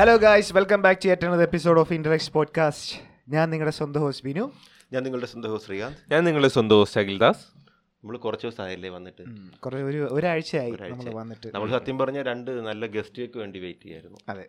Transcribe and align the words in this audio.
Hello 0.00 0.16
guys 0.16 0.56
welcome 0.56 0.82
back 0.82 1.00
to 1.04 1.08
yet 1.08 1.26
another 1.26 1.42
episode 1.42 1.80
of 1.80 1.92
Intellex 1.92 2.32
podcast 2.32 2.96
ഞാൻ 3.28 3.50
നിങ്ങളുടെ 3.50 3.76
സ്വന്തം 3.76 4.00
host 4.00 4.24
Binu. 4.24 4.52
ഞാൻ 4.92 5.02
നിങ്ങളുടെ 5.02 5.26
സ്വന്തം 5.26 5.50
ഹോസ്റ്റ് 5.50 5.68
ശ്രീകാന്ത്. 5.68 6.12
ഞാൻ 6.12 6.24
നിങ്ങളുടെ 6.24 6.48
സ്വന്തം 6.48 6.76
ഹോസ്റ്റ് 6.76 7.00
അഖിൽദാസ്. 7.00 7.46
നമ്മൾ 7.58 8.16
കുറച്ച് 8.16 8.46
ദിവസമായില്ലേ 8.46 8.88
വന്നിട്ട്? 8.88 9.24
കുറേ 9.58 9.82
ഒരു 9.82 10.08
ഒരാഴ്ചയായി 10.10 10.70
ഒരാഴ്ച. 10.70 10.94
നമ്മൾ 10.94 11.20
വന്നിട്ട്. 11.20 11.54
നമ്മൾ 11.54 11.70
സത്യം 11.70 11.98
പറഞ്ഞ 11.98 12.22
രണ്ട് 12.22 12.50
നല്ല 12.50 12.86
ഗസ്റ്റുകൾക്ക് 12.86 13.38
വേണ്ടി 13.38 13.58
വെയിറ്റ് 13.58 13.80
ചെയ്യായിരുന്നു. 13.80 14.18
അതെ. 14.28 14.48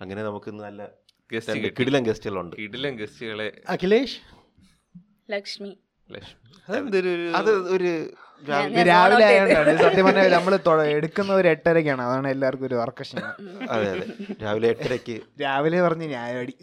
അങ്ങനെ 0.00 0.22
നമുക്ക് 0.22 0.50
നല്ല 0.50 0.88
ഗസ്റ്റ് 1.32 1.52
കിടിലം 1.52 1.74
കിടിലൻ 1.80 2.02
ഗസ്റ്റുകളുണ്ട് 2.04 2.56
കിടിലം 2.56 2.96
ഗസ്റ്റുകളെ 2.96 3.60
അഖിലേഷ്. 3.68 4.18
ലക്ഷ്മി. 5.30 5.78
ലക്ഷ്മി. 6.10 7.32
അത് 7.36 7.50
ഒരു 7.50 8.14
രാവിലെ 8.88 9.24
ആയതുകൊണ്ടാണ് 9.26 9.72
സത്യം 9.82 10.04
പറഞ്ഞാൽ 10.06 10.32
നമ്മൾ 10.36 10.54
എടുക്കുന്ന 10.94 11.30
ഒരു 11.40 11.48
എട്ടരക്കാണ്. 11.52 12.02
അതാണ് 12.06 12.28
എല്ലാവർക്കും 12.34 12.66
ഒരു 12.68 12.76
വർക്കഷൻ 12.80 13.18
അതെ 13.74 13.86
അതെ. 13.92 14.06
രാവിലെ 14.42 14.68
എട്ടരയ്ക്ക്. 14.74 15.16
രാവിലെ 15.42 15.80
പറഞ്ഞ് 15.86 16.06
ന്യായടി 16.12 16.54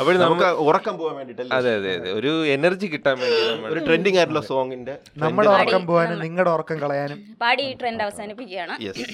അപ്പോൾ 0.00 0.14
നമുക്ക് 0.24 0.46
ഉറക്കം 0.68 0.94
പോകാൻ 1.00 1.14
വേണ്ടിട്ടല്ലേ? 1.20 1.50
അതെ 1.58 1.72
അതെ 1.78 1.90
അതെ. 1.98 2.10
ഒരു 2.18 2.32
എനർജി 2.56 2.86
കിട്ടാൻ 2.94 3.16
വേണ്ടി 3.22 3.40
ഒരു 3.72 3.80
ട്രെൻഡിങ് 3.88 4.18
ആയിട്ടുള്ള 4.20 4.42
സോങ്ങിന്റെ 4.50 4.94
നമ്മുടെ 5.24 5.50
ഉറക്കം 5.56 5.82
പോകാനും 5.90 6.22
നിങ്ങളുടെ 6.26 6.52
ഉറക്കം 6.56 6.78
കളയാനും. 6.84 7.18
പാടി 7.42 7.64
ഈ 7.70 7.74
ട്രെൻഡ് 7.82 8.04
അവസാനിപ്പിക്കുകയാണ്. 8.06 8.76
യെസ് 8.86 9.06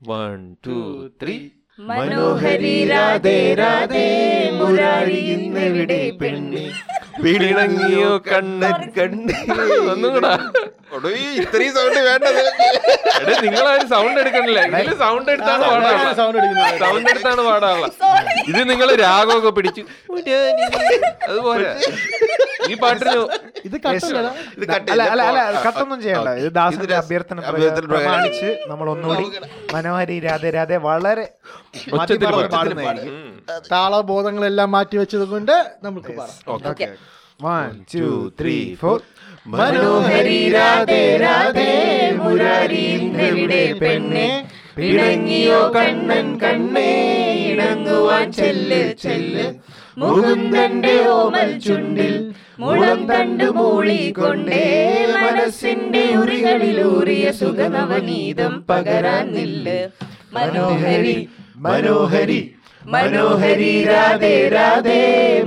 വൺ 0.00 0.36
ടു 0.66 0.78
ത്രീ 1.22 1.36
മനോഹരി 1.90 2.72
രാധേ 2.90 3.38
രാധേ 3.60 4.06
മുരാരി 4.58 5.20
ഇന്നെവിടെ 5.34 6.00
പെണ്ണെ? 6.20 6.64
പിണങ്ങിയോ 7.22 8.12
കണ്ണൻ 8.30 8.78
കണ്ണി 8.98 9.34
ഒന്നും 9.92 10.10
കൂടാ 10.14 10.32
ഇത്രയും 11.42 11.72
സൗണ്ട് 11.76 11.98
വേണ്ടത് 12.06 12.38
എടേ 13.20 13.34
നിങ്ങളാരും 13.44 13.86
സൗണ്ട് 13.92 14.18
എടുക്കണില്ല. 14.22 14.60
ഇതിൽ 14.82 14.96
സൗണ്ട് 15.02 15.28
എടുത്താണ് 15.34 15.62
പാടാനുള്ള 15.68 16.12
സൗണ്ട് 16.20 16.36
എടുക്കുന്നത് 16.40 16.80
സൗണ്ട് 16.82 17.08
എടുത്താണ് 17.12 17.42
പാടാനുള്ള 17.48 17.88
ഇത് 18.50 18.60
നിങ്ങൾ 18.70 18.88
രാഗമൊക്കെ 19.04 19.52
പിടിച്ചു. 19.58 19.82
അതുപോലെ. 21.30 21.70
ഈ 22.70 22.74
പാട്ടിന് 22.82 23.14
ഇത് 23.68 23.76
അല്ല. 23.86 25.02
അല്ല 25.12 25.22
അല്ല 25.30 25.40
കട്ടൊന്നും 25.66 25.98
ചെയ്യണ്ട. 26.04 26.28
ഇത് 26.42 26.50
ദാസിന്റെ 26.60 26.96
അഭ്യർത്ഥന. 27.02 27.40
പ്രമാണിച്ച് 27.92 28.50
നമ്മൾ 28.72 28.88
ഒന്നുകൂടി 28.94 29.26
മനോഹരി 29.74 30.18
രാധേ 30.28 30.52
രാധേ 30.58 30.78
വളരെ 30.90 31.26
ബോധങ്ങളെല്ലാം 31.92 33.00
താളബോധങ്ങളെല്ലാം 33.72 34.70
മാറ്റി 34.76 34.96
വെച്ചത് 35.02 35.26
കൊണ്ട് 35.32 35.56
നമുക്ക് 35.86 36.12
പാടാം. 36.18 36.36
Okay. 36.72 36.90
One, 37.40 37.76
two, 37.92 38.10
three, 38.40 38.64
four. 38.80 38.98
മനോഹരി 39.52 40.40
രാധേ 40.54 41.00
രാധേ 41.22 41.70
മുരാരി 42.18 42.82
ഇന്നെവിടെ 42.96 43.62
പെണ്ണെ? 43.80 44.26
പിണങ്ങിയോ 44.76 45.60
കണ്ണൻ 45.76 46.26
കണ്ണേ? 46.42 46.90
ഇണങ്ങുവാൻ 47.48 48.26
ചെല്ല് 48.38 48.82
ചെല്ല്. 49.04 49.46
മുകുന്ദന്റെ 50.02 50.94
ഓമൽ 51.16 51.50
ചുണ്ടിൽ 51.64 52.14
മുളം 52.62 53.00
തണ്ട് 53.10 53.46
മൂളിക്കൊണ്ടേ 53.58 54.62
മനസ്സിന്റെ 55.22 56.04
ഉറികളിലൂറിയ 56.20 57.24
സുഖനവനീതം 57.40 58.54
പകരാൻ 58.70 59.26
നില്ല്. 59.36 59.78
മനോഹരി 60.36 61.18
മനോഹരി. 61.62 62.40
മനോഹരി 62.92 63.84
രാധേ 63.84 64.48
രാധേ 64.48 65.00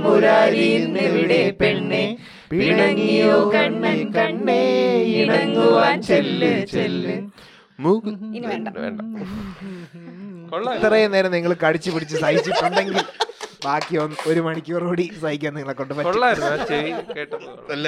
മുരാരി 0.04 0.68
എവിടെ 1.06 1.42
പെണ്ണെ? 1.60 2.04
പിണങ്ങിയോ 2.50 3.50
കണ്ണൻ 3.54 3.98
കണ്ണേ 4.16 4.62
ഇണങ്ങുവാൻ 5.20 5.96
ചെല്ല് 6.02 6.52
ചെല്ല്. 6.66 7.16
വേണ്ട. 8.48 8.68
കൊള്ളാം 10.50 10.74
ഇത്രയും 10.76 11.12
നേരം 11.12 11.32
നിങ്ങൾ 11.32 11.52
കടിച്ചു 11.64 11.90
പിടിച്ച് 11.90 12.16
സഹിച്ചിട്ടുണ്ടെങ്കിൽ 12.16 12.96
ബാക്കി 13.64 13.94
ഒരു 14.30 14.40
മണിക്കൂർ 14.46 14.82
കൂടി 14.88 15.04
സഹിക്കാൻ 15.22 15.52
നിങ്ങളെ 15.54 15.74
കൊണ്ട് 15.78 15.94
അല്ല 17.74 17.86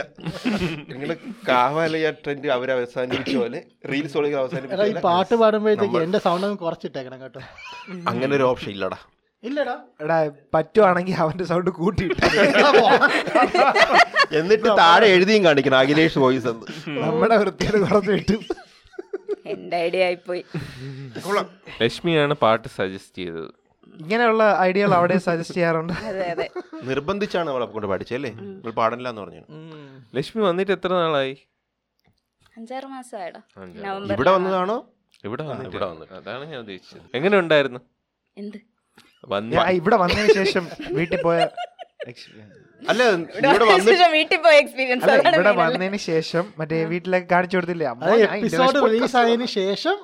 നിങ്ങൾ 0.90 1.10
കാവാലയ 1.48 2.10
ട്രെൻഡ് 2.22 2.48
അവർ 2.56 2.68
അവസാനിപ്പിച്ച 2.76 3.36
പോലെ 3.42 3.60
റീൽസ് 3.90 4.16
അവസാനിപ്പിച്ചു 4.42 4.88
ഈ 4.92 4.94
പാട്ട് 5.08 5.34
പാടുമ്പോഴത്തേക്ക് 5.42 5.98
എന്റെ 6.06 6.20
സൗണ്ട് 6.26 6.46
കുറച്ചിട്ടേക്കണം 6.64 7.20
കേട്ടോ. 7.22 7.40
അങ്ങനെ 8.10 8.32
ഒരു 8.36 8.46
ഓപ്ഷൻ 8.50 8.70
ഇല്ലടാ. 8.76 8.98
ഇല്ലടാ. 9.42 9.74
എടാ 10.02 10.18
പറ്റുവാണെങ്കിൽ 10.54 11.16
അവന്റെ 11.24 11.44
സൗണ്ട് 11.50 11.70
കൂട്ടിയിട്ട്. 11.70 12.22
എന്നിട്ട് 14.40 14.68
താഴെ 14.82 15.06
എഴുതിയും 15.16 15.44
കാണിക്കണം 15.44 15.78
അഖിലേഷ് 15.82 16.18
വോയിസ് 16.24 16.48
എന്ന്. 16.52 16.66
നമ്മുടെ 17.04 17.36
വൃത്തിയുടെ 17.42 17.78
കുറച്ച് 17.84 18.10
കിട്ടും 18.10 18.42
എന്റെ 19.52 19.76
ഐഡിയ 19.76 20.02
ആയിപ്പോയി. 20.04 20.42
ലക്ഷ്മിയാണ് 21.82 22.34
പാട്ട് 22.42 22.68
സജസ്റ്റ് 22.78 23.18
ചെയ്തത്. 23.22 23.50
ഇങ്ങനെയുള്ള 23.98 24.42
ഐഡിയകൾ 24.60 24.92
അവിടെ 24.94 25.16
സജസ്റ്റ് 25.18 25.54
ചെയ്യാറുണ്ട്. 25.54 25.92
അതെ 26.10 26.24
അതെ. 26.30 26.46
നിർബന്ധിച്ചാണ് 26.82 27.50
അവളെ 27.50 27.66
കൊണ്ട് 27.66 27.86
പഠിച്ചല്ലേ 27.86 28.30
നമ്മൾ 28.30 28.70
പാടില്ല 28.70 29.08
എന്ന് 29.08 29.22
പറഞ്ഞു. 29.22 29.42
ലക്ഷ്മി 30.16 30.42
വന്നിട്ട് 30.42 30.72
എത്ര 30.72 30.90
നാളായി? 30.92 31.34
അഞ്ചാറ് 32.58 32.86
മാസമായടാ. 32.86 33.40
ഇവിടെ 34.14 34.30
വന്നതാണോ? 34.30 34.76
ഇവിടെ 35.24 35.42
വന്നിട്ട്. 35.42 35.70
ഇവിടെ 35.70 35.86
വന്നിട്ട്. 35.86 36.14
അതാണ് 36.14 36.44
ഞാൻ 36.44 36.58
ഉദ്ദേശിച്ചത്. 36.58 37.02
എങ്ങനെ 37.14 37.38
ഉണ്ടായിരുന്നു? 37.38 37.80
എന്ത്? 38.36 38.58
ഇവിടെ 39.80 39.96
വന്നതിന് 39.96 40.34
ശേഷം 40.34 40.64
വീട്ടിൽ 40.92 41.22
പോയ 41.22 41.38
അല്ല 42.82 43.02
ഇവിടെ 43.42 43.64
വന്നിട്ട് 43.64 44.08
വീട്ടിൽ 44.12 44.38
പോയ 44.38 44.54
എക്സ്പീരിയൻസ് 44.54 45.06
ഇവിടെ 45.30 45.50
വന്നതിന് 45.52 45.96
ശേഷം 45.96 46.54
മറ്റേ 46.58 46.84
വീട്ടിലൊക്കെ 46.84 47.34
കാണിച്ചു 47.34 47.56
കൊടുത്തില്ലേ? 47.56 47.86
എപ്പിസോഡ് 48.36 48.84
റിലീസ് 48.86 49.16
ആയതിനു 49.16 49.44
ശേഷം 49.54 49.96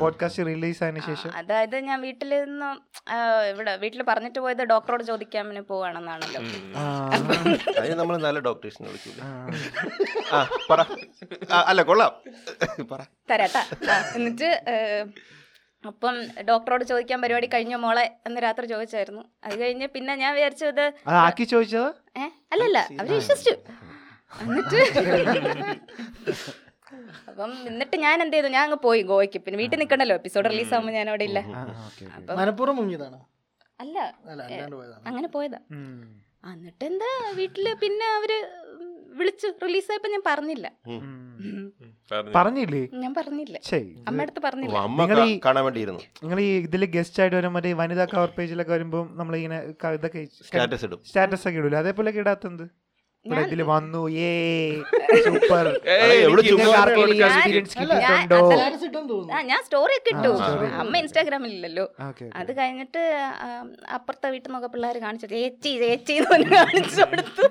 പോഡ്കാസ്റ്റ് 0.00 0.46
റിലീസ് 0.46 0.84
ആയതിനു 0.84 1.00
ശേഷം. 1.00 1.30
അതായത് 1.36 1.76
ഞാൻ 1.78 2.00
വീട്ടിൽ 2.00 2.44
നിന്ന് 2.44 2.70
ഇവിടെ 3.50 3.76
വീട്ടിൽ 3.76 4.02
പറഞ്ഞിട്ട് 4.02 4.38
പോയത് 4.38 4.64
ഡോക്ടറോട് 4.64 5.02
ചോദിക്കാൻ 5.02 5.46
പിന്നെ 5.48 5.62
പോവാണെന്നാണല്ലോ. 5.62 6.42
അതിന് 7.78 7.94
നമ്മൾ 7.94 8.16
നല്ല 8.16 8.38
ഡോക്ടേഴ്സിനെ 8.40 8.88
വിളിക്കില്ല 8.88 9.22
ആ. 10.32 10.48
പറ. 10.70 10.80
അല്ല 11.66 11.82
കൊള്ളാം. 11.82 12.12
പറ. 12.92 13.00
തരാട്ടാ 13.30 13.62
എന്നിട്ട് 14.14 14.50
അപ്പം 15.84 16.14
ഡോക്ടറോട് 16.48 16.84
ചോദിക്കാൻ 16.90 17.18
പരിപാടി 17.24 17.48
കഴിഞ്ഞ 17.52 17.74
മോളെ 17.82 18.04
എന്ന് 18.26 18.38
രാത്രി 18.44 18.66
ചോദിച്ചായിരുന്നു. 18.72 19.22
അത് 19.44 19.54
കഴിഞ്ഞ് 19.60 19.86
പിന്നെ 19.94 20.12
ഞാൻ 20.22 20.32
വിചാരിച്ചത് 20.36 20.84
ആക്കി 21.26 21.44
ചോദിച്ചത്? 21.52 21.90
ഏഹ് 22.22 22.32
അല്ലല്ല 22.52 22.78
അവർ 23.00 23.10
വിശ്വസിച്ചു. 23.20 23.54
എന്നിട്ട് 24.42 24.80
അപ്പം 27.30 27.50
എന്നിട്ട് 27.70 27.96
ഞാൻ 28.04 28.16
എന്ത് 28.24 28.34
ചെയ്തു? 28.36 28.48
ഞാൻ 28.56 28.62
അങ്ങ് 28.68 28.78
പോയി 28.86 29.00
ഗോവയ്ക്ക്. 29.10 29.38
പിന്നെ 29.44 29.58
വീട്ടിൽ 29.62 29.78
നിൽക്കണ്ടല്ലോ 29.82 30.16
എപ്പിസോഡ് 30.20 30.50
റിലീസ് 30.52 30.72
ആകുമ്പോൾ 30.76 30.94
ഞാൻ 30.98 31.08
അവിടെ 31.12 31.26
ഇല്ല. 31.30 31.40
അപ്പം 32.18 32.34
മനഃപൂർവം 32.40 32.76
മുങ്ങിയതാണ്? 32.80 33.18
അല്ല 33.82 33.98
അല്ല 34.30 34.40
അല്ലാണ്ട് 34.48 34.76
പോയതാണ്? 34.78 35.02
അങ്ങനെ 35.08 35.28
പോയതാ. 35.36 35.60
എന്നിട്ട് 36.54 36.84
എന്താ 36.90 37.10
വീട്ടിൽ 37.40 37.66
പിന്നെ 37.84 38.06
അവർ 38.18 38.32
വിളിച്ചു 39.18 39.46
റിലീസായപ്പോ 39.64 40.08
ഞാൻ 40.10 40.22
പറഞ്ഞില്ല. 40.26 40.72
പറഞ്ഞു. 42.12 42.32
പറഞ്ഞില്ലേ. 42.36 42.88
ഞാൻ 42.94 43.14
പറഞ്ഞില്ല. 43.14 43.58
അമ്മടുത്ത് 43.58 44.08
അമ്മയടുത്ത് 44.08 44.40
പറഞ്ഞില്ല. 44.40 44.78
നിങ്ങൾ 44.86 45.24
ഈ- 45.24 45.40
കാണാൻ 45.44 45.64
വേണ്ടിയിരുന്നു. 45.64 46.00
നിങ്ങൾ 46.22 46.40
ഈ 46.40 46.58
ഇതിൽ 46.58 46.84
ഗസ്റ്റ് 46.86 47.20
ആയിട്ട് 47.20 47.36
വരും 47.36 47.52
മറ്റേ 47.52 47.72
വനിതാ 47.72 48.04
കവർ 48.04 48.30
പേജിലൊക്കെ 48.38 48.72
വരുമ്പോൾ 48.72 49.16
നമ്മൾ 49.16 49.36
ഇങ്ങനെ 49.36 49.72
ക- 49.84 49.86
ഇതൊക്കെ 49.86 50.28
സ്റ്റാറ്റസ് 50.46 50.84
ഇടും. 50.84 51.00
സ്റ്റാറ്റസ് 51.06 51.48
ഒക്കെ 51.48 51.58
ഇടൂല? 51.58 51.76
അതേപോലെ 51.76 52.10
ഇടാത്തത് 52.10 52.87
ഇതിൽ 53.26 53.62
വന്നു. 53.62 54.08
ഏ 54.20 54.28
സൂപ്പർ. 55.26 55.66
ഞാൻ- 59.48 59.62
സ്റ്റോറി 59.64 59.92
ഒക്കെ 59.98 60.10
ഇട്ടു. 60.14 60.30
അമ്മ 60.74 60.96
ഇൻസ്റ്റാഗ്രാമിൽ 60.96 61.50
ഇല്ലല്ലോ 61.50 61.84
അത് 62.36 62.56
കഴിഞ്ഞിട്ട് 62.56 63.02
അപ്പുറത്തെ 63.94 64.30
വീട്ടിൽ 64.30 64.48
നിന്നൊക്കെ 64.48 64.68
പിള്ളേർ 64.68 64.98
കാണിച്ചു. 64.98 65.34
ഏച്ചി 65.34 65.78
ചേച്ചി 65.78 66.12
എന്ന് 66.12 66.30
പറഞ്ഞ് 66.30 66.50
കാണിച്ചു 66.56 67.02
കൊടുത്തു. 67.02 67.46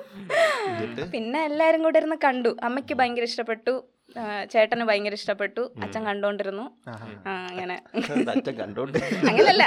പിന്നെ 1.12 1.46
എല്ലാരും 1.46 1.84
കൂടെ 1.84 1.98
ഇരുന്ന് 1.98 2.16
കണ്ടു. 2.24 2.58
അമ്മയ്ക്ക് 2.64 2.94
ഭയങ്കര 2.94 3.24
ഇഷ്ടപ്പെട്ടു. 3.24 3.76
ചേട്ടന് 4.52 4.84
ഭയങ്കര 4.90 5.16
ഇഷ്ടപ്പെട്ടു. 5.20 5.64
അച്ഛൻ 5.84 6.02
കണ്ടോണ്ടിരുന്നു. 6.10 6.66
അങ്ങനെ. 7.52 7.76
അങ്ങനല്ല. 9.32 9.64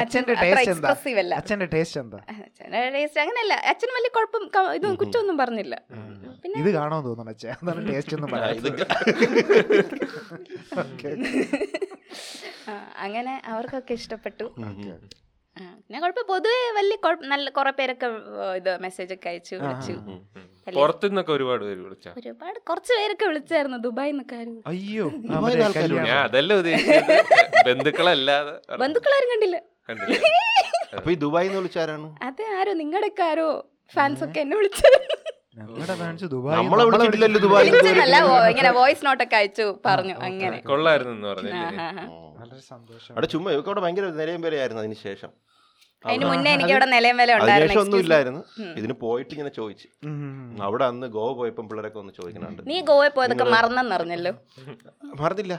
അച്ഛന്റെ 0.00 0.32
അത്ര 0.34 0.44
ടേസ്റ്റ് 0.44 0.70
എന്താ? 0.74 0.88
expressive 0.88 1.18
അല്ല. 1.22 1.34
അച്ഛന്റെ 1.40 1.68
ടേസ്റ്റ് 1.74 1.98
എന്താ? 2.02 2.18
അച്ഛന്റെ 2.46 2.80
ടേസ്റ്റ് 2.96 3.20
അങ്ങനെയല്ല 3.24 3.54
അച്ഛൻ 3.72 3.90
വലിയ 3.96 4.10
കുഴപ്പം 4.16 4.44
ഇതും 4.78 4.94
കുറ്റമൊന്നും 5.02 5.36
പറഞ്ഞില്ല. 5.42 5.74
പിന്നെ 6.42 6.56
ഇത് 6.62 6.70
കാണോ 6.78 6.98
തോന്നുന്നു 7.08 7.34
അച്ഛൻ. 7.34 7.52
അതാണ് 7.62 7.84
ടേസ്റ്റ് 7.90 8.14
ഒന്നും 8.16 8.30
അങ്ങനെ 13.06 13.34
അവർക്കൊക്കെ 13.52 13.94
ഇഷ്ടപ്പെട്ടു. 14.00 14.46
പിന്നെ 15.84 15.98
കുഴപ്പം 16.02 16.24
പൊതുവെ 16.32 16.58
വലിയ 16.78 16.96
നല്ല 17.32 17.46
കുറെ 17.58 17.72
പേരൊക്കെ 17.78 18.08
ഇത് 18.60 18.72
മെസ്സേജ് 18.84 19.12
ഒക്കെ 19.16 19.28
അയച്ചു 19.32 19.54
വിളിച്ചു. 19.62 19.96
പുറത്തുനിന്നൊക്കെ 20.74 21.32
ഒരുപാട് 21.32 21.62
പേര് 21.64 21.80
വിളിച്ച. 21.86 22.06
ഒരുപാട് 22.18 22.58
കുറച്ച് 22.68 22.92
പേരൊക്കെ 22.98 23.26
വിളിച്ചായിരുന്നു 23.30 23.78
നിന്നൊക്കെ 24.10 24.36
അയ്യോ. 24.72 25.06
ഞാൻ 26.08 26.18
അതല്ല 26.18 26.54
ഉദ്ദേശിച്ചത്. 26.60 27.14
ബന്ധുക്കളല്ലാതെ 27.68 28.54
ബന്ധുക്കളാരും 28.84 29.30
കണ്ടില്ല. 29.32 29.58
കണ്ടില്ല. 29.90 30.18
അപ്പൊ 30.98 31.10
ഈ 31.10 31.16
ദുബായിൽ 31.24 31.52
വിളിച്ചാരാണ് 31.58 32.08
അതെ 32.28 32.44
ആരോ 32.58 32.72
നിങ്ങളുടെയൊക്കെ 32.82 33.24
ആരോ 33.30 33.48
ഫാൻസ് 33.94 34.22
ഒക്കെ 34.26 34.40
എന്നെ 34.44 34.56
വിളിച്ചത്. 34.56 34.98
ഫാൻസ് 36.02 36.26
ദുബായ് 36.32 36.56
നമ്മളെ 36.58 36.84
വിളിച്ചിട്ടില്ലല്ലോ 36.86 37.40
ദുബായിൽ 37.44 37.74
ഇങ്ങനെ 38.52 38.70
വോയിസ് 38.78 39.04
നോട്ടൊക്കെ 39.06 39.36
അയച്ചു 39.40 39.66
പറഞ്ഞു 39.86 40.14
അങ്ങനെ. 40.28 40.58
കൊള്ളായിരുന്നു 40.70 41.28
അവിടെ 43.12 43.28
ചുമ്മാ 43.34 43.50
ഇവർക്ക് 43.56 43.80
ഭയങ്കര 43.84 44.08
നിലയും 44.20 44.42
പേരായിരുന്നു 44.46 44.82
അതിന് 44.84 44.98
ശേഷം. 45.06 45.30
അതിന് 46.08 46.24
മുന്നേ 46.30 46.50
എനിക്ക് 46.56 46.72
അവിടെ 46.74 46.86
നിലയം 46.94 47.16
വില 47.20 47.30
ഉണ്ടായിരുന്നു. 47.38 47.80
ഒന്നും 47.82 48.00
ഇല്ലായിരുന്നു. 48.04 48.40
ഇതിന് 48.80 48.94
പോയിട്ട് 49.04 49.32
ഇങ്ങനെ 49.36 49.52
ചോദിച്ചു. 49.58 49.88
അവിടെ 50.66 50.84
അന്ന് 50.90 51.06
ഗോവ 51.16 51.30
പോയപ്പോൾ 51.40 51.66
പിള്ളേരൊക്കെ 51.70 52.00
ഒന്ന് 52.02 52.14
ചോദിക്കുന്നുണ്ട്. 52.18 52.62
നീ 52.70 52.78
ഗോവയിൽ 52.90 53.14
പോയതൊക്കെ 53.18 53.46
മറന്നെന്നറിഞ്ഞല്ലോ 53.54 54.32
മറന്നില്ല. 55.22 55.54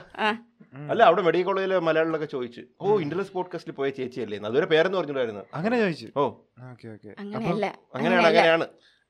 അല്ല 0.92 1.02
അവിടെ 1.08 1.22
മെഡിക്കൽ 1.26 1.46
കോളേജിലെ 1.48 1.76
മലയാളികളൊക്കെ 1.88 2.28
ചോദിച്ചു 2.34 2.62
ഓ 2.80 2.98
ഇന്റർനെസ് 3.04 3.32
പോഡ്കാസ്റ്റിൽ 3.36 3.74
പോയ 3.78 3.88
ചേച്ചിയല്ലേ? 3.98 4.36
അല്ലേ 4.36 4.48
അതുവരെ 4.50 4.66
പേരെന്ന് 4.72 4.98
പറഞ്ഞിട്ടായിരുന്നു 4.98 5.42
അങ്ങനെ 5.58 5.76
ചോദിച്ചു. 5.84 6.08
ഓ. 6.20 6.24
Okay 6.72 6.86
okay. 6.94 7.10
അങ്ങനെയല്ല. 7.22 7.66
അങ്ങനെയാണ്. 7.96 8.26
അങ്ങനെയാണ്. 8.30 8.66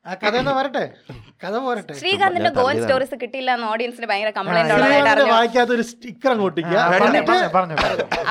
ആ 0.06 0.12
കഥ 0.20 0.36
വരട്ടെ? 0.56 0.82
കഥ 1.42 1.54
പോരട്ടെ? 1.64 1.94
ശ്രീകാന്തിന്റെ 1.98 2.50
ഗോവൻ 2.58 2.76
സ്റ്റോറീസ് 2.82 3.16
കിട്ടിയില്ല 3.22 3.50
എന്ന് 3.56 3.66
ഓഡിയൻസിന് 3.72 4.06
ഭയങ്കര 4.10 4.30
കംപ്ലൈന്റ് 4.36 4.74
ഉള്ളതായിട്ട് 4.76 5.24
വായിക്കാത്ത 5.30 5.70
ഒരു 5.76 5.84
സ്റ്റിക്കർ 5.88 6.30
അങ്ങോട്ട് 6.34 6.62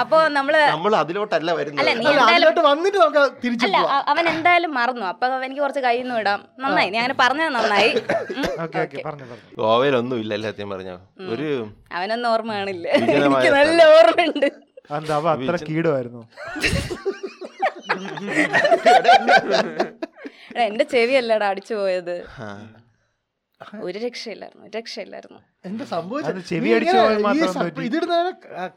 അപ്പോ 0.01 0.17
നമ്മൾ 0.37 0.55
നമ്മൾ 0.71 0.93
അതിലോട്ടല്ല 1.01 1.49
വരുന്നത്. 1.59 1.89
വന്നിട്ട് 2.69 2.97
നമുക്ക് 2.97 3.23
തിരിച്ചു 3.43 3.67
അവൻ 4.11 4.23
എന്തായാലും 4.33 4.73
മറന്നു. 4.79 5.05
അപ്പൊ 5.11 5.27
എനിക്ക് 5.47 5.61
കുറച്ച് 5.61 5.83
കയ്യിൽ 5.87 6.03
നിന്ന് 6.03 6.17
വിടാം. 6.19 6.39
നന്നായി. 6.63 6.89
ഞാൻ 6.89 7.01
അങ്ങനെ 7.03 7.17
പറഞ്ഞത് 7.23 7.53
നന്നായി. 7.57 7.91
ഉം, 8.33 8.47
ഓക്കെ 8.65 8.79
ഓക്കെ 8.85 8.97
പറഞ്ഞു 9.07 9.25
പറഞ്ഞു. 9.25 9.51
ഗോവയിലൊന്നും 9.61 10.17
ഇല്ല 10.23 10.41
സത്യം 10.47 10.71
പറഞ്ഞ? 10.73 10.91
ഒരു 11.33 11.49
അവനൊന്നും 11.97 12.29
ഓർമ്മ 12.33 12.51
കാണില്ല 12.59 12.87
എനിക്ക് 12.97 13.51
നല്ല 13.59 13.79
ഓർമ്മയുണ്ട്. 13.97 14.47
എന്താ 14.97 15.15
അപ്പൊ 15.19 15.31
അത്ര 15.35 15.55
കീടുമായിരുന്നു. 15.69 16.23
എടാ, 20.65 20.85
ചെവി 20.95 21.15
അല്ലടാ 21.21 21.47
അടിച്ചു 21.53 21.73
പോയത്. 21.79 22.15
ഒരു 23.87 23.99
രക്ഷയില്ലായിരുന്നു 24.03 24.63
ഒരു 24.65 24.73
രക്ഷയില്ലായിരുന്നു. 24.77 25.39
എന്താ 25.67 25.85
സംഭവിച്ചത്. 25.93 26.39
ഇതിടുന്ന 27.87 28.17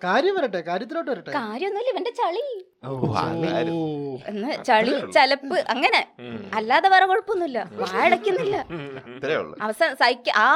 കാര്യം 0.04 0.34
വരട്ടെ 0.36 0.60
കാര്യത്തിലോട്ട് 0.68 1.10
വരട്ടെ. 1.10 1.32
കാര്യമൊന്നുമില്ല 1.36 1.90
ഇവന്റെ 1.94 2.12
ചളി. 2.20 2.44
എന്ന് 4.30 4.50
ചളി 4.68 4.94
ചലപ്പ് 5.16 5.58
അങ്ങനെ. 5.74 6.00
അല്ലാതെ 6.58 6.88
വേറെ 6.94 7.06
കുഴപ്പമൊന്നുമില്ല. 7.10 7.58
ഉള്ളു. 9.42 9.54
അവസാനം 9.66 9.96
സൈക്ക 10.02 10.30
ആ 10.44 10.48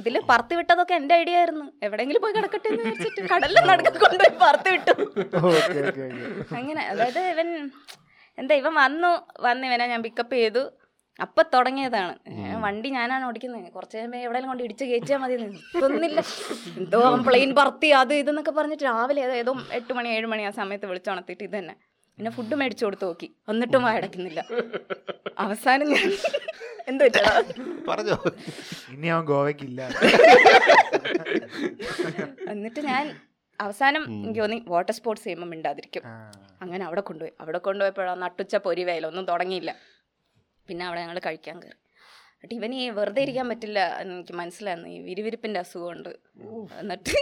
ഇതിൽ 0.00 0.18
പറത്തി 0.30 0.54
വിട്ടതൊക്കെ 0.60 0.94
എന്റെ 1.00 1.16
ഐഡിയ 1.22 1.40
ആയിരുന്നു. 1.40 1.66
എവിടെങ്കിലും 1.88 2.22
പോയി 2.26 2.36
കിടക്കട്ടെ 2.38 2.70
എന്ന് 2.72 2.84
വിചാരിച്ചിട്ട് 2.90 3.28
കടലിൽ 3.34 3.60
നടക്കാൻ 3.72 3.98
കൊണ്ടുപോയി 4.04 4.34
പറത്തി 4.46 4.70
വിട്ടു. 4.76 4.94
Okay 5.42 5.80
okay 5.88 6.04
okay. 6.06 6.06
അങ്ങനെ 6.60 6.84
അതായത് 6.92 7.20
ഇവൻ 7.34 7.50
എന്താ 8.42 8.54
ഇവൻ 8.62 8.72
വന്നു 8.84 9.10
വന്ന് 9.46 9.64
ഇവനെ 9.70 9.86
ഞാൻ 9.94 10.02
പിക്കപ്പ് 10.06 10.36
ചെയ്തു. 10.42 10.62
അപ്പൊ 11.24 11.40
തുടങ്ങിയതാണ്. 11.54 12.12
വണ്ടി 12.64 12.88
ഞാനാണ് 12.96 13.24
ഓടിക്കുന്നത്. 13.28 13.66
കുറച്ച് 13.76 13.96
കഴിയുമ്പോ 13.96 14.18
എവിടെയെങ്കിലും 14.26 14.50
കൊണ്ട് 14.52 14.62
ഇടിച്ച് 14.66 14.84
കയറ്റിയാൽ 14.90 15.18
മതി. 15.22 15.34
ഒന്നില്ല 15.86 16.20
എന്തോ 16.80 17.00
പ്ലെയിൻ 17.28 17.50
പറത്തി 17.58 17.88
അത് 18.02 18.12
ഇതെന്നൊക്കെ 18.20 18.52
പറഞ്ഞിട്ട് 18.58 18.84
രാവിലെ 18.90 19.20
ഏതോ 19.26 19.34
ഏതോ 19.42 19.52
എട്ട് 19.78 19.92
മണി 19.98 20.08
ഏഴ് 20.16 20.28
മണി 20.32 20.44
ആ 20.50 20.52
സമയത്ത് 20.60 20.86
വിളിച്ചുണർത്തിയിട്ട് 20.90 21.44
ഇത് 21.48 21.56
തന്നെ. 21.58 21.74
പിന്നെ 22.18 22.30
ഫുഡ് 22.36 22.54
മേടിച്ചു 22.60 22.84
കൊടുത്ത് 22.86 23.04
നോക്കി. 23.08 23.28
എന്നിട്ടും 23.52 23.84
അടക്കുന്നില്ല 23.90 24.40
അവസാനം 25.44 25.86
ഞാൻ 25.94 26.08
എന്തോ? 26.90 27.04
പറഞ്ഞോ. 27.90 28.16
ഇനി 28.94 29.08
അവൻ 29.14 29.24
ഗോവയ്ക്കില്ല 29.32 29.82
എന്നിട്ട് 32.54 32.80
ഞാൻ 32.90 33.04
അവസാനം 33.64 34.02
എനിക്ക് 34.14 34.40
തോന്നി 34.40 34.58
വാട്ടർ 34.68 34.94
സ്പോർട്സ് 34.98 35.24
ചെയ്യുമ്പോൾ 35.26 35.48
മിണ്ടാതിരിക്കും. 35.52 36.04
അങ്ങനെ 36.62 36.82
അവിടെ 36.88 37.02
കൊണ്ടുപോയി. 37.08 37.32
അവിടെ 37.42 37.58
കൊണ്ടുപോയപ്പോഴാണ് 37.66 38.22
നട്ടുച്ച 38.22 38.56
പൊരി 38.66 38.84
വേല 38.90 39.06
ഒന്നും 39.10 39.24
തുടങ്ങിയില്ല. 39.30 39.72
പിന്നെ 40.68 40.82
അവിടെ 40.86 41.00
ഞങ്ങൾ 41.04 41.18
കഴിക്കാൻ 41.26 41.56
കയറി 41.62 41.78
എന്നിട്ട് 42.34 42.54
ഇവന് 42.58 42.76
ഈ 42.82 42.84
വെറുതെ 42.98 43.20
ഇരിക്കാൻ 43.24 43.46
പറ്റില്ല 43.48 43.80
എനിക്ക് 44.04 44.34
മനസ്സിലായിരുന്നു. 44.40 44.88
ഈ 44.94 44.98
വിരിവിരിപ്പിന്റെ 45.08 45.58
അസുഖമുണ്ട്. 45.64 46.12
എന്നിട്ട് 46.80 47.12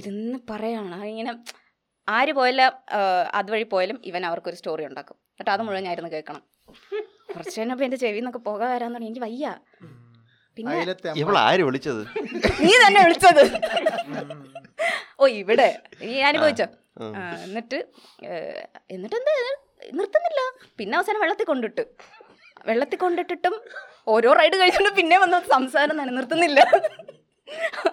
ഇരുന്ന് 0.00 0.38
പറയാണ്. 0.50 0.98
ഇങ്ങനെ 1.12 1.32
ആര് 2.08 2.32
പോയാലും 2.38 2.72
അതുവഴി 3.40 3.66
പോയാലും 3.74 3.98
ഇവൻ 4.10 4.22
അവർക്കൊരു 4.30 4.58
സ്റ്റോറി 4.60 4.84
ഉണ്ടാക്കും. 4.90 5.16
എന്നിട്ട് 5.30 5.52
അത് 5.54 5.62
മുഴുവൻ 5.66 5.84
ഞാനിരുന്ന് 5.88 6.10
കേൾക്കണം. 6.10 6.42
കുറച്ച് 7.34 7.54
കഴിഞ്ഞപ്പോൾ 7.58 7.84
എന്റെ 7.84 7.98
ചെവിന്നൊക്കെ 8.02 8.40
പുക 8.48 8.62
വരാൻ 8.72 8.90
തുടങ്ങി. 8.94 9.10
എനിക്ക് 9.10 9.24
വയ്യ. 9.26 9.46
ആര് 11.48 11.62
വിളിച്ചത്? 11.68 12.02
നീ 12.64 12.72
തന്നെ 12.84 13.00
വിളിച്ചത്. 13.06 13.42
ഓ 15.20 15.26
ഇവിടെ. 15.40 15.68
നീ 16.08 16.14
അനുഭവിച്ചോ? 16.30 16.66
എന്നിട്ട് 17.46 17.78
എന്നിട്ട് 18.94 19.16
എന്താ 19.20 19.34
നിർത്തുന്നില്ല. 19.98 20.40
പിന്നെ 20.78 20.94
അവസാനം 20.98 21.20
വെള്ളത്തിൽ 21.24 21.46
കൊണ്ടിട്ട്. 21.50 21.84
വെള്ളത്തിൽ 22.68 22.98
കൊണ്ടിട്ടിട്ടും 23.04 23.54
ഓരോ 24.12 24.30
റൈഡ് 24.40 24.56
കഴിച്ചിട്ട് 24.60 24.92
പിന്നെ 25.00 25.16
വന്ന 25.24 25.36
സംസാരം 25.54 25.94
തന്നെ 26.00 26.14
നിർത്തുന്നില്ല. 26.18 26.60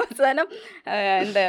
അവസാനം 0.02 0.48
എന്താ 1.26 1.44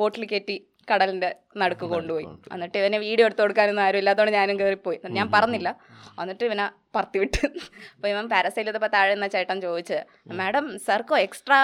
ബോട്ടിൽ 0.00 0.24
കയറ്റി 0.32 0.56
കടലിന്റെ 0.90 1.30
നടുക്ക് 1.60 1.86
കൊണ്ടുപോയി. 1.92 2.26
എന്നിട്ട് 2.54 2.76
ഇവനെ 2.82 2.98
വീഡിയോ 3.06 3.24
എടുത്തു 3.28 3.42
കൊടുക്കാനൊന്നും 3.42 3.84
ആരും 3.86 3.98
ഇല്ലാത്തതുകൊണ്ട് 4.02 4.36
ഞാനും 4.38 4.56
കയറിപ്പോയി 4.60 4.98
ഞാൻ 5.18 5.28
പറഞ്ഞില്ല. 5.34 5.70
എന്നിട്ട് 6.22 6.44
ഇവനെ 6.48 6.66
പറത്തി 6.96 7.18
വിട്ട്. 7.22 7.40
അപ്പോൾ 7.94 8.08
ഇവൻ 8.12 8.24
പാരസൈൽ 8.32 8.66
ചെയ്തപ്പോൾ 8.66 8.90
താഴെ 8.96 9.12
നിന്ന 9.14 9.28
ചേട്ടൻ 9.34 9.58
ചോദിച്ച് 9.66 9.98
മാഡം 10.40 10.66
സർക്കോ 10.88 11.16
എക്സ്ട്രാ 11.26 11.60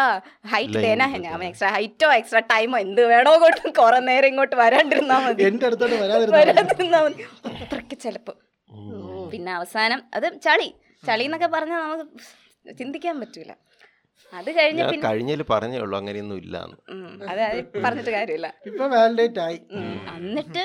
ഹൈറ്റ് 0.53 0.79
തേനാ? 0.87 1.07
ഞാൻ 1.27 1.45
എക്സ്ട്രാ 1.51 1.71
ഹൈറ്റോ 1.77 2.11
എക്സ്ട്രാ 2.21 2.43
ടൈമോ 2.53 2.79
എന്ത് 2.87 3.03
വേണോ 3.13 3.33
ഇങ്ങോട്ട് 3.39 3.73
കുറെ 3.81 4.01
നേരം 4.11 4.29
ഇങ്ങോട്ട് 4.33 4.57
വരാണ്ടിരുന്നാ 4.63 5.19
മതി. 5.27 5.45
എന്റെ 5.51 5.67
അടുത്തോട്ട് 5.71 5.97
വരാതിരുന്ന 6.05 6.39
വരാതിരുന്നാ 6.41 7.01
മതി. 7.07 7.27
അത്രയ്ക്ക് 7.65 7.99
ചിലപ്പോൾ 8.07 8.37
പിന്നെ 9.33 9.53
അവസാനം 9.59 10.03
അത് 10.19 10.29
ചളി. 10.47 10.71
ചളി 11.09 11.25
എന്നൊക്കെ 11.29 11.51
പറഞ്ഞാൽ 11.57 11.83
നമുക്ക് 11.87 12.07
ചിന്തിക്കാൻ 12.81 13.15
പറ്റൂല. 13.21 13.53
അത് 14.33 14.51
കഴിഞ്ഞ 14.59 14.83
കഴിഞ്ഞതിൽ 15.07 15.43
പറഞ്ഞേ 15.53 15.79
ഉള്ളൂ 15.85 15.97
അങ്ങനെയൊന്നും 15.99 16.39
ഇല്ല 16.45 16.57
ഉം, 16.95 17.07
അത് 17.31 17.41
അത് 17.49 17.61
പറഞ്ഞിട്ട് 17.85 18.13
കാര്യമില്ല. 18.19 18.49
ഇപ്പൊ 18.71 18.87
വാലിഡേറ്റ് 18.95 19.41
ആയി. 19.47 19.59
എന്നിട്ട് 20.19 20.65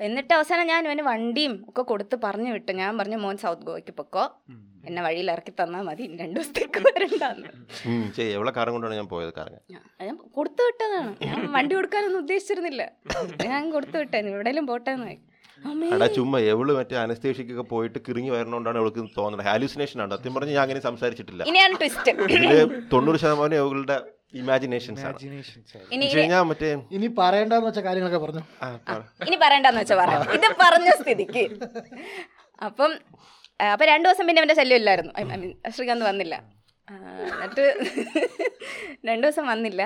എന്നിട്ട് 0.00 0.32
അവസാനം 0.34 0.66
ഞാൻ 0.70 0.80
ഇവന് 0.86 1.02
വണ്ടിയും 1.02 1.52
ഒക്കെ 1.68 1.82
കൊടുത്ത് 1.90 2.16
പറഞ്ഞു 2.24 2.50
വിട്ടു. 2.54 2.72
ഞാൻ 2.80 2.90
പറഞ്ഞു 2.98 3.18
മോൻ 3.22 3.36
സൗത്ത് 3.44 3.66
ഗോവയ്ക്ക് 3.68 3.92
പൊക്കോ. 4.00 4.24
എന്നെ 4.88 5.00
വഴിയിൽ 5.06 5.28
ഇറക്കി 5.34 5.52
തന്നാൽ 5.60 5.84
മതി. 5.88 6.04
രണ്ടു 6.20 6.36
ദിവസത്തേക്ക് 6.38 6.80
വരണ്ടാന്ന്. 6.88 7.48
എവിടെ 8.34 8.50
കൊണ്ടാണ് 8.74 8.94
ഞാൻ 9.00 9.08
പോയത് 9.14 9.32
ഞാൻ 10.02 10.16
കൊടുത്തു 10.38 10.62
വിട്ടതാണ്. 10.68 11.12
ഞാൻ 11.30 11.40
വണ്ടി 11.56 11.74
കൊടുക്കാനൊന്നും 11.74 12.20
ഉദ്ദേശിച്ചിരുന്നില്ല. 12.24 12.82
ഞാൻ 13.48 13.64
കൊടുത്തു 13.76 13.96
വിട്ടേ 14.02 14.18
എവിടെയെങ്കിലും 14.34 14.68
പോട്ടെ 14.72 14.90
എന്ന് 14.96 15.06
അമ്മേ 15.06 15.16
എടാ 15.94 16.06
ചുമ്മാ 16.16 16.38
എവൾ 16.52 16.68
മറ്റേ 16.78 16.96
അനസ്തേഷ്യക്കൊക്കെ 17.04 17.64
പോയിട്ട് 17.72 17.98
കിറങ്ങി 18.06 18.30
വരണോണ്ടാണ് 18.34 18.78
അവൾക്ക് 18.82 19.00
തോന്നുന്നത് 19.18 19.46
ഹാലൂസിനേഷൻ 19.48 19.98
ആണ്. 20.02 20.10
സത്യം 20.16 20.34
പറഞ്ഞ് 20.36 20.54
ഞാൻ 20.56 20.62
അങ്ങനെ 20.66 20.82
സംസാരിച്ചിട്ടില്ല. 20.88 21.42
ഇനിയാണ് 21.50 21.74
ട്വിസ്റ്റ് 21.82 22.12
ഇതിൽ 22.36 22.52
തൊണ്ണൂറ് 22.92 23.20
ശതമാനം 23.24 23.58
അവളുടെ 23.64 23.96
ഇമാജിനേഷൻസ് 24.40 25.04
ആണ്. 25.08 25.18
വെച്ച് 25.96 26.42
മറ്റേ 26.50 26.70
ഇനി 26.96 27.08
പറയണ്ടെന്ന് 27.20 27.68
വെച്ച 27.68 27.80
കാര്യങ്ങളൊക്കെ 27.86 28.20
പറഞ്ഞു. 28.24 28.42
ഇനി 29.28 29.36
പറയണ്ടെന്ന് 29.44 29.82
വെച്ചാൽ 29.82 29.98
പറയാം 30.02 30.22
ഇത് 30.38 30.48
പറഞ്ഞ 30.64 30.90
സ്ഥിതിക്ക്. 31.02 31.44
അപ്പം 32.68 32.92
അപ്പൊ 33.72 33.84
രണ്ടു 33.92 34.06
ദിവസം 34.06 34.24
പിന്നെ 34.28 34.40
അവന്റെ 34.42 34.56
ശല്യം 34.60 34.78
ഇല്ലായിരുന്നു. 34.80 35.12
I 35.20 35.24
mean, 35.30 35.52
ശ്രീകാന്ത് 35.76 36.04
വന്നില്ല. 36.10 36.34
എന്നിട്ട് 37.34 37.64
രണ്ടു 39.08 39.24
ദിവസം 39.26 39.46
വന്നില്ല. 39.52 39.82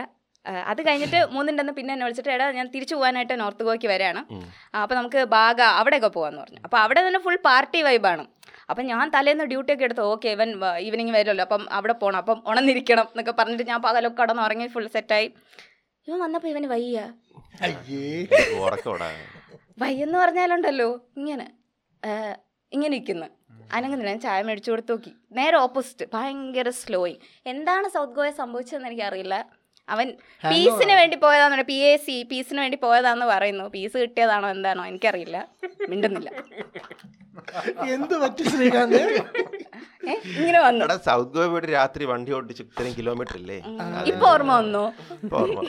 അത് 0.70 0.80
കഴിഞ്ഞിട്ട് 0.86 1.18
മൂന്നുണ്ടെന്ന് 1.34 1.72
പിന്നെ 1.78 1.90
എന്നെ 1.94 2.04
വിളിച്ചിട്ട് 2.06 2.32
എടാ 2.34 2.44
ഞാൻ 2.58 2.68
തിരിച്ചു 2.74 2.94
പോകാനായിട്ട് 2.98 3.34
നോർത്ത് 3.40 3.62
ഗോവയ്ക്ക് 3.66 3.88
വരികയാണ്. 3.92 4.20
അപ്പോൾ 4.82 4.96
നമുക്ക് 4.98 5.22
ബാഗ 5.36 5.60
അവിടെയൊക്കെ 5.80 6.10
പോകാമെന്ന് 6.16 6.42
പറഞ്ഞു. 6.44 6.60
അപ്പോൾ 6.66 6.78
അവിടെ 6.84 7.00
തന്നെ 7.06 7.20
ഫുൾ 7.26 7.38
പാർട്ടി 7.48 7.80
വൈബാണ് 7.88 8.24
അപ്പം 8.70 8.84
ഞാൻ 8.92 9.04
തലേന്ന് 9.14 9.44
ഡ്യൂട്ടി 9.50 9.70
ഒക്കെ 9.74 9.84
എടുത്തു 9.88 10.02
ഓക്കെ 10.12 10.28
ഇവൻ 10.36 10.50
ഈവനിങ് 10.86 11.14
വരുമല്ലോ. 11.16 11.44
അപ്പം 11.48 11.62
അവിടെ 11.78 11.94
പോകണം 12.02 12.18
അപ്പം 12.22 12.38
ഉണന്നിരിക്കണം 12.50 13.06
എന്നൊക്കെ 13.12 13.34
പറഞ്ഞിട്ട് 13.40 13.66
ഞാൻ 13.72 13.80
പകലൊക്കെ 13.86 14.18
കടന്ന് 14.22 14.42
ഉറങ്ങി 14.46 14.68
ഫുൾ 14.74 14.86
സെറ്റായി 14.96 15.28
ഇവൻ 16.08 16.18
വന്നപ്പോൾ 16.24 16.50
ഇവന് 16.52 16.68
വയ്യ. 16.74 16.98
വയ്യെന്ന് 19.82 20.18
പറഞ്ഞാലുണ്ടല്ലോ 20.22 20.88
ഇങ്ങനെ 21.20 21.46
ഇങ്ങനെ 22.72 22.92
ഇരിക്കുന്നു. 22.96 23.28
അനങ്ങുന്നില്ല 23.76 24.10
ഞാൻ 24.12 24.20
ചായ 24.24 24.40
മേടിച്ചു 24.48 24.70
കൊടുത്തു 24.70 24.92
നോക്കി. 24.94 25.10
നേരെ 25.38 25.56
ഓപ്പോസിറ്റ് 25.64 26.04
ഭയങ്കര 26.14 26.68
സ്ലോയിങ് 26.82 27.20
എന്താണ് 27.52 27.86
സൗത്ത് 27.94 28.16
ഗോവ 28.18 28.30
സംഭവിച്ചതെന്ന് 28.42 28.88
എനിക്കറിയില്ല. 28.90 29.36
അവൻ 29.94 30.08
പീസിന് 30.50 30.94
വേണ്ടി 31.00 31.16
പോയതാന്ന് 31.24 31.64
പി 31.70 31.78
എ 31.90 31.92
സി 32.06 32.16
പീസിന് 32.30 32.60
വേണ്ടി 32.64 32.78
പോയതാന്ന് 32.84 33.26
പറയുന്നു. 33.32 33.64
പീസ് 33.74 33.96
കിട്ടിയതാണോ 34.02 34.48
എന്താണോ 34.56 34.82
എനിക്കറിയില്ല. 34.90 35.38
മിണ്ടുന്നില്ല. 35.92 36.30
എന്ത് 37.94 38.14
പറ്റി 38.22 38.42
ശ്രീകാന്ത്? 38.52 39.02
ഇങ്ങനെ 40.38 40.60
വന്നു. 40.66 40.84
സൗത്ത് 41.08 41.32
ഗോവ 41.34 41.46
പോയിട്ട് 41.52 41.70
രാത്രി 41.78 42.04
വണ്ടി 42.12 42.30
ഓടിച്ച് 42.38 42.62
ഇത്രയും 42.66 42.94
കിലോമീറ്റർ 42.98 43.36
ഇല്ലേ? 43.42 43.58
ഇപ്പൊ 44.10 44.26
ഓർമ്മ 44.32 44.52
വന്നു. 44.60 44.84
ഓർമ്മ. 45.40 45.60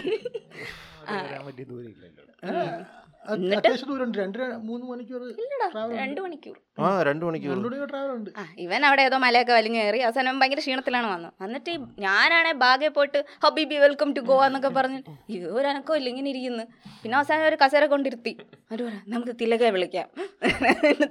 ഇവൻ 8.63 8.85
അവിടെ 8.85 9.01
ഏതോ 9.01 9.17
മലയൊക്കെ 9.17 9.53
വലിഞ്ഞു 9.53 9.79
കയറി 9.79 9.99
അവസാനം 9.99 10.39
ഭയങ്കര 10.39 10.59
ക്ഷീണത്തിലാണ് 10.59 11.07
വന്നത് 11.13 11.43
എന്നിട്ട് 11.45 11.69
ഈ 11.69 11.77
ഞാനാണെ 12.05 12.51
ബാഗെ 12.63 12.87
പോയിട്ട് 12.87 13.19
ഹബീബി 13.45 13.75
വെൽക്കം 13.75 14.09
ടു 14.13 14.21
ഗോവ 14.29 14.45
എന്നൊക്കെ 14.45 14.71
പറഞ്ഞ് 14.77 14.99
ഇത് 15.35 15.45
ഒരു 15.57 15.65
അനക്കോ 15.71 15.95
ഇല്ല 15.99 16.09
ഇങ്ങനെ 16.09 16.29
ഇരിക്കുന്നു. 16.29 16.65
പിന്നെ 17.03 17.17
അവസാനം 17.17 17.45
ഒരു 17.47 17.57
കസേര 17.63 17.85
കൊണ്ടിരുത്തി. 17.93 18.33
അവർ 18.71 18.81
പറയാം 18.87 19.03
നമുക്ക് 19.13 19.35
തിലകെ 19.41 19.69
വിളിക്കാം. 19.77 20.09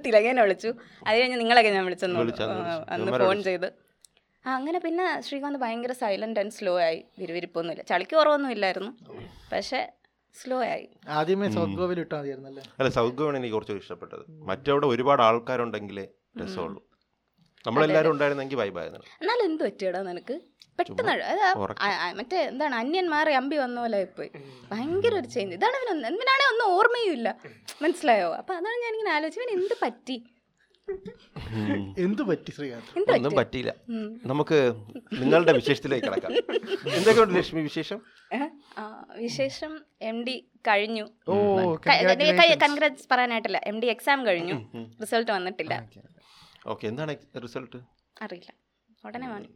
തിലകേനെ 0.07 0.41
വിളിച്ചു. 0.41 0.69
അത് 1.07 1.15
കഴിഞ്ഞ് 1.21 1.39
നിങ്ങളൊക്കെ 1.43 1.71
ഞാൻ 1.77 1.85
വിളിച്ചെന്ന് 1.85 2.19
വിളിച്ചു, 2.19 2.43
അന്ന് 2.95 3.11
ഫോൺ 3.25 3.43
ചെയ്ത്. 3.49 3.67
ആ 4.45 4.51
അങ്ങനെ 4.57 4.79
പിന്നെ 4.79 5.07
ശ്രീകാന്ത് 5.21 5.59
ഭയങ്കര 5.59 5.91
സൈലന്റ് 6.03 6.39
ആൻഡ് 6.39 6.51
സ്ലോ 6.51 6.79
ആയി. 6.85 6.99
വിരുവിരിപ്പൊന്നുമില്ല. 7.19 7.83
ചളിക്ക് 7.83 8.15
കുറവൊന്നും 8.15 8.51
ഇല്ലായിരുന്നു. 8.51 8.91
പക്ഷേ 9.53 9.81
സ്ലോ 10.35 10.57
ആയി 10.73 10.85
ആദ്യമേ 11.17 11.47
സ്വർഗോവിൽ 11.55 11.99
ഇട്ടാൽ 12.03 12.19
മതിയായിരുന്നല്ലേ? 12.21 12.63
അല്ല 12.79 12.89
സൗത്ത് 12.97 13.17
ഗോവയാണ് 13.19 13.37
എനിക്ക് 13.39 13.55
കുറച്ചുകൂടി 13.55 13.83
ഇഷ്ടപ്പെട്ടത്. 13.83 14.23
മറ്റവിടെ 14.49 14.87
ഒരുപാട് 14.93 15.21
ആൾക്കാരുണ്ടെങ്കിലേ 15.27 16.05
രസമുള്ളൂ. 16.41 16.81
നമ്മളെല്ലാരും 17.65 18.11
ഉണ്ടായിരുന്നെങ്കിൽ 18.13 18.57
വൈബായിരുന്നു 18.61 19.07
എന്നാലും 19.21 19.43
എന്ത് 19.49 19.63
പറ്റിയടാ 19.67 20.01
നിനക്ക്? 20.09 20.35
പെട്ടെന്ന് 20.79 21.13
മറ്റേ 22.19 22.37
എന്താണ് 22.51 22.75
അന്യൻ 22.81 23.07
മാറി 23.13 23.33
അമ്പി 23.39 23.57
വന്ന 23.63 23.77
പോലെ 23.83 23.97
പോയി 24.19 24.29
ഭയങ്കര 24.71 25.13
ഒരു 25.21 25.29
ചേഞ്ച് 25.35 25.55
ഇതാണ് 25.57 25.77
ഇവന് 25.79 26.07
എന്തിനാണെ 26.11 26.45
ഒന്നും 26.51 26.67
ഓർമ്മയും 26.77 27.13
ഇല്ല 27.17 27.29
മനസ്സിലായോ? 27.83 28.29
അപ്പൊ 28.41 28.53
അതാണ് 28.59 28.77
ഞാൻ 28.85 28.93
ഇങ്ങനെ 28.97 29.11
ആലോചിച്ചു 29.17 29.41
ഇവൻ 29.41 29.51
എന്ത് 29.57 29.75
പറ്റി? 29.83 30.15
എന്ത് 32.03 32.21
പറ്റി 32.29 32.51
ശ്രീകാന്ത്? 32.51 32.91
ഒന്നും 32.99 33.23
പറ്റി? 33.23 33.35
പറ്റിയില്ല. 33.39 33.71
നമുക്ക് 34.31 34.57
നിങ്ങളുടെ 35.21 35.53
വിശേഷത്തിലേക്ക് 35.59 36.05
കിടക്കാം. 36.07 36.31
എന്തൊക്കെയുണ്ട് 36.97 37.33
ലക്ഷ്മി 37.37 37.61
വിശേഷം? 37.61 37.99
വിശേഷം 39.23 39.71
എം 40.11 40.17
ഡി 40.27 40.35
കഴിഞ്ഞു. 40.69 41.05
കൺഗ്രാറ്റ്സ് 42.65 43.07
പറയാനായിട്ടില്ല. 43.11 43.61
എം 43.71 43.77
ഡി 43.83 43.89
എക്സാം 43.95 44.21
കഴിഞ്ഞു. 44.27 44.57
റിസൾട്ട് 45.03 45.31
വന്നിട്ടില്ല. 45.37 45.73
ഓക്കെ 46.67 46.85
എന്താണ് 46.91 47.15
റിസൾട്ട് 47.45 47.77
അറിയില്ല. 48.21 48.51
ഉടനെ 49.05 49.27
വേണം 49.33 49.51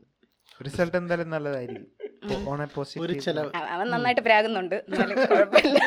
റിസൾട്ട് 0.66 0.98
എന്തായാലും 0.98 1.30
നല്ലതായിരിക്കും. 1.30 1.88
അവൻ 3.74 3.88
നന്നായിട്ട് 3.94 4.22
പ്രാകുന്നുണ്ട്. 4.28 4.76
എന്നാലും 4.88 5.18
കുഴപ്പമില്ല. 5.32 5.80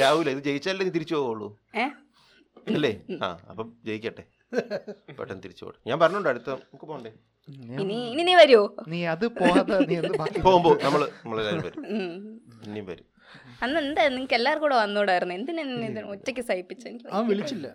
രാഹുൽ 0.00 0.28
ഇത് 0.32 0.40
ജയിച്ചാലേ 0.46 0.84
നീ 0.86 0.90
തിരിച്ചു 0.96 1.14
പോവുള്ളൂ. 1.14 1.48
ഏ? 1.82 1.84
അല്ലേ? 2.66 2.92
ആ 3.22 3.28
അപ്പം 3.48 3.68
ജയിക്കട്ടെ. 3.84 4.24
പെട്ടെന്ന് 5.18 5.42
തിരിച്ചു 5.42 5.64
പോട്ടെ 5.64 5.78
ഞാൻ 5.86 6.00
പറഞ്ഞോണ്ട് 6.00 6.28
അടുത്ത 6.28 6.48
നമുക്ക് 6.50 6.86
പോണ്ടേ? 6.86 7.10
ഇനി 7.78 7.96
ഇനി 8.10 8.22
നീ 8.22 8.34
വരുമോ 8.34 8.64
നീ 8.88 9.06
അത് 9.06 9.24
പോകാതെ 9.36 9.76
നീ 9.86 9.96
ബാക്കി 10.14 10.40
പോകുമ്പോ 10.46 10.70
നമ്മൾ 10.84 11.00
നമ്മളെല്ലാരും 11.20 11.62
വരും. 11.62 11.84
ഇനിയും 12.66 12.86
വരും. 12.86 13.06
അന്ന് 13.62 13.80
എന്താ 13.80 14.08
നിങ്ങൾക്ക് 14.08 14.34
എല്ലാവർക്കും 14.34 14.66
കൂടെ 14.66 14.76
വന്നോടായിരുന്നു? 14.76 15.34
എന്തിനാ 15.34 15.62
ഒറ്റയ്ക്ക് 16.06 16.40
സഹിപ്പിച്ച? 16.40 16.84
അവൻ 17.12 17.26
വിളിച്ചില്ല. 17.28 17.66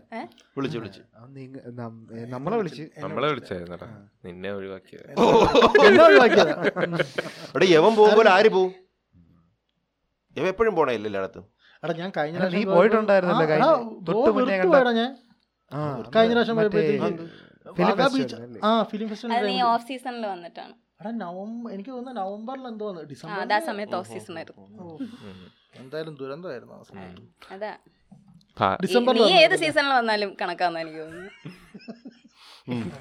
വിളിച്ചു 0.58 0.78
വിളിച്ചു. 0.78 1.02
നീ- 1.28 1.50
നം- 1.74 2.02
ഏ, 2.14 2.26
നമ്മളെ 2.26 2.58
വിളിച്ച്. 2.58 2.86
നമ്മളെ 3.00 3.28
വിളിച്ചായിരുന്നടാ. 3.28 3.88
നിന്നെ 4.26 4.52
ഒഴിവാക്കിയത്. 4.52 5.06
എന്നെ 5.88 6.04
ഒഴിവാക്കിയതാ? 6.04 6.56
അവിടെ 7.50 7.66
യവൻ 7.66 7.96
പോകുമ്പോൾ 7.96 8.30
ആര് 8.30 8.52
പോവും? 8.52 8.74
യവ 10.36 10.48
എപ്പോഴും 10.48 10.76
പോണേ 10.76 10.94
എല്ലായിടത്തും 11.02 11.46
എടാ 11.84 11.94
ഞാൻ 12.00 12.10
കഴിഞ്ഞ 12.18 12.38
നീ 12.38 12.42
പ്രാവശ്യം 12.42 12.70
പോയിട്ടുണ്ടായിരുന്നല്ലോ 12.72 13.46
ഞാൻ. 14.94 15.12
ആ, 15.72 15.80
കഴിഞ്ഞ 16.16 16.34
പ്രാവശ്യം 16.36 16.58
പോയപ്പോഴത്തേക്ക്? 16.60 17.26
ആ 18.64 18.72
ഫിലിം 18.90 19.08
ഫെസ്റ്റിവൽ 19.12 19.62
ഓഫ് 19.68 19.86
സീസണിൽ 19.88 20.26
വന്നിട്ടാണ്. 20.34 20.74
എടാ 21.00 21.12
നവംബർ 21.22 21.70
എനിക്ക് 21.76 21.92
തോന്നുന്നു 21.92 22.20
നവംബറിൽ 22.22 22.66
എന്തോ 22.70 22.88
ഡിസംബർ 23.10 23.54
ആ 23.54 23.60
സമയത്ത് 23.70 23.96
ഓഫ് 24.00 24.10
സീസൺ 24.14 24.36
ആയിരുന്നു. 24.40 24.66
എന്തായാലും 25.82 26.14
ദുരന്തമായിരുന്നു 26.20 26.76
ആ 26.76 26.84
സമയത്ത്. 26.90 27.24
അതാ. 27.56 27.74
നീ 29.18 29.34
ഏത് 29.40 29.56
സീസണിൽ 29.64 29.92
വന്നാലും 29.98 30.30
കണക്കാന്ന് 30.42 30.80
എനിക്ക് 30.84 31.02
തോന്നുന്നു 31.02 31.32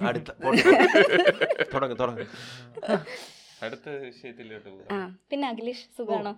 അടുത്ത 0.08 0.30
തുടങ്ങ് 1.74 1.96
തുടങ്ങ്. 2.00 2.24
അടുത്ത 3.62 3.86
വിഷയത്തിലോട്ട് 4.02 4.70
പിന്നെ 5.30 5.46
അഖിലേഷ് 5.50 5.84
സുഖാണോ? 5.98 6.32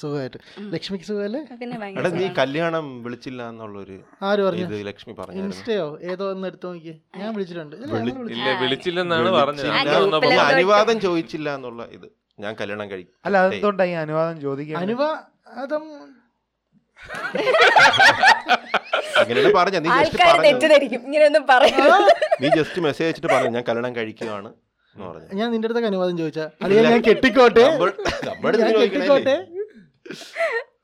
സുഖമായിട്ട്. 0.00 0.38
ലക്ഷ്മിക്ക് 0.74 1.06
സുഖമല്ലേ? 1.10 1.40
എടാ 2.00 2.10
നീ 2.20 2.26
കല്യാണം 2.40 2.84
വിളിച്ചില്ല 3.04 3.40
എന്നുള്ളൊരു 3.52 3.96
ആര് 4.28 4.42
പറഞ്ഞു? 4.46 4.66
ഇത് 4.68 4.76
ലക്ഷ്മി 4.90 5.12
പറഞ്ഞു 5.20 5.42
ഇൻസ്റ്റയോ? 5.44 5.86
ഏതോ 6.12 6.24
ഒന്ന് 6.34 6.48
എടുത്തു 6.50 6.66
നോക്കി 6.72 6.94
ഞാൻ 7.22 7.30
വിളിച്ചിട്ടുണ്ട്. 7.36 7.76
ഇല്ല, 8.36 8.48
വിളിച്ചില്ലെന്നാണ് 8.64 9.32
പറഞ്ഞത്. 9.40 9.68
അനുവാദം 10.52 10.96
ചോദിച്ചില്ല 11.06 11.48
എന്നുള്ള 11.60 11.82
ഇത് 11.98 12.08
ഞാൻ 12.44 12.52
കല്യാണം 12.60 12.86
കഴിക്കും 12.92 13.14
അല്ല 13.26 13.36
അതെന്തുകൊണ്ടാ 13.44 13.84
ഈ 13.92 13.96
അനുവാദം 14.04 14.36
ചോദിക്കാൻ 14.46 14.78
അനുവാദം 14.84 15.84
അങ്ങനെയാണ് 19.20 19.50
പറഞ്ഞ 19.58 19.76
നീ 19.84 19.88
ജസ്റ്റ് 20.02 20.22
നീ 22.42 22.48
ജസ്റ്റ് 22.58 22.80
മെസ്സേജ് 22.86 23.06
അയച്ചിട്ട് 23.08 23.28
പറഞ്ഞു 23.34 23.52
ഞാൻ 23.56 23.64
കല്യാണം 23.68 23.92
കഴിക്കുകയാണ് 23.98 24.50
എന്ന് 24.94 25.06
പറഞ്ഞു. 25.08 25.28
ഞാൻ 25.38 25.46
നിന്റെ 25.52 25.66
അടുത്തൊക്കെ 25.68 25.88
അനുവാദം 25.92 26.14
ചോദിച്ചാ. 26.20 26.44
അല്ലെങ്കിൽ 26.64 26.90
ഞാൻ 26.92 27.02
കെട്ടിക്കോട്ടെ? 27.08 27.64
കെട്ടിക്കോട്ടെ? 28.82 29.34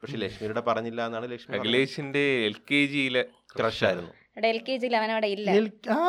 പക്ഷെ 0.01 0.17
ലക്ഷ്മിയുടെ 0.17 0.61
പറഞ്ഞില്ല 0.61 1.07
എന്നാണ് 1.07 1.27
ലക്ഷ്മി. 1.33 1.55
അഖിലേഷിന്റെ 1.57 2.25
എൽ 2.47 2.55
കെ 2.71 2.81
ജിയിലെ 2.87 3.23
ക്രഷ് 3.57 3.85
ആയിരുന്നു 3.85 4.13
എൽ 4.49 4.59
കെ 4.69 4.75
ജിയിൽ 4.77 4.95
അവനവിടെ 4.97 5.27
ഇല്ല. 5.27 5.49
എൽ- 5.53 5.73
ആ. 5.93 6.01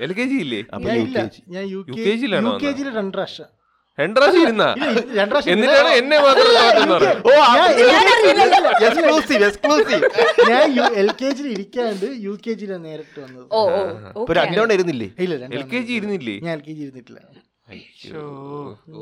എൽ 0.00 0.12
കെ 0.12 0.24
ജി 0.24 0.36
ഇല്ലേ. 0.36 0.60
ഞാൻ 1.48 1.64
യു 1.68 1.80
കെ 1.98 2.12
ജിയിലാണോ 2.14 2.52
യു 2.52 2.60
കെ 2.60 2.70
ജിയിൽ 2.72 2.90
രണ്ട് 2.96 3.16
പ്രാവശ്യം. 3.16 3.48
എന്നിട്ടാണ് 3.98 5.88
എന്നെ 5.92 6.16
ഞാൻ- 10.50 10.94
എൽ 10.94 11.10
കെ 11.12 11.30
ജിയിൽ 11.30 11.48
ഇരിക്കാണ്ട് 11.52 12.06
യു 12.20 12.38
കെ 12.46 12.52
ജിയിലാണ് 12.52 12.84
നേരിട്ട് 12.84 13.18
വന്നത്. 13.20 13.46
ഓ 13.52 13.60
ഓ 13.70 13.80
ഇപ്പൊ 14.20 14.34
രണ്ടോണ്ട് 14.34 14.74
ഇരുന്നില്ലേ? 14.74 15.08
ഇല്ല 15.18 15.34
എൽ 15.52 15.64
കെ 15.72 15.80
ജി 15.80 15.92
ഇരുന്നില്ലേ? 15.92 16.36
ഞാൻ 16.40 16.54
എൽ 16.58 16.62
കെ 16.62 16.72
ജി 16.72 16.82
ഇരുന്നിട്ടില്ല. 16.82 17.20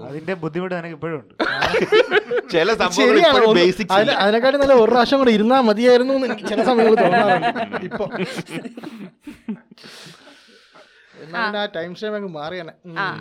അതിന്റെ 0.06 0.34
ബുദ്ധിമുട്ട് 0.34 0.74
എനിക്ക് 0.74 0.96
ഇപ്പോഴും 0.96 1.16
ഉണ്ട്. 1.18 1.32
ചില 2.50 2.68
സംഭവങ്ങൾ 2.74 3.46
അതിനെക്കാട്ടി 4.18 4.58
നല്ല 4.58 4.74
ഒരു 4.80 4.90
പ്രാവശ്യം 4.90 5.18
കൂടെ 5.18 5.30
ഇരുന്നാ 5.30 5.58
മതിയായിരുന്നു 5.60 6.14
എനിക്ക് 6.26 6.46
ചില 6.48 6.60
സമയങ്ങളിൽ 6.62 6.98
തോന്നാറുണ്ട്. 7.04 7.48
ഇപ്പൊ. 7.84 8.04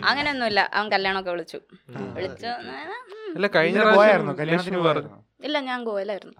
അങ്ങനെയൊന്നുമില്ല. 0.08 0.60
അവൻ 0.74 0.86
കല്യാണമൊക്കെ 0.92 1.30
വിളിച്ചു. 1.30 1.58
വിളിച്ചു 2.16 2.46
ഇല്ല 5.44 5.58
ഞാൻ 5.68 5.80
ഗോവയിലായിരുന്നു. 5.84 6.36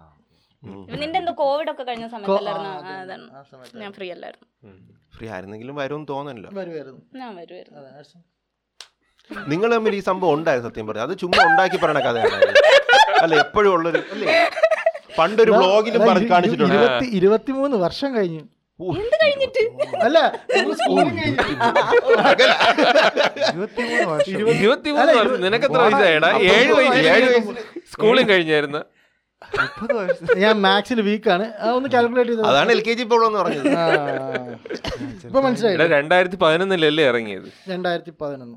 നിന്റെ 0.94 1.18
എന്തോ 1.18 1.32
കോവിഡ് 1.40 1.70
ഒക്കെ 1.72 1.84
കഴിഞ്ഞ 1.84 2.06
സമയത്തല്ലായിരുന്നു? 2.08 3.28
ഞാൻ 3.82 3.92
ഫ്രീ 3.92 4.08
അല്ലായിരുന്നു. 4.10 4.48
ഫ്രീ 5.16 5.28
ആയിരുന്നെങ്കിലും 5.28 5.76
വരും 5.76 6.02
തോന്നല്ലോ 6.04 6.48
ഞാൻ 7.14 7.32
വരുമായിരുന്നു. 7.36 7.80
നിങ്ങൾ 9.52 9.68
തമ്മിൽ 9.76 9.94
ഈ 9.98 10.00
സംഭവം 10.10 10.34
ഉണ്ടായിരുന്നു 10.38 10.68
സത്യം 10.70 10.86
പറഞ്ഞു? 10.88 11.04
അത് 11.06 11.14
ചുമ്മാ 11.22 11.40
ഉണ്ടാക്കി 11.50 11.78
പറയണ 11.82 11.98
കഥയാണ് 12.06 12.36
അല്ല 13.24 13.34
എപ്പോഴും 13.44 13.70
ഉള്ളൊരു 13.76 14.00
അല്ലേ? 14.14 14.26
പണ്ടൊരു 15.18 15.52
ബ്ലോഗിലും 15.58 16.00
പറഞ്ഞു 16.00 16.12
പറഞ്ഞ് 16.12 16.28
കാണിച്ചിട്ടുണ്ട്. 16.34 16.74
ഇരുപത്തി 16.74 17.06
ഇരുപത്തിമൂന്ന് 17.18 17.76
വർഷം 17.86 18.10
കഴിഞ്ഞു. 18.16 18.44
അല്ല 20.06 20.18
നമ്മൾ 20.56 20.74
സ്കൂളിൽ 20.80 21.08
കഴിഞ്ഞു. 21.18 21.40
ഇരുപത്തിമൂന്ന് 23.50 24.06
വർഷം. 24.12 24.36
ഇരുപത്തിമൂന്ന് 24.58 25.14
വർഷം. 25.20 25.40
നിനക്ക് 25.46 25.66
എത്ര 25.68 25.80
വയസ്സായടാ 25.86 26.30
ഏഴ് 26.52 26.72
വയസ്സ്. 26.78 27.54
സ്കൂളിൽ 27.92 28.24
കഴിഞ്ഞായിരുന്നു. 28.32 28.82
ഞാൻ 30.42 30.54
മാത്സിൽ 30.64 30.98
വീക്കാണ് 31.08 31.44
ഒന്ന് 31.76 31.88
കാൽക്കുലേറ്റ് 31.94 32.30
ചെയ്തത് 32.30 32.48
അതാണ് 32.50 32.70
എൽ 32.76 32.80
കെ 32.86 32.92
ജി 32.98 33.04
പ്രോബ്ലം 33.10 33.28
എന്ന് 33.30 33.40
പറഞ്ഞത്. 33.42 33.66
ഇപ്പൊ 35.26 35.40
മനസ്സിലായി. 35.46 35.76
രണ്ടായിരത്തി 35.96 36.38
പതിനൊന്നിലല്ലേ 36.42 37.04
ഇറങ്ങിയത്? 37.10 37.48
രണ്ടായിരത്തി 37.72 38.12
പതിനൊന്ന് 38.22 38.56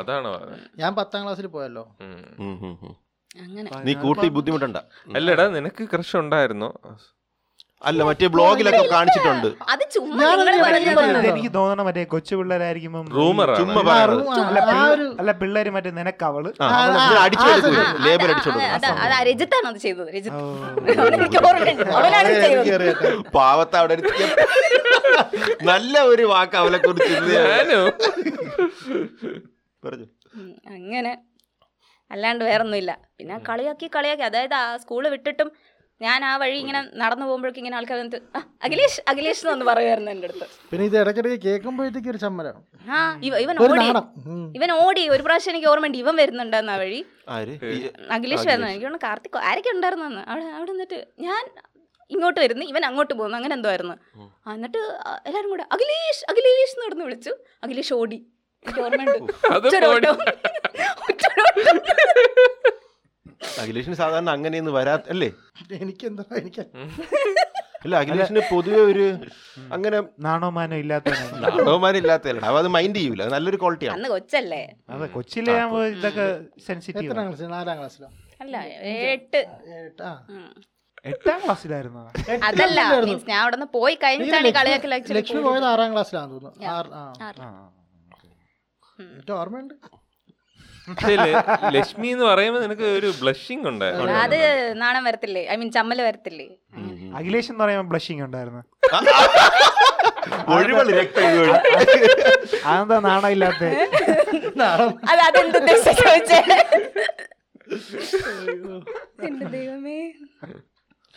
അതാണോ 0.00 0.32
ഞാൻ 0.82 0.92
പത്താം 1.00 1.22
ക്ലാസ്സിൽ 1.24 1.48
പോയല്ലോ. 1.56 1.84
നീ 3.88 3.92
കൂട്ടി 4.04 4.26
ബുദ്ധിമുട്ടണ്ട. 4.38 4.78
അല്ലടാ 5.18 5.46
നിനക്ക് 5.58 5.84
ക്രഷ് 5.92 6.16
ഉണ്ടായിരുന്നോ? 6.22 6.70
അല്ല 7.84 8.00
മറ്റേ 8.02 8.26
ബ്ലോഗിലൊക്കെ 8.26 8.82
കാണിച്ചിട്ടുണ്ട്. 8.90 9.46
അത് 9.68 9.82
ചുമ്മാ 9.90 10.20
നിങ്ങൾ 10.26 10.48
ഇത് 11.14 11.26
എനിക്ക് 11.26 11.50
തോന്നണം 11.54 11.84
മറ്റേ 11.86 12.04
കൊച്ചു 12.12 12.34
പിള്ളേരായിരിക്കും 12.34 12.92
ചുമ്മാ 13.12 13.44
അല്ല 14.42 14.60
പിള്ള- 14.68 15.34
പിള്ളേര് 15.40 15.70
മറ്റേ 15.70 15.90
നിനക്കവൾ. 15.90 16.44
ആ, 16.60 16.68
ആ, 16.68 16.78
അവൾ 16.78 16.90
ഇങ്ങനെ 16.90 18.34
ആ, 18.60 18.76
അത് 18.76 18.86
അതാ- 19.02 19.22
രജിത്താണ് 19.28 19.78
ചെയ്തത് 19.78 20.10
രജിത്ത് 20.14 20.38
ഓ. 20.38 20.46
എനിക്ക് 21.16 21.38
ഓർമ്മയുണ്ട്. 21.46 21.84
അവനാണ് 21.94 22.28
ഇത് 22.28 22.46
ചെയ്തത്. 22.64 22.90
പാവത്ത 23.34 23.74
അവിടെ 23.76 23.94
ഒരു 23.94 24.02
നല്ല 25.68 25.94
ഒരു 26.06 26.24
വാക്ക് 26.24 26.56
അവളെ 26.56 26.78
കുറിച്ച് 26.78 27.12
ഞാനോ? 27.34 27.80
പറഞ്ഞു. 29.82 30.06
ഉം, 30.34 30.48
അങ്ങനെ. 30.70 31.12
അല്ലാണ്ട് 32.10 32.44
വേറൊന്നുമില്ല. 32.44 32.92
പിന്നെ 33.18 33.36
കളിയാക്കി 33.48 33.90
കളിയാക്കി. 33.96 34.22
അതായത് 34.22 34.54
ആ 34.54 34.76
സ്കൂൾ 34.76 35.08
വിട്ടിട്ടും 35.08 35.48
ഞാൻ 36.04 36.24
ആ 36.24 36.36
വഴി 36.36 36.56
ഇങ്ങനെ 36.56 36.88
നടന്നു 36.94 37.26
പോകുമ്പോഴേക്കും 37.26 37.60
ഇങ്ങനെ 37.60 37.76
ആൾക്കാർ 37.76 37.98
വന്നിട്ട് 37.98 38.38
"ആ, 38.38 38.42
അഖിലേഷ് 38.64 39.00
അഖിലേഷ് 39.08 39.44
എന്നൊന്ന് 39.44 39.64
പറയുമായിരുന്നു 39.64 40.10
എന്റെ 40.10 40.26
അടുത്ത്. 40.26 40.46
പിന്നെ 40.70 40.86
ഇത് 40.86 40.98
ഇടയ്ക്കിടയ്ക്ക് 41.00 41.44
കേൾക്കുമ്പോഴത്തേക്ക് 41.44 42.08
ഒരു 42.08 42.18
ചമ്മലാണ് 42.18 42.62
ആ 42.90 43.20
ഇവ- 43.24 43.36
ഇവൻ 43.36 43.56
ഒരു 43.60 43.72
ഓടി. 43.72 43.80
നാണം. 43.80 44.12
ഉം. 44.26 44.52
ഇവൻ 44.56 44.72
ഓടി. 44.72 45.08
ഒരു 45.08 45.22
പ്രാവശ്യം 45.22 45.50
എനിക്ക് 45.50 45.66
ഓർമ്മയുണ്ട് 45.68 45.98
ഇവൻ 45.98 46.16
വരുന്നുണ്ടെന്ന് 46.16 46.72
ആ 46.72 46.76
വഴി. 46.76 47.06
ആര്? 47.28 47.48
ഈ- 47.48 47.90
അഖിലേഷ് 48.10 48.48
വരുന്നു. 48.48 48.66
എനിക്ക് 48.66 48.86
തോന്നുന്നു 48.86 48.98
കാർത്തിക് 49.02 49.38
ആരൊക്കെ 49.38 49.70
ഉണ്ടായിരുന്നു 49.70 50.20
അവിടെ 50.20 50.44
അവിടെ 50.44 50.70
നിന്നിട്ട് 50.70 51.06
ഞാൻ 51.20 51.44
ഇങ്ങോട്ട് 52.10 52.40
വരുന്നു. 52.40 52.64
ഇവൻ 52.66 52.84
അങ്ങോട്ട് 52.84 53.14
പോകുന്നു. 53.14 53.36
അങ്ങനെ 53.36 53.54
എന്തോ 53.54 53.68
ആയിരുന്നു. 53.68 53.94
ആ, 54.46 54.52
എന്നിട്ട് 54.54 54.78
ആ, 54.78 55.20
എല്ലാവരും 55.26 55.50
കൂടെ 55.50 55.62
അഖിലേഷ് 55.72 56.30
അഖിലേഷ് 56.30 56.72
എന്ന് 56.72 56.88
പറഞ്ഞ് 56.88 57.04
വിളിച്ചു. 57.04 57.30
അഖിലേഷ് 57.64 57.94
ഓടി. 57.94 58.16
എനിക്ക് 58.64 58.80
ഓർമ്മയുണ്ട്. 58.80 59.46
അത്. 59.52 59.68
അഖിലേഷിന് 63.60 63.94
സാധാരണ 63.94 64.30
അങ്ങനെയൊന്നും 64.30 64.74
വരാ 64.74 64.98
അല്ലേ? 65.08 65.30
എനിക്കെന്താ 65.72 66.24
എനിക്ക് 66.36 66.64
അല്ല 67.84 67.96
അഖിലേഷിന് 67.96 68.40
പൊതുവെ 68.50 68.80
ഒരു 68.80 69.06
അങ്ങനെ 69.72 70.02
നാണോമാനോ 70.20 70.76
ഇല്ലാത്ത 70.76 71.08
നാണോമാനം 71.34 71.96
ഇല്ലാത്ത 71.96 72.28
അത് 72.58 72.68
മൈൻഡ് 72.68 72.96
ചെയ്യൂല. 72.96 73.24
നല്ലൊരു 73.26 73.56
ക്വാളിറ്റിയാണ് 73.56 73.96
അന്ന് 73.96 74.08
കൊച്ചല്ലേ? 74.08 74.62
അതെ 74.88 75.06
കൊച്ചിലെ 75.06 75.54
ഇതൊക്കെ 75.88 76.26
സെൻസിറ്റീവ് 76.66 77.10
എത്രാം 77.10 77.26
ക്ലാസ് 77.28 77.52
നാലാം 77.52 77.78
ക്ലാസ്സിലോ? 77.78 78.08
അല്ല 78.40 78.56
എട്ട്. 79.08 79.40
എട്ടാം 81.04 81.38
ക്ലാസ്സിലായിരുന്നു? 81.44 82.02
അതല്ല 82.44 82.80
മീൻസ് 83.00 83.30
ഞാൻ 83.30 83.40
അവിടെ 83.40 83.56
നിന്ന് 83.56 83.66
പോയി 83.74 83.94
കഴിഞ്ഞിട്ടാണ് 83.94 84.48
കളിയാക്കി 84.50 84.86
ലക്ഷ്മി- 84.86 84.90
കളിയാക്കൽ 84.90 85.14
ലക്ഷ്മി 85.16 85.40
പോയത്. 85.40 85.64
ആറാം 85.64 85.92
ക്ലാസ്സിലാണെന്ന് 85.92 86.34
തോന്നുന്നു. 86.34 86.64
ഓർമ്മയുണ്ട്. 89.32 89.74
ലക്ഷ്മി 91.70 92.06
എന്ന് 92.06 92.24
പറയുമ്പോൾ 92.24 92.60
നിനക്ക് 92.60 92.82
ഒരു 92.82 93.12
ബ്ലഷിംഗ് 93.20 93.68
ഉണ്ട്. 93.68 93.84
അത് 93.84 94.80
നാണം 94.80 95.04
വരത്തില്ലേ? 95.04 95.48
ഐ 95.48 95.56
മീൻ 95.56 95.70
ചമ്മൽ 95.70 96.02
വരത്തില്ലേ? 96.02 96.46
അഖിലേഷ് 97.16 97.52
എന്ന് 97.52 97.64
പറയുമ്പോൾ 97.64 97.90
ബ്ലഷിംഗ് 97.90 98.22
ഉണ്ടായിരുന്നു. 98.22 98.64
അതെന്താ 102.64 102.98
നാണം 102.98 103.28
ഇല്ലാത്ത? 103.28 103.64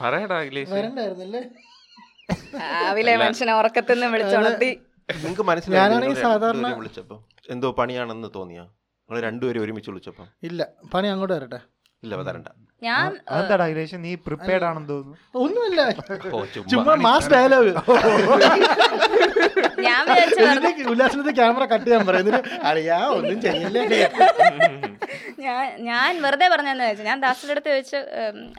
പറയടാ 0.02 0.40
അഖിലേഷ്. 0.40 0.70
വരണ്ടായിരുന്നല്ലേ? 0.70 1.42
രാവിലെ 2.56 3.16
മനുഷ്യനെ 3.16 3.54
ഉറക്കത്തിന്ന് 3.54 4.06
വിളിച്ചുണർത്തി. 4.06 4.80
നിങ്ങക്ക് 5.24 5.70
ഞാനാണെങ്കിൽ 5.70 6.08
മനസ്സിലായി 6.08 6.34
സാധാരണ- 6.34 6.78
വിളിച്ചപ്പോ? 6.78 7.28
എന്തോ 7.50 7.72
പണിയാണെന്ന് 7.72 8.28
തോന്നിയാ? 8.36 8.68
നിങ്ങൾ 9.10 9.22
രണ്ടുപേരും 9.22 9.62
ഒരുമിച്ച് 9.62 9.90
വിളിച്ചപ്പോ 9.90 10.24
ഇല്ല 10.44 10.62
പണി 10.94 11.08
അങ്ങോട്ട് 11.08 11.34
വരട്ടെ. 11.34 11.60
ഇല്ല 12.04 12.16
വരണ്ട 12.22 12.50
ഞാൻ 12.82 13.06
അതെന്താടാ 13.30 13.64
അഖിലേഷ് 13.68 13.98
നീ 14.04 14.12
പ്രിപ്പയർഡ് 14.26 14.66
ആണെന്ന് 14.68 14.90
തോന്നുന്നു. 14.90 15.16
ഒന്നുമില്ല. 15.44 15.82
ചുമ്മാ. 16.72 16.94
മാസ് 17.06 17.30
ഡയലോഗ് 17.34 17.72
ഞാൻ 19.88 20.04
ഉല്ലാസിനത്തെ 20.92 21.34
ക്യാമറ 21.40 21.64
കട്ട് 21.72 21.86
ചെയ്യാൻ 21.88 22.04
പറയുന്നത് 22.10 22.40
അറിയാ 22.70 22.98
ഒന്നും 23.18 23.40
ചെയ്യില്ലേ? 23.46 23.84
ഞാൻ 25.46 25.66
ഞാൻ 25.90 26.12
വെറുതെ 26.24 26.48
പറഞ്ഞെന്ന് 26.54 26.86
വെച്ചു 26.90 27.04
ഞാൻ 27.10 27.18
ദാസിന്റെ 27.26 27.54
അടുത്ത് 27.56 27.70
ചോദിച്ചു 27.74 28.00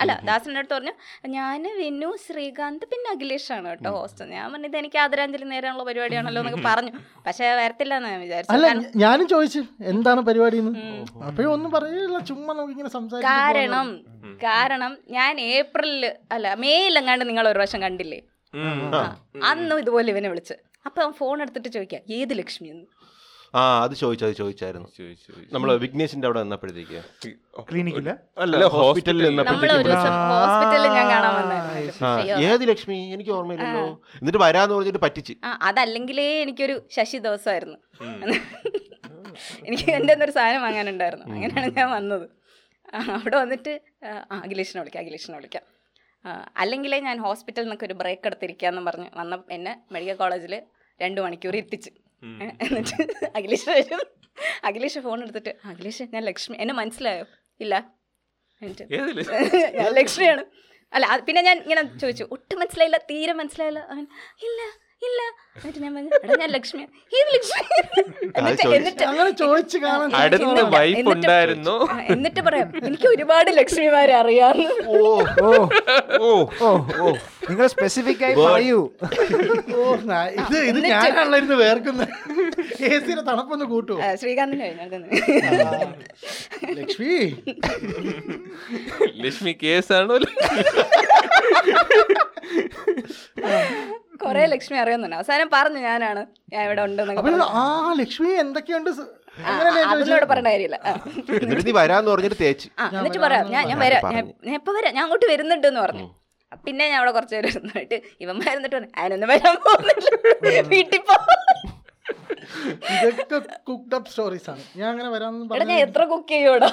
അല്ല 0.02 0.12
ദാസിന്റെ 0.28 0.60
അടുത്ത് 0.60 0.74
പറഞ്ഞു 0.76 0.94
ഞാൻ 1.36 1.62
വിനു 1.80 2.10
ശ്രീകാന്ത് 2.24 2.84
പിന്നെ 2.92 3.08
അഖിലേഷാണ് 3.14 3.66
കേട്ടോ 3.70 3.90
ഹോസ്റ്റ് 3.96 4.28
ഞാൻ 4.34 4.46
പറഞ്ഞത് 4.54 4.76
എനിക്ക് 4.82 5.00
ആദരാഞ്ജലി 5.04 5.48
നേരാനുള്ള 5.54 5.84
പരിപാടിയാണല്ലോ 5.90 6.42
എന്നൊക്കെ 6.42 6.62
പറഞ്ഞു. 6.68 6.92
പക്ഷെ 7.26 7.48
വരത്തില്ല 7.60 7.94
എന്ന് 8.00 8.10
ഞാൻ 8.14 8.22
വിചാരിച്ചു 8.26 8.54
അല്ല 8.56 8.68
ഞാനും 9.04 9.28
ചോദിച്ചു 9.34 9.62
എന്താണ് 9.94 10.22
പരിപാടി 10.30 10.60
അപ്പോഴും 11.28 11.50
ഒന്നും 11.56 11.72
പറയില്ല 11.76 12.20
ചുമ്മാ 12.30 12.50
നമുക്ക് 12.54 12.74
ഇങ്ങനെ 12.76 12.92
സംസാരിച്ചു 12.98 13.28
കാരണം 13.32 13.88
കാരണം 14.46 14.92
ഞാൻ 15.16 15.32
ഏപ്രിലിൽ 15.54 16.04
അല്ല 16.36 16.54
മേയിൽ 16.64 16.94
എങ്ങാണ്ട് 17.00 17.24
നിങ്ങൾ 17.30 17.46
ഒരു 17.52 17.60
വർഷം 17.64 17.82
കണ്ടില്ലേ 17.86 18.20
അന്നും 19.50 19.78
ഇതുപോലെ 19.82 20.08
ഇവനെ 20.14 20.28
വിളിച്ച്. 20.32 20.56
അപ്പൊ 20.88 21.02
ഫോൺ 21.18 21.36
എടുത്തിട്ട് 21.44 21.70
ചോദിക്കാം 21.74 22.02
ഏത് 22.18 22.32
ലക്ഷ്മി 22.38 22.68
എന്ന്? 22.74 22.86
ആ 23.58 23.60
അത് 23.84 23.94
ചോദിച്ചു 24.00 24.24
അത് 24.26 24.34
ചോദിച്ചായിരുന്നു. 24.40 24.88
നമ്മൾ 25.54 25.68
വിഘ്നേഷിന്റെ 25.82 26.26
അവിടെ 26.28 26.40
വന്നപ്പോഴത്തേക്ക് 26.42 26.98
ക്ലിനിക്കിൽ? 27.70 28.08
അല്ല 28.44 28.66
ഹോസ്പിറ്റലിൽ 28.74 29.26
നമ്മൾ 29.38 29.72
ഒരു 29.76 29.84
ദിവസം 29.88 30.14
ഹോസ്പിറ്റലിൽ 30.32 30.88
ഞാൻ 30.96 31.06
കാണാൻ 31.12 31.30
ആ 31.30 31.38
വന്നായിരുന്നു 31.38 32.42
ഏത് 32.48 32.64
ലക്ഷ്മി? 32.70 32.98
എനിക്ക് 33.14 33.32
ഓർമ്മയില്ലല്ലോ. 33.36 33.84
എന്നിട്ട് 34.20 34.40
വരാന്ന് 34.46 34.74
പറഞ്ഞിട്ട് 34.76 35.02
പറ്റിച്ച്. 35.06 35.36
ആ 35.46 35.52
അതല്ലെങ്കിലേ 35.68 36.28
എനിക്കൊരു 36.44 36.76
ശശി 36.96 37.20
ദിവസമായിരുന്നു. 37.28 37.78
എനിക്ക് 39.68 39.86
എന്റെ 39.98 40.12
ഒരു 40.26 40.34
സാധനം 40.38 40.62
വാങ്ങാനുണ്ടായിരുന്നു. 40.66 41.26
അങ്ങനെയാണ് 41.34 41.70
ഞാൻ 41.80 41.90
വന്നത്. 41.98 42.26
അവിടെ 43.16 43.36
വന്നിട്ട് 43.36 43.72
ആ, 44.04 44.10
അഖിലേഷിനെ 44.36 44.80
വിളിക്കാം 44.80 45.02
അഖിലേഷിനെ 45.04 45.36
വിളിക്കാം. 45.36 45.64
അല്ലെങ്കിലേ 46.56 46.98
ഞാൻ 47.00 47.18
ഹോസ്പിറ്റലിൽ 47.18 47.66
നിന്നൊക്കെ 47.66 47.86
ഒരു 47.86 47.94
ബ്രേക്ക് 47.94 48.26
എടുത്തിരിക്കാന്ന് 48.26 48.82
പറഞ്ഞ് 48.88 49.08
വന്ന 49.14 49.42
എന്നെ 49.50 49.72
മെഡിക്കൽ 49.92 50.16
കോളേജിൽ 50.16 50.54
രണ്ട് 51.00 51.20
മണിക്കൂർ 51.20 51.56
എത്തിച്ച് 51.56 51.90
എന്നിട്ട് 52.64 52.96
അഖിലേഷ് 53.38 53.68
വരും. 53.70 54.00
അഖിലേഷ് 54.64 55.00
ഫോൺ 55.00 55.18
എടുത്തിട്ട് 55.22 55.52
അഖിലേഷ് 55.64 56.04
ഞാൻ 56.14 56.22
ലക്ഷ്മി 56.24 56.56
എന്നെ 56.60 56.74
മനസ്സിലായോ? 56.74 57.24
ഇല്ല? 57.60 57.74
ഞാൻ 59.78 59.90
ലക്ഷ്മിയാണ്. 60.00 60.42
അല്ല 60.92 61.06
പിന്നെ 61.26 61.40
ഞാൻ 61.42 61.56
ഇങ്ങനെ 61.64 61.82
ചോദിച്ചു 62.02 62.24
ഒട്ടും 62.34 62.58
മനസ്സിലായില്ല 62.60 62.96
തീരെ 63.10 63.32
മനസ്സിലായില്ല. 63.32 63.80
അവൻ 63.92 64.04
ഇല്ല. 64.46 64.60
ഇല്ല. 65.06 65.20
എന്നിട്ട് 65.58 65.80
ഞാൻ 65.82 65.92
പറഞ്ഞു 65.96 66.18
എടാ 66.24 66.34
ഞാൻ 66.40 66.50
ലക്ഷ്മി. 66.54 66.82
ഏത് 67.18 67.28
ലക്ഷ്മി. 67.34 67.62
എന്നിട്ട്. 68.38 68.66
എന്നിട്ട് 68.76 69.04
കാണാൻ 69.84 70.14
അടുത്ത 70.20 70.62
വൈഫ് 70.74 71.08
ഉണ്ടായിരുന്നു. 71.14 71.74
എന്നിട്ട് 72.14 72.40
പറയാം 72.48 72.68
എനിക്ക് 72.88 73.06
ഒരുപാട് 73.14 73.50
ലക്ഷ്മിമാരെ 73.58 74.14
അറിയാം 74.22 74.58
ഓ 74.86 74.96
ഓ 75.46 75.50
ഓ 76.20 76.30
ഓ. 76.66 76.70
ഓ 77.02 77.12
നിങ്ങൾ 77.50 77.66
സ്പെസിഫിക് 77.74 78.24
ആയി 78.28 78.34
പറയൂ. 78.40 78.80
ഇത് 80.42 80.56
ഇത് 80.70 80.78
ഞാനാണല്ലോ 80.86 81.38
വേർക്കുന്നത് 81.38 81.62
വേർക്കുന്ന. 81.64 82.02
എ 82.88 83.00
സിയുടെ 83.06 83.24
തണുപ്പൊന്ന് 83.30 83.66
കൂട്ടുവോ 83.74 84.00
ശ്രീകാന്തിന്റെ 84.22 84.68
ലക്ഷ്മി. 86.80 87.14
ലക്ഷ്മി 89.24 89.54
കേസാണോ? 89.62 90.16
കൊറേ 94.22 94.42
ലക്ഷ്മി 94.54 94.76
അറിയുന്നുണ്ട്. 94.82 95.16
അവസാനം 95.20 95.48
പറഞ്ഞു 95.56 95.80
ഞാനാണ് 95.88 96.22
ഞാൻ 96.52 96.60
ഇവിടെ 96.66 96.82
ഉണ്ടെന്നൊക്കെ 96.88 97.22
അപ്പൊ 97.22 97.48
ആ 97.62 97.64
ലക്ഷ്മി 98.02 98.32
എന്തൊക്കെയുണ്ട് 98.44 98.90
കാര്യമില്ല. 100.48 100.76
എന്നിട്ട് 101.42 101.64
നീ 101.68 101.74
വരാന്ന് 101.80 102.10
പറഞ്ഞിട്ട് 102.12 102.38
തേച്ച്. 102.44 102.68
ആ 102.78 102.86
എന്നിട്ട് 103.00 103.20
പറയാം 103.26 103.50
ഞാൻ 103.56 103.62
ഞാൻ 103.70 103.78
വരാം. 103.86 104.02
ഞാൻ 104.46 104.54
ഇപ്പൊ 104.60 104.72
വരാം. 104.78 104.92
ഞാൻ 104.96 105.02
അങ്ങോട്ട് 105.06 105.28
വരുന്നുണ്ട് 105.32 105.68
എന്ന് 105.70 105.82
പറഞ്ഞു 105.86 106.06
പിന്നെ 106.66 106.84
ഞാൻ 106.90 106.98
അവിടെ 106.98 107.12
കുറച്ച് 107.16 107.34
പേര് 107.36 107.48
ഇരുന്നിട്ട് 107.52 107.96
ഇവന്മാർ 108.24 108.52
എന്നിട്ട് 108.58 108.76
പറഞ്ഞു 108.76 108.92
അതിനൊന്നും 109.00 109.28
വരാൻ 109.32 109.56
പോകുന്നില്ല. 109.66 110.08
വീട്ടിൽ 110.72 111.02
പോ. 111.10 111.16
ഇതൊക്കെ 112.94 113.38
കുക്ക്ഡ് 113.68 113.96
അപ്പ് 113.98 114.10
സ്റ്റോറീസ് 114.12 114.48
ആണ്. 114.52 114.62
ഞാൻ 114.80 114.88
അങ്ങനെ 114.92 115.08
വരാൻ 115.14 115.74
എത്ര 115.86 116.02
കുക്ക് 116.12 116.32
ചെയ്യൂടാ 116.34 116.70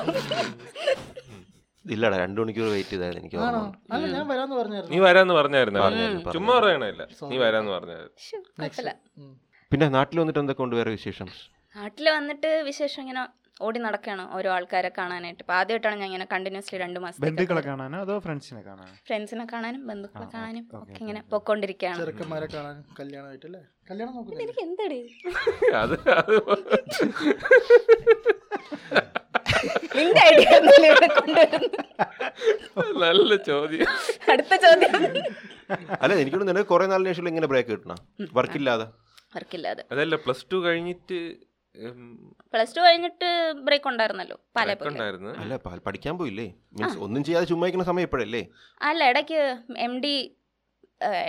ഇല്ലടാ 1.86 2.17
രണ്ടു 2.24 2.39
മണിക്കൂർ 2.41 2.67
വെയിറ്റ് 2.74 2.91
ചെയ്തായിരുന്നു 2.91 3.24
എനിക്ക് 3.24 3.38
ഓർമ്മ 3.39 3.98
നീ 4.91 5.00
വരാന്ന് 5.08 5.34
പറഞ്ഞായിരുന്നു? 5.39 5.80
ചുമ്മാ 6.36 6.54
പറയണില്ല 6.60 7.04
നീ 7.32 7.38
വരാന്ന് 7.45 7.71
പറഞ്ഞായിരുന്നു. 7.76 8.13
പിന്നെ 9.71 9.88
നാട്ടിൽ 9.98 10.17
വന്നിട്ട് 10.21 10.41
എന്തൊക്കെ 10.43 10.63
ഉണ്ട് 10.65 10.76
വേറെ 10.80 10.91
വിശേഷം? 10.98 11.28
നാട്ടിൽ 11.76 12.06
വന്നിട്ട് 12.17 12.50
വിശേഷം 12.69 13.02
ഇങ്ങനെ 13.06 13.21
ഓടി 13.65 13.80
നടക്കുകയാണ് 13.84 14.24
ഓരോ 14.38 14.50
ആൾക്കാരെ 14.56 14.89
കാണാനായിട്ട്. 14.98 15.41
ഇപ്പൊ 15.43 15.54
ആദ്യമായിട്ടാണ് 15.60 15.98
ഞാൻ 16.02 16.08
ഇങ്ങനെ 16.10 16.26
കണ്ടിന്യൂസ്ലി 16.34 16.78
രണ്ട് 16.84 16.98
ബന്ധുക്കളെ 17.26 17.60
മാസം 17.60 17.67
കാണാനോ 17.69 18.00
അതോ 18.06 18.15
ഫ്രണ്ട്സിനെ 18.26 18.62
കാണാനോ? 18.67 18.91
ഫ്രണ്ട്സിനെ 19.08 19.45
കാണാനും 19.54 19.82
ബന്ധുക്കളെ 19.91 20.28
കാണാനും 20.36 20.65
ഒക്കെ 20.82 21.00
ഇങ്ങനെ 21.04 21.21
പൊക്കോണ്ടിരിക്കുകയാണ് 21.34 22.00
ചെറുക്കന്മാരെ 22.02 22.48
കല്യാണമായിട്ടല്ലേ 23.00 23.62
കല്യാണം 23.91 24.13
എനിക്ക് 24.45 24.63
എന്തടി? 24.67 25.02
അത് 25.82 25.95
നിന്റെ 29.97 30.21
ഐഡിയ 30.32 30.49
നല്ല 33.04 33.34
ചോദ്യം. 33.49 33.88
അടുത്ത 34.34 34.54
ചോദ്യം. 34.65 34.93
അല്ല 36.04 36.13
എനിക്ക് 36.21 36.38
നിനക്ക് 36.51 36.69
കുറെ 36.73 36.86
നാളിന് 36.91 37.10
ശേഷം 37.12 37.28
ഇങ്ങനെ 37.32 37.49
ബ്രേക്ക് 37.54 37.71
കിട്ടണം. 37.73 37.99
വർക്കില്ലാതെ. 38.39 38.88
വർക്കില്ലാതെ. 39.36 39.84
അതല്ല 39.93 40.15
പ്ലസ് 40.25 40.45
ടു 40.54 40.58
കഴിഞ്ഞിട്ട് 40.67 41.19
പ്ലസ് 42.54 42.73
ടു 42.75 42.82
കഴിഞ്ഞിട്ട് 42.86 43.30
ബ്രേക്ക് 43.67 43.88
ഉണ്ടായിരുന്നല്ലോ 43.91 44.38
പാലേ 44.56 44.73
അല്ല 45.43 45.56
പഠിക്കാൻ 45.88 46.13
പോയില്ലേ? 46.19 46.45
മീൻസ് 46.75 46.99
ഒന്നും 47.06 47.21
ചെയ്യാതെ 47.28 47.47
ചുമ്മാ 47.51 47.65
ഇരിക്കുന്ന 47.67 47.88
സമയം 47.91 48.06
ഇപ്പോഴല്ലേ? 48.08 48.43
അല്ല 48.89 49.10
ഇടയ്ക്ക് 49.12 49.39
എം 49.88 49.95
ഡി 50.04 50.13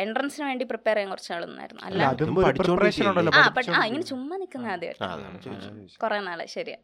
എൻട്രൻസിന് 0.02 0.44
വേണ്ടി 0.48 0.64
പ്രിപ്പയർ 0.72 0.96
ചെയ്യാൻ 0.96 1.10
കുറച്ച് 1.12 1.32
ആളൊന്നായിരുന്നു. 1.36 1.82
അല്ല 1.88 2.02
ഇങ്ങനെ 3.88 4.04
ചുമ്മാ 4.12 4.34
നിൽക്കുന്ന 4.42 4.68
ആദ്യം 4.74 4.92
കൊറേ 4.92 5.08
അതാണ് 5.14 5.38
ചോദിച്ചത്. 5.46 5.96
കുറെ 6.02 6.18
നാളെ 6.28 6.46
ശരിയാ. 6.56 6.78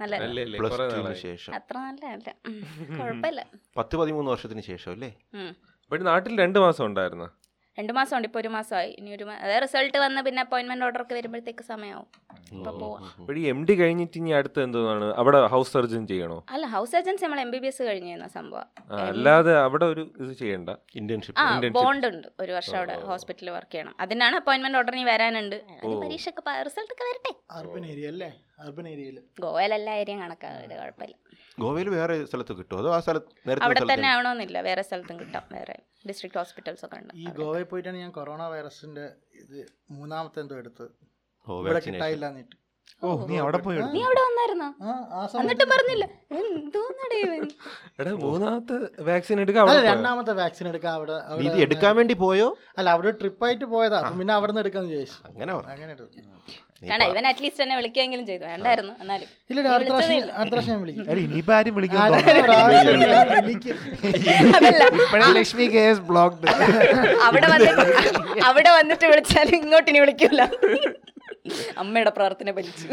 അത്ര 0.00 1.76
നല്ലതല്ല. 1.82 2.30
കുഴപ്പമില്ല. 2.98 3.40
പത്ത് 3.76 3.96
പതിമൂന്ന് 3.96 4.30
വർഷത്തിന് 4.30 4.60
ശേഷം 4.60 4.90
അല്ലേ 4.92 5.10
ഇവിടെ 5.90 6.02
നാട്ടിൽ 6.02 6.32
രണ്ട് 6.40 6.58
മാസം 6.58 6.84
ഉണ്ടായിരുന്നു? 6.86 7.28
രണ്ട് 7.78 7.92
മാസം 7.98 8.14
ഉണ്ട് 8.16 8.26
ഇപ്പൊ 8.28 8.38
ഒരു 8.42 8.50
മാസമായി. 8.56 8.90
ഇനി 8.98 9.10
ഒരു 9.16 9.24
അതായത് 9.42 9.62
റിസൾട്ട് 9.64 9.98
വന്ന് 10.04 10.20
പിന്നെ 10.26 10.40
അപ്പോയിന്റ്മെന്റ് 10.44 10.84
ഓർഡർ 10.86 11.00
ഒക്കെ 11.04 11.14
വരുമ്പോഴത്തേക്ക് 11.18 11.64
സമയമാവും 11.72 12.08
എം 13.52 13.60
ഡി 13.68 13.74
കഴിഞ്ഞിട്ട് 13.80 14.16
ഇനി 14.20 14.30
അടുത്ത് 14.38 14.60
എന്താണ് 14.66 15.06
അവിടെ 15.20 15.38
ഹൗസ് 15.54 15.72
സർജൻ 15.76 16.02
ചെയ്യണോ? 16.10 16.38
അല്ല 16.54 16.66
ഹൗസ് 16.74 16.92
സർജൻസ് 16.94 17.22
നമ്മൾ 17.24 17.40
എം 17.44 17.50
ബി 17.54 17.58
ബി 17.64 17.68
എസ് 17.72 17.82
കഴിഞ്ഞിരുന്ന 17.88 18.28
സംഭവം. 18.36 18.68
അല്ലാതെ 19.08 19.54
അവിടെ 19.64 19.86
ഒരു 19.92 20.04
ഇത് 20.22 20.32
ചെയ്യണ്ട? 20.42 20.70
ഇന്റേൺഷിപ്പ് 21.00 21.70
ബോണ്ട് 21.78 22.06
ഉണ്ട് 22.12 22.28
ഒരു 22.44 22.52
വർഷം 22.58 22.76
അവിടെ 22.80 22.96
ഹോസ്പിറ്റലിൽ 23.10 23.52
വർക്ക് 23.56 23.72
ചെയ്യണം. 23.74 23.94
അതിനാണ് 24.04 24.36
അപ്പോയിന്റ്മെന്റ് 24.40 24.80
ഓർഡർ 24.80 24.96
ഇനി 24.98 25.06
വരാനുണ്ട്. 25.12 25.58
അത് 25.82 25.94
പരീക്ഷ 26.04 26.28
ഒക്കെ 26.32 26.54
റിസൾട്ട് 26.68 26.92
ഒക്കെ 26.96 27.06
വരട്ടെ. 27.10 27.34
അർബൻ 27.60 27.84
ഏരിയ 27.92 28.08
അല്ലേ 28.14 28.30
അർബൻ 28.64 28.86
ഏരിയയിൽ 28.94 29.18
ഗോവയിലെല്ലാ 29.46 29.94
ഏരിയയും 30.02 30.22
കണക്കാണ് 30.24 30.76
കുഴപ്പമില്ല. 30.82 31.16
ഗോവയിൽ 31.58 31.88
വേറെ 31.94 32.14
സ്ഥലത്ത് 32.26 32.54
കിട്ടും 32.58 32.78
അതോ 32.78 32.90
ആ 32.94 33.00
സ്ഥലത്ത് 33.00 33.30
നേരത്തെ 33.48 33.64
അവിടെ 33.66 33.80
തന്നെ 33.92 34.08
ആവണമെന്നില്ല. 34.12 34.58
വേറെ 34.60 34.82
സ്ഥലത്തും 34.82 35.16
കിട്ടാം. 35.20 35.44
വേറെ 35.52 35.76
ഡിസ്ട്രിക്ട് 36.08 36.38
ഹോസ്പിറ്റൽസ് 36.38 36.84
ഒക്കെ 36.86 36.98
ഉണ്ട് 37.00 37.12
ഈ 37.16 37.26
ഗോവയിൽ 37.38 37.64
പോയിട്ടാണ് 37.64 37.98
ഞാൻ 37.98 38.10
കൊറോണ 38.10 38.42
വൈറസിന്റെ 38.48 39.06
ഇത് 39.42 39.58
മൂന്നാമത്തെ 39.90 40.40
എന്തോ 40.40 40.56
എടുത്തത് 40.56 40.90
ഇവിടെ 41.46 41.80
കിട്ടായില്ല 41.86 42.26
എന്നിട്ട് 42.32 42.56
ഓ 43.06 43.08
നീ 43.28 43.34
അവിടെ 43.44 43.58
പോയി 43.64 43.78
നീ 43.94 44.00
അവിടെ 44.08 44.22
വന്നായിരുന്നോ? 44.26 44.68
എന്നിട്ട് 45.40 45.64
പറഞ്ഞില്ല. 45.72 46.04
എന്തോന്നടേ 46.40 47.18
ഇവൻ? 47.26 47.42
എടാ 48.00 48.12
മൂന്നാമത്തെ 48.24 48.76
വാക്സിൻ 49.08 49.42
രണ്ടാമത്തെ 49.90 50.32
വാക്സിൻ 50.40 50.66
എടുക്കാൻ 50.72 50.92
അവിടെ 50.98 51.16
ഇത് 51.48 51.56
എടുക്കാൻ 51.66 51.92
വേണ്ടി 51.98 52.14
പോയോ? 52.24 52.48
അല്ല 52.78 52.88
അവിടെ 52.96 53.12
ട്രിപ്പ് 53.22 53.44
ആയിട്ട് 53.48 53.66
പോയതാ. 53.74 54.00
പിന്നെ 54.20 54.34
അവിടെ 54.38 54.50
നിന്ന് 54.52 54.64
എടുക്കാന്ന് 54.64 54.92
ചോദിച്ചു 54.96 55.18
അങ്ങനെ 56.80 57.04
ഇവൻ 57.12 57.24
അറ്റ്ലീസ്റ്റ് 57.28 57.62
എന്നെ 57.64 57.76
വിളിക്കുകയെങ്കിലും 57.78 58.24
ചെയ്തു. 58.30 58.44
വേണ്ടായിരുന്നു 58.52 58.94
എന്നാലും. 59.02 59.28
ഇല്ല 59.50 59.58
ഇല്ല, 59.60 59.70
അടുത്ത 59.76 59.90
പ്രാവശ്യം 59.92 60.18
അടുത്ത 60.40 60.52
പ്രാവശ്യം 60.54 60.72
ഞാൻ 60.74 60.80
വിളിക്കും. 60.84 61.06
അല്ല 61.10 61.20
ഇനിയിപ്പോ 61.26 61.52
ആരും 61.58 61.74
വിളിക്കാൻ 61.78 62.00
അടുത്ത 62.02 63.38
വിളിക്കും. 63.38 63.76
അതല്ല. 64.58 64.82
ഇപ്പഴേ 65.04 65.28
ലക്ഷ്മി 65.38 65.66
ബ്ലോക്ക്ഡ് 66.10 66.48
അവിടെ 67.28 67.48
വന്നിട്ട് 67.54 67.84
അവിടെ 68.48 68.70
വന്നിട്ട് 68.78 69.06
വിളിച്ചാലും 69.12 69.56
ഇങ്ങോട്ട് 69.62 69.90
ഇനി 69.92 70.02
വിളിക്കൂല. 70.04 70.42
അമ്മയുടെ 71.82 72.12
പ്രാർത്ഥന 72.18 72.52
ഫലിച്ചു. 72.58 72.86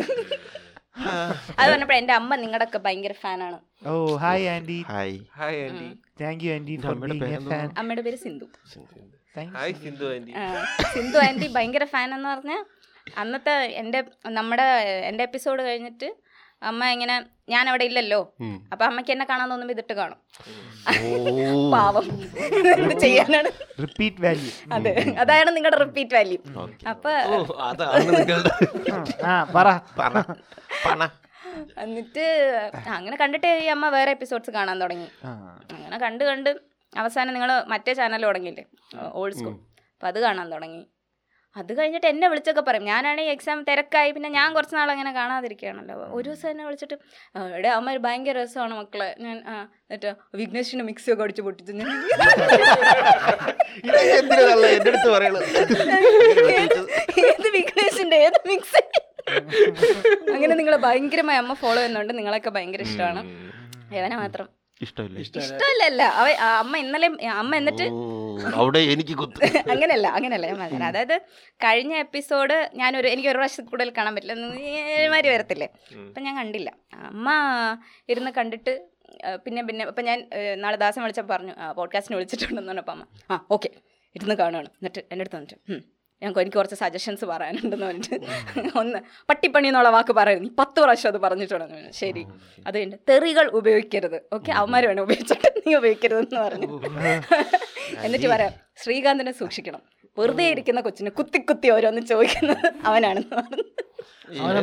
അത് 1.59 1.67
പറഞ്ഞപ്പോ 1.71 1.95
എന്റെ 1.99 2.13
അമ്മ 2.19 2.35
നിങ്ങളുടെ 2.41 2.65
ഒക്കെ 2.69 2.79
ഭയങ്കര 2.85 3.13
ഫാനാണ്. 3.23 3.57
ഓ 3.91 3.93
hi 4.23 4.45
aunty 4.55 4.79
hi 4.91 5.15
hi 5.39 5.59
aunty 5.65 5.87
thank 6.21 6.43
you 6.45 6.51
aunty 6.55 6.75
for 6.85 6.95
being 7.03 7.31
a? 7.37 7.39
Fan 7.51 7.67
അമ്മയുടെ 7.81 8.03
പേര് 8.07 8.19
Sindhu. 8.25 8.47
Hi 9.57 9.73
Sindhu 9.83 10.05
aunty 10.15 10.33
Sindhu 10.95 11.19
aunty 11.27 11.47
ഭയങ്കര 11.57 11.85
ഫാൻ 11.93 12.07
എന്ന് 12.17 12.29
പറഞ്ഞാൽ 12.33 12.61
അന്നത്തെ 13.21 13.55
എന്റെ 13.81 13.99
നമ്മുടെ 14.37 14.67
എന്റെ 15.09 15.23
എപ്പിസോഡ് 15.29 15.61
കഴിഞ്ഞിട്ട് 15.69 16.09
അമ്മ 16.63 16.83
ഇങ്ങനെ 16.91 17.15
ഞാൻ 17.49 17.63
അവിടെ 17.69 17.85
ഇല്ലല്ലോ. 17.89 18.19
അപ്പൊ 18.71 18.83
അമ്മയ്ക്ക് 18.85 19.11
എന്നെ 19.11 19.25
കാണാൻ 19.25 19.47
തോന്നുമ്പോ 19.49 19.73
ഇതിട്ട് 19.73 19.93
കാണും. 19.93 20.19
ഓ. 21.45 21.71
പാവം. 21.73 22.05
ചെയ്യാനാണ്. 23.03 23.49
റിപ്പീറ്റ് 23.81 24.21
വാല്യൂ 24.25 24.51
അതെ. 24.73 24.93
അതാണ് 25.21 25.49
നിങ്ങളുടെ 25.55 25.79
റിപ്പീറ്റ് 25.83 26.15
വാല്യൂ 26.15 26.39
അപ്പൊ 26.89 27.11
ഓ 27.29 27.39
അതാണ് 27.67 28.05
നിങ്ങളുടെ 28.11 28.51
ആ 29.25 29.33
പറ. 29.55 29.67
പറ 29.99 30.13
പണ 30.85 31.01
എന്നിട്ട് 31.83 32.23
അങ്ങനെ 32.93 33.15
കണ്ടിട്ട് 33.17 33.49
ഈ 33.63 33.69
അമ്മ 33.69 33.87
വേറെ 33.89 34.11
എപ്പിസോഡ്സ് 34.11 34.51
കാണാൻ 34.51 34.77
തുടങ്ങി. 34.81 35.07
ആ. 35.23 35.31
അങ്ങനെ 35.73 35.97
കണ്ട് 35.99 36.23
കണ്ട് 36.23 36.49
അവസാനം 36.93 37.33
നിങ്ങൾ 37.33 37.51
മറ്റേ 37.67 37.93
ചാനൽ 37.93 38.23
തുടങ്ങിയില്ലേ? 38.25 38.63
ഓൾഡ് 39.13 39.35
സ്കൂൾ 39.35 39.53
അപ്പൊ 39.93 40.07
അത് 40.07 40.19
കാണാൻ 40.19 40.47
തുടങ്ങി. 40.53 40.81
അത് 41.55 41.77
കഴിഞ്ഞിട്ട് 41.77 42.07
എന്നെ 42.07 42.27
വിളിച്ചൊക്കെ 42.27 42.61
പറയും. 42.61 42.85
ഞാനാണെങ്കിൽ 42.85 43.31
എക്സാം 43.31 43.63
തിരക്കായി. 43.63 44.11
പിന്നെ 44.11 44.29
ഞാൻ 44.29 44.53
കുറച്ച് 44.53 44.75
നാൾ 44.75 44.91
അങ്ങനെ 44.91 45.11
കാണാതിരിക്കുകയാണല്ലോ. 45.11 45.95
ഒരു 45.95 46.29
ദിവസം 46.29 46.49
എന്നെ 46.49 46.65
വിളിച്ചിട്ട് 46.65 46.95
"ആ, 47.35 47.39
അമ്മ 47.75 47.97
ഭയങ്കര 47.97 48.41
രസമാണ് 48.43 48.73
മക്കളെ. 48.73 49.15
ഞാൻ 49.19 49.37
എന്നിട്ട് 49.57 50.15
വിഘ്നേഷിന്റെ 50.35 50.85
മിക്സി 50.85 51.11
ഒക്കെ 51.13 51.23
അടിച്ച് 51.23 51.41
പൊട്ടിച്ചു 51.41 51.71
ഏത് 57.17 57.49
വിഘ്നേഷിന്റെ 57.49 58.17
ഏത് 58.17 58.39
മിക്സി 58.47 58.81
അങ്ങനെ 60.33 60.55
നിങ്ങളെ 60.55 60.77
ഭയങ്കരമായി 60.77 61.37
അമ്മ 61.37 61.53
ഫോളോ 61.53 61.75
ചെയ്യുന്നുണ്ട്. 61.75 62.17
നിങ്ങളൊക്കെ 62.17 62.49
ഭയങ്കര 62.49 62.81
ഇഷ്ടമാണ്. 62.81 63.21
യവന 63.95 64.15
മാത്രം. 64.15 64.62
ഇഷ്ടമില്ല. 64.83 65.17
ഇഷ്ടമല്ലല്ല. 65.41 66.01
അവ 66.19 66.27
അമ്മ 66.59 66.73
ഇന്നലെ 66.77 67.07
അമ്മ 67.35 67.51
എന്നിട്ട് 67.55 67.85
അവിടെ 68.55 68.81
എനിക്ക് 68.93 69.15
കുത്ത്. 69.17 69.39
അങ്ങനെയല്ല 69.73 70.07
അങ്ങനെയല്ല 70.17 70.47
ഞാൻ 70.51 70.57
പറഞ്ഞത്. 70.61 70.85
അതായത് 70.89 71.15
കഴിഞ്ഞ 71.61 71.93
എപ്പിസോഡ് 71.97 72.57
ഞാനൊരു 72.75 73.07
എനിക്ക് 73.07 73.29
ഒരു 73.29 73.39
പ്രാവശ്യം 73.39 73.65
കൂടുതൽ 73.65 73.91
കാണാൻ 73.97 74.13
പറ്റില്ല. 74.15 74.35
മാതിരി 75.11 75.29
വരത്തില്ലേ? 75.29 75.67
അപ്പം 76.07 76.23
ഞാൻ 76.23 76.35
കണ്ടില്ല. 76.37 76.69
അമ്മ 77.09 77.27
ഇരുന്ന് 78.09 78.33
കണ്ടിട്ട് 78.33 78.73
പിന്നെ 79.45 79.61
പിന്നെ 79.63 79.83
അപ്പം 79.85 80.05
ഞാൻ 80.05 80.19
നാളെ 80.57 80.77
ദാസം 80.77 81.01
വിളിച്ചപ്പോൾ 81.03 81.33
പറഞ്ഞു 81.33 81.53
പോഡ്കാസ്റ്റിന് 81.75 82.17
വിളിച്ചിട്ടുണ്ടെന്ന് 82.17 82.71
പറഞ്ഞപ്പോൾ 82.71 82.93
അമ്മ 82.93 83.03
ആ 83.29 83.37
ഓക്കെ 83.51 83.69
ഇരുന്ന് 84.15 84.35
കാണുകയാണ് 84.39 84.69
എന്നിട്ട് 84.73 85.01
എന്റെ 85.11 85.23
അടുത്ത് 85.23 85.37
വന്നിട്ട് 85.37 85.57
"ഉം, 85.69 85.79
ഞങ്ങൾക്ക് 86.23 86.41
എനിക്ക് 86.43 86.57
കുറച്ച് 86.57 86.77
സജഷൻസ് 86.83 87.25
പറയാനുണ്ടെന്ന് 87.31 87.85
പറഞ്ഞിട്ട് 87.85 88.17
ഒന്ന് 88.81 88.99
പട്ടിപ്പണി 89.29 89.67
എന്നുള്ള 89.71 89.89
വാക്ക് 89.95 90.13
പറയുന്നു. 90.19 90.45
നീ 90.47 90.51
പത്ത് 90.61 90.77
പ്രാവശ്യം 90.83 91.11
അത് 91.11 91.19
പറഞ്ഞിട്ടുണ്ടെന്ന് 91.25 91.77
പറഞ്ഞു. 91.77 91.93
ശരി. 92.01 92.23
അത് 92.67 92.75
കഴിഞ്ഞ് 92.77 92.97
തെറികൾ 93.09 93.47
ഉപയോഗിക്കരുത്. 93.61 94.17
ഓക്കെ? 94.33 94.51
അവന്മാർ 94.51 94.85
വേണം 94.91 95.03
ഉപയോഗിച്ചിട്ട് 95.07 95.49
നീ 95.67 95.73
ഉപയോഗിക്കരുതെന്ന് 95.81 96.39
പറഞ്ഞു. 96.45 96.69
എന്നിട്ട് 98.05 98.27
പറയാം 98.35 98.53
ശ്രീകാന്തിനെ 98.83 99.33
സൂക്ഷിക്കണം. 99.41 99.81
വെറുതെ 100.17 100.45
ഇരിക്കുന്ന 100.53 100.79
കൊച്ചിനെ 100.81 101.11
കുത്തി 101.19 101.39
കുത്തി 101.49 101.67
ഓരോന്ന് 101.75 102.01
ചോദിക്കുന്നത് 102.13 102.65
അവനാണെന്ന് 102.89 103.35
പറഞ്ഞു. 103.39 103.65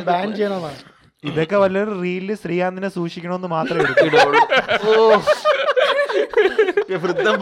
ബാൻ 0.09 0.27
ചെയ്യണമെന്നാണ് 0.35 0.79
ഇതൊക്കെ 1.23 1.57
വല്ലൊരു 1.63 1.91
റീലിൽ 2.03 2.31
ശ്രീകാന്തിനെ 2.43 2.89
സൂക്ഷിക്കണമെന്ന് 2.95 3.47
മാത്രമേ 3.47 3.83
വൃദ്ധം 7.03 7.35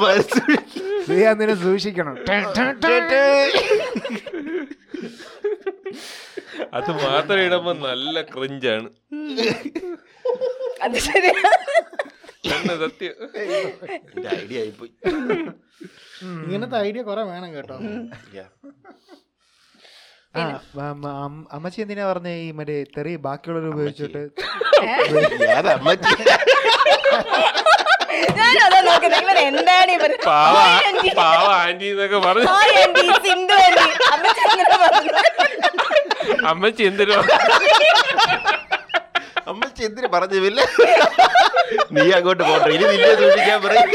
നീ 1.10 1.18
സൂക്ഷിക്കണം. 1.62 2.16
അത് 6.74 6.90
മാത്രം 7.04 7.40
ഇടുമ്പോ 7.46 7.74
നല്ല 7.84 8.22
ക്രിഞ്ചാണ് 8.32 8.90
അത് 10.84 10.98
ശരിയാ. 11.08 11.34
തന്നെ 12.50 12.76
സത്യം. 12.78 13.16
എന്റെ 14.10 14.30
ഐഡിയ 14.38 14.58
ആയിപ്പോയി. 14.60 14.92
ഇങ്ങനത്തെ 16.44 16.78
ഐഡിയ 16.80 17.02
കുറെ 17.02 17.24
വേണം 17.24 17.50
കേട്ടോ. 17.56 17.78
ആ, 20.36 20.42
അമ്മച്ചി 21.52 21.80
എന്തിനാ 21.82 22.06
പറഞ്ഞ 22.06 22.30
ഈ 22.40 22.52
മറ്റേ 22.52 22.84
തെറി 22.98 23.14
ബാക്കിയുള്ളവർ 23.26 23.68
ഉപയോഗിച്ചിട്ട്? 23.72 24.22
ഏതാ 25.56 25.72
അമ്മച്ചി? 25.72 26.14
ഞാനും 28.38 28.62
അതാ 28.66 28.80
നോക്കുന്നത് 28.82 28.99
ഇവൻ 28.99 28.99
എന്താണ് 29.50 29.92
ഇവർ 29.98 30.12
പാവ 30.28 30.56
പാവ 31.22 31.46
ആന്റി 31.64 31.88
എന്നൊക്കെ 31.94 32.20
പറഞ്ഞു. 32.26 32.46
സിന്ധു 33.26 33.56
അമ്മച്ചി 36.52 36.84
എന്തിനോ 36.90 37.18
അമ്മച്ചി 39.52 39.82
എന്തിനു 39.88 40.08
പറഞ്ഞില്ല 40.16 40.62
നീ 41.96 42.04
അങ്ങോട്ട് 42.18 42.44
പോട്ടെ 42.50 42.70
ഇനി 42.76 42.86
നിന്നെ 42.92 43.12
സൂക്ഷിക്കാൻ 43.22 43.60
പറയും. 43.66 43.90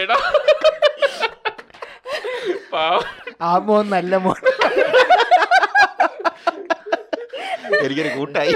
എടാ. 0.00 0.16
ആ 3.48 3.50
മോൻ 3.66 3.84
നല്ല 3.94 4.16
മോൻ. 4.24 4.40
എനിക്കൊരു 7.84 8.10
കൂട്ടായി. 8.18 8.54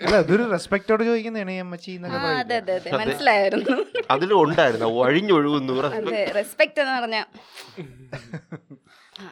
അല്ല 0.00 0.14
അതൊരു 0.16 0.44
റെസ്പെക്റ്റോട് 0.50 1.02
ചോദിക്കുന്നതാണ് 1.04 1.52
അമ്മച്ചി 1.60 1.90
എന്നൊക്കെ 1.90 2.18
ആ, 2.18 2.32
അതെ 2.40 2.56
അതെ 2.56 2.72
അതെ. 2.72 2.90
മനസ്സിലായിരുന്നു. 2.92 3.74
അതിലും 4.10 4.36
ഉണ്ടായിരുന്നു 4.42 4.86
ഒഴിഞ്ഞൊഴുകുന്നു 5.02 5.74
റെസ്പെക്ട് 6.38 6.80
എന്ന് 6.80 6.94
പറഞ്ഞ. 6.98 7.18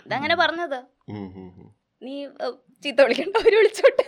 അതങ്ങനെ 0.03 0.37
പറഞ്ഞത്. 0.37 0.79
നീ 2.03 2.15
ചീത്ത 2.85 3.01
വിളിക്കണ്ട 3.03 3.37
അവർ 3.37 3.55
വിളിച്ചോട്ടെ. 3.57 4.05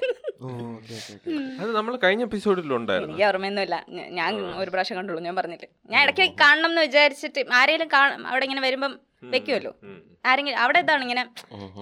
അത് 1.61 1.71
നമ്മൾ 1.77 1.93
കഴിഞ്ഞ 1.97 2.23
എപ്പിസോഡിലുണ്ടായിരുന്നു. 2.23 3.13
എനിക്ക് 3.13 3.29
ഓർമ്മയൊന്നുമില്ല. 3.29 3.77
ഞാൻ 4.11 4.31
ഒരു 4.63 4.71
പ്രാവശ്യം 4.71 4.97
കണ്ടുള്ളൂ 4.99 5.23
ഞാൻ 5.23 5.37
പറഞ്ഞിട്ട് 5.37 5.69
ഞാൻ 5.91 6.01
ഇടയ്ക്ക് 6.05 6.27
കാണണം 6.41 6.71
എന്ന് 6.71 6.81
വിചാരിച്ചിട്ട് 6.81 7.45
ആരെങ്കിലും 7.53 7.91
കാണും 7.93 8.27
അവിടെ 8.29 8.45
ഇങ്ങനെ 8.45 8.61
വരുമ്പം 8.61 8.95
വെക്കുമല്ലോ 9.23 9.75
ആരെങ്കിലും 10.27 10.59
അവിടെ 10.59 10.79
ഇതാണ് 10.79 11.03
ഇങ്ങനെ 11.03 11.29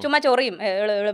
ചുമ്മാ 0.02 0.18
ചൊറിയും. 0.18 0.58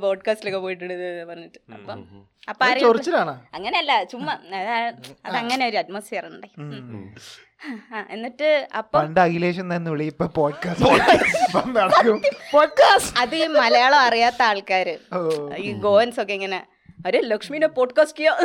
പോഡ്കാസ്റ്റിലൊക്കെ 0.00 0.60
പോയിട്ടുണ്ട് 0.60 1.24
പറഞ്ഞിട്ട്. 1.26 1.72
അപ്പം 1.72 2.04
അപ്പൊ 2.48 2.66
ആരെങ്കിലും 2.66 3.30
അങ്ങനെയല്ല 3.54 4.04
ചുമ്മാ 4.04 4.32
അത് 4.32 4.94
അതങ്ങനെ 5.26 5.66
ഒരു 5.66 5.76
അറ്റ്മോസ്ഫിയർ 5.76 6.26
ഉണ്ട്. 6.26 6.46
ഉം. 6.58 7.14
ആ, 7.94 8.06
എന്നിട്ട് 8.10 8.68
അപ്പൊ 8.76 9.00
അത് 13.18 13.36
ഈ 13.36 13.46
മലയാളം 13.46 13.98
അറിയാത്ത 13.98 14.42
ആൾക്കാര്. 14.42 14.98
ഈ 15.58 15.72
ഗോവൻസ് 15.72 16.20
ഒക്കെ 16.20 16.32
ഇങ്ങനെ 16.32 16.66
അരെ 17.06 17.20
ലക്ഷ്മിനെ 17.20 17.66
പോഡ്കാസ്റ്റ് 17.66 18.18
ചെയ്യാ. 18.18 18.38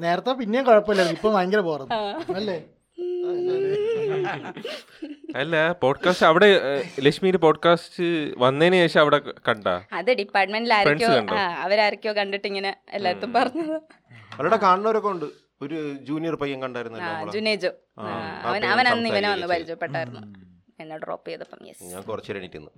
നേരത്തെ 0.00 0.32
പിന്നെയും 0.32 0.64
കുഴപ്പമില്ലായിരുന്നു. 0.64 1.18
ഇപ്പൊ 1.18 1.32
ഭയങ്കര 1.32 1.60
ബോറം 1.60 1.92
അല്ലേ? 2.34 2.62
അല്ല 5.36 5.72
പോഡ്കാസ്റ്റ് 5.72 6.26
അവിടെ 6.26 6.48
ലക്ഷ്മിയുടെ 7.02 7.38
പോഡ്കാസ്റ്റ് 7.38 8.04
വന്നതിന് 8.38 8.76
ശേഷം 8.76 9.00
അവിടെ 9.00 9.18
കണ്ട? 9.48 9.66
അത് 9.92 10.10
ഡിപ്പാർട്ട്മെന്റിൽ 10.12 10.74
ആരൊക്കെയോ? 10.74 11.10
അവരാരൊക്കെയോ 11.64 12.12
കണ്ടിട്ട് 12.12 12.46
ഇങ്ങനെ 12.46 12.70
എല്ലായിടത്തും 12.92 13.32
പറഞ്ഞത്. 13.32 13.76
അവരുടെ 14.34 14.56
കാണുന്നവരൊക്കെ 14.56 15.08
ഉണ്ട്. 15.08 15.26
ഒരു 15.62 15.76
ജൂനിയർ 16.02 16.34
പയ്യൻ 16.36 16.62
കണ്ടായിരുന്നു 16.62 17.30
ജുനേജോ. 17.32 17.70
അവൻ 18.48 18.64
അവൻ 18.66 18.88
അന്ന് 18.88 19.08
ഇവനെ 19.08 19.28
വന്ന് 19.30 19.46
പരിചയപ്പെട്ടായിരുന്നു. 19.46 20.22
എന്നെ 20.80 20.96
ഡ്രോപ്പ് 20.98 21.28
ചെയ്തപ്പം 21.28 21.58
യെസ് 21.68 21.84
ഞാൻ 21.84 22.02
കുറച്ചേരം 22.02 22.38
എണീറ്റുന്നു 22.38 22.70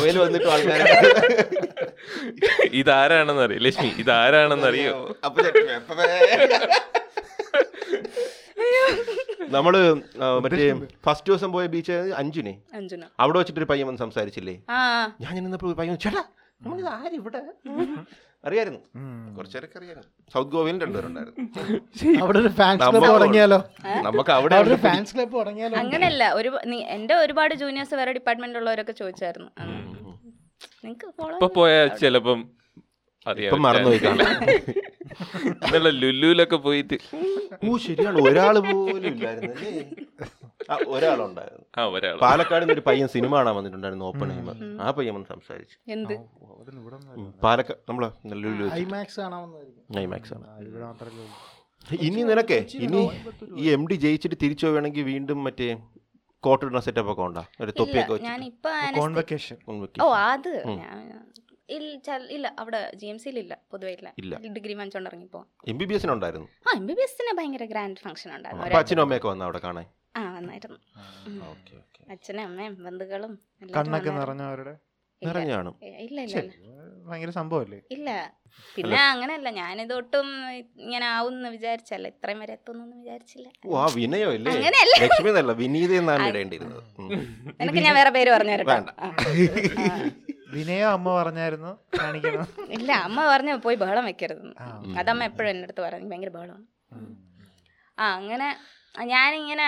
ഓയിൽ 0.00 0.18
വന്നിട്ട് 0.18 0.46
ആൾക്കാരെ 0.46 0.84
ഇതാരാണെന്നറിയോ? 2.72 3.60
ലക്ഷ്മി 3.60 3.90
ഇതാരാണെന്നറിയോ? 3.98 4.94
അപ്പൊ. 5.24 5.40
നമ്മൾ 9.54 9.74
മറ്റേ 10.44 10.66
ഫസ്റ്റ് 11.06 11.28
ദിവസം 11.30 11.50
പോയ 11.54 11.64
ബീച്ച് 11.74 11.96
അഞ്ചിനെ 12.20 12.52
അവിടെ 12.72 13.06
അവിടെ 13.22 13.36
വെച്ചിട്ടൊരു 13.40 13.68
പയ്യൻ 13.72 13.86
വന്ന് 13.88 14.02
സംസാരിച്ചില്ലേ? 14.04 14.54
ആ 14.76 14.78
ഞാൻ 15.24 15.32
നിന്നപ്പോ 15.38 15.72
പയ്യൻ 15.80 15.96
ചേട്ടാ 16.04 16.22
നമ്മളിത് 16.60 16.90
ആരിവിടെ 16.96 17.40
അറിയായിരുന്നു. 18.44 18.80
കുറച്ചേരൊക്കെ 19.36 19.76
അറിയായിരുന്നു. 19.80 20.08
സൗത്ത് 20.32 20.50
ഗോവയിൽ 20.54 20.76
രണ്ടുപേരുണ്ടായിരുന്നു 20.84 22.16
അവിടെ 22.24 22.38
ഒരു 22.42 22.50
ഫാൻസ് 22.58 22.88
ക്ലബ് 22.90 23.08
തുടങ്ങിയാലോ? 23.14 23.58
നമുക്ക് 24.08 24.32
അവിടെ 24.38 24.56
ഒരു 24.64 24.76
ഫാൻസ് 24.84 25.12
ക്ലബ് 25.16 25.34
തുടങ്ങിയാലോ? 25.40 25.76
അങ്ങനെയല്ല 25.82 26.24
ഒരു 26.38 26.50
എന്റെ 26.96 27.14
ഒരുപാട് 27.24 27.54
ജൂനിയേഴ്സ് 27.62 27.96
വേറെ 28.00 28.12
ഡിപ്പാർട്ട്മെന്റ് 28.18 28.58
ഉള്ളവരൊക്കെ 28.60 28.94
ചോദിച്ചായിരുന്നു. 29.02 29.50
നിങ്ങക്ക് 30.84 31.06
ഇപ്പൊ 31.36 31.48
പോയാൽ 31.58 31.88
ചിലപ്പം 32.02 32.40
അറിയാം. 33.26 33.50
ഇപ്പം 33.50 33.62
മറന്നുപോയി 33.68 34.00
ഇന്നലെ 35.64 35.90
ലുല്ലുലൊക്കെ 36.00 36.58
പോയിട്ട്. 36.66 36.96
ഓ 37.66 37.76
ശരിയാണ്. 37.86 38.18
ഒരാൾ 38.28 38.56
പോലും 38.68 39.08
ഇല്ലായിരുന്നു 39.12 39.52
അല്ലേ? 39.56 39.72
ആ, 40.70 40.76
ഒരാളുണ്ടായിരുന്നു. 40.94 41.64
ആ 41.78 41.84
ഒരാൾ 41.94 42.14
പാലക്കാട് 42.24 42.72
ഒരു 42.76 42.82
പയ്യൻ 42.88 43.08
സിനിമ 43.14 43.32
കാണാൻ 43.38 43.54
വന്നിട്ടുണ്ടായിരുന്നു 43.58 44.06
ഓപ്പൺ 44.10 44.28
ചെയ്യുമ്പോൾ 44.30 44.56
ആ 44.84 44.90
പയ്യൻ 44.98 45.14
വന്ന് 45.16 45.28
സംസാരിച്ചു. 45.34 45.76
എന്ത്? 45.96 46.14
പാലക്കാട് 47.46 47.80
നമ്മളെ 47.90 48.08
ലുലു 48.44 48.68
ഐമാക്സ് 48.82 49.18
കാണാമെന്നായിരിക്കും 49.22 50.00
ഐമാക്സ് 50.04 50.34
ആണ്. 50.36 50.46
ഇനി 52.06 52.20
നിനക്കേ 52.30 52.58
ഇനി 52.86 53.00
ഈ 53.62 53.66
എം 53.76 53.82
ഡി 53.90 53.96
ജയിച്ചിട്ട് 54.04 54.36
തിരിച്ചു 54.44 54.64
പോവുകയാണെങ്കിൽ 54.66 55.04
വീണ്ടും 55.12 55.40
മറ്റേ 55.46 55.68
കോട്ടിടുന്ന 56.44 56.80
സെറ്റപ്പ് 56.86 57.10
ഒക്കെ 57.12 57.22
ഉണ്ടാ? 57.26 57.42
ഒരു 57.62 57.72
തൊപ്പിയൊക്കെ 57.78 58.12
വെച്ച് 58.14 58.30
കോൺവെക്കേഷൻ 58.98 59.56
ഓ 60.04 60.08
അത് 60.32 60.52
ഇല്ല 61.68 61.86
ഇല്ല 62.36 62.46
അവിടെ 62.62 62.80
ജി 63.00 63.06
എം 63.06 63.18
സിയിൽ 63.22 63.36
ഇല്ല 63.42 63.54
പൊതുവെ 63.72 63.92
ഇല്ല. 63.94 64.08
ഡിഗ്രി 64.56 64.74
വാങ്ങിച്ചോണ്ടിറങ്ങിപ്പോ. 64.78 65.40
എം 65.72 65.76
ബി 65.80 65.84
ബി 65.90 65.94
എസിന് 65.98 66.12
ഉണ്ടായിരുന്നു. 66.16 66.48
ആ 66.66 66.72
എം 66.80 66.86
ബി 66.88 66.94
ബി 66.98 67.04
എസിന് 67.06 67.32
ഭയങ്കര 67.38 67.66
ഗ്രാൻഡ് 67.72 68.00
ഫംഗ്ഷൻ 68.04 68.30
ഉണ്ടായിരുന്നു. 68.36 68.76
അച്ഛനും 68.80 69.02
അമ്മയൊക്കെ 69.04 69.28
വന്ന 69.32 69.44
അവിടെ 69.48 69.60
കാണാൻ? 69.66 69.86
ആ 70.16 70.22
വന്നായിരുന്നു. 70.34 70.78
ഉം. 71.28 71.38
Okay 71.52 71.74
okay. 71.82 72.02
അച്ഛനും 72.14 72.42
അമ്മയും 72.48 72.74
ബന്ധുക്കളും 72.86 73.32
കണ്ണൊക്കെ. 73.76 74.12
നിറഞ്ഞവരുടെ 74.18 74.74
ഇല്ല. 75.22 75.28
നിറഞ്ഞു 75.28 75.52
കാണും. 75.56 75.74
ഏ, 75.82 75.90
ഇല്ല 76.06 76.18
ഇല്ല 76.26 76.40
ഭയങ്കര 77.06 77.30
സംഭവല്ലേ 77.38 77.78
ഇല്ല. 77.94 78.08
പിന്നെ 78.76 78.98
അങ്ങനെയല്ല 79.12 79.48
ഞാനിതൊട്ടും 79.58 80.26
ഇങ്ങനെ 80.84 81.06
ആവുമെന്ന് 81.14 81.50
വിചാരിച്ചല്ല. 81.56 82.06
ഇത്രയും 82.14 82.40
വരെ 82.44 82.52
എത്തുന്നു 82.58 82.84
വിചാരിച്ചില്ല. 83.00 83.48
ഓ 83.66 83.78
ആ 83.82 83.86
വിനയോ 83.96 84.28
അല്ലേ 84.36 84.52
അങ്ങനെയല്ല. 84.54 84.96
ലക്ഷ്മി 85.04 85.30
എന്നല്ല 85.32 85.54
വിനീത 85.62 85.92
എന്നാണ് 86.02 86.28
ഇടേണ്ടിയിരുന്നത്. 86.32 86.82
ഉം. 87.00 87.10
നിനക്ക് 87.60 87.82
ഞാൻ 87.86 87.96
വേറെ 88.00 88.12
പേര് 88.18 88.32
പറഞ്ഞു 88.36 88.54
തരട്ടോ. 88.54 88.78
വിനയോ 90.54 90.88
അമ്മ 90.88 91.22
പറഞ്ഞായിരുന്നു? 91.22 91.78
കാണിക്കണം? 91.98 92.46
ഇല്ല 92.68 92.92
അമ്മ 92.92 93.28
പറഞ്ഞ 93.28 93.54
പോയി 93.54 93.76
ബഹളം 93.76 94.04
വെക്കരുത്. 94.04 94.54
അതമ്മ 94.98 95.24
എപ്പോഴും 95.24 95.50
എന്റെ 95.50 95.62
അടുത്ത് 95.62 95.80
പറഞ്ഞു 95.80 96.10
ഭയങ്കര 96.10 96.28
ബഹളമാണ്. 96.28 96.64
ആ 97.98 98.16
അങ്ങനെ 98.16 98.56
ഞാനിങ്ങനെ 99.04 99.64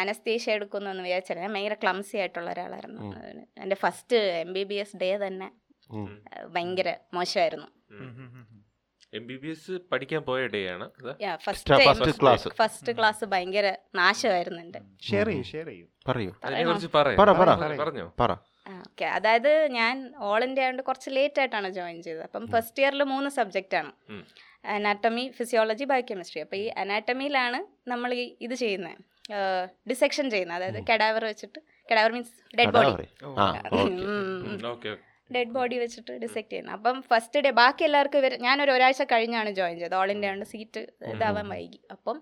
അനസ്തീഷ 0.00 0.50
എടുക്കുന്നു 0.50 0.90
എന്ന് 0.90 1.02
വിചാരിച്ചില്ല. 1.02 1.40
ഞാൻ 1.40 1.52
ഭയങ്കര 1.52 1.74
ക്ലംസി 1.74 2.16
ആയിട്ടുള്ള 2.16 2.50
ഒരാളായിരുന്നു. 2.50 3.16
എന്റെ 3.60 3.76
first 3.76 4.16
M 4.16 4.52
B 4.52 4.64
B 4.64 4.74
S 4.74 4.96
day 4.96 5.16
തന്നെ 5.16 5.52
ഭയങ്കര 6.46 6.94
മോശമായിരുന്നു. 7.14 7.66
എം 9.14 9.26
ബി 9.26 9.36
ബി 9.36 9.48
എസ് 9.48 9.78
പഠിക്കാൻ 9.92 10.22
പോയ 10.22 10.46
ഡേ 10.46 10.68
ആണ്? 10.68 10.90
First- 10.90 12.10
first 12.34 12.54
ഫസ്റ്റ് 12.54 12.96
ക്ലാസ് 12.96 13.24
ഭയങ്കര 13.24 13.76
നാശമായിരുന്നു 13.94 14.62
എന്റെ. 14.62 14.80
ഷെയർ 15.02 15.26
ചെയ്യൂ 15.26 15.42
ഷെയർ 15.42 15.66
ചെയ്യൂ. 15.66 15.86
പറയൂ. 16.08 16.34
അതിനെ 16.44 16.64
കുറിച്ച് 16.64 16.88
പറ, 16.94 17.08
പറ. 17.16 17.32
പറയാം. 17.32 17.78
പറഞ്ഞോ. 17.78 18.12
പറ. 18.20 18.36
ഓക്കെ 18.86 19.06
അതായത് 19.16 19.52
ഞാൻ 19.78 19.94
ഓൾ 20.28 20.40
ഇന്ത്യ 20.46 20.62
ആയതുകൊണ്ട് 20.64 20.82
കുറച്ച് 20.88 21.10
ലേറ്റ് 21.16 21.40
ആയിട്ടാണ് 21.42 21.68
ജോയിൻ 21.78 21.98
ചെയ്തത്. 22.06 22.24
അപ്പം 22.28 22.44
ഫസ്റ്റ് 22.54 22.82
ഇയറിൽ 22.82 23.02
മൂന്ന് 23.12 23.30
സബ്ജക്റ്റാണ് 23.38 23.92
ആണ്. 24.12 24.22
അനാട്ടമി 24.76 25.24
ഫിസിയോളജി 25.38 25.84
ബയോകെമിസ്ട്രി 25.92 26.40
അപ്പോൾ 26.44 26.58
ഈ 26.62 26.66
അനാറ്റമിയിലാണ് 26.82 27.60
നമ്മൾ 27.92 28.12
ഈ 28.20 28.24
ഇത് 28.46 28.54
ചെയ്യുന്നത് 28.62 28.98
ഡിസെക്ഷൻ 29.90 30.26
ചെയ്യുന്നത് 30.30 30.58
അതായത് 30.58 30.80
കെഡാവർ 30.90 31.22
വെച്ചിട്ട്. 31.30 31.58
Cadaver 31.90 32.12
means 32.16 32.34
dead 32.58 32.74
body 32.76 32.92
dead 35.30 35.52
body 35.56 35.76
വെച്ചിട്ട് 35.82 36.12
ഡിസെക്ട് 36.22 36.50
ചെയ്യുന്നത് 36.50 36.74
അപ്പം 36.76 36.96
ഫസ്റ്റ് 37.10 37.40
ഡേ 37.46 37.50
ബാക്കി 37.62 37.82
എല്ലാവർക്കും 37.88 38.20
ഇവർ 38.22 38.34
ഞാനൊരു 38.46 38.72
ഒരാഴ്ച 38.76 39.02
കഴിഞ്ഞാണ് 39.12 39.50
ജോയിൻ 39.58 39.76
ചെയ്തത്. 39.80 39.96
ഓൾ 40.00 40.10
ഇന്ത്യ 40.14 40.30
കൊണ്ട് 40.32 40.46
സീറ്റ് 40.52 40.82
ഇതാവാൻ 41.12 41.46
വൈകി. 41.54 41.80
അപ്പം 41.94 42.18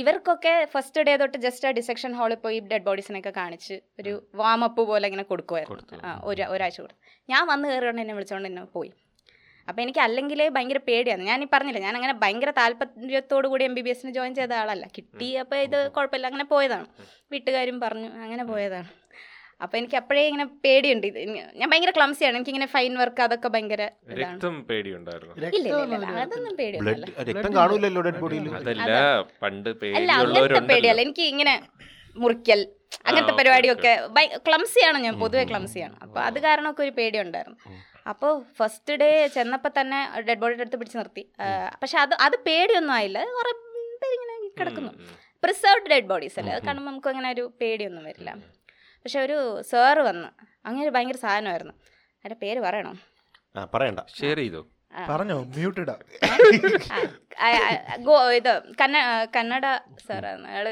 ഇവർക്കൊക്കെ 0.00 0.52
ഫസ്റ്റ് 0.72 1.04
ഡേ 1.08 1.12
തൊട്ട് 1.20 1.38
ജസ്റ്റ് 1.44 1.66
ആ 1.68 1.70
ഡിസെക്ഷൻ 1.78 2.12
ഹാളിൽ 2.18 2.38
പോയി 2.44 2.58
ഡെഡ് 2.70 2.86
ബോഡീസിനൊക്കെ 2.88 3.32
കാണിച്ച് 3.40 3.76
ഒരു 4.00 4.12
വാം 4.40 4.62
അപ്പ് 4.64 4.82
പോലെ 4.90 5.06
ഇങ്ങനെ 5.10 5.24
കൊടുക്കുമായിരുന്നു 5.32 5.98
ആ 6.08 6.12
ഒരു 6.30 6.42
ഒരാഴ്ച 6.54 6.78
കൊടുത്തു 6.80 7.00
ഞാൻ 7.28 7.42
വന്ന് 7.52 7.68
കയറിയോണ്ട് 7.72 8.02
എന്നെ 8.04 8.14
വിളിച്ചോണ്ട് 8.18 8.48
എന്നെ 8.48 8.64
പോയി. 8.76 8.92
അപ്പോൾ 9.68 9.82
എനിക്ക് 9.84 10.00
അല്ലെങ്കിൽ 10.06 10.40
ഭയങ്കര 10.56 10.80
പേടിയാണ്. 10.88 11.22
ഞാൻ 11.30 11.38
ഈ 11.44 11.46
പറഞ്ഞില്ല 11.54 11.80
ഞാൻ 11.86 11.94
അങ്ങനെ 11.98 12.14
ഭയങ്കര 12.22 12.50
താല്പര്യത്തോടു 12.58 13.46
കൂടി 13.52 13.64
എം 13.68 13.74
ബി 13.78 13.82
ബി 13.86 13.90
എസിന് 13.94 14.12
ജോയിൻ 14.18 14.34
ചെയ്ത 14.34 14.52
ആളല്ല. 14.62 14.84
കിട്ടി 14.96 15.28
അപ്പോൾ 15.42 15.58
ഇത് 15.66 15.78
കുഴപ്പമില്ല. 15.96 16.26
അങ്ങനെ 16.30 16.46
പോയതാണ്. 16.52 16.86
വീട്ടുകാരും 17.32 17.78
പറഞ്ഞു 17.84 18.10
അങ്ങനെ 18.26 18.44
പോയതാണ്. 18.52 18.88
അപ്പോൾ 19.64 19.76
എനിക്ക് 19.80 19.96
അപ്പോഴേ 20.00 20.22
ഇങ്ങനെ 20.30 20.46
പേടിയുണ്ട്. 20.64 21.06
ഞാൻ 21.58 21.66
ഭയങ്കര 21.72 21.92
ക്ലംസിയാണ് 21.98 22.36
എനിക്ക് 22.38 22.52
ഇങ്ങനെ 22.52 22.68
ഫൈൻ 22.74 22.92
വർക്ക് 23.02 23.22
അതൊക്കെ 23.26 23.48
ഭയങ്കര 23.54 23.82
രക്തം 24.20 24.32
അതൊന്നും 24.32 24.62
പേടിയൊന്നുമല്ല. 24.70 26.06
ബ്ലഡ് 26.82 27.12
രക്തം 27.28 27.52
കാണൂലല്ലോ 27.58 28.00
ഡെഡ് 28.06 28.20
ബോഡിയിൽ. 28.22 28.48
അതല്ല 28.60 28.90
പണ്ട് 29.44 29.70
അല്ല 29.98 30.10
അങ്ങനത്തെ 30.22 30.62
പേടിയല്ല. 30.72 31.00
എനിക്ക് 31.06 31.26
ഇങ്ങനെ 31.32 31.54
മുറിക്കൽ 32.22 32.60
അങ്ങനത്തെ 33.08 33.34
പരിപാടിയൊക്കെ 33.38 33.92
ക്ലംസിയാണ് 34.46 34.98
ഞാൻ 35.06 35.14
പൊതുവെ 35.22 35.44
ക്ലംസിയാണ് 35.50 35.96
അപ്പോൾ 36.04 36.20
അത് 36.28 36.38
കാരണമൊക്കെ 36.46 36.82
ഒരു 36.86 36.92
പേടിയുണ്ടായിരുന്നു. 36.98 37.58
അപ്പോൾ 38.12 38.32
ഫസ്റ്റ് 38.58 38.94
ഡേ 39.02 39.08
ചെന്നപ്പോൾ 39.36 39.72
തന്നെ 39.78 40.00
ഡെഡ് 40.26 40.40
ബോഡിയുടെ 40.42 40.64
അടുത്ത് 40.64 40.78
പിടിച്ച് 40.80 40.98
നിർത്തി. 41.00 41.24
പക്ഷെ 41.82 41.96
അത് 42.04 42.14
അത് 42.26 42.36
പേടിയൊന്നും 42.48 42.94
ആയില്ല. 42.98 43.18
കുറെ 43.38 43.52
കുറേ 43.70 43.82
പേരിങ്ങനെ 44.04 44.36
കിടക്കുന്നു. 44.60 44.92
പ്രിസർവ്ഡ് 45.44 45.90
ഡെഡ് 45.94 46.08
ബോഡീസ് 46.12 46.38
അല്ലേ? 46.40 46.52
അത് 46.56 46.62
കാണുമ്പോൾ 46.68 46.90
നമുക്ക് 46.90 47.10
അങ്ങനെ 47.12 47.30
ഒരു 47.36 47.46
പേടിയൊന്നും 47.62 48.04
വരില്ല. 48.10 48.30
പക്ഷെ 49.06 49.20
ഒരു 49.20 49.62
സാറ് 49.62 49.98
വന്ന്. 49.98 50.28
അങ്ങനെ 50.66 50.90
ഭയങ്കര 50.90 51.16
സാധനമായിരുന്നു. 51.16 51.72
അതിന്റെ 52.16 52.34
പേര് 52.34 52.60
പറയണോ? 52.60 52.94
ആ 53.56 53.64
പറയണ്ട. 53.74 54.00
ഷെയർ 54.20 54.36
ചെയ്തു? 54.36 54.70
പറഞ്ഞോ 55.08 55.42
മ്യൂട്ട് 55.42 55.80
ആ, 55.80 55.94
ആ, 57.40 57.48
ആ, 57.48 57.96
ഗോ 57.96 58.30
ഇത് 58.30 58.62
കന്ന 58.80 59.24
കന്നഡ 59.36 59.62
സാറാണ് 60.08 60.46
അയാൾ 60.48 60.68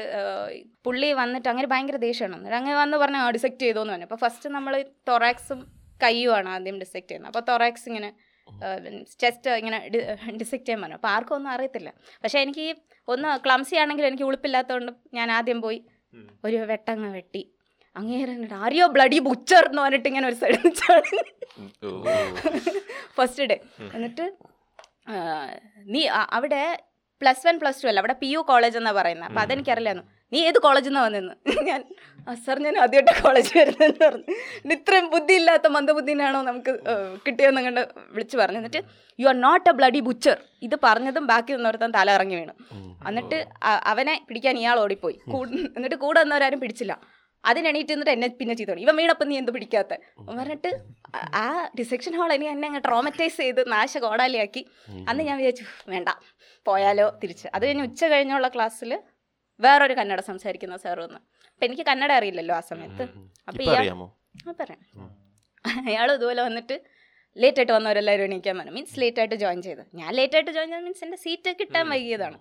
പുള്ളി 0.85 1.13
വന്നിട്ട് 1.13 1.49
അങ്ങനെ 1.49 1.67
ഭയങ്കര 1.67 1.95
ദേഷ്യമാണ്. 1.95 2.35
എന്നിട്ട് 2.35 2.57
അങ്ങനെ 2.57 2.75
വന്ന് 2.75 2.97
പറഞ്ഞ 2.97 3.29
ഡിസെക്ട് 3.29 3.59
ചെയ്തു 3.59 3.79
എന്ന് 3.79 3.93
പറഞ്ഞു 3.93 4.05
അപ്പോൾ 4.05 4.15
ഫസ്റ്റ് 4.15 4.49
നമ്മൾ 4.49 4.85
തൊറാക്സും 5.07 5.71
കയ്യുമാണ് 6.03 6.49
ആദ്യം 6.49 6.79
ഡിസെക്ട് 6.79 7.07
ചെയ്യുന്നത്. 7.07 7.37
അപ്പോൾ 7.37 7.51
തൊറാക്സ് 7.51 7.89
ഇങ്ങനെ 7.89 8.15
ചെസ്റ്റ് 9.19 9.51
ഇങ്ങനെ 9.51 9.87
ഡിസെക്ട് 10.37 10.65
ചെയ്യാൻ 10.65 10.81
പറഞ്ഞു. 10.81 10.95
അപ്പോൾ 10.95 11.07
ആർക്കും 11.07 11.35
ഒന്നും 11.35 11.51
അറിയത്തില്ല. 11.51 11.93
പക്ഷേ 12.23 12.39
എനിക്ക് 12.39 12.75
ഒന്ന് 13.07 13.37
ക്ലംസി 13.45 13.75
ആണെങ്കിൽ 13.75 14.05
എനിക്ക് 14.05 14.23
ഉളുപ്പില്ലാത്തതുകൊണ്ട് 14.23 14.91
ഞാൻ 15.13 15.31
ആദ്യം 15.31 15.61
പോയി 15.61 15.85
ഒരു 16.45 16.55
വെട്ടങ്ങ് 16.55 17.13
വെട്ടി. 17.13 17.54
അങ്ങേരെ 17.95 18.33
ആരിയോ 18.59 18.85
ബ്ലഡി 18.95 19.19
ബുച്ചർ 19.27 19.63
എന്ന് 19.69 19.81
പറഞ്ഞിട്ട് 19.83 20.09
ഇങ്ങനെ 20.11 20.27
ഒരു 20.27 20.37
സൈഡ് 20.41 20.57
ഫസ്റ്റ് 23.17 23.47
ഡേ 23.51 23.57
എന്നിട്ട് 23.95 24.25
നീ 25.87 26.01
അവിടെ 26.37 26.61
പ്ലസ് 27.21 27.43
വൺ 27.47 27.55
പ്ലസ് 27.61 27.81
ടു 27.81 27.87
അല്ല 27.89 27.99
അവിടെ 28.01 28.15
പി 28.21 28.29
യു 28.31 28.39
കോളേജ് 28.47 28.77
എന്നാണ് 28.79 28.97
പറയുന്നത് 28.97 29.27
അപ്പം 29.27 29.41
അതെനിക്കറിയില്ലായിരുന്നു. 29.43 30.05
നീ 30.31 30.39
ഏത് 30.47 30.57
കോളേജിൽ 30.57 30.89
നിന്നാണ് 30.89 31.05
വന്നെന്ന്? 31.07 31.33
ഞാൻ 31.69 31.81
"ആ, 32.27 32.33
സാർ 32.45 32.57
ഞാൻ 32.65 32.75
ആദ്യമായിട്ട് 32.83 33.13
കോളേജ് 33.21 33.51
വരുന്നതെന്ന് 33.57 33.99
പറഞ്ഞു. 34.03 34.33
ഇത്രയും 34.75 35.05
ബുദ്ധി 35.09 35.33
ഇല്ലാത്ത 35.39 35.67
മന്ദബുദ്ധിനാണോ 35.75 36.39
നമുക്ക് 36.41 36.71
കിട്ടിയെന്ന് 37.25 37.61
കണ്ട് 37.61 37.81
വിളിച്ചു 38.13 38.35
പറഞ്ഞു. 38.41 38.59
എന്നിട്ട് 38.61 38.81
you 39.19 39.27
are 39.27 39.37
not 39.41 39.67
a 39.69 39.75
bloody 39.79 40.01
butcher 40.07 40.37
ഇത് 40.61 40.75
പറഞ്ഞതും 40.83 41.25
ബാക്കി 41.31 41.53
നിന്നോർത്താൻ 41.53 41.93
തല 41.97 42.09
ഇറങ്ങി 42.17 42.37
വീണു. 42.39 42.55
എന്നിട്ട് 43.09 43.39
അവനെ 43.91 44.15
പിടിക്കാൻ 44.29 44.57
ഇയാൾ 44.63 44.79
ഓടിപ്പോയി. 44.83 45.17
എന്നിട്ട് 45.77 45.99
കൂടെ 46.05 46.19
വന്നവരാരും 46.23 46.61
പിടിച്ചില്ല. 46.63 46.95
അതിനെണീറ്റ് 47.45 47.89
നിന്നിട്ട് 47.89 48.11
എന്നെ 48.11 48.27
പിന്നെ 48.27 48.55
ചെയ്തു 48.55 48.71
ഇവൻ 48.71 48.95
വീണപ്പം 48.95 49.29
നീ 49.29 49.37
എന്ത് 49.37 49.51
പിടിക്കാത്ത? 49.51 49.97
പറഞ്ഞിട്ട് 50.39 50.79
ആ- 51.15 51.69
ഡിസെക്ഷൻ 51.79 52.17
ഹാൾ 52.17 52.33
ഇനി 52.33 52.45
എന്നെ 52.45 52.67
അങ്ങ് 52.67 52.81
ട്രോമറ്റൈസ് 52.85 53.37
ചെയ്ത് 53.37 53.71
നാശ 53.71 53.97
കോടാലിയാക്കി 53.97 54.65
അന്ന് 55.09 55.23
ഞാൻ 55.23 55.37
വിചാരിച്ചു 55.37 55.65
വേണ്ട 55.87 56.09
പോയാലോ 56.65 57.19
തിരിച്ച്. 57.23 57.47
അത് 57.53 57.65
കഴിഞ്ഞ് 57.65 57.83
ഉച്ച 57.83 58.05
കഴിഞ്ഞുള്ള 58.05 58.47
ക്ലാസ്സിൽ 58.47 58.99
വേറൊരു 59.59 59.93
കന്നഡ 59.93 60.21
സംസാരിക്കുന്ന 60.21 60.77
സാർ 60.77 60.99
വന്ന്. 60.99 61.15
അപ്പം 61.15 61.65
എനിക്ക് 61.65 61.85
കന്നഡ 61.85 62.11
അറിയില്ലല്ലോ 62.11 62.55
ആ 62.55 62.59
സമയത്ത്. 62.59 63.03
അപ്പം 63.47 63.63
ഇയാൾ 63.63 63.75
പറയാം. 64.59 64.79
അയാൾ 65.87 66.11
ഇതുപോലെ 66.11 66.41
വന്നിട്ട് 66.41 66.81
ലേറ്റ് 67.37 67.57
ആയിട്ട് 67.57 67.71
വന്നവരെല്ലാവരും 67.71 68.23
എണീക്കാൻ 68.23 68.57
പറഞ്ഞു. 68.57 68.71
മീൻസ് 68.71 68.99
ലേറ്റ് 68.99 69.19
ആയിട്ട് 69.19 69.35
ജോയിൻ 69.35 69.61
ചെയ്ത്. 69.61 69.81
ഞാൻ 69.93 70.13
ലേറ്റ് 70.13 70.33
ആയിട്ട് 70.33 70.51
ജോയിൻ 70.51 70.69
ചെയ്ത് 70.69 70.83
മീൻസ് 70.83 71.03
എന്റെ 71.03 71.17
സീറ്റ് 71.17 71.55
കിട്ടാൻ 71.59 71.89
വൈകിയതാണ്. 71.89 72.37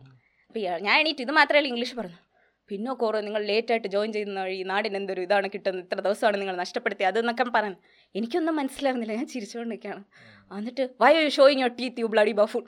ഇയാൾ 0.56 0.78
ഞാൻ 0.80 1.00
എണീറ്റ്. 1.00 1.20
ഇത് 1.20 1.30
മാത്രമല്ല 1.30 1.68
ഇംഗ്ലീഷ് 1.68 1.94
പറഞ്ഞു. 1.94 2.23
പിന്നെ 2.70 2.92
കോറോ 3.00 3.18
നിങ്ങൾ 3.24 3.42
ലേറ്റ് 3.50 3.72
ആയിട്ട് 3.72 3.88
ജോയിൻ 3.94 4.10
ചെയ്യുന്ന 4.14 4.42
വഴി 4.46 4.58
നാടിന് 4.70 4.96
എന്തൊരു 5.00 5.20
ഇതാണ് 5.26 5.46
കിട്ടുന്നത്? 5.54 5.82
ഇത്ര 5.86 5.98
ദിവസമാണ് 6.06 6.36
നിങ്ങൾ 6.40 6.56
നഷ്ടപ്പെടുത്തി 6.62 7.04
അതെന്നൊക്കെ 7.10 7.44
പറഞ്ഞു 7.56 7.78
എനിക്കൊന്നും 8.14 8.54
മനസ്സിലാവുന്നില്ല. 8.60 9.14
ഞാൻ 9.20 9.28
ചിരിച്ചുകൊണ്ടിരിക്കുകയാണ്. 9.34 10.02
എന്നിട്ട് 10.50 10.84
why 11.02 11.10
you 11.16 11.28
showing 11.36 11.62
your 11.62 11.72
teeth 11.80 12.00
you 12.02 12.08
bloody 12.14 12.32
buffoon 12.40 12.64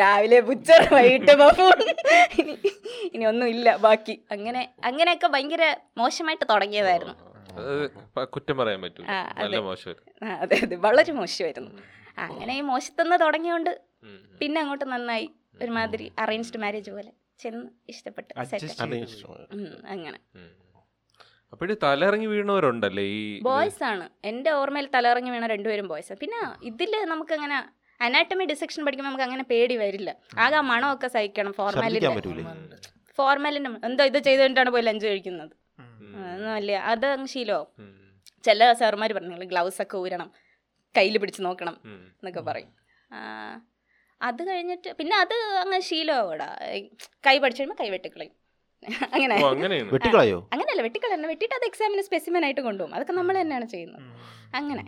രാവിലെ 0.00 0.38
ബുച്ചർ 0.48 0.82
വൈകിട്ട് 0.96 1.34
ബഫൂൺ 1.42 1.80
ഇനി 2.40 2.54
ഇനി 3.14 3.24
ഒന്നും 3.32 3.48
ഇല്ല 3.54 3.76
ബാക്കി. 3.86 4.16
അങ്ങനെ 4.36 4.62
അങ്ങനെയൊക്കെ 4.90 5.28
ഭയങ്കര 5.34 5.64
മോശമായിട്ട് 6.02 6.46
തുടങ്ങിയതായിരുന്നു. 6.52 7.16
കുറ്റം 8.34 8.56
പറയാൻ 8.60 8.80
പറ്റും. 8.84 9.04
നല്ല. 9.42 9.58
മോശമായിരുന്നു. 9.68 10.32
അതെ 10.44 10.56
അതെ. 10.66 10.76
വളരെ 10.86 11.12
മോശമായിരുന്നു. 11.20 11.70
അങ്ങനെ 12.26 12.52
ഈ 12.60 12.62
മോശത്തുനിന്ന് 12.72 13.18
തുടങ്ങിയോണ്ട് 13.26 13.72
പിന്നെ 14.40 14.58
അങ്ങോട്ട് 14.62 14.86
നന്നായി. 14.94 15.28
ഒരുമാതിരി 15.62 16.06
അറേഞ്ച്ഡ് 16.22 16.60
മാരേജ് 16.64 16.90
പോലെ. 16.96 17.10
ചെന്ന് 17.42 17.66
ഇഷ്ടപ്പെട്ടു 17.92 18.32
അങ്ങനെ. 19.94 20.18
അപ്പോഴ് 21.52 21.74
തലയിറങ്ങി 21.84 22.28
വീണവരുണ്ടല്ലേ 22.32 23.02
ഈ 23.16 23.20
ബോയ്സ് 23.48 23.82
ആണ്. 23.90 24.06
എന്റെ 24.30 24.50
ഓർമ്മയിൽ 24.60 24.86
തലയിറങ്ങി 24.94 25.30
വീണ 25.34 25.46
രണ്ടുപേരും 25.54 25.88
ബോയ്സ് 25.92 26.14
പിന്നെ 26.22 26.40
ഇതിൽ 26.70 26.92
നമുക്ക് 27.12 27.34
അങ്ങനെ 27.38 27.58
അനാട്ടമി 28.00 28.44
ഡിസെക്ഷൻ 28.52 28.80
പഠിക്കുമ്പോൾ 28.86 29.10
നമുക്ക് 29.10 29.26
അങ്ങനെ 29.28 29.44
പേടി 29.50 29.76
വരില്ല. 29.82 30.10
ആകെ 30.44 30.60
മണമൊക്കെ 30.70 31.08
സഹിക്കണം 31.14 31.52
ഫോർമാലിറ്റി 31.60 32.42
ഫോർമാലിന്റെ 33.18 33.70
എന്തോ 33.88 34.04
ഇത് 34.10 34.18
ചെയ്തുകൊണ്ടാണ് 34.26 34.70
പോയി 34.74 34.84
ലഞ്ച് 34.88 35.06
കഴിക്കുന്നത്. 35.10 35.54
അല്ല 36.56 36.72
അത് 36.92 37.06
ശീലോ 37.34 37.60
ചില 38.46 38.60
സാറുമാർ 38.80 39.12
പറഞ്ഞു 39.18 39.46
ഗ്ലൗസ് 39.52 39.80
ഒക്കെ 39.84 39.96
ഊരണം. 40.02 40.28
കയ്യിൽ 40.94 41.16
പിടിച്ച് 41.22 41.40
നോക്കണം. 41.46 41.74
എന്നൊക്കെ 42.18 42.42
പറയും. 42.50 42.70
അത് 44.22 44.48
കഴിഞ്ഞിട്ട് 44.48 44.92
പിന്നെ 44.92 45.16
അത് 45.16 45.34
അങ്ങ് 45.34 45.80
ശീലമാവടാ. 45.80 46.58
കൈ 47.26 47.38
പഠിച്ചു 47.38 47.62
കഴിയുമ്പോൾ 47.62 47.82
കൈ 47.82 47.90
വെട്ടിക്കളയും. 47.90 48.32
അങ്ങനെ. 49.12 49.44
ഓ 49.44 49.48
അങ്ങനെയാണ്. 49.48 49.90
വെട്ടിക്കളയോ? 49.92 50.48
അങ്ങനെയല്ല 50.52 50.82
വെട്ടിക്കളയല്ല. 50.82 51.26
വെട്ടിട്ട് 51.26 51.54
അത് 51.54 51.64
എക്സാമിന് 51.64 52.02
സ്പെസിമൻ 52.02 52.44
ആയിട്ട് 52.44 52.60
കൊണ്ടുപോകും. 52.60 52.94
അതൊക്കെ 52.94 53.12
നമ്മൾ 53.12 53.40
തന്നെയാണ് 53.40 53.68
ചെയ്യുന്നത്. 53.68 54.02
അങ്ങനെ. 54.54 54.82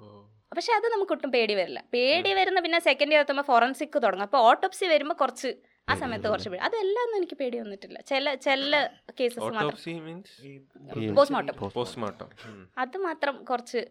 ഓ. 0.00 0.22
പക്ഷെ 0.56 0.72
അത് 0.72 0.86
നമുക്ക് 0.92 1.12
ഒട്ടും 1.12 1.32
പേടി 1.32 1.54
വരില്ല. 1.54 1.84
പേടി 1.92 2.34
വരുന്ന 2.34 2.60
പിന്നെ 2.60 2.80
സെക്കൻഡ് 2.80 3.12
ഇയർ 3.12 3.20
എത്തുമ്പോൾ 3.20 3.42
ഫോറൻസിക് 3.42 4.02
തുടങ്ങും. 4.02 4.22
അപ്പോൾ 4.22 4.38
ഓട്ടോപ്സി 4.38 4.84
വരുമ്പോൾ 4.84 5.14
കുറച്ച് 5.14 5.54
ആ 5.88 5.94
സമയത്ത് 5.94 6.28
കുറച്ച് 6.28 6.48
പേടി. 6.48 6.62
അതെല്ലാം 6.62 7.04
ഒന്നും 7.04 7.16
എനിക്ക് 7.16 7.34
പേടി 7.34 7.58
വന്നിട്ടില്ല. 7.58 8.00
ചില 8.00 8.34
ചില 8.34 8.88
കേസസ് 9.20 9.40
മാത്രം. 9.40 9.56
ഓട്ടോപ്സി 9.56 9.90
മീൻസ് 9.90 10.46
ഈ 10.46 10.58
പോസ്റ്റ്മോർട്ടം 11.14 11.70
പോസ്റ്റ്മോർട്ടം 11.70 12.28
അത് 12.78 12.98
മാത്രം 12.98 13.44
കുറച്ച് 13.44 13.86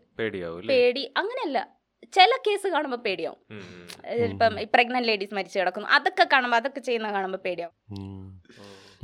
പേടി. 0.67 1.13
അങ്ങനെയല്ല. 1.17 1.78
ചില 2.15 2.31
കേസ് 2.47 2.67
കാണുമ്പോൾ 2.75 3.01
പേടിയാവും. 3.05 3.39
ഇപ്പം 4.27 4.53
പ്രഗ്നന്റ് 4.75 5.07
ലേഡീസ് 5.09 5.35
മരിച്ചു 5.37 5.57
കിടക്കുന്നു. 5.59 5.89
അതൊക്കെ 5.97 6.25
കാണുമ്പോൾ 6.33 6.59
അതൊക്കെ 6.61 6.81
ചെയ്യുന്ന 6.87 7.11
കാണുമ്പോൾ 7.17 7.41
പേടിയാവും. 7.47 7.75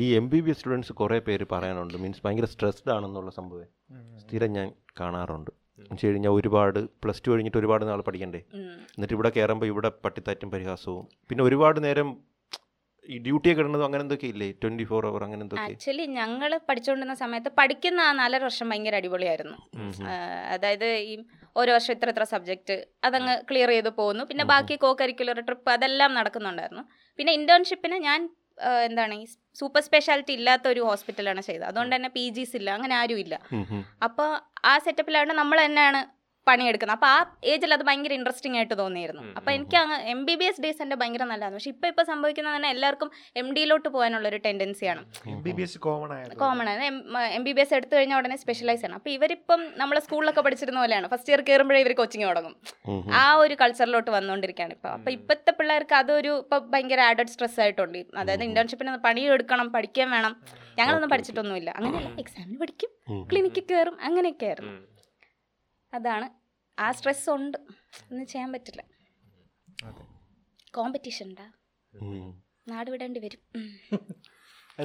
ഈ 0.03 0.07
M 0.19 0.25
B 0.31 0.39
B 0.45 0.49
S 0.51 0.59
students 0.59 0.93
കുറേ 1.01 1.17
പേര് 1.27 1.45
പറയാനുണ്ട്. 1.51 1.95
മീൻസ് 2.03 2.21
ഭയങ്കര 2.25 2.47
സ്ട്രെസ്ഡ് 2.53 2.91
ആണെന്നുള്ള 2.95 3.31
സംഭവം. 3.39 3.69
സ്ഥിരം 4.23 4.51
ഞാൻ 4.57 4.67
കാണാറുണ്ട്. 4.99 5.51
വെച്ച് 5.91 6.07
കഴിഞ്ഞാൽ 6.07 6.33
ഒരുപാട് 6.39 6.79
പ്ലസ് 7.03 7.21
ടു 7.23 7.29
കഴിഞ്ഞിട്ട് 7.31 7.59
ഒരുപാട് 7.61 7.83
നാൾ 7.89 8.01
പഠിക്കണ്ടേ? 8.07 8.41
എന്നിട്ട് 8.95 9.15
ഇവിടെ 9.17 9.29
കയറുമ്പോൾ 9.35 9.67
ഇവിടെ 9.71 9.89
പട്ടിത്താറ്റും 10.05 10.51
പരിഹാസവും. 10.55 11.05
പിന്നെ 11.29 11.43
ഒരുപാട് 11.47 11.79
നേരം 11.85 12.09
ഈ 13.13 13.15
ഡ്യൂട്ടിയൊക്കെ 13.25 13.61
ഇടുന്നതും 13.63 13.85
അങ്ങനെ 13.87 14.01
എന്തൊക്കെ 14.05 14.27
ഇല്ലേ? 14.33 14.47
ട്വന്റി 14.61 14.85
ഫോർ 14.91 15.03
അവർ 15.09 15.21
അങ്ങനെ 15.25 15.41
എന്തൊക്കെ? 15.45 15.73
ആക്ച്വലി 15.73 16.05
ഞങ്ങൾ 16.19 16.51
പഠിച്ചുകൊണ്ടിരുന്ന 16.69 17.15
സമയത്ത് 17.23 17.49
പഠിക്കുന്ന 17.59 17.99
ആ 18.09 18.11
നാലര 18.21 18.43
വർഷം 18.49 18.69
ഭയങ്കര 18.71 18.95
അടിപൊളിയായിരുന്നു. 19.01 19.57
അതായത് 20.55 20.87
ഈ 21.11 21.15
ഓരോ 21.59 21.71
വർഷം 21.75 21.93
ഇത്ര 21.95 22.09
ഇത്ര 22.13 22.25
സബ്ജക്റ്റ് 22.33 22.75
അതങ്ങ് 23.07 23.35
ക്ലിയർ 23.49 23.69
ചെയ്ത് 23.75 23.91
പോകുന്നു. 23.99 24.23
പിന്നെ 24.29 24.43
ബാക്കി 24.53 24.75
കോ 24.83 24.89
കരിക്കുലർ 25.01 25.39
ട്രിപ്പ് 25.49 25.69
അതെല്ലാം 25.75 26.11
നടക്കുന്നുണ്ടായിരുന്നു. 26.19 26.83
പിന്നെ 27.19 27.33
ഇന്റേൺഷിപ്പിന് 27.39 27.99
ഞാൻ 28.07 28.21
എന്താണ് 28.87 29.13
ഈ 29.21 29.25
സൂപ്പർ 29.59 29.81
സ്പെഷ്യാലിറ്റി 29.87 30.33
ഇല്ലാത്ത 30.39 30.65
ഒരു 30.73 30.81
ഹോസ്പിറ്റലാണ് 30.89 31.41
ചെയ്തത്. 31.47 31.65
അതുകൊണ്ട് 31.71 31.93
തന്നെ 31.95 32.09
പി 32.17 32.23
ജിസ് 32.35 32.55
ഇല്ല 32.59 32.69
അങ്ങനെ 32.77 32.95
ആരും 32.99 33.19
ഇല്ല. 33.23 33.35
അപ്പോൾ 34.07 34.29
ആ 34.71 34.73
സെറ്റപ്പിലാണ് 34.85 35.33
നമ്മൾ 35.41 35.57
തന്നെയാണ് 35.65 36.01
പണിയെടുക്കുന്നത്. 36.47 36.97
അപ്പോൾ 36.97 37.11
ആ 37.15 37.17
ഏജിൽ 37.51 37.73
അത് 37.77 37.83
ഭയങ്കര 37.89 38.13
ഇൻട്രസ്റ്റിംഗ് 38.19 38.57
ആയിട്ട് 38.59 38.75
തോന്നിയിരുന്നു. 38.81 39.23
അപ്പോൾ 39.37 39.51
എനിക്ക് 39.57 39.77
അങ്ങ് 39.81 39.97
M 40.13 40.21
B 40.27 40.35
B 40.39 40.45
S 40.49 40.61
days 40.63 40.81
എന്റെ 40.85 40.97
ഭയങ്കര 41.01 41.23
നല്ലതാണ്. 41.31 41.55
പക്ഷെ 41.57 41.71
ഇപ്പോൾ 41.73 41.89
ഇപ്പോൾ 41.91 42.05
സംഭവിക്കുന്നത് 42.11 42.55
തന്നെ 42.57 42.69
എല്ലാവർക്കും 42.75 43.09
എം 43.41 43.47
ഡിയിലോട്ട് 43.57 43.87
പോകാനുള്ള 43.95 44.27
ഒരു 44.33 44.39
ടെൻഡൻസിയാണ് 44.45 45.01
കോമൺ 46.43 46.69
ആണ്. 46.73 46.83
എം 47.37 47.43
ബി 47.47 47.53
ബി 47.57 47.63
എസ് 47.65 47.75
എടുത്തു 47.79 47.93
കഴിഞ്ഞാൽ 47.97 48.19
ഉടനെ 48.21 48.37
സ്പെഷ്യലൈസ് 48.43 48.85
ആണ്. 48.89 48.95
അപ്പോൾ 48.99 49.13
ഇവരിപ്പം 49.17 49.63
നമ്മളെ 49.81 50.01
സ്കൂളിലൊക്കെ 50.07 50.43
പഠിച്ചിരുന്ന 50.47 50.81
പോലെയാണ്. 50.83 51.09
ഫസ്റ്റ് 51.13 51.31
ഇയർ 51.33 51.43
കയറുമ്പോഴേ 51.49 51.81
ഇവർ 51.85 51.95
കോച്ചിങ് 52.01 52.27
തുടങ്ങും. 52.31 52.55
ആ 53.21 53.25
ഒരു 53.43 53.57
കൾച്ചറിലോട്ട് 53.63 54.11
വന്നുകൊണ്ടിരിക്കുകയാണ് 54.17 54.75
ഇപ്പോൾ 54.77 54.91
അപ്പോൾ 54.97 55.11
ഇപ്പോഴത്തെ 55.17 55.53
പിള്ളേർക്ക് 55.59 55.97
അതൊരു 56.01 56.33
ഇപ്പോൾ 56.43 56.61
ഭയങ്കര 56.73 57.01
ആഡഡ് 57.09 57.33
സ്ട്രെസ് 57.35 57.59
ആയിട്ടുണ്ട്. 57.65 58.01
അതായത് 58.21 58.43
ഇന്റേൺഷിപ്പിന് 58.49 58.97
പണിയെടുക്കണം 59.07 59.69
പഠിക്കാൻ 59.77 60.09
വേണം. 60.17 60.35
ഞങ്ങളൊന്നും 60.79 61.11
പഠിച്ചിട്ടൊന്നുമില്ല. 61.11 61.69
അങ്ങനെയല്ല 61.79 62.09
എക്സാമിന് 62.23 62.59
പഠിക്കും. 62.63 62.91
ക്ലിനിക്കിൽ 63.31 63.65
കയറും 63.71 63.97
അങ്ങനെയൊക്കെ 64.09 64.47
ആയിരുന്നു. 64.51 64.73
അതാണ്. 65.95 66.27
ആ 66.79 66.91
സ്ട്രെസ് 66.91 67.29
ഉണ്ട് 67.29 67.57
ഒന്നും 68.11 68.27
ചെയ്യാൻ 68.27 68.51
പറ്റില്ല. 68.51 68.83
കോമ്പറ്റീഷൻ 70.75 71.25
ഉണ്ടാ. 71.29 71.51
നാട് 72.67 72.91
വിടേണ്ടി 72.91 73.19
വരും. 73.19 73.41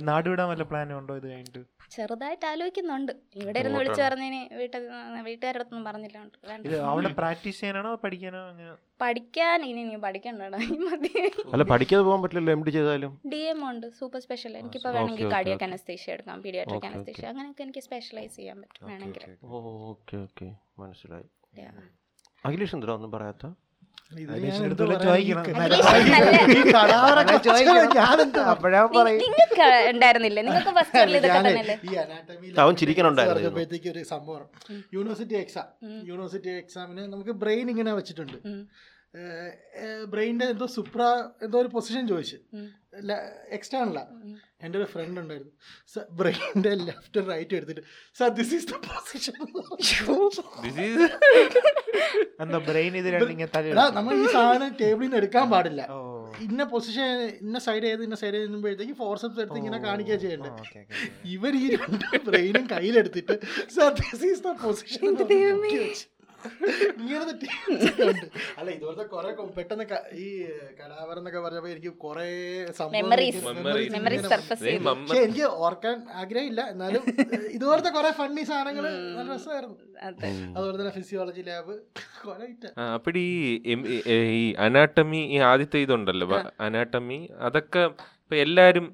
നാട് 0.08 0.26
വിടാൻ 0.30 0.46
വല്ല 0.50 0.64
പ്ലാനും 0.70 0.96
ഉണ്ടോ 1.00 1.12
ഇത് 1.20 1.26
കഴിഞ്ഞിട്ട്? 1.30 1.60
ചെറുതായിട്ട് 1.94 2.44
ആലോചിക്കുന്നുണ്ട്. 2.50 3.12
ഇവിടെ 3.40 3.58
ഇരുന്ന് 3.62 3.78
വിളിച്ചു 3.80 4.02
പറഞ്ഞതിന് 4.04 4.40
വീട്ടിൽ 4.58 4.82
വീട്ടുകാരുടെ 5.28 5.64
ഒന്നും 5.66 5.84
പറഞ്ഞില്ല 5.88 6.18
അവിടെ 6.90 7.10
പ്രാക്ടീസ് 7.20 7.58
ചെയ്യാനാണോ 7.60 7.92
പഠിക്കാനോ 8.04 8.40
അങ്ങനെ? 8.50 8.74
പഠിക്കാൻ 9.04 9.64
ഇനി 9.70 9.82
നീ 9.88 9.96
പഠിക്കണ്ടടാ 10.06 10.60
ഈ 10.74 10.76
മതി. 10.86 11.10
അല്ല 11.54 11.64
പഠിക്കാതെ 11.72 12.02
പോകാൻ 12.08 12.20
പറ്റില്ലല്ലോ 12.24 12.52
എം 12.56 12.62
ഡി 12.66 12.72
ചെയ്താലും? 12.76 13.14
ഡി 13.32 13.40
എം 13.52 13.62
ഉണ്ട് 13.70 13.86
സൂപ്പർ 14.00 14.22
സ്പെഷ്യൽ 14.26 14.54
എനിക്കിപ്പോ 14.60 14.92
വേണമെങ്കിൽ 14.96 15.32
കാർഡിയക് 15.34 15.64
അനസ്തേഷ്യ 15.68 16.16
എടുക്കാം 16.16 16.42
പീഡിയാട്രിക് 16.46 16.86
അനസ്തേഷ്യ 16.90 17.26
അങ്ങനെയൊക്കെ 17.32 17.64
എനിക്ക് 17.66 17.82
സ്പെഷ്യലൈസ് 17.88 18.34
ചെയ്യാൻ 18.40 18.58
പറ്റും 18.62 18.86
വേണമെങ്കിൽ. 18.92 19.24
ഓക്കെ 19.90 20.16
ഓക്കെ 20.26 20.48
മനസ്സിലായി. 20.84 21.28
Yeah. 21.62 21.74
അഖിലേഷ് 22.48 22.74
എന്തിനാ 22.76 22.94
ഒന്നും 22.98 23.10
പറയാത്ത? 23.16 23.46
ഒരു 33.88 34.04
സംഭവം. 34.04 34.48
യൂണിവേഴ്സിറ്റി 34.94 35.34
എക്സാം 35.34 35.66
യൂണിവേഴ്സിറ്റി 36.08 36.48
എക്സാമിന് 36.48 37.12
നമുക്ക് 37.12 37.30
ബ്രെയിൻ 37.30 37.70
ഇങ്ങനെ 37.70 37.92
വെച്ചിട്ടുണ്ട്. 37.94 38.36
ബ്രെയിനിന്റെ 40.04 40.46
എന്തോ 40.46 40.66
സുപ്ര 40.66 41.02
എന്തോ 41.42 41.60
ഒരു 41.60 41.68
പൊസിഷൻ 41.68 42.08
ചോദിച്ചു. 42.08 42.36
ഉം. 44.12 44.49
എന്റെ 44.60 44.76
ഒരു 44.78 44.86
ഫ്രണ്ട് 44.92 45.18
ഉണ്ടായിരുന്നു 45.20 45.52
സർ 45.94 46.04
ബ്രെയിന്റെ 46.18 46.72
ലെഫ്റ്റ് 46.82 47.20
റൈറ്റ് 47.30 47.54
എടുത്തിട്ട് 47.54 47.82
sir 48.16 48.28
this 48.38 48.54
is 48.54 48.66
the 48.66 48.78
position 48.86 49.36
നമ്മൾ 53.96 54.12
ഈ 54.16 54.26
സാധനം 54.34 54.70
ടേബിളിൽ 54.80 55.06
നിന്ന് 55.06 55.18
എടുക്കാൻ 55.18 55.46
പാടില്ല. 55.50 55.82
ഇന്ന 56.44 56.62
പൊസിഷൻ 56.72 57.08
ഇന്ന 57.42 57.58
സൈഡ് 57.66 57.84
ചെയ്ത് 57.84 58.02
ഇന്ന 58.02 58.16
സൈഡ് 58.16 58.36
ചെയ്യുമ്പോഴത്തേക്ക് 58.36 58.96
ഫോർസെപ്സ് 59.00 59.40
എടുത്ത് 59.42 59.58
ഇങ്ങനെ 59.62 59.78
കാണിക്കുക 59.86 60.16
ചെയ്യണ്ടേ. 60.16 60.50
ഇവർ 61.34 61.54
ഈ 61.56 61.66
രണ്ട് 61.76 62.06
ബ്രെയിനും 62.28 62.66
കയ്യിലെടുത്തിട്ട് 62.72 63.36
sir 63.76 63.90
this 64.00 64.24
is 64.30 64.42
the 64.42 64.52
position 64.62 65.04
ഇങ്ങനത്തെ 67.00 67.46
ഉണ്ട്. 68.08 68.26
അല്ല 68.58 68.68
ഇതുപോലത്തെ 68.70 69.04
കുറെ 69.06 69.28
പെട്ടെന്ന് 69.56 69.84
ഈ 70.16 70.26
കലാപരം 70.80 71.20
എന്നൊക്കെ 71.20 71.40
പറഞ്ഞപ്പോ 71.40 71.70
എനിക്ക് 71.70 71.92
കുറെ 72.04 72.26
പക്ഷെ 74.86 75.20
എനിക്ക് 75.20 75.46
ഓർക്കാൻ 75.64 75.96
ആഗ്രഹമില്ല. 76.20 76.62
എന്നാലും 76.72 77.02
ഇതുപോലത്തെ 77.52 77.90
കുറെ 77.90 78.10
ഫണ്ണി 78.12 78.44
സാധനങ്ങൾ 78.50 78.84
നല്ല 79.18 79.30
രസമായിരുന്നു. 79.32 79.76
അതുപോലെ 80.56 80.76
തന്നെ 80.76 80.94
ഫിസിയോളജി 80.98 81.42
ലാബ് 81.42 81.74
അപ്പടി 82.90 83.24
ഈ 84.36 84.40
അനാട്ടമി 84.58 85.20
ഈ 85.34 85.38
ആദ്യത്തെ 85.50 85.78
ഇതുണ്ടല്ലോ 85.78 86.26
അനാട്ടമി. 86.60 87.18
അതൊക്കെ 87.40 87.82
ഇപ്പൊ 88.30 88.38
എല്ലാവരും 88.42 88.84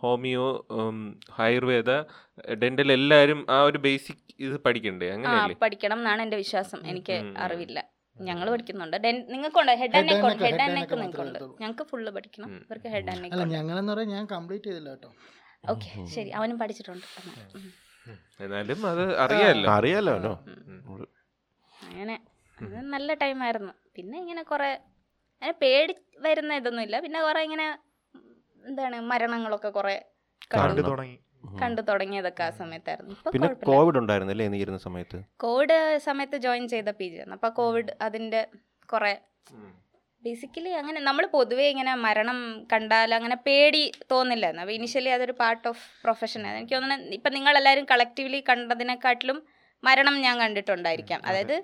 ഹോമിയോ 0.00 0.46
ആയുർവേദ 1.44 1.90
ഡെന്റൽ 2.62 2.88
എല്ലാവരും 2.96 3.38
ആ 3.54 3.58
ഒരു 3.68 3.78
ബേസിക് 3.86 4.18
ഇത് 4.46 4.56
പഠിക്കണ്ടേ? 4.66 5.06
അങ്ങനെ 5.14 5.54
പഠിക്കണം 5.62 5.98
എന്നാണ് 6.02 6.20
എന്റെ 6.24 6.38
വിശ്വാസം. 6.42 6.80
എനിക്ക്. 6.90 7.16
അറിവില്ല. 7.44 7.78
ഞങ്ങൾ 8.16 8.46
പഠിക്കുന്നുണ്ട്. 8.54 8.96
നിങ്ങൾക്കുണ്ട്? 9.34 9.72
ഹെഡ് 9.82 9.96
ആൻഡ് 10.00 10.08
നെക്ക് 10.10 10.26
ഉണ്ട്. 10.30 10.44
ഹെഡ് 10.46 10.62
ആൻഡ് 10.64 10.76
നെക്ക് 10.78 10.98
നിങ്ങൾക്കുണ്ട്. 11.04 11.38
ഞങ്ങൾക്ക് 11.62 11.86
ഫുള്ള് 11.92 12.12
പഠിക്കണം. 12.18 12.50
ഇവർക്ക് 12.66 12.88
ഹെഡ് 12.96 13.10
ആൻഡ് 13.14 13.24
അല്ല 13.26 13.40
നെക്ക് 13.40 13.56
ഞങ്ങളെന്ന് 13.56 13.94
പറയാൻ 13.94 14.12
ഞാൻ 14.16 14.26
കംപ്ലീറ്റ് 14.34 14.66
ചെയ്തില്ല 14.68 14.90
കേട്ടോ. 14.94 15.10
ഓക്കെ 15.74 15.90
ശരി. 16.16 16.30
അവനും 16.40 16.58
പഠിച്ചിട്ടുണ്ട്. 16.64 17.06
എന്നാ. 17.20 17.34
എന്നാലും 18.44 18.86
അത് 18.92 19.04
അറിയാലോ? 19.26 19.66
അറിയാലോ 19.78 20.16
നോ 20.28 20.34
അങ്ങനെ. 21.90 22.16
നല്ല 22.96 23.14
ടൈമായിരുന്നു 23.24 23.74
പിന്നെ 23.98 24.18
ഇങ്ങനെ 24.24 24.42
കുറെ 24.54 24.72
അങ്ങനെ 25.42 25.56
പേടി 25.64 25.94
വരുന്ന 26.26 26.60
ഇതൊന്നുമില്ല. 26.62 26.98
പിന്നെ 27.06 27.20
കുറെ 27.28 27.42
ഇങ്ങനെ 27.48 27.68
എന്താണ് 28.68 28.96
മരണങ്ങളൊക്കെ 29.10 29.70
കുറെ 29.78 29.96
കണ്ടു 30.54 30.82
തുടങ്ങി. 30.88 31.16
കണ്ടു 31.60 31.82
തുടങ്ങിയതൊക്കെ 31.88 32.42
ആ 32.46 32.50
സമയത്തായിരുന്നു. 32.60 33.14
പിന്നെ 33.34 33.48
കോവിഡ് 33.68 33.98
ഉണ്ടായിരുന്നല്ലേ 34.00 34.46
നീ 34.54 34.58
ഇരുന്ന 34.64 34.80
സമയത്ത്? 34.86 35.18
കോവിഡ് 35.44 35.76
സമയത്ത് 36.08 36.38
ജോയിൻ 36.46 36.64
ചെയ്ത 36.72 36.90
പി 37.00 37.06
ജി 37.12 37.20
ആണ് 37.24 37.34
അപ്പൊ 37.38 37.50
കോവിഡ് 37.60 37.92
അതിന്റെ 38.06 38.40
കുറെ 38.92 39.12
ബേസിക്കലി 40.24 40.72
അങ്ങനെ 40.80 41.00
നമ്മൾ 41.08 41.24
പൊതുവേ 41.34 41.66
ഇങ്ങനെ 41.72 41.92
മരണം 42.06 42.38
കണ്ടാൽ 42.72 43.10
അങ്ങനെ 43.18 43.36
പേടി 43.46 43.84
തോന്നില്ലായിരുന്നു. 44.12 44.64
അപ്പോൾ 44.64 44.76
ഇനിഷ്യലി 44.78 45.10
അതൊരു 45.16 45.34
പാർട്ട് 45.42 45.66
ഓഫ് 45.70 45.84
പ്രൊഫഷൻ 46.04 46.42
എനിക്ക് 46.50 46.74
തോന്നുന്നത് 46.74 47.14
ഇപ്പം 47.18 47.32
നിങ്ങളെല്ലാവരും 47.36 47.86
കളക്റ്റീവ്ലി 47.92 48.40
കണ്ടതിനെക്കാട്ടിലും 48.50 49.38
മരണം 49.82 50.16
ഞാൻ 50.26 50.34
കണ്ടിട്ടുണ്ടായിരിക്കാം. 50.44 51.20
അതായത് 51.28 51.56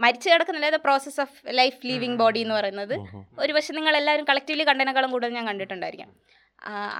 മരിച്ചു 0.00 0.26
കിടക്കുന്നില്ല 0.30 0.66
അത് 0.72 0.80
process 0.86 1.20
of 1.24 1.38
life 1.58 1.78
leaving 1.88 2.18
body 2.22 2.40
എന്ന് 2.44 2.54
പറയുന്നത് 2.58 2.94
ഒരു 3.42 3.52
പക്ഷെ 3.56 3.72
നിങ്ങൾ 3.78 3.94
എല്ലാവരും 4.00 4.26
കളക്റ്റീവ്ലി 4.30 4.64
കണ്ടതിനേക്കാളും 4.68 5.12
കൂടുതൽ 5.14 5.32
ഞാൻ 5.38 5.46
കണ്ടിട്ടുണ്ടായിരിക്കാം. 5.50 6.10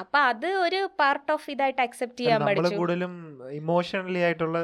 അപ്പൊ 0.03 0.19
അത് 0.31 0.47
ഒരു 0.67 0.81
പാർട്ട് 1.01 1.31
ഓഫ് 1.35 1.47
ഇതായിട്ട് 1.55 1.83
അക്സെപ്റ്റ് 1.87 2.21
ചെയ്യാൻ 2.23 2.41
പഠിച്ചു. 2.49 2.77
കൂടുതലും 2.81 3.15
ഇമോഷണലി 3.61 4.21
ആയിട്ടുള്ള 4.27 4.59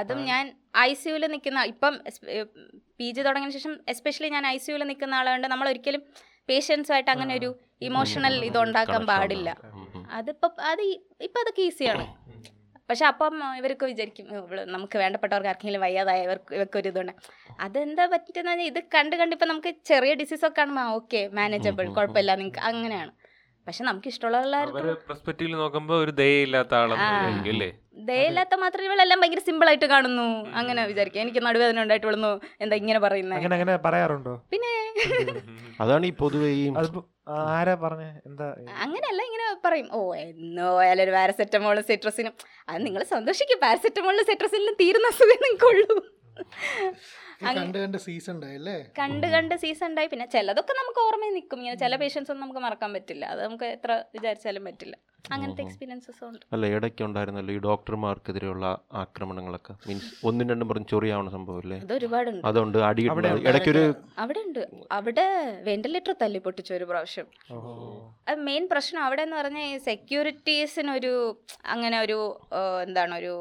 അതും. 0.00 0.18
ഞാൻ 0.30 0.44
ഐ 0.88 0.90
സിയുൽ 1.02 1.24
നിൽക്കുന്ന 1.34 1.60
ഇപ്പം 1.72 1.94
പി 2.98 3.08
ജി 3.16 3.20
തുടങ്ങിയ 3.26 3.50
ശേഷം 3.56 3.74
എസ്പെഷ്യലി 3.92 4.30
ഞാൻ 4.36 4.44
ഐ 4.54 4.56
സിയുൽ 4.64 4.82
നിൽക്കുന്ന 4.90 5.20
ആളുകൊണ്ട് 5.20 5.48
നമ്മൾ 5.52 5.68
ഒരിക്കലും 5.72 6.02
പേഷ്യൻസുമായിട്ട് 6.48 7.10
അങ്ങനെ 7.14 7.32
ഒരു 7.40 7.50
ഇമോഷണൽ 7.88 8.34
ഇതുണ്ടാക്കാൻ 8.48 9.00
ഉണ്ടാക്കാൻ 9.00 9.06
പാടില്ല. 9.12 9.50
അതിപ്പോ 10.18 10.48
അത് 10.72 10.82
ഇപ്പൊ 11.28 11.38
അതൊക്കെ 11.44 11.62
ഈസിയാണ് 11.68 12.06
പക്ഷെ 12.90 13.04
അപ്പം 13.06 13.34
ഇവർക്ക് 13.58 13.84
വിചാരിക്കും 13.84 14.26
"ഓ, 14.30 14.38
ഇവൾ 14.40 14.58
നമുക്ക് 14.66 14.96
വേണ്ടപ്പെട്ടവർക്ക് 14.98 15.48
ആർക്കെങ്കിലും 15.48 15.82
വയ്യാതായ 15.82 16.20
ഇവർക്ക് 16.22 16.54
ഇവർക്ക് 16.54 16.78
ഒരു 16.78 16.88
ഇതുണ്ട്. 16.88 17.12
അതെന്താ 17.60 18.04
പറ്റുന്ന 18.06 18.54
ഇത് 18.70 18.80
കണ്ട് 18.94 19.16
കണ്ട് 19.16 19.34
ഇപ്പം 19.36 19.48
നമുക്ക് 19.48 19.72
ചെറിയ 19.84 20.12
ഡിസീസൊക്കെ 20.14 20.56
കാണുമ്പോൾ 20.56 20.88
ഓക്കെ 20.96 21.22
മാനേജബിൾ 21.38 21.86
കുഴപ്പമില്ല 21.96 22.34
നിങ്ങൾക്ക് 22.34 22.62
അങ്ങനെയാണ്. 22.70 23.12
പക്ഷെ 23.66 23.82
നമുക്ക് 23.84 24.08
ഇഷ്ടമുള്ള 24.12 24.60
പെർസ്പെക്റ്റീവിൽ 25.08 25.54
ഒരു 26.04 26.12
ദയയില്ലാത്ത 26.22 26.74
ദയയില്ലാത്ത 28.08 28.54
മാത്രം 28.62 28.82
ഇവളെല്ലാം 28.86 29.20
ഭയങ്കര 29.20 29.42
സിമ്പിൾ 29.46 29.68
ആയിട്ട് 29.70 29.86
കാണുന്നു. 29.92 30.26
അങ്ങനെ 30.58 30.82
വിചാരിക്കും. 30.90 31.20
എനിക്ക് 31.24 31.40
നടുവേദന 31.46 31.82
ഉണ്ടായിട്ട് 31.84 32.06
വിളുന്നു 32.06 32.30
എന്താ 32.64 32.76
ഇങ്ങനെ 32.82 33.00
പറയുന്നത് 33.04 33.38
അങ്ങനെ 33.38 33.54
അങ്ങനെ 33.56 33.74
പറയാറുണ്ടോ? 33.86 34.34
പിന്നെ 34.52 34.72
അതാണ് 35.82 36.04
ഈ 36.06 36.12
പൊതുവേ 36.20 36.48
ആരാ 37.56 37.74
പറഞ്ഞ? 37.82 38.04
എന്താ? 38.28 38.46
അങ്ങനെയല്ല 38.84 39.20
ഇങ്ങനെ 39.28 39.44
പറയും. 39.66 39.88
ഓ 39.92 40.00
എന്നോ 40.24 40.68
ഒരു 41.04 41.12
പാരസെറ്റമോളും 41.16 41.84
സിട്രസിനും 41.90 42.34
അത് 42.68 42.78
നിങ്ങൾ 42.86 43.02
സന്തോഷിക്കും. 43.14 43.60
പാരസെറ്റമോളിലും 43.66 44.26
സിട്രസിനും 44.30 44.76
തീരുന്ന 44.82 45.12
അസുഖം 45.14 45.40
നിങ്ങൾക്കുള്ളൂ. 45.46 45.96
കണ്ട് 47.58 47.76
കണ്ട് 47.82 47.98
സീസൺ 48.06 48.32
ഉണ്ടായില്ലേ 48.36 48.74
കണ്ട് 48.98 49.26
കണ്ട് 49.34 49.54
സീസൺ 49.62 49.86
ഉണ്ടായി 49.90 50.08
പിന്നെ 50.12 50.26
ചിലതൊക്കെ 50.34 50.72
നമുക്ക് 50.80 51.00
ഓർമ്മയിൽ 51.04 51.34
നിൽക്കും 51.36 51.60
ഇങ്ങനെ 51.62 51.78
ചില 51.82 51.96
പേഷ്യൻസ് 52.02 52.30
ഒന്നും 52.32 52.44
നമുക്ക് 52.44 52.62
മറക്കാൻ 52.64 52.90
പറ്റില്ല. 52.96 53.24
അത് 53.32 53.40
നമുക്ക് 53.46 53.66
എത്ര 53.76 53.92
വിചാരിച്ചാലും 54.16 54.64
പറ്റില്ല. 54.68 54.96
അങ്ങനത്തെ 55.34 55.62
എക്സ്പീരിയൻസസ് 55.64 56.22
ഉണ്ട്. 56.28 56.44
അല്ല 56.54 56.66
ഇടയ്ക്ക് 56.74 57.02
ഉണ്ടായിരുന്നല്ലോ 57.06 57.52
ഈ 57.56 57.60
ഡോക്ടർമാർക്കെതിരെയുള്ള 57.68 58.66
ആക്രമണങ്ങളൊക്കെ. 59.02 59.74
മീൻസ് 59.88 60.10
ഒന്നും 60.28 60.44
രണ്ടും 60.52 60.68
പറഞ്ഞ് 60.70 60.88
ചൊറിയാവുന്ന 60.92 61.32
സംഭവമല്ലേ 61.36 61.78
അത് 61.86 61.94
ഒരുപാടുണ്ട് 61.98 62.44
അതുകൊണ്ട് 62.50 62.78
അടി 62.90 63.04
അവിടെ 63.14 63.30
ഇടയ്ക്കൊരു 63.48 63.84
അവിടെ 64.24 64.42
ഉണ്ട്. 64.48 64.62
അവിടെ 64.98 65.26
വെന്റിലേറ്റർ 65.70 66.14
തല്ലി 66.22 66.42
പൊട്ടിച്ചു 66.46 66.74
ഒരു 66.78 66.88
പ്രാവശ്യം. 66.90 67.28
അത് 68.28 68.38
മെയിൻ 68.50 68.66
പ്രശ്നം 68.74 69.02
അവിടെ 69.08 69.24
എന്ന് 69.28 69.38
പറഞ്ഞാൽ 69.40 69.66
ഈ 69.72 69.76
സെക്യൂരിറ്റീസിനൊരു 69.90 71.14
അങ്ങനെ 71.74 71.98
ഒരു 72.06 72.20
എന്താണ് 72.86 73.14
ഒരു 73.22 73.34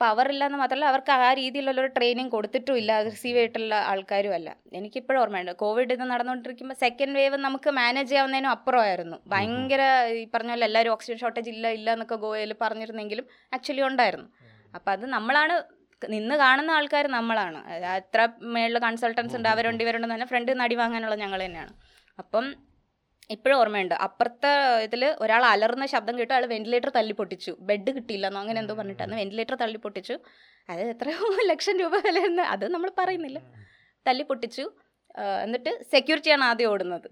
പവർ 0.00 0.28
ഇല്ല 0.28 0.44
എന്ന് 0.44 0.58
മാത്രമല്ല 0.58 0.84
അവർക്ക് 0.84 1.12
ആ 1.12 1.32
രീതിയിലുള്ള 1.32 1.80
ഒരു 1.80 1.86
ട്രെയിനിങ് 1.86 2.30
കൊടുത്തിട്ടും 2.30 2.76
ഇല്ല. 2.76 2.92
അഗ്രസീവ് 2.92 3.38
ആയിട്ടുള്ള 3.38 3.74
ആൾക്കാരും 3.74 4.34
അല്ല. 4.34 4.56
എനിക്കിപ്പോഴും 4.72 5.20
ഓർമ്മയുണ്ട്. 5.20 5.52
കോവിഡ് 5.52 5.92
ഇത് 5.92 6.00
നടന്നുകൊണ്ടിരിക്കുമ്പോൾ 6.00 6.74
സെക്കൻഡ് 6.74 7.16
വേവ് 7.18 7.36
നമുക്ക് 7.36 7.70
മാനേജ് 7.70 8.08
ചെയ്യാവുന്നതിനും 8.08 8.50
അപ്പുറമായിരുന്നു. 8.50 9.16
ഭയങ്കര 9.26 9.82
ഈ 10.08 10.28
പറഞ്ഞ 10.34 10.50
പോലെ 10.50 10.64
എല്ലാവരും 10.64 10.92
ഓക്സിജൻ 10.92 11.18
ഷോർട്ടേജ് 11.18 11.50
ഇല്ല 11.50 11.68
ഇല്ല 11.68 11.92
എന്നൊക്കെ 11.92 12.14
ഗോവയിൽ 12.14 12.54
പറഞ്ഞിരുന്നെങ്കിലും 12.60 13.26
ആക്ച്വലി 13.54 13.82
ഉണ്ടായിരുന്നു. 13.82 14.28
അപ്പം 14.74 14.92
അത് 14.92 15.06
നമ്മളാണ് 15.06 15.62
നിന്ന് 16.08 16.34
കാണുന്ന 16.34 16.70
ആൾക്കാർ 16.70 17.06
നമ്മളാണ്. 17.06 17.58
അത്ര 17.86 18.28
മേളിൽ 18.42 18.78
കൺസൾട്ടൻസ് 18.78 19.36
ഉണ്ട് 19.36 19.48
അവരുണ്ട് 19.48 19.84
ഇവരുണ്ടെന്ന് 19.84 20.14
തന്നെ 20.14 20.26
ഫ്രണ്ട് 20.26 20.60
നടി 20.60 20.74
വാങ്ങാനുള്ള 20.74 21.14
ഞങ്ങൾ 21.14 21.44
തന്നെയാണ്. 21.44 21.72
അപ്പം 22.18 22.54
ഇപ്പോഴും 23.30 23.56
ഓർമ്മയുണ്ട്. 23.60 23.94
അപ്പുറത്തെ 24.06 24.50
ഇതിൽ 24.86 25.02
ഒരാൾ 25.24 25.42
അലറുന്ന 25.52 25.86
ശബ്ദം 25.94 26.14
കേട്ട് 26.18 26.32
അയാൾ 26.34 26.44
വെന്റിലേറ്റർ 26.54 26.90
തല്ലി 26.96 27.14
പൊട്ടിച്ചു 27.20 27.52
ബെഡ് 27.68 27.90
കിട്ടിയില്ലെന്നോ 27.96 28.40
അങ്ങനെ 28.40 28.58
എന്തോ 28.62 28.74
പറഞ്ഞിട്ടാണ് 28.80 29.14
വെന്റിലേറ്റർ 29.20 29.56
തള്ളി 29.62 29.78
പൊട്ടിച്ചു 29.86 30.14
അത് 30.68 30.82
എത്രയോ 30.92 31.18
ലക്ഷം 31.52 31.76
രൂപ 31.82 31.94
വിലയെന്ന് 32.06 32.44
അത് 32.54 32.66
നമ്മൾ 32.74 32.90
പറയുന്നില്ല. 33.00 33.38
തല്ലി 34.06 34.24
പൊട്ടിച്ചു 34.30 34.64
എന്നിട്ട് 35.44 35.72
സെക്യൂരിറ്റിയാണ് 35.92 36.44
ആദ്യം 36.50 36.70
ഓടുന്നത്. 36.72 37.08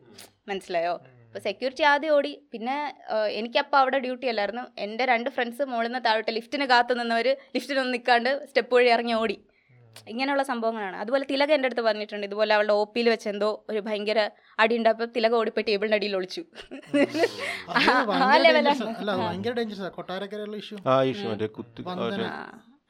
മനസ്സിലായോ? 0.50 0.94
അപ്പോൾ 1.26 1.42
സെക്യൂരിറ്റി 1.48 1.84
ആദ്യം 1.90 2.12
ഓടി. 2.16 2.32
പിന്നെ 2.52 2.76
എനിക്കപ്പോൾ 3.38 3.78
അവിടെ 3.82 3.98
ഡ്യൂട്ടി 4.06 4.26
അല്ലായിരുന്നു. 4.32 4.64
എന്റെ 4.84 5.04
രണ്ട് 5.12 5.28
ഫ്രണ്ട്സ് 5.36 5.64
മുകളിൽ 5.70 5.88
നിന്ന് 5.88 6.00
താഴോട്ട് 6.06 6.32
ലിഫ്റ്റിന് 6.38 6.66
കാത്തു 6.72 6.94
നിന്നവർ 7.00 7.28
ലിഫ്റ്റിനൊന്നും 7.56 7.94
നിൽക്കാണ്ട് 7.96 8.30
സ്റ്റെപ്പ് 8.48 8.74
വഴി 8.76 8.90
ഇറങ്ങി 8.96 9.14
ഓടി. 9.20 9.36
ഇങ്ങനെയുള്ള 10.12 10.44
സംഭവങ്ങളാണ്. 10.50 10.96
അതുപോലെ 10.96 11.24
തിലക 11.24 11.52
എന്റെ 11.56 11.68
അടുത്ത് 11.68 11.84
പറഞ്ഞിട്ടുണ്ട്. 11.88 12.26
ഇതുപോലെ 12.26 12.52
അവളുടെ 12.56 12.74
ഒ 12.80 12.84
പിയിൽ 12.94 13.08
വെച്ച് 13.08 13.28
എന്തോ 13.32 13.50
ഒരു 13.70 13.80
ഭയങ്കര 13.80 14.20
അടി 14.58 14.76
ഉണ്ടായപ്പോൾ 14.78 15.08
തിലക 15.16 15.34
ഓടിപ്പോയി 15.40 15.66
ടേബിളിന്റെ 15.68 15.98
അടിയിൽ 16.00 16.16
ഒളിച്ചു. 16.16 16.42
അത് 17.74 17.90
ആ 18.24 18.30
ലെവലാണ് 18.44 18.84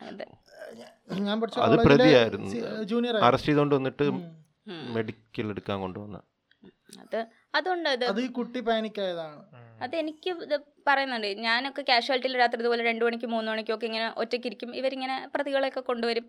അത് 0.08 0.10
അതെ. 0.10 0.26
ഞാൻ 1.26 1.36
പഠിച്ച 1.40 1.58
അത് 1.66 1.76
പ്രതിയായിരുന്നു. 1.88 2.50
ജൂനിയർ 2.92 3.16
അറസ്റ്റ് 3.28 3.48
ചെയ്തുകൊണ്ട് 3.48 3.74
വന്നിട്ട് 3.74 4.04
മെഡിക്കൽ 4.96 5.46
എടുക്കാൻ 5.54 5.78
കൊണ്ടുവന്ന. 5.80 6.18
അത് 7.02 7.20
അതുകൊണ്ട് 7.54 7.88
അത്. 7.88 8.04
അത് 8.04 8.20
ഈ 8.20 8.28
കുട്ടി 8.38 8.60
പാനിക് 8.60 9.00
ആയതാണ് 9.04 9.40
അതെനിക്ക് 9.84 10.30
ഇത് 10.46 10.56
പറയുന്നുണ്ട്. 10.88 11.28
ഞാനൊക്കെ 11.46 11.82
കാഷ്വാലിറ്റിയിൽ 11.88 12.36
രാത്രി 12.42 12.60
ഇതുപോലെ 12.62 12.82
രണ്ടു 12.88 13.04
മണിക്ക് 13.04 13.28
മൂന്ന് 13.34 13.48
മണിക്കൊക്കെ 13.52 13.76
ഒക്കെ 13.76 13.86
ഇങ്ങനെ 13.90 14.08
ഒറ്റയ്ക്കിരിക്കും. 14.22 14.70
ഇവരിങ്ങനെ 14.80 15.16
പ്രതികളെയൊക്കെ 15.34 15.82
കൊണ്ടുവരും. 15.90 16.26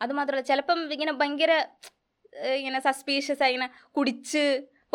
അത് 0.00 0.12
മാത്രമല്ല 0.18 0.44
ചിലപ്പം 0.50 0.80
ഇങ്ങനെ 0.96 1.12
ഭയങ്കര 1.12 1.52
ഇങ്ങനെ 2.58 2.78
സസ്പീഷ്യസ് 2.80 3.42
ആയി 3.44 3.54
ഇങ്ങനെ 3.54 3.70
കുടിച്ച് 3.98 4.44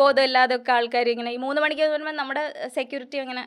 ബോധമില്ലാതെ 0.00 0.54
ഒക്കെ 0.56 0.70
ആൾക്കാർ 0.72 1.06
ഇങ്ങനെ 1.08 1.30
ഈ 1.34 1.38
മൂന്ന് 1.44 1.60
മണിക്ക് 1.64 1.84
വരുമ്പോൾ 1.92 2.16
നമ്മുടെ 2.20 2.42
സെക്യൂരിറ്റി 2.74 3.16
ഇങ്ങനെ 3.24 3.42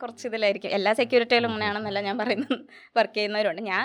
കുറച്ച് 0.00 0.24
ഇതിലായിരിക്കും. 0.28 0.70
എല്ലാ 0.78 0.92
സെക്യൂരിറ്റിയിലും 1.00 1.50
അങ്ങനെയാണെന്നല്ല 1.50 2.00
ഞാൻ 2.00 2.16
പറയുന്നത്. 2.18 2.56
വർക്ക് 2.96 3.14
ചെയ്യുന്നവരുണ്ട്. 3.14 3.62
ഞാൻ 3.62 3.84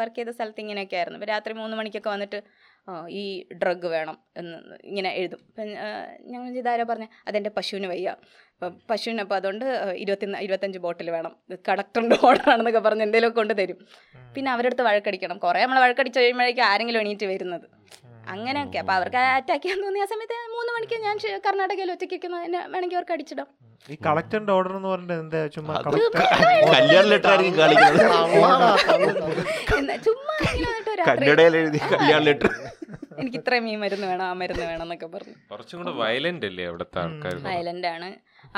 വർക്ക് 0.00 0.16
ചെയ്ത 0.16 0.32
സ്ഥലത്ത് 0.36 0.62
ഇങ്ങനെയൊക്കെ 0.64 0.96
ആയിരുന്നു. 1.00 1.26
രാത്രി 1.32 1.54
മൂന്ന് 1.62 1.76
മണിക്കൊക്കെ 1.80 2.10
വന്നിട്ട് 2.10 2.40
ഈ 3.08 3.46
ഡ്രഗ് 3.52 3.86
വേണം 3.86 4.18
എന്ന് 4.36 4.58
ഇങ്ങനെ 4.84 5.10
എഴുതും. 5.10 5.38
അപ്പം 5.48 5.68
ഞങ്ങൾ 6.30 6.52
ചെയ്താരോ 6.52 6.84
പറഞ്ഞ? 6.84 7.06
അതെന്റെ 7.28 7.50
പശുവിന് 7.50 7.86
വയ്യ. 7.86 8.08
അപ്പം 8.54 8.80
പശുവിന് 8.90 9.20
അപ്പോൾ 9.20 9.34
അതുകൊണ്ട് 9.34 9.64
ഇരുപത്തി 9.94 10.26
ഇരുപത്തഞ്ച് 10.40 10.78
ബോട്ടിൽ 10.78 11.10
വേണം. 11.10 11.36
കളക്ടറിന്റെ 11.68 12.16
ഓർഡറാണെന്നൊക്കെ 12.24 12.80
പറഞ്ഞ് 12.80 13.02
എന്തെങ്കിലുമൊക്കെ 13.02 13.36
കൊണ്ട് 13.36 13.54
തരും. 13.58 13.86
പിന്നെ 14.34 14.50
അവരുടെ 14.50 14.68
അടുത്ത് 14.68 14.82
വഴക്കടിക്കണം. 14.82 15.38
കുറേ 15.38 15.60
നമ്മൾ 15.62 15.80
വഴക്കടിച്ച് 15.80 16.20
കഴിയുമ്പോഴേക്കും 16.20 16.62
ആരെങ്കിലും 16.62 17.00
എണീറ്റ് 17.00 17.26
വരുന്നത്. 17.26 17.83
അങ്ങനെയൊക്കെ. 18.32 18.78
അപ്പോൾ 18.82 18.94
അവർക്ക് 18.98 19.18
അറ്റാക്ക് 19.38 19.62
ചെയ്യാൻ 19.64 19.80
തോന്നിയ 19.84 20.04
സമയത്ത് 20.12 20.36
മൂന്ന് 20.56 20.70
മണിക്ക് 20.76 20.96
ഞാൻ 21.06 21.16
കർണാടകയിൽ 21.46 21.92
ഒറ്റയ്ക്ക് 21.94 22.28
വേണമെങ്കിൽ 22.34 22.96
അവർക്ക് 22.98 23.14
അടിച്ചിടാം. 23.16 23.48
ഈ 23.92 23.94
കളക്ടറിന്റെ 24.06 24.52
ഓർഡർ 24.56 24.74
എന്ന് 24.78 24.90
പറഞ്ഞിട്ട് 24.92 25.16
എന്താ 25.22 25.40
ചുമ്മാ 25.54 25.74
കല്യാണ 26.74 27.04
ലെറ്റർ 27.12 27.30
ആയിരിക്കും 27.32 27.56
ചുമ്മാ 30.06 30.36
കന്നഡയിൽ 31.08 31.56
എഴുതി 31.60 31.80
കല്യാണ 31.94 32.20
ലെറ്റർ 32.28 32.50
എനിക്ക് 33.22 33.38
ഇത്രയും 33.40 33.66
ഈ 33.72 33.74
മരുന്ന് 33.82 34.06
വേണം 34.10 34.24
ആ 34.28 34.32
മരുന്ന് 34.40 34.64
വേണം 34.70 34.84
എന്നൊക്കെ 34.86 35.08
പറഞ്ഞു. 35.14 35.34
കുറച്ചും 35.50 35.76
കൂടെ 35.80 35.92
വയലന്റ് 36.00 36.46
അല്ലേ 36.50 36.64
അവിടുത്തെ 36.70 36.98
ആൾക്കാർ 37.02 37.34
വയലന്റ് 37.50 37.88
ആണ്. 37.96 38.08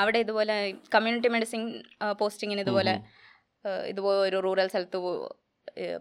അവിടെ 0.01 0.19
ഇതുപോലെ 0.25 0.55
കമ്മ്യൂണിറ്റി 0.95 1.29
മെഡിസിൻ 1.35 1.61
പോസ്റ്റിങ്ങിന് 2.21 2.63
ഇതുപോലെ 2.65 2.95
ഇതുപോലെ 3.91 4.17
ഒരു 4.29 4.37
റൂറൽ 4.45 4.67
സ്ഥലത്ത് 4.73 4.99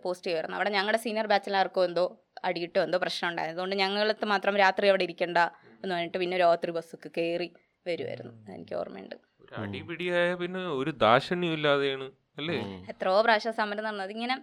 പോസ്റ്റ് 0.04 0.26
ചെയ്യുമായിരുന്നു. 0.26 0.56
അവിടെ 0.58 0.70
ഞങ്ങളുടെ 0.76 1.00
സീനിയർ 1.04 1.26
ബാച്ചിലാർക്കോ 1.32 1.82
എന്തോ 1.88 2.04
അടിയിട്ടോ 2.48 2.80
എന്തോ 2.86 2.98
പ്രശ്നം 3.04 3.28
ഉണ്ടായിരുന്നു. 3.30 3.58
അതുകൊണ്ട് 3.58 3.76
ഞങ്ങളത്ത് 3.82 4.26
മാത്രം 4.32 4.54
രാത്രി 4.64 4.88
അവിടെ 4.92 5.04
ഇരിക്കണ്ട 5.08 5.38
എന്ന് 5.82 5.92
പറഞ്ഞിട്ട് 5.94 6.18
പിന്നെ 6.22 6.36
രാത്രി 6.44 6.72
ബസ്സൊക്കെ 6.78 7.10
കയറി 7.18 7.48
വരുമായിരുന്നു 7.88 8.32
എനിക്ക് 8.56 8.74
ഓർമ്മയുണ്ട്. 8.80 9.16
ഒരു 9.42 9.54
അടിപിടിയായ 9.62 10.30
പിന്നെ 10.42 10.62
ഒരു 10.80 10.92
ദാക്ഷണ്യം 11.04 11.54
ഇല്ലാതെയാണ് 11.58 12.08
അല്ലേ? 12.40 12.56
എത്രയോ 12.92 13.20
പ്രാവശ്യം 13.26 13.54
സമരം 13.60 13.84
നടന്നത് 13.88 14.12
ഇങ്ങനെ 14.16 14.36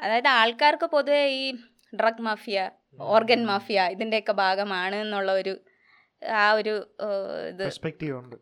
അതായത് 0.00 0.30
ആൾക്കാർക്ക് 0.38 0.86
പൊതുവെ 0.94 1.22
ഈ 1.40 1.44
ഡ്രഗ് 1.92 2.24
മാഫിയ 2.28 2.58
ഓർഗൻ 3.14 3.40
മാഫിയ 3.50 3.80
ഇതിന്റെയൊക്കെ 3.94 4.34
ഭാഗമാണ് 4.44 4.96
എന്നുള്ള 5.04 5.30
ഒരു 5.40 5.54
ആ 6.22 6.44
ഒരു 6.58 6.74
ഇത് 7.50 7.62
പെർസ്പെക്റ്റീവ് 7.62 8.14
ഉണ്ട് 8.20 8.36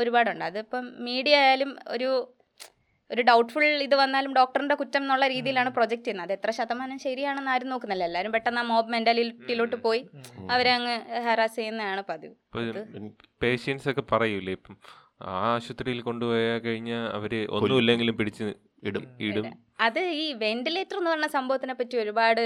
ഒരുപാടുണ്ട്. 0.00 0.44
അതിപ്പം 0.50 0.84
മീഡിയ 1.08 1.34
ആയാലും 1.42 1.70
ഒരു 1.94 2.10
ഒരു 3.10 3.22
ഡൗട്ട്ഫുൾ 3.28 3.64
ഇത് 3.86 3.94
വന്നാലും 4.00 4.32
ഡോക്ടറിന്റെ 4.38 4.74
കുറ്റം 4.80 5.02
എന്നുള്ള 5.02 5.26
രീതിയിലാണ് 5.34 5.70
പ്രൊജക്ട് 5.76 6.04
ചെയ്യുന്നത്. 6.04 6.26
അത് 6.26 6.34
എത്ര 6.38 6.50
ശതമാനം 6.58 6.98
ശരിയാണെന്ന് 7.04 7.50
ആരും 7.50 7.68
നോക്കുന്നില്ല. 7.72 8.04
എല്ലാവരും 8.08 8.32
പെട്ടെന്ന് 8.32 8.60
ആ 8.62 8.64
മോബ് 8.70 8.92
മെന്റാലിറ്റിയിലോട്ട് 8.94 9.76
പോയി 9.86 10.02
അവരെ 10.54 10.72
അങ്ങ് 10.78 10.96
ഹറാസ് 11.26 11.56
ചെയ്യുന്നതാണ് 11.56 12.02
പതിവ്. 12.10 12.34
പേഷ്യൻസ് 13.42 13.88
ഒക്കെ 13.92 14.04
പറയൂലേ 14.12 14.54
ഇപ്പം 14.58 14.76
ആ 15.28 15.30
ആശുപത്രിയിൽ 15.54 16.00
കൊണ്ടുപോയ 16.08 16.58
കഴിഞ്ഞാൽ 16.66 17.04
അവർ 17.18 17.32
ഒന്നുമില്ലെങ്കിലും 17.58 18.16
പിടിച്ച് 18.18 18.48
ഇടും 18.88 19.04
ഇടും. 19.28 19.46
അത്. 19.86 20.02
ഈ 20.22 20.26
വെന്റിലേറ്റർ 20.42 20.98
എന്ന് 20.98 21.10
പറഞ്ഞ 21.10 21.28
സംഭവത്തിനെ 21.36 21.74
പറ്റി 21.74 21.96
ഒരുപാട് 22.02 22.44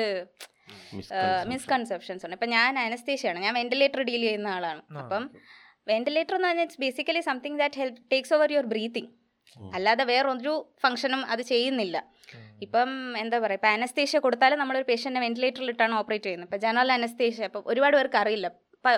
മിസ്കൺസെപ്ഷൻസ് 1.52 2.24
ഉണ്ട്. 2.26 2.36
ഇപ്പം 2.36 2.50
ഞാൻ 2.56 2.78
അനസ്തേഷ്യാണ് 2.78 3.38
ഞാൻ 3.46 3.54
വെന്റിലേറ്റർ 3.58 4.02
ഡീൽ 4.10 4.22
ചെയ്യുന്ന 4.26 4.48
ആളാണ്. 4.58 4.82
അപ്പം 5.02 5.24
വെന്റിലേറ്റർ 5.90 6.34
എന്ന് 6.36 6.48
പറഞ്ഞാൽ 6.48 6.66
it's 6.66 6.80
basically 6.80 7.22
something 7.28 7.58
that 7.62 7.80
help 7.82 8.00
takes 8.12 8.34
over 8.36 8.52
your 8.56 8.66
breathing 8.74 9.10
അല്ലാതെ 9.74 10.04
വേറൊരു 10.04 10.54
ഫംഗ്ഷനും 10.82 11.22
അത് 11.32 11.42
ചെയ്യുന്നില്ല. 11.42 11.96
ഇപ്പം 12.66 12.90
എന്താ 13.16 13.36
പറയുക 13.38 13.58
ഇപ്പം 13.60 13.72
അനസ്തേഷ്യ 13.78 14.18
കൊടുത്താലും 14.18 14.58
നമ്മളൊരു 14.58 14.86
വെന്റിലേറ്ററിൽ 15.26 15.70
ഇട്ടാണ് 15.74 15.94
ഓപ്പറേറ്റ് 15.94 16.26
ചെയ്യുന്നത്. 16.28 16.48
ഇപ്പം 16.50 16.62
ജനറൽ 16.66 16.92
അനസ്തേഷ്യ 16.92 17.48
ഇപ്പം 17.50 17.64
ഒരുപാട് 17.66 17.96
പേർക്ക് 17.96 18.18
അറിയില്ല. 18.22 18.48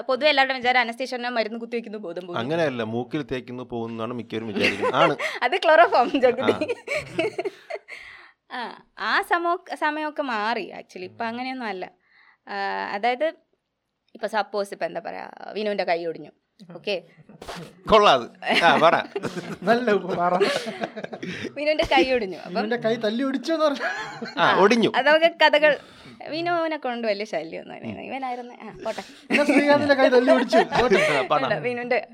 പൊതുവെ 0.08 0.28
എല്ലാവരുടെ 0.30 0.58
വിചാരം 0.58 0.80
അനസ്തേഷ്യ 0.80 1.30
മരുന്ന് 1.38 1.58
കുത്തിവെക്കുന്നു 1.60 1.98
ബോധം 1.98 2.22
പോകും 2.26 2.38
അങ്ങനെയല്ല 2.42 2.82
മൂക്കിൽ 2.94 3.22
തേക്കുന്നു 3.32 3.64
പോകുന്നതാണ് 3.72 4.14
മിക്കവരും 4.20 4.48
വിചാരിക്കുന്നത്. 4.52 5.16
അത് 5.42 5.56
ക്ലോറോഫോം 5.64 6.10
ജഗതി. 6.24 6.54
ആ. 8.50 8.60
ആ 9.10 9.14
സമോ 9.22 9.52
സമയമൊക്കെ 9.82 10.22
മാറി 10.22 10.66
ആക്ച്വലി 10.78 11.08
ഇപ്പം 11.10 11.26
അങ്ങനെയൊന്നും 11.26 11.68
അല്ല. 11.68 11.84
അതായത് 12.94 13.26
ഇപ്പം 14.14 14.28
സപ്പോസ് 14.28 14.72
ഇപ്പം 14.74 14.86
എന്താ 14.86 15.00
പറയുക 15.00 15.52
വിനുവിന്റെ 15.52 15.84
കൈ 15.84 16.00
ഒടിഞ്ഞു. 16.06 16.32
ഓക്കെ. 16.74 17.02
കൊള്ളാത് 17.90 18.26
പറ. 18.82 19.02
നല്ല 19.62 19.90
വിനുവിന്റെ 21.52 21.84
കൈ 21.84 22.12
ഒടിഞ്ഞു. 22.12 22.36
കൈ 22.76 22.94
തല്ലി 22.96 23.22
ആ 24.38 24.58
ഒടിഞ്ഞു. 24.60 24.92
അതൊക്കെ 24.96 25.30
കഥകൾ. 25.42 25.78
വിനുവിനെ 26.28 26.76
കൊണ്ട് 26.76 27.06
വലിയ 27.08 27.24
ഇവനായിരുന്നു. 28.02 28.54
പോട്ടെ. 28.84 29.02
ശ്രീകാന്തിന്റെ 29.44 29.94
കൈ 29.94 30.08
തല്ലി 30.08 30.32
ഒടിച്ചു. 30.32 30.58
വിനുവിന്റെ 31.60 32.08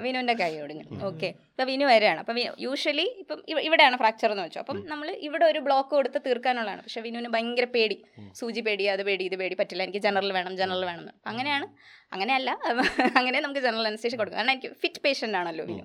വിനുവിന്റെ 0.00 0.34
കൈ 0.34 0.60
ഒടിഞ്ഞു. 0.60 1.04
ഓക്കെ. 1.04 1.34
ഇപ്പൊ 1.52 1.64
വിനു 1.70 1.86
വരെയാണ് 1.90 2.20
അപ്പം 2.22 2.36
യൂഷ്വലി 2.64 3.04
ഇപ്പം 3.22 3.38
ഇവിടെയാണ് 3.66 3.96
ഫ്രാക്ചർ 4.02 4.30
എന്ന് 4.34 4.44
വെച്ചു 4.46 4.58
അപ്പം 4.62 4.78
നമ്മൾ 4.92 5.08
ഇവിടെ 5.26 5.44
ഒരു 5.44 5.60
ബ്ലോക്ക് 5.66 5.90
കൊടുത്ത് 5.90 6.18
തീർക്കാനുള്ളതാണ്. 6.26 6.80
പക്ഷെ 6.86 7.00
വിനുവിന് 7.06 7.30
ഭയങ്കര 7.34 7.66
പേടി. 7.74 7.96
സൂചി 8.40 8.60
പേടി 8.66 8.84
അത് 8.94 9.02
പേടി 9.08 9.24
ഇത് 9.30 9.36
പേടി 9.42 9.56
പറ്റില്ല 9.60 9.82
എനിക്ക് 9.82 10.02
ജനറൽ 10.06 10.32
വേണം 10.36 10.54
ജനറൽ 10.62 10.84
വേണം 10.90 11.02
എന്ന്. 11.04 11.12
അങ്ങനെയാണ്. 11.30 11.66
അങ്ങനെയല്ല 12.12 12.50
അങ്ങനെ 13.20 13.40
നമുക്ക് 13.40 13.62
ജനറൽ 13.66 13.86
അനുസരിച്ച് 13.90 14.18
കൊടുക്കും. 14.20 14.38
കാരണം 14.40 14.54
എനിക്ക് 14.56 14.70
ഫിറ്റ് 14.82 15.02
പേഷ്യന്റ് 15.04 15.38
ആണല്ലോ 15.40 15.64
വിനു. 15.70 15.84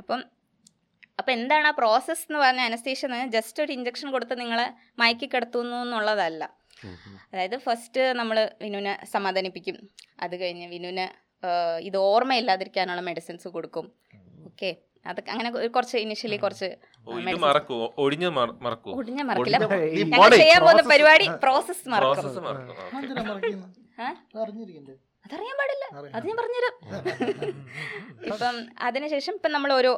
അപ്പം 0.00 0.20
അപ്പം 1.18 1.32
എന്താണ് 1.38 1.66
ആ 1.70 1.74
പ്രോസസ്സ് 1.78 2.26
എന്ന് 2.28 2.38
പറഞ്ഞ 2.42 2.60
അനസ്തേഷ്യ 2.70 3.06
എന്ന് 3.06 3.16
പറഞ്ഞാൽ 3.16 3.32
ജസ്റ്റ് 3.38 3.62
ഒരു 3.62 3.72
ഇഞ്ചക്ഷൻ 3.72 4.08
കൊടുത്ത് 4.10 4.34
നിങ്ങളെ 4.40 4.66
മയക്കി 4.98 5.26
കിടത്തുന്നു 5.34 5.76
എന്നുള്ളതല്ല. 5.76 6.44
അതായത് 7.32 7.56
ഫസ്റ്റ് 7.66 8.04
നമ്മൾ 8.20 8.36
വിനുവിനെ 8.62 8.94
സമാധാനിപ്പിക്കും. 9.14 9.76
അത് 10.20 10.34
കഴിഞ്ഞ് 10.40 10.66
വിനുവിന് 10.66 11.06
ഇത് 11.88 11.96
ഓർമ്മയില്ലാതിരിക്കാനുള്ള 11.96 13.02
മെഡിസിൻസ് 13.10 13.48
കൊടുക്കും. 13.48 13.86
ഓക്കെ. 14.52 14.70
അതൊക്കെ 15.10 15.30
അങ്ങനെ 15.34 15.50
കുറച്ച് 15.76 15.96
ഇനിഷ്യലി 16.06 16.38
കുറച്ച് 16.42 16.68
മറക്കില്ല. 17.44 17.86
ഞങ്ങൾ 20.10 20.34
ചെയ്യാൻ 20.42 20.60
പോകുന്ന 20.66 20.82
പരിപാടി 20.94 21.28
പ്രോസസ് 21.44 21.88
മറക്കും. 21.94 22.52
അതറിയാൻ 25.26 25.56
പാടില്ല. 25.58 25.84
അത് 26.16 26.24
ഞാൻ 26.28 26.36
പറഞ്ഞുതരാം. 26.38 26.74
ഇപ്പം 28.30 28.56
അതിനുശേഷം 28.86 29.34
ഇപ്പം 29.38 29.52
നമ്മൾ 29.56 29.70
ഓരോ 29.76 29.92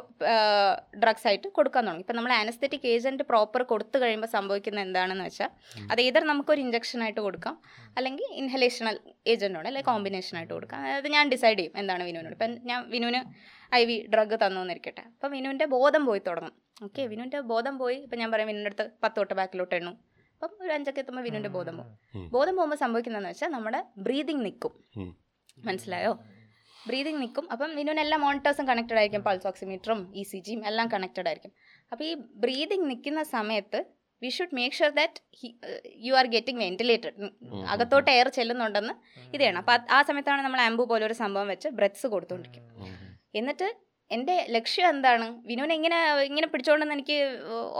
ഡ്രഗ്സ് 1.02 1.26
ആയിട്ട് 1.28 1.48
കൊടുക്കാൻ 1.58 1.82
തുടങ്ങി. 1.86 2.02
ഇപ്പം 2.04 2.16
നമ്മൾ 2.18 2.32
ആനസ്തെറ്റിക് 2.40 2.86
ഏജന്റ് 2.94 3.24
പ്രോപ്പർ 3.30 3.60
കൊടുത്തു 3.72 3.96
കഴിയുമ്പോൾ 4.02 4.30
സംഭവിക്കുന്ന 4.34 4.84
എന്താണെന്ന് 4.86 5.24
വെച്ചാൽ 5.28 5.50
അത് 5.92 6.00
ഏതർ 6.08 6.22
നമുക്കൊരു 6.32 6.60
ഇഞ്ചക്ഷൻ 6.66 7.02
ആയിട്ട് 7.06 7.20
കൊടുക്കാം 7.26 7.56
അല്ലെങ്കിൽ 7.98 8.26
ഇൻഹലേഷണൽ 8.42 8.98
ഏജന്റോട് 9.34 9.68
അല്ലെങ്കിൽ 9.70 9.90
കോമ്പിനേഷൻ 9.90 10.36
ആയിട്ട് 10.40 10.54
കൊടുക്കാം. 10.56 10.78
അതായത് 10.86 11.10
ഞാൻ 11.16 11.24
ഡിസൈഡ് 11.34 11.58
ചെയ്യും 11.60 11.74
എന്താണ് 11.82 12.02
വിനുവിനോട്. 12.10 12.36
ഇപ്പം 12.38 12.54
ഞാൻ 12.70 12.80
വിനുവിന് 12.94 13.22
ഐ 13.78 13.82
വി 13.88 13.96
ഡ്രഗ് 14.12 14.36
തന്നു 14.42 14.60
എന്നിരിക്കട്ടെ 14.64 15.04
അപ്പം 15.14 15.30
വിനുവിന്റെ 15.36 15.66
ബോധം 15.76 16.02
പോയി 16.08 16.20
തുടങ്ങും. 16.28 16.54
ഓക്കെ 16.86 17.02
വിനുവിന്റെ 17.12 17.40
ബോധം 17.52 17.74
പോയി 17.82 17.96
ഇപ്പം 18.04 18.18
ഞാൻ 18.22 18.30
പറയാം 18.34 18.48
വിനുവിന്റെ 18.50 18.70
അടുത്ത് 18.72 18.86
പത്ത് 19.02 19.18
തൊട്ട് 19.20 19.34
ബാക്കിലോട്ട് 19.40 19.74
എണ്ണു. 19.78 19.92
അപ്പം 20.34 20.52
ഒരു 20.64 20.72
അഞ്ചൊക്കെ 20.76 21.00
എത്തുമ്പോൾ 21.02 21.24
വിനുവിന്റെ 21.26 21.50
ബോധം 21.56 21.74
പോകും 21.80 22.28
ബോധം 22.36 22.54
പോകുമ്പോൾ 22.58 22.78
സംഭവിക്കുന്നതെന്ന് 22.84 23.32
വെച്ചാൽ 23.32 23.50
നമ്മുടെ 23.56 23.80
ബ്രീതിങ് 24.06 24.42
നിൽക്കും. 24.46 24.72
മനസ്സിലായോ? 25.68 26.12
ബ്രീതിങ് 26.88 27.20
നിൽക്കും. 27.24 27.44
അപ്പം 27.54 27.70
വിനുവിന് 27.78 28.00
എല്ലാ 28.04 28.16
മോണിറ്റേഴ്സും 28.24 28.66
കണക്റ്റഡ് 28.70 28.98
ആയിരിക്കും 29.02 29.22
പൾസ് 29.28 29.46
ഓക്സിമീറ്ററും 29.50 30.00
ഇ 30.20 30.24
സി 30.30 30.38
ജിയും 30.46 30.62
എല്ലാം 30.70 30.88
കണക്റ്റഡ് 30.94 31.28
ആയിരിക്കും. 31.30 31.52
അപ്പോൾ 31.92 32.04
ഈ 32.10 32.14
ബ്രീതിങ് 32.44 32.86
നിൽക്കുന്ന 32.90 33.22
സമയത്ത് 33.36 33.80
we 34.22 34.28
should 34.36 34.56
make 34.58 34.76
sure 34.78 34.92
that 34.98 35.20
you 36.06 36.12
are 36.18 36.26
getting 36.34 36.60
ventilated 36.64 37.30
അകത്തോട്ട് 37.72 38.10
എയർ 38.16 38.28
ചെല്ലുന്നുണ്ടെന്ന് 38.38 38.94
ഇത് 39.34 39.40
ചെയ്യണം. 39.40 39.60
അപ്പോൾ 39.62 39.78
ആ 39.96 40.00
സമയത്താണ് 40.10 40.42
നമ്മൾ 40.46 40.60
ആംബു 40.68 40.84
പോലെ 40.92 41.06
ഒരു 41.08 41.16
സംഭവം 41.22 41.48
വെച്ച് 41.54 41.70
ബ്രെത്ത്സ് 41.78 42.08
കൊടുത്തുകൊണ്ടിരിക്കും 42.14 42.62
എന്നിട്ട് 43.40 43.68
എന്റെ 44.10 44.34
ലക്ഷ്യം 44.56 44.86
എന്താണ്? 44.88 45.26
വിനുവിനെ 45.50 45.74
എങ്ങനെ 45.74 45.98
ഇങ്ങനെ 46.28 46.46
പിടിച്ചുകൊണ്ടെന്ന് 46.46 46.94
എനിക്ക് 46.96 47.16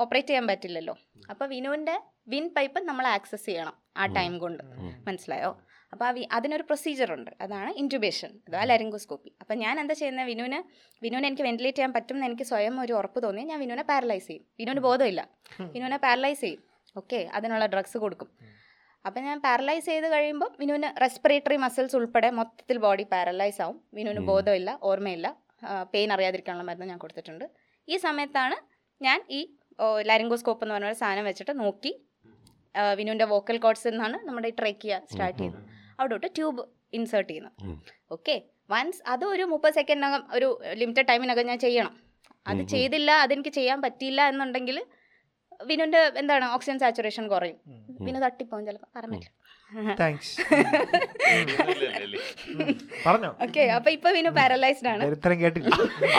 ഓപ്പറേറ്റ് 0.02 0.28
ചെയ്യാൻ 0.28 0.46
പറ്റില്ലല്ലോ. 0.50 0.94
അപ്പോൾ 1.30 1.46
വിനുവിന്റെ 1.54 1.94
വിൻ 2.32 2.48
പൈപ്പ് 2.56 2.80
നമ്മൾ 2.88 3.06
ആക്സസ് 3.06 3.46
ചെയ്യണം 3.46 3.74
ആ 3.96 4.06
ടൈം 4.16 4.38
കൊണ്ട്. 4.44 4.62
മനസ്സിലായോ? 5.08 5.50
അപ്പോൾ 5.92 6.04
ആ 6.04 6.10
വി 6.10 6.22
അതിനൊരു 6.36 6.62
പ്രൊസീജിയർ 6.62 7.10
ഉണ്ട്. 7.16 7.30
അതാണ് 7.44 7.70
ഇന്റുബേഷൻ 7.82 8.30
അതാ 8.48 8.62
ലരിങ്കോസ്കോപ്പി 8.64 9.30
അപ്പോൾ 9.42 9.54
ഞാൻ 9.54 9.80
എന്താ 9.80 9.94
ചെയ്യുന്നത് 10.00 10.26
വിനുവിന് 10.26 10.58
വിനുവിനെ 11.02 11.28
എനിക്ക് 11.28 11.42
വെന്റിലേറ്റ് 11.42 11.78
ചെയ്യാൻ 11.78 11.92
പറ്റും 11.96 12.16
എന്ന് 12.16 12.26
എനിക്ക് 12.26 12.42
സ്വയം 12.42 12.80
ഒരു 12.84 12.92
ഉറപ്പ് 12.92 13.22
തോന്നി. 13.22 13.42
ഞാൻ 13.50 13.60
വിനുവിനെ 13.64 13.84
പാരലൈസ് 13.92 14.26
ചെയ്യും. 14.26 14.44
വിനുവിന് 14.60 14.80
ബോധമില്ല. 14.88 15.22
വിനുവിനെ 15.74 15.98
പാരലൈസ് 16.06 16.40
ചെയ്യും. 16.40 16.62
ഓക്കെ 16.96 17.20
അതിനുള്ള 17.36 17.66
ഡ്രഗ്സ് 17.66 17.98
കൊടുക്കും. 18.06 18.30
അപ്പം 19.06 19.22
ഞാൻ 19.28 19.38
പാരലൈസ് 19.46 19.86
ചെയ്ത് 19.92 20.08
കഴിയുമ്പോൾ 20.12 20.50
വിനുവിന് 20.60 20.90
റെസ്പിറേറ്ററി 21.04 21.56
മസിൽസ് 21.64 21.96
ഉൾപ്പെടെ 21.96 22.28
മൊത്തത്തിൽ 22.40 22.78
ബോഡി 22.84 23.04
പാരലൈസ് 23.14 23.60
ആവും. 23.64 23.78
വിനുവിന് 23.98 24.22
ബോധമില്ല 24.30 24.78
ഓർമ്മയില്ല. 24.90 25.28
പെയിൻ 25.92 26.08
അറിയാതിരിക്കാനുള്ള 26.14 26.64
മരുന്ന് 26.68 26.86
ഞാൻ 26.92 26.98
കൊടുത്തിട്ടുണ്ട്. 27.04 27.46
ഈ 27.92 27.96
സമയത്താണ് 28.06 28.56
ഞാൻ 29.06 29.20
ഈ 29.38 29.40
ലാരിങ്കോസ്കോപ്പ് 30.08 30.62
എന്ന് 30.64 30.74
പറഞ്ഞ 30.74 30.90
ഒരു 30.92 30.98
സാധനം 31.02 31.24
വെച്ചിട്ട് 31.30 31.52
നോക്കി 31.62 31.92
വിനുവിന്റെ 32.98 33.26
വോക്കൽ 33.32 33.56
കോഡ്സ് 33.64 33.86
എന്നാണ് 33.92 34.16
നമ്മുടെ 34.26 34.48
ഈ 34.52 34.54
ട്രേക്കിയ 34.60 34.94
സ്റ്റാർട്ട് 35.10 35.38
ചെയ്യുന്നത്. 35.40 35.64
അവിടോട്ട് 35.98 36.28
ട്യൂബ് 36.36 36.62
ഇൻസേർട്ട് 36.98 37.30
ചെയ്യുന്നത്. 37.30 37.56
ഓക്കെ 38.16 38.36
വൺസ് 38.72 39.00
അത് 39.12 39.24
ഒരു 39.34 39.44
മുപ്പത് 39.52 39.74
സെക്കൻഡിനകം 39.78 40.22
ഒരു 40.36 40.48
ലിമിറ്റഡ് 40.80 41.08
ടൈമിനകം 41.10 41.46
ഞാൻ 41.50 41.58
ചെയ്യണം. 41.66 41.94
അത് 42.50 42.62
ചെയ്തില്ല 42.74 43.10
അതെനിക്ക് 43.24 43.52
ചെയ്യാൻ 43.58 43.78
പറ്റിയില്ല 43.86 44.22
എന്നുണ്ടെങ്കിൽ 44.32 44.78
വിനുവിന്റെ 45.70 46.00
എന്താണ് 46.20 46.46
ഓക്സിജൻ 46.54 46.78
സാച്ചുറേഷൻ 46.82 47.24
കുറയും. 47.32 47.58
വിനു 48.06 48.20
തട്ടിപ്പോകും 48.24 48.64
ചിലപ്പോൾ 48.68 48.90
പറഞ്ഞില്ല. 48.96 49.28
താങ്ക്സ്. 50.00 50.32
പറഞ്ഞോ. 53.06 53.30
ഓക്കെ 53.44 53.60
അപ്പൊ 53.76 53.90
ഇപ്പൊ 53.90 54.10
വിനു 54.16 54.30
പാരലൈസ്ഡ് 54.38 54.88
ആണ്. 54.88 55.04
ഇത്രയും 55.16 55.40
കേട്ടില്ല. 55.40 55.68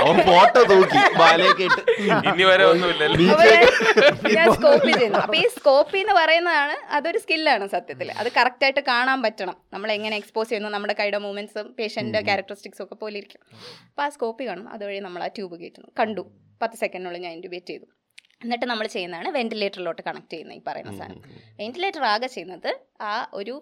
അവൻ 0.02 0.18
ഫോട്ടോ 0.30 0.64
തൂക്കി 0.72 0.98
ബാലയൊക്കെ 1.20 1.62
കേട്ട്. 1.62 1.82
ഇനി 2.32 2.44
വരെ 2.52 2.66
ഒന്നുമില്ലല്ലോ. 2.72 3.18
ഞാൻ 4.38 4.48
സ്കോപ്പി 4.58 4.92
ചെയ്യുന്നു. 4.92 5.20
അപ്പൊ 5.20 5.36
ഈ 5.36 5.48
സ്കോപ്പി 5.58 6.00
എന്ന് 6.00 6.14
പറയുന്നതാണ് 6.14 6.98
അതൊരു 6.98 7.18
സ്കില്ലാണ് 7.18 7.68
സത്യത്തിൽ 7.68 8.14
അത് 8.22 8.32
കറക്റ്റ് 8.38 8.64
ആയിട്ട് 8.64 8.84
കാണാൻ 8.92 9.22
പറ്റണം. 9.28 9.58
നമ്മൾ 9.74 9.92
എങ്ങനെ 9.98 10.18
എക്സ്പോസ് 10.18 10.50
ചെയ്യുന്നു 10.50 10.70
നമ്മുടെ 10.70 10.96
കൈയുടെ 11.02 11.18
മൂവ്മെന്റ്സും 11.18 11.76
പേഷ്യന്റ് 11.80 12.26
ക്യാരക്ടറിസ്റ്റിക്സും 12.30 12.86
ഒക്കെ 12.86 12.96
പോലെ 12.96 13.18
ഇരിക്കും. 13.18 13.42
അപ്പൊ 13.90 14.04
ആ 14.04 14.10
സ്കോപ്പി 14.10 14.52
കാണും. 14.52 14.70
അതുവഴി 14.70 15.00
നമ്മൾ 15.00 15.24
ആ 15.24 15.28
ട്യൂബ് 15.28 15.62
കയറ്റുന്നു 15.62 15.92
കണ്ടു. 16.02 16.26
പത്ത് 16.62 16.82
സെക്കൻഡിനുള്ളിൽ 16.82 17.22
ഞാൻ 17.22 17.34
ഇന്റുബേറ്റ് 17.34 17.68
ചെയ്തു. 17.68 17.86
എന്നിട്ട് 18.46 18.68
നമ്മൾ 18.72 18.88
ചെയ്യുന്നതാണ് 18.96 19.30
വെന്റിലേറ്ററിലോട്ട് 19.38 20.02
കണക്ട് 20.08 20.32
ചെയ്യുന്നത് 20.34 20.58
ഈ 20.60 20.64
പറയുന്ന 20.68 20.94
സാധനം. 21.00 21.22
വെന്റിലേറ്റർ 21.62 22.04
ആകെ 22.14 22.30
ചെയ്യുന്നത് 22.36 22.72
ആ 23.12 23.14
ഒരു 23.40 23.56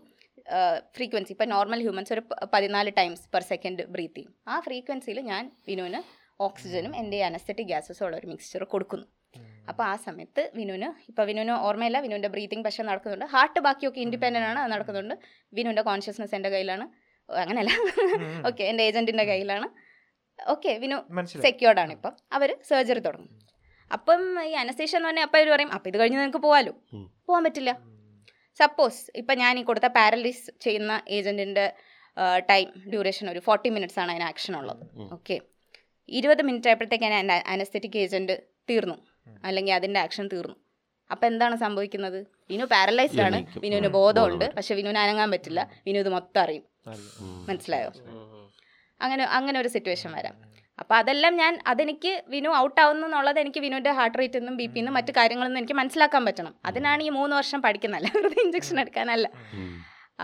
ഫ്രീക്വൻസി 0.95 1.31
ഇപ്പം 1.35 1.49
നോർമൽ 1.49 1.81
ഹ്യൂമൻസ് 1.85 2.13
ഒരു 2.15 2.21
പതിനാല് 2.53 2.91
ടൈംസ് 2.99 3.25
പെർ 3.33 3.43
സെക്കൻഡ് 3.51 3.83
ബ്രീത്ത് 3.95 4.17
ചെയ്യും. 4.17 4.31
ആ 4.53 4.55
ഫ്രീക്വൻസിയിൽ 4.65 5.19
ഞാൻ 5.31 5.43
വിനുവിന് 5.69 5.99
ഓക്സിജനും 6.47 6.93
എന്റെ 7.01 7.19
അനസ്തറ്റിക് 7.27 7.69
ഗ്യാസസും 7.71 8.05
ഉള്ള 8.07 8.15
ഒരു 8.21 8.27
മിക്സ്ചർ 8.31 8.63
കൊടുക്കുന്നു. 8.73 9.07
അപ്പോൾ 9.71 9.83
ആ 9.91 9.93
സമയത്ത് 10.05 10.41
വിനുവിന് 10.57 10.87
ഇപ്പോൾ 11.09 11.25
വിനുവിന് 11.29 11.53
ഓർമ്മയില്ല 11.67 11.99
വിനുവിന്റെ 12.05 12.29
ബ്രീത്തിങ് 12.33 12.65
പക്ഷേ 12.67 12.83
നടക്കുന്നുണ്ട്. 12.89 13.25
ഹാർട്ട് 13.33 13.59
ബാക്കിയൊക്കെ 13.67 13.99
ഇൻഡിപെൻഡന്റ് 14.05 14.47
ആണ് 14.49 14.59
അത് 14.63 14.71
നടക്കുന്നുണ്ട്. 14.73 15.15
വിനുവിന്റെ 15.53 15.83
കോൺഷ്യസ്നെസ് 15.89 16.35
എന്റെ 16.39 16.49
കയ്യിലാണ്. 16.55 16.85
അങ്ങനെയല്ല. 17.29 17.71
ഓക്കെ 18.49 18.63
എന്റെ 18.71 18.83
ഏജന്റിന്റെ 18.89 19.25
കയ്യിലാണ്. 19.31 19.67
ഓക്കെ 20.39 20.71
വിനു 20.83 20.97
സെക്യൂർഡാണ് 20.97 21.43
സെക്യൂർഡ് 21.47 21.81
ആണ് 21.83 21.91
ഇപ്പം. 21.97 22.13
അവർ 22.37 22.49
സർജറി 22.69 23.01
തുടങ്ങും. 23.07 23.31
അപ്പം 23.91 24.43
ഈ 24.43 24.51
അനസ്തേഷ്യ 24.51 24.97
എന്ന് 24.97 25.07
പറഞ്ഞാൽ 25.07 25.23
അപ്പം 25.23 25.37
അവർ 25.37 25.49
പറയും 25.49 25.73
അപ്പം 25.73 25.89
ഇത് 25.89 25.97
കഴിഞ്ഞ് 25.97 26.17
നിങ്ങൾക്ക് 26.17 26.37
പോകാമല്ലോ. 26.37 26.73
പോകാൻ 27.27 27.43
പറ്റില്ല. 27.43 27.79
സപ്പോസ് 28.57 29.11
ഇപ്പം 29.15 29.37
ഞാൻ 29.37 29.59
ഈ 29.59 29.63
കൊടുത്ത 29.63 29.85
പാരലൈസ് 29.85 30.51
ചെയ്യുന്ന 30.61 31.01
ഏജന്റിന്റെ 31.09 31.73
ടൈം 32.49 32.83
ഡ്യൂറേഷൻ 32.89 33.29
ഒരു 33.29 33.39
ഫോർട്ടി 33.39 33.69
മിനിറ്റ്സ് 33.69 33.99
ആണ് 33.99 34.11
അതിന് 34.11 34.23
ആക്ഷൻ 34.23 34.57
ഉള്ളത്. 34.57 35.13
ഓക്കെ 35.13 35.41
ഇരുപത് 36.09 36.41
മിനിറ്റ് 36.41 36.67
ആയപ്പോഴത്തേക്കാണ് 36.67 37.31
അനസ്തെറ്റിക് 37.31 37.97
ഏജന്റ് 37.97 38.41
തീർന്നു. 38.69 38.95
അല്ലെങ്കിൽ 39.43 39.73
അതിന്റെ 39.73 39.99
ആക്ഷൻ 39.99 40.29
തീർന്നു. 40.33 40.55
അപ്പം 41.11 41.27
എന്താണ് 41.27 41.55
സംഭവിക്കുന്നത്? 41.55 42.25
വിനു 42.49 42.65
പാരലൈസ്ഡ് 42.65 43.21
ആണ്. 43.21 43.45
വിനുവിന് 43.59 43.87
ബോധമുണ്ട്. 43.87 44.53
പക്ഷെ 44.55 44.75
വിനുവിന് 44.75 44.97
അനങ്ങാൻ 44.97 45.31
പറ്റില്ല. 45.31 45.71
വിനു 45.87 45.99
ഇത് 45.99 46.09
മൊത്തം 46.09 46.41
അറിയും. 46.41 46.63
മനസ്സിലായോ? 47.49 47.91
അങ്ങനെ 49.01 49.23
അങ്ങനെ 49.23 49.59
ഒരു 49.59 49.67
സിറ്റുവേഷൻ 49.67 50.11
വരാം. 50.11 50.52
അപ്പോൾ 50.79 50.95
അതെല്ലാം 50.95 51.33
ഞാൻ 51.37 51.53
അതെനിക്ക് 51.67 52.11
വിനു 52.27 52.49
ഔട്ട് 52.49 52.79
ആവുന്നു 52.81 53.07
എന്നുള്ളത് 53.07 53.39
എനിക്ക് 53.39 53.59
വിനുവിന്റെ 53.59 53.91
ഹാർട്ട് 53.97 54.19
റേറ്റ് 54.19 54.39
നിന്നും 54.39 54.55
ബി 54.57 54.65
പിന്നും 54.75 54.93
മറ്റു 54.93 55.11
കാര്യങ്ങളിൽ 55.17 55.49
നിന്നും 55.49 55.61
എനിക്ക് 55.61 55.73
മനസ്സിലാക്കാൻ 55.73 56.25
പറ്റണം. 56.25 56.53
അതിനാണ് 56.65 57.03
ഈ 57.03 57.09
മൂന്ന് 57.17 57.35
വർഷം 57.35 57.61
പഠിക്കുന്നതല്ല 57.61 58.11
വെറുതെ 58.15 58.41
ഇഞ്ചക്ഷൻ 58.45 58.79
എടുക്കാനല്ല. 58.79 59.27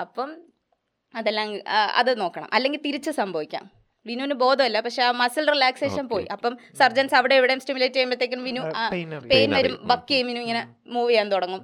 അപ്പം 0.04 0.32
അതെല്ലാം 1.16 1.50
അത് 2.00 2.22
നോക്കണം. 2.22 2.50
അല്ലെങ്കിൽ 2.54 2.82
തിരിച്ച് 2.86 3.12
സംഭവിക്കാം. 3.20 3.66
വിനുവിന് 4.06 4.36
ബോധമല്ല. 4.42 4.80
പക്ഷെ 4.80 5.02
ആ 5.04 5.12
മസിൽ 5.22 5.46
റിലാക്സേഷൻ 5.52 6.06
പോയി. 6.12 6.26
അപ്പം 6.36 6.54
സർജൻസ് 6.80 7.16
അവിടെ 7.16 7.36
എവിടെയും 7.40 7.60
സ്റ്റിമുലേറ്റ് 7.60 7.96
ചെയ്യുമ്പോഴത്തേക്കും 7.96 8.44
വിനു 8.44 8.62
പെയിൻ 9.32 9.52
വരും. 9.58 9.76
ബക്ക് 9.92 10.10
ചെയ്യും 10.12 10.28
വിനു 10.28 10.40
ഇങ്ങനെ 10.46 10.62
മൂവ് 10.96 11.10
ചെയ്യാൻ 11.10 11.28
തുടങ്ങും. 11.34 11.62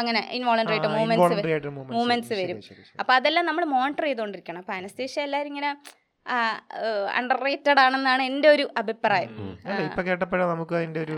അങ്ങനെ 0.00 0.20
ഇൻവോളണ്ടറി 0.38 0.78
മൂവ്മെന്റ്സ് 0.78 1.92
മൂവ്മെന്റ്സ് 1.96 2.32
വരും. 2.40 2.60
അപ്പോൾ 3.00 3.12
അതെല്ലാം 3.12 3.46
നമ്മൾ 3.50 3.64
മോണിറ്റർ 3.74 4.06
ചെയ്തുകൊണ്ടിരിക്കണം. 4.08 4.60
അപ്പോൾ 4.64 4.76
അനസ്തേഷ്യ 4.80 5.26
എല്ലാവരും 5.28 5.52
ഇങ്ങനെ 5.54 5.72
അണ്ടർ 7.18 7.38
റേറ്റഡ് 7.46 7.80
ആണെന്നാണ് 7.82 8.22
എന്റെ 8.28 8.48
ഒരു 8.54 8.64
അഭിപ്രായം. 8.80 9.32
അല്ല 9.66 9.78
ഇപ്പൊ 9.88 10.02
കേട്ടപ്പോഴാ 10.08 10.44
നമുക്ക് 10.52 10.74
അതിന്റെ 10.78 11.00
ഒരു 11.06 11.16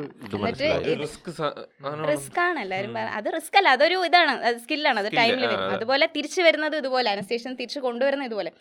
റിസ്ക് 2.12 2.38
ആണ്? 2.46 2.59
എല്ലാവരും 2.64 2.96
അത് 3.18 3.28
റിസ്ക് 3.36 3.59
അല്ല 3.61 3.68
അതൊരു 3.76 3.98
ഇതാണ് 4.09 4.32
സ്കില്ലാണ് 4.64 4.98
അത് 5.02 5.09
Skill, 5.11 5.20
ടൈമിൽ 5.20 5.44
വരും. 5.46 5.62
അതുപോലെ 5.76 6.07
തിരിച്ചു 6.16 6.40
വരുന്നത് 6.46 6.76
ഇതുപോലെ 6.82 7.11
അനുസേഷൻ 7.14 7.52
തിരിച്ചു 7.61 7.82
കൊണ്ടുവരുന്നത് 7.86 8.28
ഇതുപോലെ. 8.30 8.52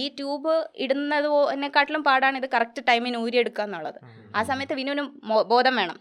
ഈ 0.00 0.04
ട്യൂബ് 0.18 0.54
ഇടുന്നത് 0.86 1.28
എന്നെക്കാട്ടിലും 1.54 2.04
പാടാണ് 2.08 2.38
ഇത് 2.42 2.48
കറക്റ്റ് 2.56 2.84
ടൈമിന് 2.90 3.20
ഊരിയെടുക്കുക 3.24 3.66
എന്നുള്ളത്. 3.68 4.00
ആ 4.38 4.42
സമയത്ത് 4.50 4.76
വിനുവിന് 4.80 5.04
ബോധം 5.54 5.76
വേണം. 5.82 5.98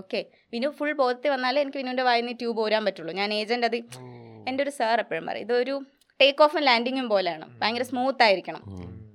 ഓക്കെ 0.00 0.20
വിനു 0.54 0.68
ഫുൾ 0.78 0.92
ബോധത്തിൽ 1.02 1.30
വന്നാലേ 1.34 1.60
എനിക്ക് 1.64 1.78
വിനുവിന്റെ 1.82 2.04
വായിൽ 2.08 2.24
നിന്ന് 2.24 2.36
ട്യൂബ് 2.42 2.60
ഊരാൻ 2.66 2.84
പറ്റുള്ളൂ. 2.88 3.14
ഞാൻ 3.20 3.28
ഏജന്റ് 3.40 3.68
അത് 3.70 3.78
എന്റെ 4.50 4.60
ഒരു 4.64 4.72
സാർ 4.76 4.98
എപ്പോഴും 5.04 5.26
പറയും 5.30 5.44
ഇതൊരു 5.46 5.74
ടേക്ക് 6.20 6.42
ഓഫും 6.44 6.62
ലാൻഡിങ്ങും 6.68 7.06
പോലെയാണ്. 7.14 7.46
ഭയങ്കര 7.60 7.84
സ്മൂത്ത് 7.90 8.22
ആയിരിക്കണം. 8.26 8.62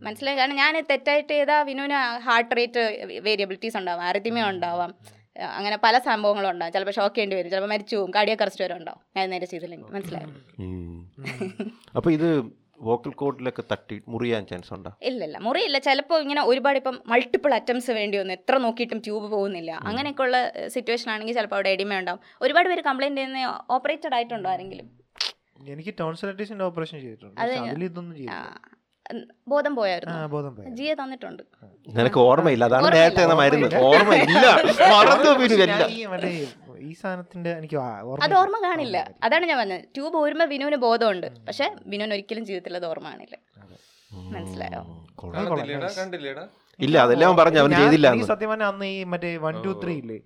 മനസ്സിലായി? 0.07 0.37
കാരണം 0.39 0.57
ഞാൻ 0.63 0.73
തെറ്റായിട്ട് 0.91 1.31
ചെയ്താൽ 1.35 1.61
വിനുവിന് 1.69 1.99
ഹാർട്ട് 2.27 2.55
റേറ്റ് 2.59 2.81
വേരിയബിലിറ്റീസ് 3.27 3.77
ഉണ്ടാവാം 3.81 4.07
അരിതിമ 4.09 4.49
ഉണ്ടാവാം 4.53 4.91
അങ്ങനെ 5.55 5.77
പല 5.85 5.95
സംഭവങ്ങളും 6.09 6.49
ഉണ്ടാവും. 6.53 6.73
ചിലപ്പോൾ 6.73 6.95
ഷോക്ക് 6.97 7.15
ചെയ്യേണ്ടി 7.15 7.35
വരും 7.37 7.51
ചിലപ്പോൾ 7.53 7.71
മരിച്ചു 7.71 7.95
പോകും 7.95 8.11
കാടിയ 8.17 8.35
കറസ്റ്റ് 8.41 8.63
വരെ 8.65 8.75
ഉണ്ടാവും. 8.81 9.01
ഞാൻ 9.17 9.25
നേരെ 9.33 9.47
ചെയ്തില്ലെങ്കിൽ 9.53 9.89
മനസ്സിലായി? 9.95 10.27
അപ്പോൾ 11.99 12.11
ഇത് 12.17 12.29
വോക്കൽ 12.87 13.11
കോഡിലൊക്കെ 13.19 13.63
തട്ടി 13.71 13.95
മുറിയാൻ 14.13 14.43
ചാൻസ് 14.49 14.71
ഉണ്ടോ? 14.75 14.91
ഇല്ലല്ല 15.09 15.37
മുറിയില്ല. 15.45 15.77
ചിലപ്പോൾ 15.87 16.17
ഇങ്ങനെ 16.25 16.41
ഒരുപാട് 16.51 16.77
ഇപ്പം 16.81 16.95
മൾട്ടിപ്പിൾ 17.11 17.51
അറ്റംപ്റ്റ്സ് 17.57 17.93
വേണ്ടി 17.99 18.15
വന്നു. 18.21 18.33
എത്ര 18.39 18.55
നോക്കിയിട്ടും 18.65 18.99
ട്യൂബ് 19.05 19.27
പോകുന്നില്ല. 19.35 19.71
അങ്ങനെയൊക്കെയുള്ള 19.89 20.37
സിറ്റുവേഷൻ 20.75 21.09
ആണെങ്കിൽ 21.13 21.37
ചിലപ്പോൾ 21.39 21.59
അവിടെ 21.59 21.71
എഡിമ 21.75 21.99
ഉണ്ടാവും. 22.01 22.21
ഒരുപാട് 22.45 22.69
പേര് 22.71 22.83
കംപ്ലൈന്റ് 22.89 23.21
ചെയ്യുന്ന 23.21 23.51
ഓപ്പറേറ്റഡ് 23.77 24.15
ആയിട്ടുണ്ടോ 24.19 24.49
ആരെങ്കിലും? 24.53 24.87
എനിക്ക് 25.75 25.93
ടോൺസലൈറ്റീസിന്റെ 26.01 26.65
ഓപ്പറേഷൻ 26.69 26.97
ചെയ്തിട്ടുണ്ട്. 27.05 27.85
ഇതൊന്നും 27.89 28.15
ബോധം 29.47 29.71
ആ 29.71 29.75
പോയായിരുന്നു 29.75 30.27
ബോധം 30.27 30.55
പോയി 30.55 30.69
ജിയെ 30.69 30.93
തന്നിട്ടുണ്ട്. 30.93 31.43
നിനക്ക് 31.87 32.19
ഓർമ്മയില്ല. 32.19 32.65
അതാണ് 32.65 32.95
നേരത്തെ 32.95 33.33
മരുന്ന്. 33.33 33.77
ഓർമ്മയില്ല. 33.77 34.37
ഈ 36.79 36.93
സാധനത്തിന്റെ 36.93 37.51
എനിക്ക് 37.51 37.75
അത് 38.21 38.35
ഓർമ്മ 38.35 38.63
കാണില്ല. 38.63 39.11
അതാണ് 39.23 39.45
ഞാൻ 39.45 39.57
പറഞ്ഞത്. 39.57 39.81
ട്യൂബ് 39.95 40.17
ഊരുമ്പോൾ 40.17 40.45
വിനുവിന് 40.45 40.75
ബോധമുണ്ട്. 40.75 41.31
പക്ഷെ 41.47 41.71
വിനുവിന് 41.85 42.13
ഒരിക്കലും 42.13 42.45
ജീവിതത്തിൽ 42.45 42.75
അത് 42.75 42.85
ഓർമ്മ 42.85 43.09
കാണില്ല. 43.09 43.37
മനസ്സിലായോ? 44.35 45.05
കണ്ടില്ലേടാ? 45.97 46.47
ഇല്ല 46.85 46.95
അതെല്ലാം 47.05 47.27
അവൻ 47.29 47.37
പറഞ്ഞു 47.39 47.59
അവൻ 47.63 47.71
ചെയ്തില്ല 47.79 48.07
സത്യം 48.29 48.49
പറഞ്ഞാൽ 48.51 48.69
അന്ന് 48.73 48.87
ഈ 48.93 48.97
മറ്റേ 49.11 49.29
വൺ 49.47 49.55
ടു 49.65 49.71
ത്രീ 49.81 49.93
ഇല്ലേ? 50.03 50.17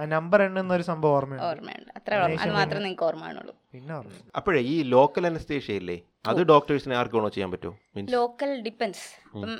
ആ 0.00 0.04
നമ്പർ 0.16 0.42
എണ്ണുന്ന 0.48 0.72
ഒരു 0.78 0.84
സംഭവം 0.90 1.14
ഓർമ്മയുണ്ട്. 1.18 1.46
ഓർമ്മയുണ്ട്. 1.48 1.90
അത്ര 1.98 2.20
ഓർമ്മ 2.24 2.42
അത് 2.44 2.52
മാത്രമേ 2.60 2.84
നിങ്ങൾക്ക് 2.88 3.54
പിന്നെ 3.74 3.92
ഓർമ്മ 3.96 4.14
അപ്പോഴേ 4.38 4.60
ഈ 4.72 4.76
ലോക്കൽ 4.94 5.24
അനസ്തേഷ്യ 5.30 5.80
ഇല്ലേ? 5.80 5.96
അത് 6.30 6.40
ഡോക്ടേഴ്സിനെ 6.52 6.94
ആർക്കാണോ 7.00 7.28
ചെയ്യാൻ 7.34 7.50
പറ്റുമോ? 7.52 7.74
മീൻസ് 7.96 8.12
ലോക്കൽ 8.14 8.50
ഡിപ്പെൻസ് 8.66 9.04
ഇപ്പം 9.34 9.52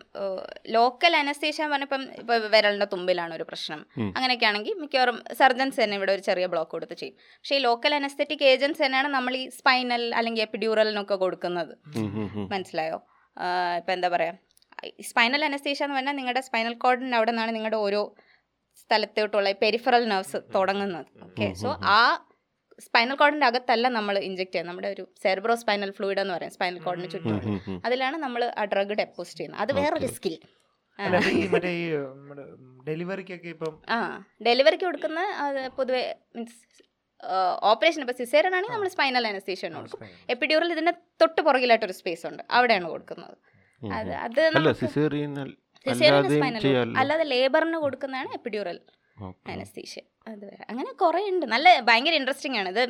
ലോക്കൽ 0.76 1.12
അനസ്തേഷ്യ 1.20 1.66
പറഞ്ഞപ്പം 1.72 2.02
ഇപ്പൊ 2.22 2.34
വിരലിന്റെ 2.54 2.88
തുമ്പിലാണ് 2.94 3.32
ഒരു 3.38 3.44
പ്രശ്നം. 3.50 3.80
അങ്ങനെയൊക്കെ 4.16 4.46
ആണെങ്കിൽ 4.50 4.74
മിക്കവാറും 4.82 5.18
സർജൻസ് 5.40 5.78
തന്നെ 5.82 5.96
ഇവിടെ 6.00 6.12
ഒരു 6.16 6.24
ചെറിയ 6.28 6.46
ബ്ലോക്ക് 6.54 6.72
കൊടുത്ത് 6.76 6.96
ചെയ്യും. 7.02 7.16
പക്ഷേ 7.40 7.56
ഈ 7.58 7.62
ലോക്കൽ 7.68 7.94
അനസ്തെറ്റിക് 8.00 8.44
ഏജൻസ് 8.52 8.82
തന്നെയാണ് 8.84 9.10
നമ്മൾ 9.18 9.36
ഈ 9.42 9.44
സ്പൈനൽ 9.60 10.04
അല്ലെങ്കിൽ 10.20 10.44
എപ്പിഡ്യൂറലിനൊക്കെ 10.48 11.18
കൊടുക്കുന്നത്. 11.24 11.74
മനസ്സിലായോ? 12.54 12.98
ഇപ്പൊ 13.80 13.92
എന്താ 13.96 14.08
പറയുക 14.16 14.34
സ്പൈനൽ 15.10 15.42
അനസ്തേഷ്യ 15.48 15.84
എന്ന് 15.86 15.96
പറഞ്ഞാൽ 15.96 16.16
നിങ്ങളുടെ 16.20 16.42
സ്പൈനൽ 16.48 16.74
കോഡിന്റെ 16.84 17.16
അവിടെ 17.18 17.32
നിന്നാണ് 17.34 17.52
നിങ്ങളുടെ 17.56 17.78
ഓരോ 17.86 18.02
സ്ഥലത്തോട്ടുള്ള 18.82 19.52
പെരിഫറൽ 19.62 20.02
നെർവ്സ് 20.12 20.38
തുടങ്ങുന്നത്. 20.56 21.06
ഓക്കെ 21.28 21.46
സോ 21.62 21.70
ആ 21.96 22.00
സ്പൈനൽ 22.86 23.16
കോഡിന്റെ 23.20 23.46
അകത്തല്ല 23.50 23.86
നമ്മൾ 23.96 24.14
ഇഞ്ചെക്ട് 24.28 24.52
ചെയ്യുന്നത്. 24.52 24.72
നമ്മുടെ 24.72 24.90
ഒരു 24.94 25.04
സെർബ്രോ 25.24 25.54
സ്പൈനൽ 25.62 25.90
ഫ്ലൂയിഡ് 25.96 26.20
എന്ന് 26.22 26.34
പറയും 26.36 26.52
സ്പൈനൽ 26.56 26.78
കോഡിന് 26.86 27.08
ചുറ്റും. 27.14 27.40
അതിലാണ് 27.86 28.16
നമ്മൾ 28.24 28.44
ആ 28.60 28.64
ഡ്രഗ് 28.74 28.96
ഡെപ്പോസിറ്റ് 29.02 29.38
ചെയ്യുന്നത്. 29.40 29.62
അത് 29.64 29.72
വേറൊരു 29.80 30.10
സ്കിൽ 30.18 30.36
ഡെലിവറിക്കൊക്കെ 32.88 33.50
ഇപ്പം 33.54 33.74
ആ 33.94 33.98
ഡെലിവറിക്ക് 34.46 34.86
കൊടുക്കുന്ന 34.88 35.20
പൊതുവെ 35.76 36.00
മീൻസ് 36.36 36.56
ഓപ്പറേഷൻ 37.70 38.00
ഇപ്പോൾ 38.04 38.16
സിസേറിയൻ 38.20 38.54
ആണെങ്കിൽ 38.56 38.74
നമ്മൾ 38.76 38.90
സ്പൈനൽ 38.94 39.26
അനസ്തീഷ്യ 39.30 39.68
കൊടുക്കും. 39.76 40.00
എപ്പിഡ്യൂറിൽ 40.34 40.72
ഇതിന്റെ 40.74 40.94
തൊട്ട് 41.20 41.40
പുറകിലായിട്ടൊരു 41.46 41.96
സ്പേസ് 42.00 42.24
ഉണ്ട്. 42.30 42.42
അവിടെയാണ് 42.56 42.88
കൊടുക്കുന്നത്. 42.94 43.36
അത് 43.82 44.12
അല്ലാതെ 46.96 47.26
ലേബറിന് 47.32 47.80
കൊടുക്കുന്നതാണ് 47.84 48.32
എപ്പിഡ്യൂറൽ 48.38 48.78
Okay. 49.16 49.52
അനസ്തീഷ്യ 49.52 50.00
അത് 50.26 50.44
അങ്ങനെ 50.68 50.90
കുറേ 51.00 51.20
ഉണ്ട് 51.30 51.44
നല്ല 51.52 51.68
ഭയങ്കര 51.86 52.14
ഇൻട്രസ്റ്റിംഗ് 52.18 52.58
ആണ്. 52.60 52.68
ഇത് 52.74 52.82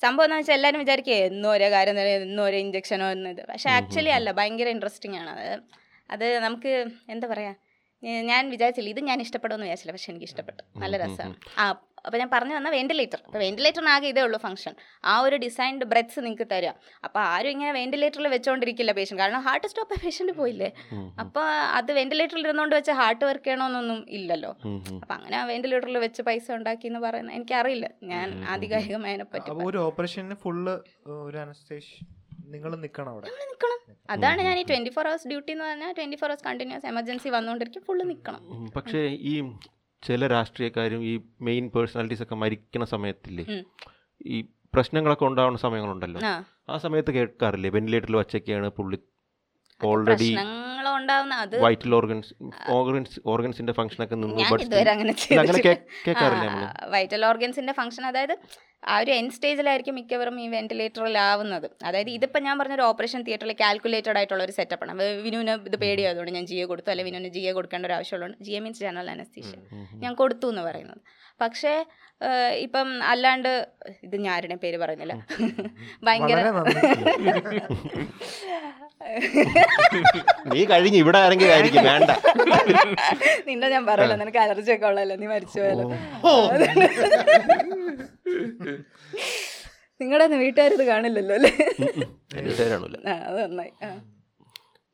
സംഭവം 0.00 0.26
എന്ന് 0.26 0.36
വെച്ചാൽ 0.38 0.54
എല്ലാവരും 0.54 0.80
വിചാരിക്കുക 0.82 1.16
എന്നും 1.24 1.48
ഒരേ 1.52 1.68
കാര്യം 1.70 1.96
എന്നും 2.18 2.42
ഒരേ 2.44 2.58
ഇഞ്ചക്ഷനോ 2.64 3.06
എന്നത് 3.14 3.40
പക്ഷെ 3.48 3.68
ആക്ച്വലി 3.72 4.12
അല്ല 4.16 4.30
ഭയങ്കര 4.38 4.68
ഇൻട്രസ്റ്റിംഗ് 4.74 5.18
ആണ് 5.22 5.30
അത്. 5.36 5.56
അത് 6.10 6.26
നമുക്ക് 6.44 6.72
എന്താ 7.08 7.26
പറയുക 7.32 7.52
ഞാൻ 8.30 8.50
വിചാരിച്ചില്ല. 8.54 8.90
ഇത് 8.94 9.00
ഞാൻ 9.10 9.18
ഇഷ്ടപ്പെടുമെന്ന് 9.24 9.66
വിചാരിച്ചില്ല. 9.66 9.94
പക്ഷെ 9.96 10.10
എനിക്ക് 10.12 10.28
ഇഷ്ടപ്പെട്ടു. 10.30 10.62
നല്ല 10.82 10.96
രസമാണ് 11.04 11.34
ആ 11.62 11.64
അപ്പോൾ 12.06 12.18
ഞാൻ 12.20 12.30
പറഞ്ഞു 12.32 12.54
വന്ന 12.56 12.68
വെന്റിലേറ്റർ 12.74 13.18
അപ്പോൾ 13.26 13.40
വെന്റിലേറ്ററിന് 13.42 13.90
ആകെ 13.94 14.06
ഇതേ 14.12 14.22
ഉള്ളൂ 14.26 14.38
ഫംഗ്ഷൻ 14.44 14.72
ആ 15.10 15.12
ഒരു 15.24 15.36
ഡിസൈൻഡ് 15.42 15.84
ബ്രെത്ത്സ് 15.90 16.20
നിങ്ങൾക്ക് 16.24 16.46
തരിക 16.52 16.70
അപ്പോൾ 17.06 17.20
ആരും 17.32 17.50
ഇങ്ങനെ 17.54 17.72
വെന്റിലേറ്ററിൽ 17.76 18.26
വെച്ചുകൊണ്ടിരിക്കില്ല 18.32 18.92
പേഷ്യന്റ് 18.98 19.22
കാരണം 19.22 19.42
ഹാർട്ട് 19.46 19.68
സ്റ്റോപ്പ് 19.72 19.98
പേഷ്യന്റ് 20.04 20.34
പോയില്ലേ? 20.40 20.70
അപ്പോൾ 21.24 21.46
അത് 21.78 21.92
വെന്റിലേറ്ററിൽ 21.98 22.44
ഇരുന്നുകൊണ്ട് 22.46 22.74
വെച്ച് 22.78 22.94
ഹാർട്ട് 23.00 23.24
വർക്ക് 23.28 23.46
ചെയ്യണമെന്നൊന്നും 23.48 24.00
ഇല്ലല്ലോ. 24.18 24.50
അപ്പം 25.02 25.14
അങ്ങനെ 25.18 25.44
വെന്റിലേറ്ററിൽ 25.52 25.98
വെച്ച് 26.06 26.24
പൈസ 26.30 26.50
ഉണ്ടാക്കി 26.58 26.88
എന്ന് 26.90 27.02
പറയുന്നത് 27.06 27.36
എനിക്കറിയില്ല. 27.38 27.88
ഞാൻ 28.12 28.26
ആധികാരികമായി 28.54 29.14
അതിനെപ്പറ്റി 29.16 29.66
ഒരു 29.70 29.80
ഓപ്പറേഷന് 29.86 30.38
ഫുള്ള് 30.44 30.74
ഒരു 31.28 31.38
അനസ്തേഷ് 31.44 31.94
നിങ്ങൾ 32.52 32.70
നിൽക്കണം 32.76 33.10
അവിടെ. 33.12 33.28
അതാണ് 34.08 34.40
ഞാൻ 34.42 34.56
ഈ 34.58 34.64
ട്വന്റി 34.68 34.90
ഫോർ 34.90 35.06
അവേഴ്സ് 35.06 35.28
ഡ്യൂട്ടി 35.28 35.52
എന്ന് 35.52 35.64
പറഞ്ഞാൽ 35.64 35.92
twenty 35.92 36.16
four 36.16 36.28
hours 36.28 36.44
continuous 36.44 36.86
emergency 36.86 37.28
വന്നുകൊണ്ടിരിക്കും 37.28 37.82
ഫുള്ള് 37.82 38.10
നിൽക്കണം 38.10 38.42
പക്ഷേ 38.76 39.00
ഈ 39.24 39.34
ചില 40.02 40.26
രാഷ്ട്രീയക്കാരും 40.26 41.00
ഈ 41.04 41.12
മെയിൻ 41.40 41.70
പേഴ്സണാലിറ്റീസ് 41.70 42.22
ഒക്കെ 42.22 42.34
മരിക്കുന്ന 42.34 42.86
സമയത്തില്ലേ 42.86 43.44
ഈ 44.26 44.38
പ്രശ്നങ്ങളൊക്കെ 44.74 45.24
ഉണ്ടാവുന്ന 45.24 45.58
സമയങ്ങളുണ്ടല്ലോ. 45.58 46.20
ആ. 46.24 46.32
ആ 46.68 46.76
സമയത്ത് 46.76 47.10
കേൾക്കാറില്ലേ? 47.10 47.70
വെന്റിലേറ്ററിൽ 47.70 48.16
വച്ചൊക്കെയാണ് 48.16 48.68
പുള്ളി 48.70 48.98
ഓൾറെഡി 49.80 50.28
പ്രശ്നങ്ങൾ 50.84 51.00
ഉണ്ടാവുന്ന 51.00 51.34
അത് 51.44 51.54
വൈറ്റൽ 51.64 51.94
ഓർഗൻസ് 51.96 52.32
ഓർഗൻസ് 52.74 53.20
ഓർഗൻസിന്റെ 53.32 53.72
ഫംഗ്ഷനൊക്കെ 53.78 54.14
നിന്ന് 54.16 54.36
ഞാൻ 54.40 54.48
ഇതുവരെ 54.64 54.90
അങ്ങനെ 54.92 55.12
ഇല്ല, 55.14 55.36
അങ്ങനെ 55.36 55.54
ചെയ്തിട്ടില്ല. 55.54 55.68
കേ- 55.68 56.04
കേൾക്കാറില്ല 56.06 56.44
നമ്മൾ? 56.48 56.64
വൈറ്റൽ 56.94 57.24
ഓർഗൻസിന്റെ 57.28 57.72
ഫംഗ്ഷൻ 57.78 58.06
അതായത് 58.08 58.34
ആ 58.82 59.00
ഒരു 59.00 59.12
എൻ 59.12 59.30
സ്റ്റേജിലായിരിക്കും 59.30 59.96
മിക്കവരും 59.96 60.40
ഈ 60.40 60.48
വെന്റിലേറ്ററിലാവുന്നത് 60.52 61.70
അതായത് 61.86 62.10
ഇതിപ്പോൾ 62.10 62.40
ഞാൻ 62.46 62.60
പറഞ്ഞൊരു 62.60 62.84
ഓപ്പറേഷൻ 62.88 63.22
തിയേറ്ററിൽ 63.22 63.54
കാൽക്കുലേറ്റഡ് 63.60 64.18
ആയിട്ടുള്ള 64.18 64.44
ഒരു 64.44 64.52
സെറ്റപ്പ് 64.56 64.84
ആണ്. 64.86 64.92
വിനുവിന് 65.26 65.68
ഇത് 65.68 65.76
പേടിയായതുകൊണ്ട് 65.82 66.32
ഞാൻ 66.32 66.46
ജിയെ 66.46 66.64
കൊടുത്തു. 66.70 66.90
അല്ലെങ്കിൽ 66.90 67.10
വിനുവിന് 67.10 67.36
ജിയെ 67.36 67.52
കൊടുക്കേണ്ട 67.52 67.88
ഒരു 67.88 67.94
ആവശ്യമുള്ളതുകൊണ്ട് 67.94 68.46
ജിയെ 68.46 68.60
മീൻസ് 68.60 68.80
ജനറൽ 68.80 69.12
അനസ്തീഷ്യ 69.12 69.56
ഞാൻ 70.02 70.14
കൊടുത്തു 70.14 70.52
എന്ന് 70.52 70.62
പറയുന്നത്. 70.62 71.00
പക്ഷേ 71.40 71.84
ഇപ്പം 72.64 73.04
അല്ലാണ്ട് 73.04 73.68
ഇത് 74.04 74.18
ഞാൻ 74.18 74.34
ആരുടെ 74.34 74.56
പേര് 74.56 74.78
പറയുന്നില്ല. 74.82 75.14
ഭയങ്കര 76.02 76.42
നീ 80.52 80.60
കഴിഞ്ഞ് 80.64 80.98
ഇവിടെ 81.02 81.18
ആരെങ്കിലും 81.18 81.52
ആയിരിക്കും 81.54 81.84
വേണ്ട. 81.84 82.10
നിന്നെ 83.48 83.68
ഞാൻ 83.68 83.84
പറയല്ലോ 83.86 84.16
നിനക്ക് 84.22 84.40
അലർജി 84.44 84.72
ഒക്കെ 84.74 84.86
ഉള്ളല്ലോ 84.86 85.16
നീ 85.22 85.26
മരിച്ചു 85.26 85.58
പോയല്ലോ. 85.60 85.86
നിങ്ങളുടെ 90.00 90.26
വീട്ടുകാരിത് 90.44 90.84
കാണില്ലല്ലോ 90.86 91.34
അല്ലേ? 91.38 91.52
വീട്ടുകാരാണല്ലോ 92.36 93.00
അത് 93.28 93.38
നന്നായി. 93.44 93.72
ആ. 93.82 93.90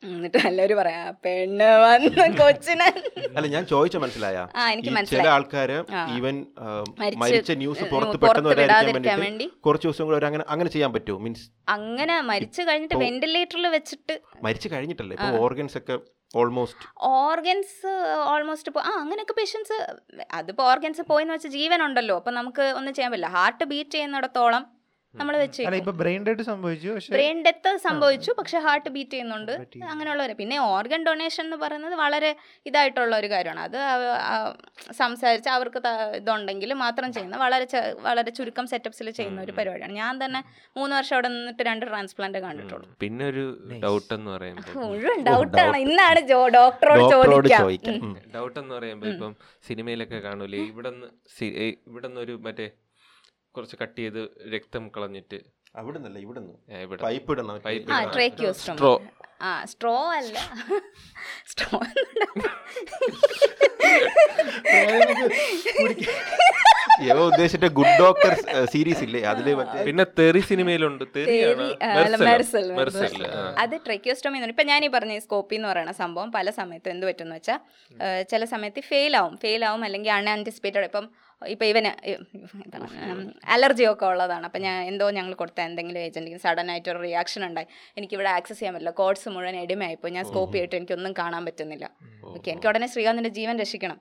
എന്നിട്ട് 0.03 0.39
എല്ലാവരും 0.49 0.77
പറയാ 0.79 1.01
പെണ്ണ് 1.25 1.69
വന്ന് 1.85 2.27
കൊച്ചിനെ. 2.41 2.89
അല്ല 3.37 3.47
ഞാൻ 3.55 3.65
ചോദിച്ച 3.73 3.97
മനസ്സിലായ. 4.05 4.37
ആ, 4.57 4.71
എനിക്ക് 4.73 4.89
ചില 4.89 4.97
മനസ്സിലായി. 4.97 5.31
ആൾക്കാര്. 5.37 5.79
ഈവൻ 6.17 6.37
മരിച്ച് 7.23 7.53
ന്യൂസ് 7.63 7.85
പുറത്ത് 7.93 8.17
പെട്ടെന്ന് 8.21 8.51
വരാതിരിക്കാൻ 8.51 9.21
വേണ്ടി. 9.21 9.47
കുറച്ച് 9.67 9.87
ദിവസം 9.89 10.07
കൂടെ 10.07 10.27
അങ്ങനെ 10.27 10.45
അങ്ങനെ 10.49 10.71
ചെയ്യാൻ 10.71 10.93
പറ്റുമോ? 10.93 11.19
മീൻസ് 11.19 11.47
അങ്ങനെ 11.69 12.21
മരിച്ചു 12.31 12.63
കഴിഞ്ഞിട്ട് 12.63 12.95
വെന്റിലേറ്ററിൽ 12.95 13.69
വെച്ചിട്ട് 13.77 14.17
മരിച്ചു 14.43 14.71
കഴിഞ്ഞിട്ടല്ലേ? 14.73 15.17
ഇപ്പൊ 15.17 15.45
ഓർഗൻസ് 15.47 15.79
ഒക്കെ 15.79 15.99
ഓൾമോസ്റ്റ് 16.37 16.87
ഓർഗൻസ് 16.99 17.93
ഓൾമോസ്റ്റ് 18.33 18.73
പോ 18.73 18.81
ആ 18.81 18.93
അങ്ങനെയൊക്കെ 19.03 19.33
പേഷ്യൻസ് 19.33 19.77
അതിപ്പോൾ 20.35 20.65
ഓർഗൻസ് 20.71 21.03
പോയെന്ന് 21.03 21.35
വെച്ചാൽ 21.35 21.51
ജീവനുണ്ടല്ലോ. 21.51 22.17
അപ്പം 22.17 22.35
നമുക്ക് 22.35 22.75
ഒന്നും 22.79 22.95
ചെയ്യാൻ 22.95 23.13
പറ്റില്ല. 23.13 23.31
ഹാർട്ട് 23.37 23.65
ബീറ്റ് 23.65 23.91
ചെയ്യുന്നിടത്തോളം 23.91 24.78
നമ്മൾ 25.21 25.35
വെച്ച് 25.43 25.63
ബ്രെയിൻ 26.03 26.21
ഡെത്ത് 26.29 26.45
സംഭവിച്ചു 26.51 26.89
പക്ഷെ 26.97 27.13
ബ്രെയിൻ 27.15 27.39
ഡെത്ത് 27.47 27.71
സംഭവിച്ചു 27.87 28.31
പക്ഷെ 28.39 28.59
ഹാർട്ട് 28.67 28.91
ബീറ്റ് 28.97 29.15
ചെയ്യുന്നുണ്ട്. 29.15 29.53
അങ്ങനെയുള്ളവരെ. 29.93 30.35
പിന്നെ 30.41 30.57
ഓർഗൻ 30.73 31.01
ഡൊണേഷൻ 31.09 31.45
എന്ന് 31.47 31.59
പറയുന്നത് 31.65 31.97
വളരെ 32.03 32.31
ഇതായിട്ടുള്ള 32.71 33.15
ഒരു 33.23 33.29
കാര്യമാണ്. 33.35 33.61
അത് 33.69 33.79
സംസാരിച്ച് 35.03 35.51
അവർക്ക് 35.57 35.81
ഇതുണ്ടെങ്കിൽ 36.21 36.73
മാത്രം 36.85 37.11
ചെയ്യുന്ന 37.17 37.39
വളരെ 37.45 37.67
വളരെ 38.09 38.33
ചുരുക്കം 38.39 38.67
സെറ്റപ്സിൽ 38.73 39.11
ചെയ്യുന്ന 39.19 39.41
ഒരു 39.47 39.55
പരിപാടിയാണ്. 39.59 39.95
ഞാൻ 40.03 40.15
തന്നെ 40.25 40.43
മൂന്ന് 40.79 40.95
വർഷം 40.99 41.17
അവിടെ 41.19 41.31
നിന്നിട്ട് 41.37 41.63
രണ്ട് 41.71 41.87
ട്രാൻസ്പ്ലാന്റ് 41.91 42.43
കണ്ടിട്ടുള്ളൂ. 42.47 42.87
പിന്നെ 43.05 43.27
ഒരു 43.33 43.45
ഡൗട്ട് 43.87 44.13
എന്ന് 44.19 44.31
പറയുമ്പോൾ 44.37 44.75
മുഴുവൻ 44.89 45.21
ഡൗട്ടാണ് 45.31 45.79
ഇന്നാണ് 45.87 46.21
ഡോക്ടറോട് 46.59 47.05
ചോദിക്കാം. 47.57 48.01
ഡൗട്ട് 48.37 48.59
എന്ന് 48.65 48.75
പറയുമ്പോൾ 48.79 49.09
ഇപ്പം 49.15 49.33
സിനിമയിലൊക്കെ 49.69 50.21
കാണൂലേ? 50.29 50.61
ഇവിടെ 50.73 50.93
ഇവിടെ 51.91 52.09
ഒരു 52.25 52.35
മറ്റേ 52.47 52.69
കുറച്ച് 53.55 53.77
കട്ട് 53.83 53.99
ചെയ്ത് 54.01 54.21
രക്തം 54.55 54.85
കളഞ്ഞിട്ട് 54.97 55.39
അവിടുന്നല്ല 55.81 56.19
ഇവിടുന്ന്? 56.25 56.55
പൈപ്പ് 57.07 57.33
ഇടണം 57.33 57.57
പൈപ്പ് 57.67 57.93
ആ 57.93 57.99
ഇടണം. 58.01 58.15
ആ 59.49 59.51
സ്ട്രോ. 59.73 59.97
അല്ല. 60.19 60.39
സ്ട്രോ 61.51 61.79
ഇവ 67.07 67.17
ഉദ്ദേശിച്ചിട്ട് 67.31 67.69
ഗുഡ് 67.79 67.93
ഡോക്ടർ 68.01 68.33
സീരീസ് 68.73 69.03
ഇല്ലേ? 69.07 69.21
അതിൽ 69.33 69.47
പിന്നെ 69.89 70.05
തെറി 70.19 70.41
സിനിമയിലുണ്ട്. 70.49 71.05
അത് 73.65 73.77
ട്രെക്യോസ്റ്റോമി 73.87 74.39
എന്ന് 74.39 74.51
ഇപ്പം 74.55 74.69
ഞാൻ 74.73 74.81
ഈ 74.87 74.89
പറഞ്ഞ 74.97 75.19
സ്കോപ്പി 75.27 75.57
എന്ന് 75.59 75.69
പറയുന്ന 75.73 75.95
സംഭവം 76.03 76.31
പല 76.39 76.51
സമയത്തും 76.61 76.93
എന്ത് 76.95 77.07
പറ്റുമെന്ന് 77.11 77.39
വെച്ചാൽ 77.39 77.59
ചില 78.33 78.45
സമയത്ത് 78.55 78.83
ഫെയിൽ 78.91 79.15
ആവും 79.21 79.37
ഫെയിൽ 79.45 79.65
ആവും 79.71 79.85
അല്ലെങ്കിൽ 79.89 80.13
അൺആന്റിസിപ്പേറ്റഡ്. 80.19 80.87
ഇപ്പം 80.91 81.07
ഇപ്പം 81.43 81.67
ഇവന് 81.73 81.91
അലർജിയൊക്കെ 83.55 84.07
ഉള്ളതാണ്. 84.13 84.45
അപ്പം 84.49 84.63
ഞാൻ 84.67 84.77
എന്തോ 84.91 85.07
ഞങ്ങൾ 85.19 85.33
കൊടുത്ത 85.43 85.61
എന്തെങ്കിലും 85.69 86.01
ഏജന്റിക്ക് 86.07 86.41
സഡൻ 86.47 86.71
ആയിട്ട് 86.73 86.89
ഒരു 86.95 87.01
റിയാക്ഷൻ 87.07 87.43
ഉണ്ടായി. 87.49 87.69
എനിക്കിവിടെ 87.99 88.31
ആക്സസ് 88.39 88.59
ചെയ്യാൻ 88.61 88.75
പറ്റില്ല. 88.77 88.93
കോഡ്സ് 89.01 89.29
മുഴുവൻ 89.37 89.57
എടിമയായിപ്പോൾ 89.65 90.13
ഞാൻ 90.17 90.25
സ്കോപ്പ് 90.31 90.55
ചെയ്തിട്ട് 90.57 90.77
എനിക്കൊന്നും 90.81 91.15
കാണാൻ 91.23 91.45
പറ്റുന്നില്ല. 91.49 91.87
ഓക്കെ 92.35 92.49
എനിക്ക് 92.55 92.69
ഉടനെ 92.73 92.89
ശ്രീകാന്തിന്റെ 92.95 93.33
ജീവൻ 93.39 93.55
രക്ഷിക്കണം. 93.65 93.99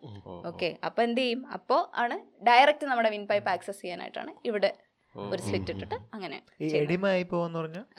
ഓക്കെ 0.52 0.70
അപ്പോൾ 0.90 1.04
എന്ത് 1.08 1.22
ചെയ്യും? 1.22 1.44
അപ്പോൾ 1.58 1.82
ആണ് 2.04 2.18
ഡയറക്റ്റ് 2.50 2.88
നമ്മുടെ 2.92 3.12
വിൻ 3.16 3.26
പൈപ്പ് 3.32 3.50
ആക്സസ് 3.56 3.82
ചെയ്യാനായിട്ടാണ് 3.86 4.34
ഇവിടെ 4.52 4.72
ഒരു 5.16 5.42
സ്ലിറ്റ് 5.46 5.72
ഇട്ടിട്ട് 5.74 5.98
അങ്ങനെ 6.16 6.38
ഈ 6.64 6.68
എടിമായി 6.80 7.24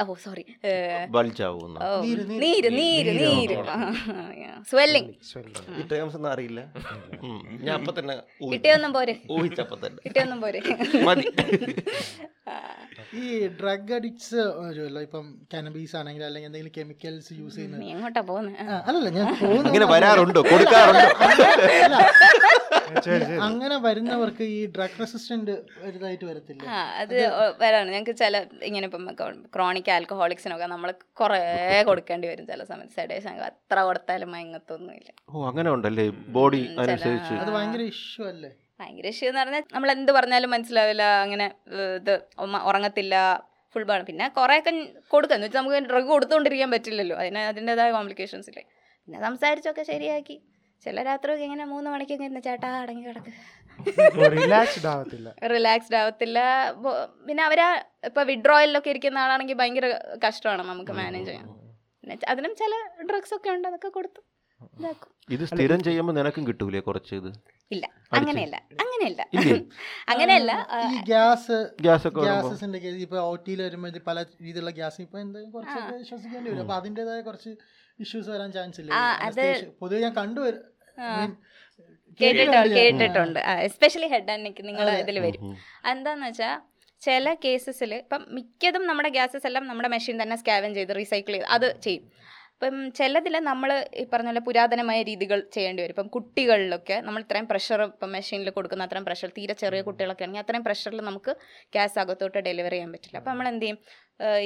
ഓ 0.02 0.14
സോറി 0.24 0.44
നീര്, 2.42 2.70
നീര്. 2.80 3.12
നീര് 3.22 3.56
നീര് 4.58 4.68
സ്വെല്ലിങ് 4.70 5.12
ഈ 5.80 5.84
ടേംസ് 5.92 6.16
ഒന്നും 6.18 6.30
അറിയില്ല. 6.34 6.60
ഞാൻ 7.66 7.74
അപ്പൊ 7.78 7.92
തന്നെ 7.98 8.16
കിട്ടിയൊന്നും 8.54 8.92
പോരെ. 8.98 9.14
ഊഹിച്ചപ്പോ 9.36 9.78
തന്നെ. 9.84 10.00
കിട്ടിയൊന്നും 10.06 10.40
പോരെ. 10.44 10.60
മതി. 11.08 11.26
ഈ 13.22 13.24
ഡ്രഗ് 13.58 13.92
അഡിക്ട്സ് 13.96 14.40
ഇപ്പം 15.06 15.26
കാനബീസ് 15.52 15.94
ആണെങ്കിൽ 16.00 16.22
അല്ലെങ്കിൽ 16.28 16.48
എന്തെങ്കിലും 16.48 16.72
കെമിക്കൽസ് 16.78 17.32
യൂസ് 17.40 17.56
ചെയ്യുന്നത് 17.56 17.84
എങ്ങോട്ടാ 17.94 18.22
പോകുന്നത് 18.30 18.56
അല്ലല്ല 18.88 19.10
ഞാൻ 19.16 19.26
അങ്ങനെ 19.68 19.86
വരാറുണ്ടോ? 19.92 20.40
കൊടുക്കാറുണ്ടോ? 20.52 21.08
അല്ല. 21.86 21.98
അങ്ങനെ 23.46 23.76
വരുന്നവർക്ക് 23.86 24.44
ഈ 24.56 24.60
ഡ്രഗ് 24.76 24.98
റെസിസ്റ്റന്റ് 25.02 25.54
വലുതായിട്ട് 25.84 26.24
വരത്തില്ല. 26.30 26.62
അത് 27.02 27.14
വരാണ് 27.62 27.88
ഞങ്ങൾക്ക് 27.94 28.14
ചില 28.22 28.34
ഇങ്ങനെ 28.68 28.84
ഇപ്പം 28.90 29.04
ക്രോണിക് 29.56 29.90
ആൽക്കഹോളിക്സിനൊക്കെ 29.96 30.68
നമ്മൾ 30.74 30.90
കുറേ 31.20 31.40
കൊടുക്കേണ്ടി 31.90 32.28
വരും 32.32 32.46
ചില 32.52 32.64
സമയത്ത്. 32.72 32.94
സെഡേഷൻ 33.00 33.34
അത്ര 33.50 33.78
കൊടുത്താലും 33.88 34.32
മയങ്ങത്തൊന്നുമില്ല 34.48 35.10
ഓ 35.32 35.44
അങ്ങനെ 35.50 35.68
ഉണ്ടല്ലേ 35.74 36.04
ബോഡി 36.36 36.60
അനുസരിച്ച്. 36.82 37.34
അത് 37.42 37.50
ഭയങ്കര 37.56 37.82
ഇഷ്യൂ 37.92 38.24
അല്ലേ? 38.32 38.50
ഭയങ്കര 38.80 39.06
ഇഷ്യൂ 39.12 39.26
എന്ന് 39.30 39.40
പറഞ്ഞാൽ 39.42 39.62
നമ്മൾ 39.74 39.88
എന്ത് 39.96 40.10
പറഞ്ഞാലും 40.16 40.50
മനസ്സിലാവില്ല 40.54 41.04
അങ്ങനെ 41.24 41.46
ഇത് 42.00 42.14
ഉറങ്ങത്തില്ല 42.70 43.14
ഫുൾ 43.74 43.84
ബാണ് 43.90 44.04
പിന്നെ 44.10 44.26
കുറേയൊക്കെ 44.38 44.72
കൊടുക്കുക 45.12 45.36
എന്ന് 45.36 45.46
വെച്ചാൽ 45.46 45.60
നമുക്ക് 45.62 45.80
ഡ്രഗ് 45.90 46.08
കൊടുത്തുകൊണ്ടിരിക്കാൻ 46.14 46.70
പറ്റില്ലല്ലോ. 46.74 47.16
അതിന് 47.22 47.40
അതിന്റെതായ 47.50 47.90
കോംപ്ലിക്കേഷൻസ് 47.96 48.48
ഇല്ലേ. 48.52 48.64
പിന്നെ 49.04 49.18
സംസാരിച്ചൊക്കെ 49.28 49.84
ശരിയാക്കി. 49.92 50.36
ചില 50.84 51.02
രാത്രിയൊക്കെ 51.08 51.44
ഇങ്ങനെ 51.48 51.64
മൂന്ന് 51.74 51.88
മണിക്കൊക്കെ 51.92 52.24
ഇരുന്ന് 52.28 52.42
ചേട്ടാ 52.48 52.68
അടങ്ങി 52.82 53.04
കിടക്ക്. 53.08 53.32
റിലാക്സ്ഡ് 54.36 54.88
ആവത്തില്ല. 54.92 55.28
റിലാക്സ്ഡ് 55.54 55.98
ആവത്തില്ല. 56.00 56.38
പിന്നെ 57.26 57.42
അവരാ 57.48 57.68
ഇപ്പൊ 58.08 58.22
വിഡ്രോയിലൊക്കെ 58.30 58.90
ഇരിക്കുന്ന 58.94 59.24
ആളാണെങ്കിൽ 59.24 59.58
ഭയങ്കര 59.60 59.86
കഷ്ടമാണ് 60.24 60.62
നമുക്ക് 60.72 60.94
മാനേജ് 61.00 61.28
ചെയ്യാൻ. 61.30 61.46
പിന്നെ 62.02 62.16
അതിനും 62.32 62.52
ചില 62.62 62.74
ഡ്രഗ്സ് 63.10 63.34
ഒക്കെ 63.38 63.50
ഉണ്ട്. 63.56 63.66
അതൊക്കെ 63.70 63.90
കൊടുത്തു 63.98 64.22
ഇത് 65.28 65.42
സ്ഥിരം 65.50 65.80
ചെയ്യുമ്പോൾ 65.86 66.14
നിനക്കും 66.18 66.44
കിട്ടൂലേ 66.48 66.80
കുറച്ച് 66.86 67.12
ഇത്? 67.20 67.30
ഇല്ല. 67.70 67.84
അങ്ങനെയല്ല. 68.18 68.56
അങ്ങനെയല്ല? 68.82 69.22
അങ്ങനെയല്ല 70.12 70.52
ഈ 70.86 70.98
ഗ്യാസ് 71.10 71.56
ഗ്യാസ് 71.84 72.06
ഒക്കെ 72.10 72.22
ഗ്യാസസിന്റെ 72.28 72.78
കേസ് 72.84 73.00
ഇപ്പൊ 73.06 73.18
ഓട്ടിയിൽ 73.32 73.60
വരുമ്പോൾ 73.66 73.90
ഇത് 73.92 74.00
പല 74.08 74.18
രീതിയിലുള്ള 74.44 74.72
ഗ്യാസ് 74.78 74.98
ഇപ്പൊ 75.06 75.18
എന്തെങ്കിലും 75.24 75.52
കുറച്ച് 75.56 75.80
ശ്വസിക്കേണ്ടി 76.08 76.48
വരും. 76.50 76.62
അപ്പൊ 76.64 76.74
അതിന്റേതായ 76.80 77.20
കുറച്ച് 77.28 77.50
ഇഷ്യൂസ് 77.98 78.30
വരാൻ 78.34 78.50
ചാൻസ് 78.56 78.80
ഇല്ല? 78.82 78.90
അത് 79.28 79.44
പൊതുവെ 79.82 80.00
ഞാൻ 80.06 80.14
കണ്ടുവരും 80.22 80.64
കേട്ടിട്ടുണ്ട് 82.20 82.74
കേട്ടിട്ടുണ്ട്. 82.78 83.40
എസ്പെഷ്യലി 83.68 84.08
ഹെഡ് 84.14 84.32
ആൻഡ് 84.34 84.64
നിങ്ങൾ 84.68 84.88
ഇതിൽ 85.02 85.18
വരും. 85.26 85.42
എന്താന്ന് 85.92 86.26
വെച്ചാൽ 86.28 86.54
ചില 87.02 87.34
കേസസിൽ 87.44 87.92
ഇപ്പം 88.02 88.22
മിക്കതും 88.36 88.84
നമ്മുടെ 88.90 89.10
ഗ്യാസസ് 89.16 89.46
എല്ലാം 89.50 89.64
നമ്മുടെ 89.70 89.90
മെഷീൻ 89.94 90.16
തന്നെ 90.22 90.36
സ്കാവൻ 90.40 90.70
ചെയ്ത് 90.78 90.92
റീസൈക്കിൾ 91.00 91.34
ചെയ്ത് 91.36 91.48
അത് 91.56 91.68
ചെയ്യും. 91.86 92.04
ഇപ്പം 92.58 92.76
ചിലതിൽ 92.98 93.34
നമ്മൾ 93.48 93.70
ഈ 94.00 94.04
പറഞ്ഞ 94.12 94.28
പോലെ 94.30 94.40
പുരാതനമായ 94.46 95.00
രീതികൾ 95.08 95.38
ചെയ്യേണ്ടി 95.56 95.80
വരും. 95.82 95.92
ഇപ്പം 95.94 96.08
കുട്ടികളിലൊക്കെ 96.14 96.96
നമ്മൾ 97.06 97.20
ഇത്രയും 97.24 97.46
പ്രഷർ 97.50 97.80
ഇപ്പം 97.84 98.10
മെഷീനിൽ 98.14 98.50
കൊടുക്കുന്ന 98.56 98.86
അത്രയും 98.86 99.04
പ്രഷർ 99.08 99.28
തീരെ 99.36 99.54
ചെറിയ 99.60 99.80
കുട്ടികളൊക്കെ 99.88 100.24
ആണെങ്കിൽ 100.24 100.42
അത്രയും 100.42 100.64
പ്രഷറിൽ 100.68 101.00
നമുക്ക് 101.08 101.32
ഗ്യാസ് 101.74 101.96
അകത്തോട്ട് 102.02 102.40
ഡെലിവറി 102.46 102.76
ചെയ്യാൻ 102.76 102.90
പറ്റില്ല. 102.94 103.16
അപ്പം 103.20 103.30
നമ്മൾ 103.32 103.48
എന്ത് 103.52 103.64
ചെയ്യും? 103.64 103.78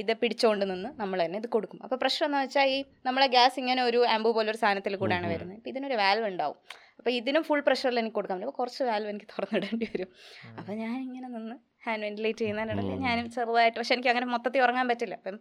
ഇത് 0.01 0.13
പിടിച്ചുകൊണ്ട് 0.23 0.65
നിന്ന് 0.73 0.91
നമ്മൾ 1.01 1.19
തന്നെ 1.25 1.39
ഇത് 1.43 1.49
കൊടുക്കും. 1.57 1.79
അപ്പോൾ 1.87 1.99
പ്രഷർ 2.03 2.25
എന്ന് 2.29 2.41
വെച്ചാൽ 2.43 2.73
ഈ 2.75 2.77
നമ്മളെ 3.09 3.29
ഗ്യാസ് 3.37 3.57
ഇങ്ങനെ 3.63 3.83
ഒരു 3.91 4.03
ആംബു 4.17 4.33
പോലൊരു 4.39 4.61
സാധനത്തിൽ 4.65 4.97
കൂടെയാണ് 5.05 5.31
വരുന്നത്. 5.33 5.57
ഇപ്പം 5.61 5.71
ഇതിനൊരു 5.73 5.99
വാൽവ് 6.03 6.27
ഉണ്ടാവും. 6.33 6.59
അപ്പോൾ 6.99 7.13
ഇതിനും 7.21 7.45
ഫുൾ 7.49 7.63
പ്രഷറിൽ 7.69 8.01
എനിക്ക് 8.03 8.17
കൊടുക്കാൻ 8.19 8.37
പറ്റും 8.39 8.51
അപ്പോൾ 8.51 8.59
കുറച്ച് 8.63 8.83
വാൽവ് 8.91 9.11
എനിക്ക് 9.15 9.31
തുറന്നിടേണ്ടി 9.33 9.89
വരും. 9.95 10.11
അപ്പോൾ 10.59 10.75
ഞാൻ 10.83 10.95
ഇങ്ങനെ 11.07 11.31
നിന്ന് 11.37 11.57
ഹാൻഡ് 11.87 12.05
വെന്റിലേറ്റ് 12.09 12.43
ചെയ്യുന്നതിനിടയിൽ 12.45 13.01
ഞാനും 13.07 13.29
ചെറുതായിട്ട് 13.39 13.79
പക്ഷെ 13.81 13.97
എനിക്ക് 13.99 14.13
അങ്ങനെ 14.15 14.29
മൊത്തത്തിൽ 14.35 14.65
ഉറങ്ങാൻ 14.67 14.87
പറ്റില്ല. 14.93 15.17
അപ്പം 15.23 15.39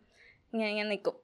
ഇങ്ങനെ 0.54 0.72
ഇങ്ങനെ 0.76 0.90
നിൽക്കും. 0.94 1.18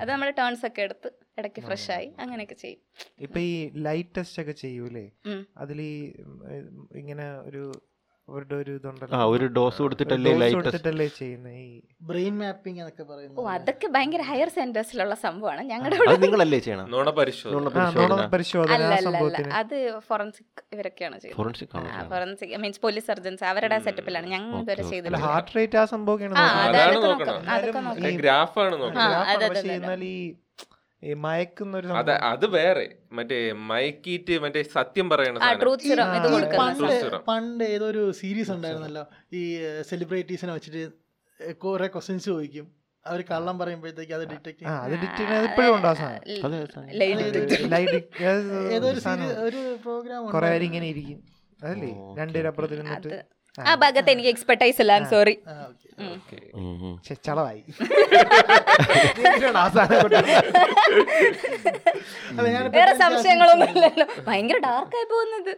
അത് 0.00 0.10
നമ്മുടെ 0.10 0.30
ടേൺസ് 0.30 0.66
ഒക്കെ 0.66 0.82
എടുത്ത് 0.82 1.08
ഇടയ്ക്ക് 1.38 1.60
ഫ്രഷ് 1.62 1.90
ആയി 1.90 2.14
അങ്ങനെയൊക്കെ 2.18 2.54
ചെയ്യും. 2.54 2.80
ഇപ്പൊ 3.20 3.38
ഈ 3.40 3.70
ലൈറ്റ് 3.74 4.14
ടെസ്റ്റ് 4.16 4.42
ഒക്കെ 4.42 4.52
ചെയ്യൂലേ. 4.52 5.10
അതിൽ 5.56 5.80
ഇങ്ങനെ 6.96 7.38
ഒരു 7.38 7.72
അവരുടെ 8.28 8.54
ഒരു 8.56 8.72
ആ 9.12 9.20
ഒരു 9.32 9.46
ഡോസ് 9.54 9.78
കൊടുത്തിട്ടല്ലേ 9.82 10.32
ലൈറ്റ് 10.40 10.56
കൊടുത്തിട്ടല്ലേ 10.58 11.06
ചെയ്യുന്നത് 11.14 11.54
ഈ 11.58 11.66
ബ്രെയിൻ 12.08 12.34
മാപ്പിംഗ് 12.40 12.80
എന്നൊക്കെ 12.82 13.02
ഓ 13.02 13.08
പറയുന്നത് 13.10 13.46
അതൊക്കെ 13.54 13.86
ഭയങ്കര 13.94 14.22
ഹയർ 14.28 14.48
സെന്റേഴ്സിലുള്ള 14.56 15.14
സംഭവമാണ്. 15.22 15.62
ഞങ്ങളുടെ 15.70 15.96
അത് 16.06 16.22
നിങ്ങളല്ലേ 16.24 16.58
ചെയ്യണം? 16.66 16.86
നുണ 16.92 17.10
പരിശോധന. 17.18 17.54
നുണ 17.56 17.68
ആ, 17.68 17.72
പരിശോധന. 17.76 18.08
നുണ 18.12 18.26
പരിശോധന 18.34 18.74
അല്ല 18.76 18.84
ആ 18.84 18.90
അല്ല 18.90 18.98
അല്ല. 19.00 19.08
സംഭവത്തിന്. 19.10 19.50
അത് 19.60 19.76
ഫോറൻസിക് 20.08 20.62
ഇവരൊക്കെയാണ് 20.74 21.16
ചെയ്യുന്നത്. 21.16 21.38
ഫോറൻസിക് 21.40 21.74
ആണ് 21.78 21.88
ഫോറൻസിക് 22.12 22.54
മീൻസ് 22.64 22.82
പോലീസ് 22.84 23.06
സർജൻസ് 23.06 23.46
അവരുടെ 23.50 23.78
സെറ്റപ്പിലാണ് 23.86 24.28
ഞങ്ങൾ 24.34 24.54
ഇതുവരെ 24.58 24.76
Okay. 24.78 24.84
അല്ല 24.84 24.94
ചെയ്തില്ല 24.94 25.22
ഹാർട്ട് 25.26 25.54
റേറ്റ് 25.56 25.78
ആ 25.78 25.86
സംഭവമൊക്കെയാണ് 25.92 26.34
ആ 26.34 26.42
നോക്കുന്നത്. 26.42 26.68
അതാണ് 26.68 26.84
അതൊക്കെ 26.88 27.08
നോക്കണം. 27.08 27.34
നോക്കാം 27.38 27.54
അതൊക്കെ 27.56 27.80
എന്നാലും 27.82 28.10
ഈ 28.10 28.20
ഗ്രാഫാണ് 28.22 28.68
ആ, 28.68 28.76
നോക്കുന്നത് 28.76 29.08
ഗ്രാഫാണ് 29.08 29.32
അതെ, 29.34 29.48
പക്ഷേ 29.48 29.66
അതെ, 29.66 29.76
എന്നാൽ 29.80 30.02
ഈ 30.06 30.16
ഈ 31.02 31.12
മയക്കുന്ന 31.24 31.74
ഒരു 31.76 31.88
അത് 31.98 32.10
അത് 32.28 32.46
വേറെ. 32.54 32.86
മറ്റേ 33.12 33.36
മയക്കീറ്റ് 33.68 34.34
മറ്റേ 34.42 34.62
സത്യം 34.74 35.06
പറയണ 35.10 35.38
പണ്ട് 36.56 36.86
പണ്ട് 37.28 37.64
ഏതൊരു 37.64 38.02
സീരീസ് 38.12 38.50
ഉണ്ടായിരുന്നല്ലോ 38.50 39.04
ഈ 39.32 39.42
സെലിബ്രിറ്റീസിനെ 39.82 40.52
വെച്ചിട്ട് 40.52 40.82
കുറെ 41.60 41.86
ക്വസ്റ്റ്യൻസ് 41.86 42.24
ചോദിക്കും. 42.24 42.66
അവർ 43.04 43.20
കള്ളം 43.30 43.56
പറയുമ്പോഴത്തേക്ക് 43.58 44.14
അത് 44.14 44.24
ഡിറ്റക്ട് 44.32 44.64
ആ 44.66 44.74
അത് 44.84 44.94
ഡിറ്റക്ട് 45.02 45.34
ഇപ്പോഴും 45.48 45.74
ഉണ്ടോ 45.76 45.92
ഏതോ 48.76 48.86
ഒരു 48.88 49.00
ഒരു 49.46 49.60
പ്രോഗ്രാം 49.84 50.26
കുറെ 50.34 50.48
പേര് 50.48 50.64
ഇങ്ങനെ 50.64 50.86
ഇരിക്കും. 50.86 51.18
അതല്ലേ? 51.60 51.90
രണ്ടുപേരപ്പുറത്തിരുന്നിട്ട് 52.18 53.12
ആ 53.58 53.74
ഭാഗത്ത് 53.74 54.10
എനിക്ക് 54.10 54.28
എക്സ്പെർട്ടൈസ് 54.28 54.82
ഇല്ല. 54.82 54.92
I 54.92 55.04
sorry 55.14 55.38
ചളവായി? 57.26 57.62
വേറെ 62.76 62.92
സംശയങ്ങളൊന്നും 63.00 63.70
ഇല്ലല്ലോ. 63.70 64.06
ഭയങ്കര 64.28 64.56
ഡാർക്കായി 64.66 65.04
പോകുന്നത്. 65.12 65.50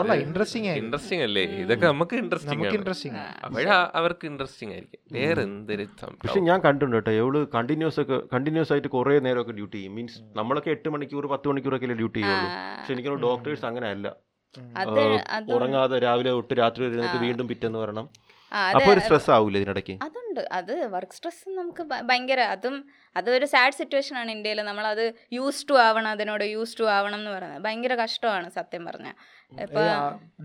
അല്ല. 0.00 0.12
ഇൻട്രസ്റ്റിംഗ് 0.26 0.68
ഇൻട്രസ്റ്റിംഗ് 0.82 1.22
അല്ലേ? 1.22 1.64
ഇതൊക്കെ 1.64 1.86
നമുക്ക് 1.86 2.16
ഇൻട്രസ്റ്റിംഗ് 2.16 2.66
ആണ്. 2.66 2.78
ഇൻട്രസ്റ്റിംഗ് 2.78 3.16
അപ്പോഴാ 3.44 3.90
അവർക്ക് 3.94 4.26
ഇൻട്രസ്റ്റിംഗ് 4.26 4.74
ആയിരിക്കും. 4.74 5.18
വേറെ 5.18 5.42
എന്തൊരു 5.42 5.88
പക്ഷെ 6.22 6.40
ഞാൻ 6.40 6.60
കണ്ടിട്ടുണ്ട് 6.66 6.96
കേട്ടോ 6.96 7.22
എവൾ 7.22 7.48
കണ്ടിന്യൂസ് 7.56 8.00
ഒക്കെ 8.00 8.20
കണ്ടിന്യൂസ് 8.34 8.72
ആയിട്ട് 8.72 8.88
കുറേ 8.88 9.18
നേരമൊക്കെ 9.18 9.52
ഡ്യൂട്ടി 9.52 9.76
ചെയ്യും. 9.76 9.94
മീൻസ് 9.94 10.38
നമ്മളൊക്കെ 10.38 10.70
എട്ട് 10.70 10.88
മണിക്കൂർ 10.88 11.28
പത്ത് 11.34 11.48
മണിക്കൂറൊക്കെ 11.48 11.86
ഡ്യൂട്ടി 12.02 12.20
ചെയ്യുള്ളൂ. 12.20 12.78
പക്ഷെ 12.78 12.92
എനിക്ക് 12.92 13.08
ഡോക്ടേഴ്സ് 13.28 13.66
അങ്ങനെ 13.72 14.12
അത് 14.82 15.02
അത് 15.38 15.50
ഉറങ്ങാതെ 15.56 15.98
രാവിലെ 16.06 16.30
തൊട്ട് 16.38 16.54
രാത്രി 16.62 16.84
വരെ 16.86 17.18
വീണ്ടും 17.26 17.48
പിറ്റെന്ന് 17.52 17.80
വരണം. 17.84 18.06
അപ്പോൾ 18.52 18.90
ഒരു 18.92 19.00
അത് 19.00 19.04
സ്ട്രെസ് 19.04 19.30
ആവൂല 19.36 19.56
ഇതിനിടയ്ക്ക്? 19.60 19.94
അതുണ്ട്. 20.06 20.40
അത് 20.58 20.72
വർക്ക് 20.92 21.16
സ്ട്രെസ് 21.16 21.42
നമുക്ക് 21.58 21.82
ഭയങ്കര 22.08 22.40
അതും 22.54 22.74
അതൊരു 23.16 23.46
സാഡ് 23.52 23.76
സിറ്റുവേഷൻ 23.78 24.14
ആണ് 24.20 24.30
ഇന്ത്യയിൽ 24.36 24.60
നമ്മളത് 24.68 25.02
യൂസ് 25.36 25.62
ടു 25.68 25.74
ആവണം 25.86 26.10
അതിനോട് 26.14 26.44
യൂസ് 26.52 26.76
ടു 26.80 26.84
ആവണം 26.96 27.18
എന്ന് 27.20 27.32
പറയുന്നത്. 27.36 27.62
ഭയങ്കര 27.66 27.94
കഷ്ടമാണ് 28.02 28.48
സത്യം 28.58 28.84
പറഞ്ഞാൽ 28.88 29.16
ഇപ്പൊ 29.64 29.82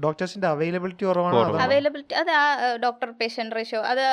ഡോക്ടേഴ്സിന്റെ 0.05 0.47
അവൈലബിലിറ്റി 0.53 1.05
കുറവാണ്. 1.09 1.61
അവൈലബിലിറ്റി 1.67 2.15
അത് 2.23 2.31
ആ 2.41 2.45
ഡോക്ടർ 2.85 3.11
പേഷ്യന്റ് 3.21 3.55
റേഷ്യോ 3.59 3.81
അത് 3.91 4.03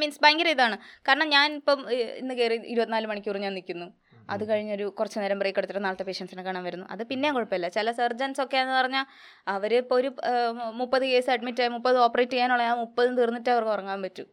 മീൻസ് 0.00 0.22
ഭയങ്കര 0.26 0.50
ഇതാണ്. 0.56 0.78
കാരണം 1.08 1.28
ഞാൻ 1.36 1.48
ഇപ്പം 1.60 1.80
ഇന്ന് 2.22 2.36
കയറി 2.40 2.58
ഇരുപത്തിനാല് 2.74 3.08
മണിക്കൂർ 3.12 3.38
ഞാൻ 3.46 3.54
നിൽക്കുന്നു 3.60 3.88
അത് 4.34 4.42
കഴിഞ്ഞൊരു 4.50 4.86
കുറച്ച് 4.98 5.18
നേരം 5.22 5.38
ബ്രേക്ക് 5.42 5.60
എടുത്തിട്ട് 5.60 5.82
നാളത്തെ 5.86 6.06
പേഷ്യൻസിനെ 6.08 6.42
കാണാൻ 6.48 6.64
വരുന്നു. 6.68 6.86
അത് 6.94 7.02
പിന്നെയും 7.10 7.34
കുഴപ്പമില്ല. 7.36 7.68
ചില 7.76 7.92
സർജൻസ് 8.00 8.40
ഒക്കെ 8.44 8.58
എന്ന് 8.64 8.74
പറഞ്ഞാൽ 8.78 9.06
അവർ 9.54 9.72
ഇപ്പോൾ 9.82 9.96
ഒരു 10.00 10.10
മുപ്പത് 10.80 11.04
കേസ് 11.12 11.30
അഡ്മിറ്റ് 11.34 11.62
ആയി 11.64 11.72
മുപ്പത് 11.76 11.98
ഓപ്പറേറ്റ് 12.06 12.34
ചെയ്യാനുള്ള 12.34 12.66
ആ 12.72 12.74
മുപ്പതും 12.82 13.14
തീർന്നിട്ട് 13.20 13.50
അവർക്ക് 13.54 13.72
ഉറങ്ങാൻ 13.76 14.00
പറ്റൂ. 14.06 14.24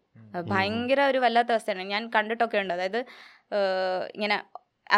ഭയങ്കര 0.51 1.01
ഒരു 1.11 1.19
വല്ലാത്ത 1.25 1.51
അവസ്ഥയാണ്. 1.55 1.85
ഞാൻ 1.93 2.03
കണ്ടിട്ടൊക്കെ 2.15 2.57
ഉണ്ട്. 2.63 2.73
അതായത് 2.77 2.99
ഇങ്ങനെ 4.17 4.37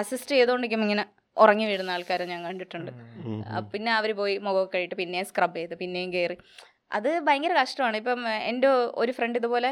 അസിസ്റ്റ് 0.01 0.33
ചെയ്തുകൊണ്ടിരിക്കുമ്പോൾ 0.37 0.87
ഇങ്ങനെ 0.89 1.05
ഉറങ്ങി 1.37 1.65
വീഴുന്ന 1.69 1.91
ആൾക്കാരെ 1.95 2.25
ഞാൻ 2.33 2.41
കണ്ടിട്ടുണ്ട്. 2.47 2.91
പിന്നെ 3.73 3.91
അവർ 3.99 4.11
പോയി 4.21 4.35
മുഖമൊക്കെ 4.45 4.71
കഴിയിട്ട് 4.75 4.95
പിന്നെയും 5.01 5.27
സ്ക്രബ് 5.31 5.57
ചെയ്ത് 5.59 5.75
പിന്നെയും 5.81 6.09
കയറി 6.15 6.37
അത് 6.97 7.09
ഭയങ്കര 7.27 7.53
കഷ്ടമാണ്. 7.61 7.95
ഇപ്പം 8.01 8.19
എന്റെ 8.51 8.69
ഒരു 9.01 9.11
ഫ്രണ്ട് 9.17 9.37
ഇതുപോലെ 9.41 9.71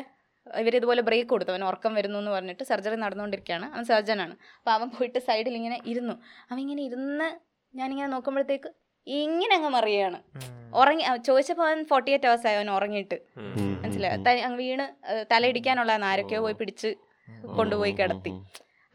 ഇവരിതുപോലെ 0.62 1.02
ബ്രേക്ക് 1.08 1.30
കൊടുത്തു. 1.34 1.52
അവൻ 1.52 1.64
ഉറക്കം 1.70 1.94
വരുന്നു 2.00 2.18
എന്ന് 2.20 2.32
പറഞ്ഞിട്ട് 2.32 2.64
സർജറി 2.72 2.98
നടന്നുകൊണ്ടിരിക്കുകയാണ്. 3.04 3.68
അവൻ 3.74 3.86
സർജനാണ് 3.92 4.36
അപ്പോൾ 4.58 4.74
അവൻ 4.78 4.90
പോയിട്ട് 4.96 5.20
സൈഡിൽ 5.28 5.56
ഇങ്ങനെ 5.60 5.78
ഇരുന്നു. 5.94 6.16
അവൻ 6.50 6.60
ഇങ്ങനെ 6.66 6.84
ഇരുന്ന് 6.90 7.30
ഞാനിങ്ങനെ 7.74 8.10
നോക്കുമ്പോഴത്തേക്ക് 8.16 8.70
ഇങ്ങനെ 9.08 9.54
അങ്ങ് 9.56 9.70
മറിയാണ് 9.78 10.20
ഉറങ്ങി 10.82 11.04
ചോദിച്ചപ്പോൾ 11.28 11.66
അവൻ 11.70 11.80
ഫോർട്ടി 11.90 12.12
എയ്റ്റ് 12.14 12.28
അവേഴ്സ് 12.28 12.48
ആയി 12.50 12.58
അവൻ 12.60 12.70
ഉറങ്ങിയിട്ട്. 12.76 13.18
മനസ്സിലായി? 13.82 14.42
വീണ് 14.62 14.86
തലയിടിക്കാനുള്ള 15.34 15.94
ആരൊക്കെയോ 16.12 16.40
പോയി 16.46 16.56
പിടിച്ച് 16.62 16.92
കൊണ്ടുപോയി 17.58 17.94
കിടത്തി. 18.00 18.32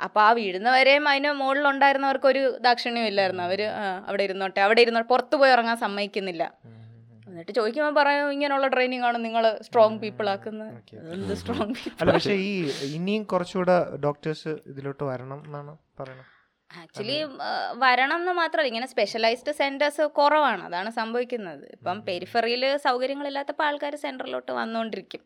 അപ്പോൾ 0.07 0.23
ആ 0.27 0.29
വീഴുന്നവരെയും 0.39 1.07
അതിന് 1.09 1.31
മുകളിലുണ്ടായിരുന്നവർക്ക് 1.41 2.29
ഒരു 2.33 2.43
ദാക്ഷിണ്യം 2.67 3.07
ഇല്ലായിരുന്നു 3.11 3.43
അവർ 3.49 3.61
അവിടെ 4.09 4.23
ഇരുന്നോട്ടെ. 4.29 4.61
അവിടെ 4.67 4.81
ഇരുന്നോട്ടെ 4.85 5.09
പുറത്ത് 5.13 5.37
പോയി 5.41 5.53
ഉറങ്ങാൻ 5.57 5.77
സമ്മതിക്കുന്നില്ല. 5.85 6.45
എന്നിട്ട് 7.31 7.53
ചോദിക്കുമ്പോൾ 7.59 7.95
പറയും 8.01 8.27
ഇങ്ങനെയുള്ള 8.37 8.69
ട്രെയിനിങ് 8.75 9.07
ആണ് 9.11 9.19
നിങ്ങൾ 9.27 9.45
സ്ട്രോങ് 9.69 10.01
പീപ്പിൾ 10.03 10.29
ആക്കുന്നത് 10.35 11.37
സ്ട്രോങ് 11.43 11.75
പീപ്പിൾ 11.81 12.13
പക്ഷേ 12.17 12.37
ഈ 12.51 12.53
ഇനിയും 12.99 13.25
കുറച്ചുകൂടെ 13.33 13.79
ഡോക്ടേഴ്സ് 14.05 14.53
ഇതിലോട്ട് 14.73 15.05
വരണം 15.13 15.41
എന്നാണ് 15.47 15.75
പറയുന്നത്. 16.01 16.29
ആക്ച്വലി 16.81 17.17
വരണം 17.85 18.19
എന്ന് 18.23 18.33
മാത്രമല്ല 18.39 18.71
ഇങ്ങനെ 18.71 18.89
സ്പെഷ്യലൈസ്ഡ് 18.91 19.53
സെന്റേഴ്സ് 19.61 20.05
കുറവാണ്. 20.19 20.63
അതാണ് 20.69 20.91
സംഭവിക്കുന്നത്. 20.99 21.65
ഇപ്പം 21.77 21.97
പെരിഫറിയിൽ 22.09 22.65
സൗകര്യങ്ങളില്ലാത്തപ്പോൾ 22.85 23.65
ആൾക്കാർ 23.69 23.95
സെന്ററിലോട്ട് 24.05 24.53
വന്നുകൊണ്ടിരിക്കും 24.59 25.23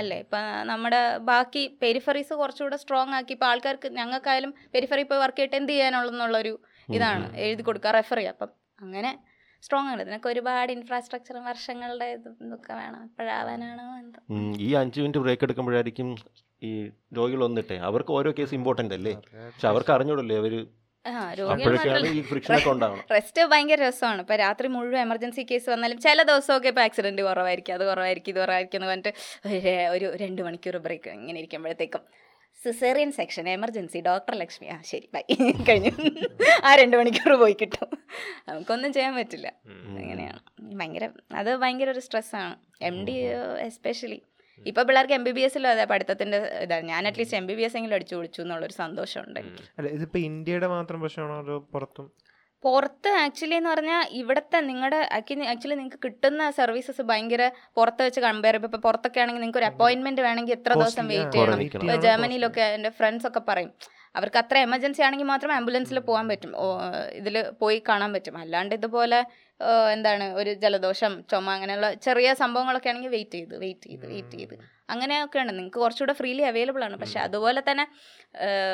അല്ലേ? 0.00 0.18
ഇപ്പം 0.24 0.44
നമ്മുടെ 0.70 1.02
ബാക്കി 1.30 1.62
പെരിഫറീസ് 1.84 2.32
കുറച്ചുകൂടെ 2.40 2.78
സ്ട്രോങ് 2.82 3.16
ആക്കി 3.18 3.34
ഇപ്പം 3.36 3.48
ആൾക്കാർക്ക് 3.52 3.90
ഞങ്ങൾക്കായാലും 4.00 4.52
പെരിഫറി 4.76 5.04
പോയി 5.10 5.22
വർക്ക് 5.24 5.40
ചെയ്തിട്ട് 5.40 5.60
എന്ത് 5.60 5.72
ചെയ്യാനുള്ളൊരു 5.74 6.54
ഇതാണ്. 6.88 7.26
എഴുതി 7.46 7.64
കൊടുക്കുക 7.68 7.92
റെഫർ 7.98 8.20
ചെയ്യുക. 8.20 8.34
അപ്പം 8.36 8.52
അങ്ങനെ 8.84 9.12
സ്ട്രോങ് 9.64 9.88
ആണ്. 9.88 10.02
ഇതിനൊക്കെ 10.02 10.28
ഒരുപാട് 10.28 10.72
ഇൻഫ്രാസ്ട്രക്ചറും 10.72 11.44
വർഷങ്ങളുടെ 11.44 12.04
ഇതും 12.04 12.36
ഇതൊക്കെ 12.46 12.72
വേണം. 12.72 13.02
എപ്പോഴാവാനാണോ 13.02 13.98
എന്തോ. 13.98 14.62
ഈ 14.62 14.74
അഞ്ച് 14.74 15.00
മിനിറ്റ് 15.00 15.18
ബ്രേക്ക് 15.18 15.44
എടുക്കുമ്പോഴായിരിക്കും 15.44 16.16
ഈ 16.62 16.90
രോഗികൾ 17.16 17.44
വന്നിട്ടേ. 17.44 17.76
അവർക്ക് 17.76 18.10
ഓരോ 18.10 18.32
കേസ് 18.38 18.54
ഇമ്പോർട്ടന്റ് 18.54 18.94
അല്ലേ? 18.94 19.14
പക്ഷെ 19.14 19.68
അവർക്ക് 19.68 19.92
അറിഞ്ഞൂടല്ലേ 19.92 20.36
അവർ? 20.36 20.66
റെസ്റ്റ് 23.12 23.42
ഭയങ്കര 23.42 23.88
രസമാണ്. 23.88 24.20
ഇപ്പൊ 24.20 24.36
രാത്രി 24.36 24.68
മുഴുവൻ 24.68 24.98
എമർജൻസി 24.98 25.46
കേസ് 25.50 25.70
വന്നാലും 25.70 26.00
ചില 26.00 26.22
ദിവസമൊക്കെ 26.22 26.68
ഇപ്പൊ 26.68 26.82
ആക്സിഡന്റ് 26.82 27.22
കുറവായിരിക്കും 27.22 27.74
അത് 27.74 27.86
കുറവായിരിക്കും 27.86 28.32
ഇത് 28.32 28.38
കുറവായിരിക്കും 28.38 28.78
എന്ന് 28.78 28.88
പറഞ്ഞിട്ട് 28.88 29.12
ഒരു- 29.48 29.88
ഒരു 29.88 30.16
രണ്ട് 30.16 30.42
മണിക്കൂർ 30.42 30.76
ബ്രേക്ക് 30.76 31.10
ഇങ്ങനെ 31.10 31.38
ഇരിക്കുമ്പോഴത്തേക്കും. 31.38 32.00
Caesarean 32.64 33.10
section 33.12 33.48
emergency 33.48 33.98
doctor 34.08 34.34
Lakshmi 34.34 34.66
ആ 34.66 34.76
ശരി 34.90 35.06
ബൈ 35.14 35.22
കഴിഞ്ഞു. 35.68 35.92
ആ 36.64 36.70
രണ്ട് 36.74 36.96
മണിക്കൂർ 36.96 37.32
പോയി 37.42 37.56
കിട്ടും. 37.62 37.88
നമുക്കൊന്നും 38.48 38.92
ചെയ്യാൻ 38.92 39.14
പറ്റില്ല. 39.18 39.48
അങ്ങനെയാണ്. 39.98 40.40
ഭയങ്കര 40.74 41.04
അത് 41.40 41.50
ഭയങ്കര 41.56 41.90
ഒരു 41.90 42.02
സ്ട്രെസ്സാണ് 42.06 42.54
എം 42.90 42.96
ഡി 43.08 43.16
എസ്പെഷ്യലി 43.66 44.20
ഇപ്പൊ 44.66 44.82
പിള്ളേർക്ക് 44.82 45.14
എം 45.14 45.24
ബി 45.24 45.32
ബി 45.32 45.40
എസിലും 45.40 45.68
അതെ 45.70 45.84
പഠിത്തത്തിന്റെ 45.84 46.38
ഇതാണ്. 46.64 46.86
ഞാൻ 46.92 47.02
at least 47.08 47.38
M 47.40 47.46
B 47.46 47.54
B 47.54 47.62
S 47.62 47.76
എങ്കിലും 47.76 47.96
അടിച്ചു 47.98 48.14
കുടിച്ചു 48.14 48.42
എന്നുള്ളൊരു 48.42 48.76
സന്തോഷമുണ്ട് 48.82 49.40
അല്ല 49.78 49.88
ഇതിപ്പോ 49.96 50.18
ഇന്ത്യയുടെ 50.28 50.68
മാത്രം 50.76 51.00
പ്രശ്നമാണോ 51.00 51.38
അതോ 51.38 51.58
പുറത്തും? 51.74 52.06
പുറത്ത് 52.66 53.10
ആക്ച്വലി 53.22 53.56
എന്ന് 53.58 53.70
പറഞ്ഞാൽ 53.72 54.02
ഇവിടുത്തെ 54.20 54.58
നിങ്ങളുടെ 54.68 55.00
ആക്ച്വലി 55.52 55.76
നിങ്ങൾക്ക് 55.80 56.00
കിട്ടുന്ന 56.04 56.42
സർവീസസ് 56.58 57.02
ഭയങ്കര 57.10 57.42
പുറത്ത് 57.78 58.02
വെച്ച് 58.06 58.20
കമ്പയർ 58.26 58.56
ഇപ്പോൾ 58.58 58.82
പുറത്തൊക്കെ 58.86 59.22
ആണെങ്കിൽ 59.24 59.42
നിങ്ങൾക്ക് 59.44 59.62
ഒരു 59.62 59.68
അപ്പോയിന്റ്മെന്റ് 59.72 60.22
വേണമെങ്കിൽ 60.26 60.56
എത്ര 60.58 60.72
ദിവസം 60.80 61.08
വെയിറ്റ് 61.12 61.36
ചെയ്യണം. 61.36 61.62
ഇപ്പൊ 61.66 61.96
ജർമ്മനിയിലൊക്കെ 62.06 62.64
എന്റെ 62.76 62.92
ഫ്രണ്ട്സ് 62.98 63.28
ഒക്കെ 63.30 63.42
പറയും 63.50 63.72
അവർക്ക് 64.18 64.38
അത്ര 64.40 64.56
എമർജൻസി 64.66 65.02
ആണെങ്കിൽ 65.06 65.28
മാത്രം 65.32 65.52
ആംബുലൻസിൽ 65.58 65.98
പോകാൻ 66.08 66.26
പറ്റും. 66.32 66.52
ഇതിൽ 67.20 67.36
പോയി 67.62 67.78
കാണാൻ 67.88 68.10
പറ്റും. 68.16 68.34
അല്ലാണ്ട് 68.42 68.74
ഇതുപോലെ 68.78 69.18
എന്താണ് 69.94 70.26
ഒരു 70.40 70.50
ജലദോഷം 70.62 71.12
ചുമ 71.30 71.50
അങ്ങനെയുള്ള 71.56 71.88
ചെറിയ 72.06 72.28
സംഭവങ്ങളൊക്കെ 72.42 72.90
ആണെങ്കിൽ 72.92 73.12
വെയിറ്റ് 73.16 73.38
ചെയ്ത് 73.38 73.54
വെയിറ്റ് 73.64 73.86
ചെയ്ത് 73.90 74.06
വെയിറ്റ് 74.12 74.38
ചെയ്ത്. 74.38 74.54
അങ്ങനെയൊക്കെ 74.90 75.38
ഉണ്ട് 75.38 75.52
നിങ്ങൾക്ക് 75.52 75.78
കുറച്ചുകൂടെ 75.78 76.12
ഫ്രീലി 76.12 76.42
അവൈലബിൾ 76.42 76.84
ആണ്. 76.84 76.96
പക്ഷെ 76.96 77.20
അതുപോലെ 77.20 77.62
തന്നെ 77.70 77.88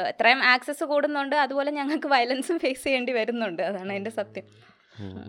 എത്രയും 0.08 0.42
ആക്സസ് 0.42 0.84
കൂടുന്നുണ്ട്. 0.84 1.36
അതുപോലെ 1.36 1.70
ഞങ്ങൾക്ക് 1.70 2.06
വയലൻസും 2.06 2.58
ഫേസ് 2.58 2.84
ചെയ്യേണ്ടി 2.84 3.12
വരുന്നുണ്ട്. 3.12 3.62
അതാണ് 3.62 3.92
എന്റെ 3.92 4.11
സത്യം. 4.11 4.70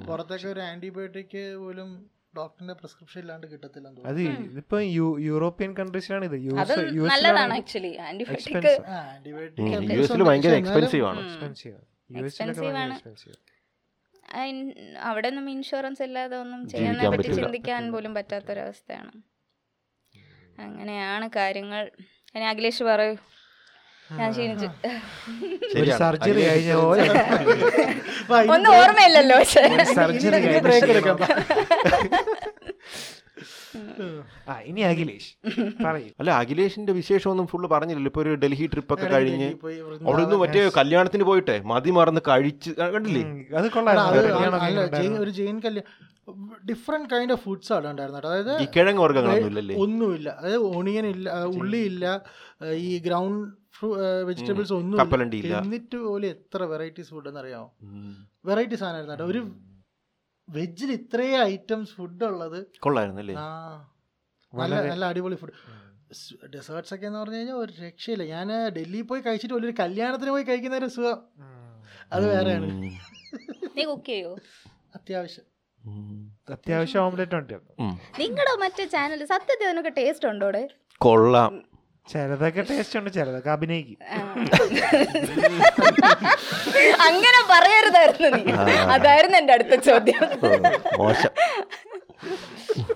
പുറത്തൊക്കെ 0.05 0.47
ഒരു 0.47 0.59
ആന്റിബയോട്ടിക് 0.59 1.55
പോലും 1.55 2.09
ഡോക്ടറിന്റെ 2.38 2.73
പ്രിസ്ക്രിപ്ഷൻ 2.73 3.21
ഇല്ലാണ്ട് 3.21 3.47
കിട്ടത്തില്ല 3.47 3.88
അത് 3.88 4.21
യു- 4.82 5.19
യൂറോപ്യൻ 5.19 5.75
കൺട്രീസിലാണ് 5.75 6.25
ഇത്. 6.25 6.55
നല്ലതാണ് 7.09 7.53
ആക്ച്വലി 7.53 7.97
ആന്റിബയോട്ടിക് 7.97 8.57
Expensive. 8.57 8.88
ആ, 8.88 9.17
antibiotic 9.17 9.61
യു 9.61 9.79
abuse 9.79 10.03
എസിൽ 10.03 10.13
ഉണ്ട്. 10.13 10.23
ഭയങ്കര 10.23 10.49
എക്സ്പെൻസീവ് 10.49 11.05
ആണ്. 11.05 11.25
Expensive 11.25 11.75
Expensive. 12.19 12.77
ആണ്. 12.77 12.93
അവിടെ 14.99 15.27
ഒന്നും 15.27 15.49
ഇൻഷുറൻസ് 15.49 16.03
ഇല്ലാതെ 16.03 16.38
ഒന്നും 16.38 16.69
ചെയ്യാനെ 16.69 17.09
പറ്റി. 17.09 17.21
ചിന്തിക്കാൻ 17.21 17.91
പോലും 17.91 18.13
പറ്റാത്തൊരവസ്ഥയാണ്. 18.13 19.30
അങ്ങനെയാണ് 20.64 21.26
കാര്യങ്ങൾ. 21.38 21.84
ഇനി 22.36 22.45
അഖിലേഷ് 22.51 22.84
പറയൂ. 22.89 23.14
ഞാൻ 24.09 24.30
ക്ഷീണിച്ചു. 24.34 24.68
സർജറി 25.99 26.41
കഴിഞ്ഞ 26.47 26.72
ഒന്നും 28.55 28.70
ഓർമ്മയില്ലല്ലോ. 28.80 29.38
സർജറി 29.93 30.41
ഇനി 34.70 34.82
അഖിലേഷ്. 34.88 35.30
പറയൂ. 35.86 36.07
അല്ല 36.22 36.30
അഖിലേഷിന്റെ 36.39 36.93
വിശേഷമൊന്നും 36.97 37.45
ഫുള്ള് 37.51 37.68
പറഞ്ഞില്ല 37.74 38.09
ഇപ്പൊ 38.09 38.22
ഒരു 38.24 38.32
ഡൽഹി 38.41 38.66
ട്രിപ്പ് 38.74 38.93
ഒക്കെ 38.95 39.07
കഴിഞ്ഞ് 39.14 39.47
അവിടെ 40.07 40.22
നിന്ന് 40.24 40.38
മറ്റേ 40.43 40.62
കല്യാണത്തിന് 40.80 41.26
പോയിട്ടെ? 41.30 41.55
മതി 41.72 41.91
മറന്ന് 41.97 42.22
കഴിച്ച് 42.30 42.72
കണ്ടില്ലേ? 42.95 43.24
അത് 43.59 43.68
കൊള്ളാം. 43.76 43.95
ഒരു 45.24 45.32
ജെയിൻ 45.39 45.57
കല്യാണം 45.66 45.88
ഡിഫറെന്റ് 46.69 47.09
കൈൻഡ് 47.13 47.34
ഓഫ് 47.36 47.43
ഫുഡ്സ് 47.47 47.71
അവിടെ 47.75 47.89
ഉണ്ടായിരുന്നത്. 47.93 48.27
അതായത് 48.32 48.53
കിഴങ്ങ് 48.75 49.03
വർഗങ്ങളൊന്നുമില്ലല്ലേ 49.05 49.75
ഒന്നുമില്ല. 49.86 50.29
അതായത് 50.39 50.63
ഓണിയൻ 50.77 51.07
ഇല്ല 51.15 51.36
ഉള്ളി 51.61 51.82
ഇല്ല 51.91 52.05
ഈ 52.86 52.91
ഗ്രൗണ്ട് 53.07 53.49
വെജിറ്റബിൾസ് 54.29 54.73
ഒന്നും. 54.79 54.97
എന്നിട്ട് 55.59 55.97
പോലും 56.07 56.27
എത്ര 56.36 56.63
വെറൈറ്റീസ് 56.73 57.11
ഫുഡ് 57.13 57.29
എന്നറിയാമോ 57.32 57.67
അറിയാമോ 57.67 57.67
വെറൈറ്റി 58.49 58.77
സാധനമായിരുന്നു 58.82 59.15
കേട്ടോ 59.15 59.27
ഒരു 59.34 59.41
വെജിൽ 60.47 60.89
ഇത്രയും 60.99 61.39
ഐറ്റംസ് 61.53 61.93
ഫുഡ് 61.97 62.25
ഉള്ളത്. 62.32 62.59
കൊള്ളായിരുന്നല്ലേ? 62.86 63.36
നല്ല 64.53 64.82
നല്ല 64.91 65.03
അടിപൊളി 65.11 65.38
ഫുഡ് 65.41 65.55
ഡെസേർട്സ് 66.53 66.93
ഒക്കെ 66.93 67.05
എന്ന് 67.09 67.19
പറഞ്ഞു 67.19 67.38
കഴിഞ്ഞാൽ 67.39 67.57
ഒരു 67.63 67.73
രക്ഷയില്ല. 67.84 68.23
ഞാൻ 68.36 68.47
ഡൽഹിയിൽ 68.77 69.05
പോയി 69.11 69.21
കഴിച്ചിട്ട് 69.27 69.55
ഒരു 69.59 69.73
കല്യാണത്തിന് 69.82 70.32
പോയി 70.36 70.45
കഴിക്കുന്ന 70.49 70.82
ഒരു 70.82 70.89
സുഖം. 70.95 71.19
അത് 72.15 72.25
വേറെയാണ്. 72.32 72.67
അത്യാവശ്യം. 74.97 75.45
അത്യാവശ്യം 76.51 77.01
ഓംലെറ്റ് 77.01 77.36
ഉണ്ട്. 77.36 77.53
നിങ്ങളുടെ 78.19 78.53
മറ്റേ 78.59 78.86
ചാനൽ 78.86 79.25
സത്യത്തിൽ 79.25 79.65
അതിനൊക്കെ 79.65 79.91
ടേസ്റ്റ് 79.97 80.27
ഉണ്ടോ 80.27 80.51
കൊള്ളാം. 80.97 81.63
ചിലതൊക്കെ 82.11 82.61
ടേസ്റ്റ് 82.69 82.99
ഉണ്ട് 82.99 83.09
ചിലതൊക്കെ 83.09 83.49
അഭിനയിക്കും. 83.49 83.97
അങ്ങനെ 87.07 87.39
പറയരുതായിരുന്നു 87.51 88.29
നീ. 88.38 88.51
അതായിരുന്നു 88.95 89.38
എന്റെ 89.38 89.53
അടുത്ത 89.53 89.75
ചോദ്യം. 89.75 90.21
മോശം. 90.97 91.34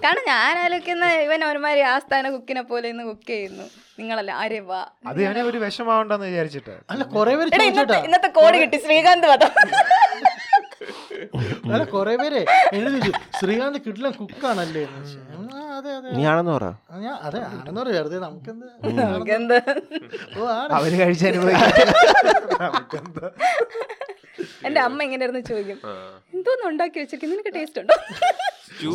കാരണം 0.03 0.23
ഞാൻ 0.27 0.57
ആലോചിക്കുന്ന 0.57 1.05
ഇവൻ 1.05 1.43
ഒരുമാതിരി 1.45 1.79
ആസ്ഥാന 1.79 2.29
കുക്കിനെ 2.29 2.61
പോലെ 2.61 2.89
ഇന്ന് 2.89 3.03
കുക്ക് 3.03 3.27
ചെയ്യുന്നു. 3.27 3.63
നിങ്ങളല്ല 3.99 4.31
ആരെ 4.31 4.59
വാ. 4.59 4.87
അത് 5.07 5.23
ഞാൻ 5.23 5.39
ഒരു 5.39 5.57
വിഷമാവണ്ടെന്ന് 5.57 6.27
വിചാരിച്ചിട്ട്. 6.27 6.75
അല്ല 6.89 7.03
കുറെ 7.03 7.35
പേര് 7.35 7.61
ഇന്നത്തെ 8.05 8.27
കോഡ് 8.27 8.57
കിട്ടി 8.57 8.77
ശ്രീകാന്ത് 8.77 9.27
വധം. 9.27 9.51
അല്ല 11.67 11.83
കുറെ 11.93 12.13
പേര് 12.21 12.41
ചോദിച്ചു 12.75 13.11
ശ്രീകാന്ത് 13.39 13.79
കിട്ടില്ല 13.85 14.09
കുക്കാണല്ലേ 14.19 14.83
അതെ 15.77 15.91
അതെ 15.95 16.09
നീ 16.15 16.23
ആണെന്ന് 16.31 16.51
പറ. 16.51 16.65
ഞാൻ 17.03 17.15
അതെ 17.27 17.39
ആണെന്ന് 17.47 17.79
പറയാം 17.81 17.95
വെറുതെ 17.97 18.19
നമുക്കെന്ത് 18.25 18.65
നമുക്കെന്ത്? 19.05 19.57
ഓ 20.35 20.47
ആണ്. 20.53 20.71
അവർ 20.77 20.91
കഴിച്ച 21.01 21.23
എന്റെ 24.67 24.79
അമ്മ 24.85 24.99
ഇങ്ങനെ 25.05 25.23
ഇരുന്ന് 25.25 25.41
ചോദിക്കും 25.49 25.77
എന്തോന്ന് 26.33 26.65
ഉണ്ടാക്കി 26.69 26.97
വെച്ചിരിക്കുന്നു? 27.01 27.35
നിനക്ക് 27.35 27.53
ടേസ്റ്റ് 27.57 27.81
ഉണ്ടോ? 27.81 27.95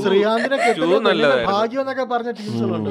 ശ്രീകാന്തിനെ. 0.03 0.57
ഭാഗ്യം 1.51 1.81
എന്നൊക്കെ 1.83 2.05
പറഞ്ഞ 2.13 2.31
ടീംസുകളുണ്ട് 2.39 2.91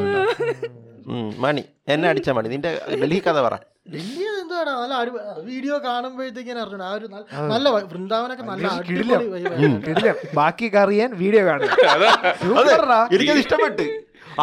മണി 1.43 1.63
എന്നെ 1.93 2.07
അടിച്ച 2.11 2.29
മണി. 2.37 2.47
നിന്റെ 2.53 2.71
ഡൽഹി 3.01 3.19
കഥ 3.27 3.37
പറ. 3.45 3.55
ഡൽഹി 3.93 4.25
എന്താണ് 4.41 4.71
നല്ല 4.79 4.93
അടി- 5.01 5.13
വീഡിയോ 5.47 5.75
കാണുമ്പോഴത്തേക്കും 5.85 6.59
അർജുന 6.63 6.83
ആ 6.89 6.93
ഒരു 6.97 7.07
നല്ല- 7.51 7.71
വൃന്ദാവനൊക്കെ 7.91 8.45
നല്ല 8.49 8.65
അടിപൊളി 8.79 10.11
ബാക്കി 10.39 10.67
അറിയാൻ 10.83 11.09
വീഡിയോ 11.23 11.43
കാണുക. 11.49 11.69
എനിക്കത് 13.15 13.41
ഇഷ്ടപ്പെട്ട്. 13.43 13.87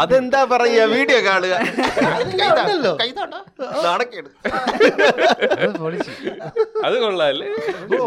അതെന്താ 0.00 0.40
പറയാ 0.44 0.84
വീഡിയോ 0.94 1.18
കാണുക. 1.26 1.54
അത് 6.86 6.96
കൊള്ളാല്ലേ? 7.04 7.46
ഓ. 7.96 8.06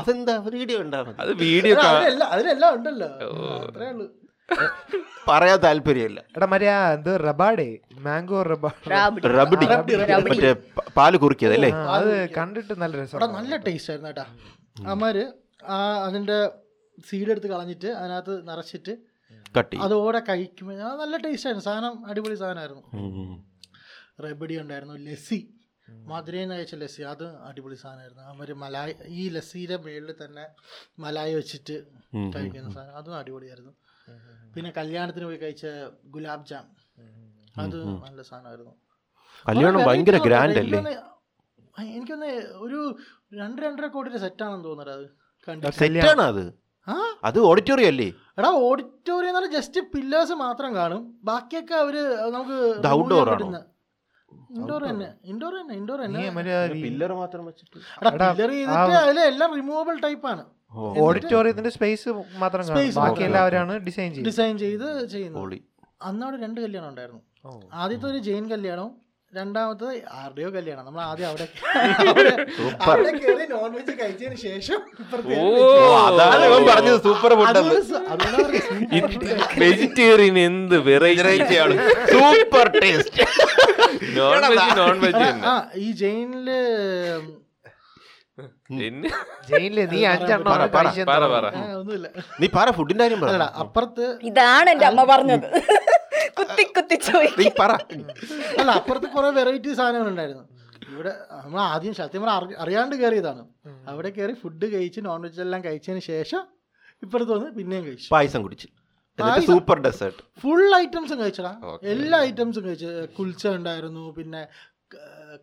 അതെന്താ? 0.00 0.34
വീഡിയോ 0.56 0.78
ഉണ്ടാവും 0.84 1.14
അത് 1.22 1.30
വീഡിയോ 1.44 1.74
അല്ല, 2.10 2.24
അതിലെല്ലാം 2.34 2.70
ഉണ്ടല്ലോ. 2.78 3.08
പറയാൻ 5.28 5.58
താല്പര്യമില്ല. 5.64 6.20
എടാ 6.36 6.46
മര്യാ 6.52 6.74
എന്തോ 6.96 7.12
റബാഡേ? 7.26 7.68
മാംഗോ 8.06 8.42
റബാഡ്. 8.42 8.88
മറ്റേ 10.28 10.52
പാൽ 10.52 10.88
പാൽ 10.96 11.16
കുറുക്കിയതല്ലേ 11.16 11.70
അത് 11.96 12.30
കണ്ടിട്ട് 12.36 12.80
നല്ല 12.80 12.96
രസം 13.02 13.34
നല്ല 13.34 13.56
ടേസ്റ്റ് 13.56 13.92
ആയിരുന്നു 13.92 14.10
കേട്ടാ. 14.10 14.26
അമ്മര് 14.90 15.24
ആ 15.64 15.78
അതിന്റെ 16.06 16.50
സീഡ് 17.08 17.30
എടുത്ത് 17.30 17.46
കളഞ്ഞിട്ട് 17.46 17.86
അതിനകത്ത് 17.86 18.48
നിറച്ചിട്ട് 18.48 18.96
കട്ടി 19.58 19.76
അതോടെ 19.76 20.20
കഴിക്കുമ്പോൾ 20.28 20.74
നല്ല 20.74 21.16
ടേസ്റ്റ് 21.16 21.48
ആയിരുന്നു. 21.48 21.64
സാധനം 21.64 22.06
അടിപൊളി 22.06 22.34
സാധനമായിരുന്നു. 22.34 22.82
റബഡി 24.24 24.56
ഉണ്ടായിരുന്നു. 24.60 24.94
ലസ്സി. 24.94 25.48
മധുരയിൽ 25.88 26.40
നിന്ന് 26.40 26.54
കഴിച്ച 26.54 26.74
ലസ്സി. 26.74 27.02
അത് 27.02 27.36
അടിപൊളി 27.36 27.74
സാധനമായിരുന്നു. 27.74 28.22
അവർ 28.22 28.54
മലായ് 28.54 28.94
ഈ 29.06 29.28
ലസ്സിയുടെ 29.28 29.76
മേളിൽ 29.76 30.14
തന്നെ 30.24 30.44
മലായി 30.98 31.34
വെച്ചിട്ട്. 31.34 31.76
കഴിക്കുന്ന 32.36 32.70
സാധനം. 32.72 32.96
അതും 32.96 33.16
അടിപൊളിയായിരുന്നു. 33.18 33.72
പിന്നെ 34.54 34.72
കല്യാണത്തിന് 34.76 35.24
പോയി 35.24 35.36
കഴിച്ച 35.36 35.66
ഗുലാബ് 36.04 36.46
ജാം. 36.46 36.81
അത് 37.58 37.84
നല്ല 37.84 38.22
സാധനമായിരുന്നു. 38.22 38.70
കല്യാണം 39.48 39.80
ഭയങ്കര 39.86 40.16
ഗ്രാൻഡ് 40.16 40.58
അല്ലേ 40.58 40.78
എനിക്കൊന്ന് 41.96 42.26
ഒരു 42.54 42.96
രണ്ട് 43.34 43.62
രണ്ടര 43.62 43.86
കോടിയുടെ 43.86 44.18
സെറ്റാണെന്ന് 44.18 44.64
തോന്നുന്നത് 44.64 44.98
അത് 44.98 45.10
കണ്ടിട്ട് 45.48 45.76
സെറ്റാണ് 45.76 46.22
അത്? 46.22 46.52
ആ? 46.88 47.16
അത് 47.24 47.38
ഓഡിറ്റോറിയം 47.40 47.86
അല്ലേ? 47.86 48.12
എടാ 48.38 48.48
ഓഡിറ്റോറിയം 48.48 49.36
എന്നാൽ 49.36 49.52
ജസ്റ്റ് 49.52 49.80
പില്ലേഴ്സ് 49.80 50.32
മാത്രം 50.32 50.74
കാണും. 50.74 51.18
ബാക്കിയൊക്കെ 51.24 51.74
അവർ 51.74 51.94
നമുക്ക് 52.32 52.52
ഇത് 52.52 52.86
outdoor 52.86 53.62
ഇൻഡോർ 54.50 54.82
തന്നെ 54.88 55.12
ഇൻഡോർ 55.24 55.60
തന്നെ 55.60 55.74
ഇൻഡോർ 55.74 56.00
തന്നെ. 56.04 56.20
പില്ലർ 56.82 57.12
മാത്രം 57.12 57.46
വെച്ചിട്ട്. 57.46 57.78
പില്ലർ 58.32 58.50
ചെയ്തിട്ട് 58.50 58.78
ആ- 58.78 59.02
അതിലെല്ലാം 59.02 59.54
റിമൂവബിൾ 59.54 60.00
ടൈപ്പ് 60.00 60.26
ആണ്. 60.28 60.44
ഓഡിറ്റോറിയത്തിന്റെ 61.02 61.70
സ്പേസ് 61.70 62.08
മാത്രം 62.36 62.68
കാണും. 62.68 62.74
ബാക്കി. 62.94 63.22
എല്ലാവരാണ് 63.22 63.72
ഡിസൈൻ 63.78 64.12
ചെയ്ത് 64.14 64.26
ഡിസൈൻ 64.26 64.58
ചെയ്ത് 64.58 65.06
ചെയ്യുന്നത്. 65.06 65.42
അന്നവിടെ 66.02 66.36
രണ്ട് 66.36 66.60
കല്യാണം 66.60 66.88
ഉണ്ടായിരുന്നു. 66.88 67.20
ആദ്യത്തെ 67.74 68.06
ഒരു 68.06 68.18
ജെയിൻ 68.18 68.50
കല്യാണവും 68.50 68.92
രണ്ടാമത്തത് 69.32 69.92
ആരുടെയോ 70.12 70.48
കല്യാണം. 70.50 70.84
നമ്മൾ 70.86 71.00
ആദ്യം 71.02 71.28
അവിടെ 71.28 71.44
അവിടെ- 72.82 73.14
കയറി 73.16 73.44
നോൺ 73.52 73.70
വെജ് 73.72 73.92
കഴിച്ചതിന് 74.00 74.36
ശേഷം 74.38 74.80
അതാണ് 76.02 76.42
ഇവൻ 76.44 76.62
പറഞ്ഞത്. 76.66 76.98
Super 77.02 77.32
food. 77.34 77.62
വെജിറ്റേറിയൻ 79.58 80.38
എന്ത് 80.40 80.76
വെറൈറ്റി 80.88 81.56
ആണ്. 81.56 81.76
Super 82.10 82.68
taste 82.76 83.24
non 84.16 84.42
veg 84.50 84.76
non 84.78 84.98
veg 85.00 85.24
ഈ 85.78 85.88
ജെയിനിൽ 85.92 86.48
നീ 89.90 90.00
അഞ്ചെണ്ണം 90.06 90.44
പറ, 90.46 90.60
പറ, 90.66 90.68
പറ, 90.76 90.84
തോന്നുന്നു. 90.90 91.32
പറ. 91.34 91.46
ആ, 91.56 91.74
ഒന്നുമില്ല. 91.74 92.06
നീ 92.40 92.46
പറ 92.56 92.70
ഫുഡിന്റെ 92.70 93.02
കാര്യം 93.04 93.20
പറ 93.20 93.30
അപ്പുറത്ത് 93.60 94.06
ഇതാണ് 94.22 94.70
എന്റെ 94.70 94.86
അമ്മ 94.86 95.02
പറഞ്ഞത്. 95.04 95.48
കുത്തി 96.42 96.64
കുത്തി 96.76 96.96
ചോദിക്കും 97.08 97.54
പറ. 97.60 97.72
അല്ല 98.60 98.70
അപ്പുറത്ത് 98.80 99.08
കുറെ 99.16 99.30
വെറൈറ്റി 99.38 99.72
സാധനങ്ങൾ 99.80 100.08
ഉണ്ടായിരുന്നു. 100.12 100.44
ഇവിടെ 100.92 101.12
നമ്മൾ 101.44 101.60
ആദ്യം 101.72 101.94
സത്യം 102.00 102.22
പറഞ്ഞാൽ 102.22 102.56
അറിയാണ്ട് 102.64 102.94
കയറിയതാണ് 103.02 103.42
അവിടെ 103.92 104.10
കയറി 104.16 104.34
ഫുഡ് 104.42 104.66
കഴിച്ച് 104.74 105.00
നോൺ 105.06 105.20
വെജ് 105.26 105.40
എല്ലാം 105.46 105.60
കഴിച്ചതിന് 105.66 106.02
ശേഷം 106.12 106.42
ഇപ്പുറത്ത് 107.04 107.32
വന്ന് 107.32 107.50
പിന്നെയും 107.58 107.84
കഴിച്ചു. 107.86 108.08
പായസം 108.14 108.42
കുടിച്ച്. 108.46 108.68
സൂപ്പർ 109.48 109.78
ഡെസേർട്ട് 109.86 110.20
ഫുൾ 110.42 110.68
ഐറ്റംസും 110.82 111.18
കഴിച്ചടാ. 111.22 111.52
എല്ലാ 111.94 112.18
ഐറ്റംസും 112.28 112.62
കഴിച്ചു. 112.66 112.90
കുൽച്ച 113.18 113.44
ഉണ്ടായിരുന്നു 113.58 114.04
പിന്നെ 114.18 114.42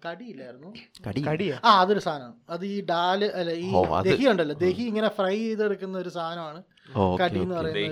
കടിയില്ലായിരുന്നു. 0.06 0.70
കടി. 1.08 1.22
ആ 1.66 1.72
അതൊരു 1.82 2.00
സാധനമാണ് 2.00 2.36
അത് 2.50 2.66
ഈ 2.66 2.76
ഡാൽ 2.89 3.22
അല്ല 3.39 3.52
ഈ. 3.64 3.68
ദഹി 4.10 4.26
ഉണ്ടല്ലോ. 4.32 4.56
ദഹി 4.64 4.84
ഇങ്ങനെ 4.91 5.10
ഫ്രൈ 5.18 5.36
ചെയ്തെടുക്കുന്ന 5.38 5.97
ഒരു 5.97 6.12
സാധനമാണ്. 6.18 6.60
കടി 7.22 7.39
എന്ന് 7.45 7.56
ഓക്കേ. 7.56 7.84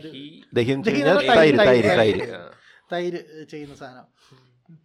തൈര് 2.91 3.45
ചെയ്യുന്ന 3.51 3.75
സാധനം. 3.75 4.07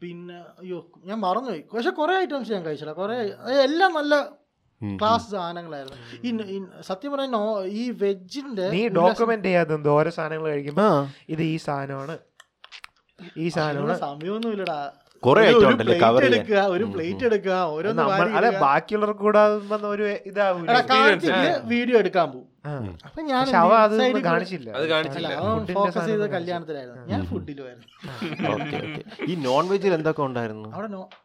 പിന്നെ 0.02 0.34
അയ്യോ 0.34 0.78
ഞാൻ 1.04 1.18
മറന്നുപോയി. 1.18 1.64
പക്ഷെ 1.74 1.90
കുറേ 1.90 2.14
ഐറ്റംസ് 2.20 2.52
ഞാൻ 2.52 2.62
കഴിച്ചില്ല. 2.64 2.92
കുറേ 2.92 3.16
എല്ലാം 3.64 3.92
നല്ല 3.94 4.14
ക്ലാസ് 4.98 5.30
സാധനങ്ങളായിരുന്നു. 5.30 5.98
ഈ 6.26 6.30
സത്യം 6.80 7.12
പറഞ്ഞ 7.12 7.38
ഈ 7.64 7.90
വെജിന്റെ 7.90 8.68
നീ 8.70 8.88
ഡോക്യുമെന്റ് 8.88 9.48
ചെയ്യാത്ത 9.48 9.88
ഓരോ 9.88 10.10
സാധനങ്ങൾ 10.10 10.48
കഴിക്കുമ്പോ 10.48 10.86
ഇത് 11.28 11.42
ഈ 11.42 11.56
സാധനമാണ്. 11.56 12.18
ഈ 13.36 13.48
സാധനമാണ് 13.48 13.98
സമയമൊന്നുമില്ലടാ. 13.98 14.80
കുറെ 15.22 15.40
ഒരു- 15.42 15.48
ഐറ്റം 15.50 15.82
ഒരു 15.84 15.96
കവർ 16.00 16.22
ചെയ്യാൻ. 16.24 16.64
ഒരു 16.74 16.84
പ്ലേറ്റ് 16.92 17.24
എടുക്കുക 17.28 17.56
വാരി 18.10 18.30
അല്ല 18.38 18.48
ബാക്കിയുള്ളവർ 18.62 19.12
കൂടെ 19.20 19.42
ഒരു 19.90 20.04
വീഡിയോ 21.70 21.96
എടുക്കാൻ 21.98 22.26
പോകും. 22.32 22.48
അപ്പൊ 23.06 23.20
ഞാൻ 23.22 23.42
കാണിച്ചില്ല. 24.24 24.70
അത് 24.72 24.86
കാണിച്ചില്ല. 24.88 25.28
അല്ല, 25.28 25.36
ഫോക്കസ് 25.74 26.06
ചെയ്ത 26.10 26.26
കല്യാണത്തിലായിരുന്നു. 26.34 27.04
ഞാൻ 27.08 27.20
ഫുഡിലുമായിരുന്നു 27.26 27.88
ഓക്കെ 28.52 28.76
ഓക്കെ. 28.82 29.02
ഈ 29.26 29.36
നോൺ 29.46 29.64
വെജിൽ 29.68 29.94
എന്തൊക്കെ 29.94 30.22
ഉണ്ടായിരുന്നു? 30.22 30.68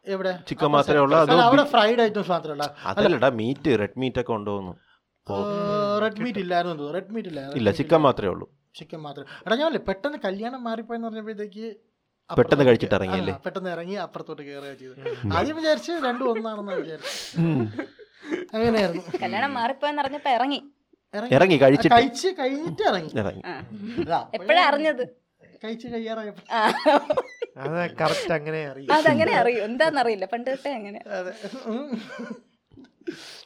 എവിടെ? 0.08 0.32
ചിക്കൻ 0.48 0.70
മാത്രമേ 0.70 1.02
ഉള്ളൂ 1.04 1.16
അതോ 1.18 1.36
അവിടെ 1.42 1.64
ഫ്രൈഡ് 1.72 2.00
ഐറ്റംസ് 2.02 2.30
മാത്രമേ 2.30 2.54
ഉള്ളൂ. 2.56 2.68
അതല്ലടാ 2.86 3.30
മീറ്റ് 3.40 3.78
റെഡ് 3.82 3.98
മീറ്റ് 3.98 4.20
ഒക്കെ 4.24 4.34
ഉണ്ടോന്നു 4.38 4.74
റെഡ് 6.02 6.20
മീറ്റ് 6.24 6.40
ഇല്ലായിരുന്നു 6.40 6.86
റെഡ് 6.94 7.12
മീറ്റ് 7.14 7.30
ഇല്ല 7.58 7.70
ചിക്കൻ 7.78 8.00
മാത്രമേ 8.00 8.30
ഉള്ളൂ. 8.34 8.46
ചിക്കൻ 8.74 9.00
മാത്രം 9.00 9.26
എടാ 9.46 9.54
ഞാൻ 9.56 9.72
പെട്ടെന്ന് 9.88 10.18
കല്യാണം 10.24 10.60
മാറിപ്പോയെന്ന് 10.64 11.06
പറഞ്ഞപ്പോഴത്തേക്ക് 11.08 11.66
പെട്ടെന്ന് 12.30 12.64
കഴിച്ചിട്ട് 12.66 12.94
ഇറങ്ങി 12.94 13.18
അല്ലേ 13.18 13.34
പെട്ടെന്ന് 13.44 13.70
ഇറങ്ങി 13.70 13.94
അപ്പുറത്തോട്ട് 13.94 14.42
കയറുക 14.42 14.72
ചെയ്തു 14.74 14.94
ആദ്യം 15.34 15.56
വിചാരിച്ചു 15.56 15.92
രണ്ടും 15.92 16.30
ഒന്നാണെന്ന് 16.30 16.72
വിചാരിച്ചു 16.72 17.14
അങ്ങനെയായിരുന്നു. 18.54 19.02
കല്യാണം 19.22 19.54
മാറിപ്പോയെന്ന് 19.54 20.02
അറിഞ്ഞപ്പോ 20.02 20.30
ഇറങ്ങി. 20.30 20.58
ഇറങ്ങി. 21.34 21.56
കഴിച്ചിട്ട്. 21.56 21.94
കഴിച്ച് 21.94 22.28
കഴിഞ്ഞിട്ട് 22.40 22.82
ഇറങ്ങി. 22.82 23.10
ഇറങ്ങി. 23.18 23.42
എപ്പോഴാ 24.32 24.62
അറിഞ്ഞത്? 24.62 25.04
കഴിച്ച് 25.64 25.88
കഴിയാറായപ്പോ. 25.88 26.42
അത് 27.60 27.94
കറക്റ്റ് 28.00 28.32
അങ്ങനെ 28.32 28.66
അറിയാം. 28.66 28.92
അതങ്ങനെ 28.98 29.32
അറിയും. 29.32 29.64
എന്താന്നറിയില്ല. 29.64 30.26
പണ്ട് 30.26 30.50
തൊട്ടേ 30.50 30.72
അങ്ങനെ. 30.74 31.00
അതെ. 31.08 31.32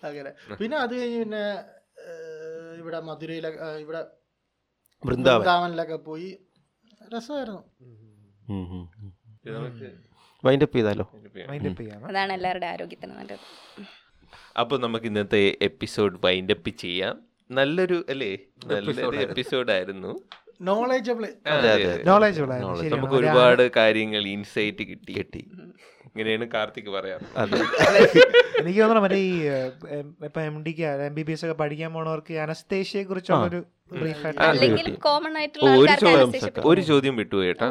അങ്ങനെ. 0.05 0.31
പിന്നെ 0.57 0.77
അത് 0.77 0.95
കഴിഞ്ഞ് 0.99 1.19
പിന്നെ 1.19 1.45
ഇവിടെ 2.79 3.01
മധുരയിലൊക്കെ 3.01 3.65
ഇവിടെ 3.65 4.07
വൃന്ദാവനിലൊക്കെ 5.03 5.97
പോയി. 5.97 6.31
രസമായിരുന്നു. 7.15 7.63
വൈൻഡപ്പ് 10.45 10.77
ചെയ്താലോ? 10.77 11.05
മൈൻഡ് 11.49 11.69
അപ്പ് 11.69 11.83
ചെയ്യാം. 11.83 12.01
അതാണ് 12.07 12.33
എല്ലാവരുടെ 12.33 12.67
ആരോഗ്യത്തിന് 12.67 13.13
നല്ലത്. 13.13 13.45
അപ്പൊ 14.59 14.79
നമുക്ക് 14.79 15.07
ഇന്നത്തെ 15.07 15.57
എപ്പിസോഡ് 15.63 16.19
വൈൻഡപ്പ് 16.25 16.71
ചെയ്യാം. 16.79 17.15
നല്ലൊരു 17.51 18.05
അല്ലേ? 18.09 18.33
നല്ലൊരു 18.67 19.17
എപ്പിസോഡായിരുന്നു 19.23 20.13
നോളേജബിൾ 20.61 21.29
നമുക്ക് 22.89 23.15
ഒരുപാട് 23.15 23.71
കാര്യങ്ങൾ 23.77 24.27
ഇൻസൈറ്റ് 24.29 24.85
കിട്ടി. 24.89 25.13
കിട്ടി. 25.13 25.43
ഇങ്ങനെയാണ് 26.07 26.49
കാർത്തിക് 26.55 26.89
പറയാം 26.89 27.21
എനിക്ക് 28.61 28.81
തോന്നണം 28.81 29.03
മറ്റേ 29.03 29.17
ഈ 29.17 29.31
ഇപ്പൊ 30.25 30.41
എം 30.41 30.63
ഡിക്ക് 30.63 30.83
എം 31.07 31.15
ബി 31.15 31.23
ബി 31.23 31.33
എസ് 31.33 31.45
ഒക്കെ 31.45 31.55
പഠിക്കാൻ 31.55 31.93
പോണവർക്ക് 31.93 32.35
അനസ്തേഷ്യയെ 32.35 33.05
കുറിച്ചുള്ള 33.05 33.47
ഒരു 33.47 33.61
ബ്രീഫ് 33.93 34.27
ആ, 34.27 34.53
കോമൺ 35.01 35.39
ആയിട്ടുള്ള 35.39 35.71
ഒരു 35.71 35.91
ആൾക്കാർക്ക് 35.91 36.05
ചോദ്യം 36.05 36.31
വിട്ടു 36.45 36.69
ഒരു 36.69 36.81
ചോദ്യം 36.81 37.17
വിട്ടുപോയി 37.17 37.47
കേട്ടാ 37.47 37.69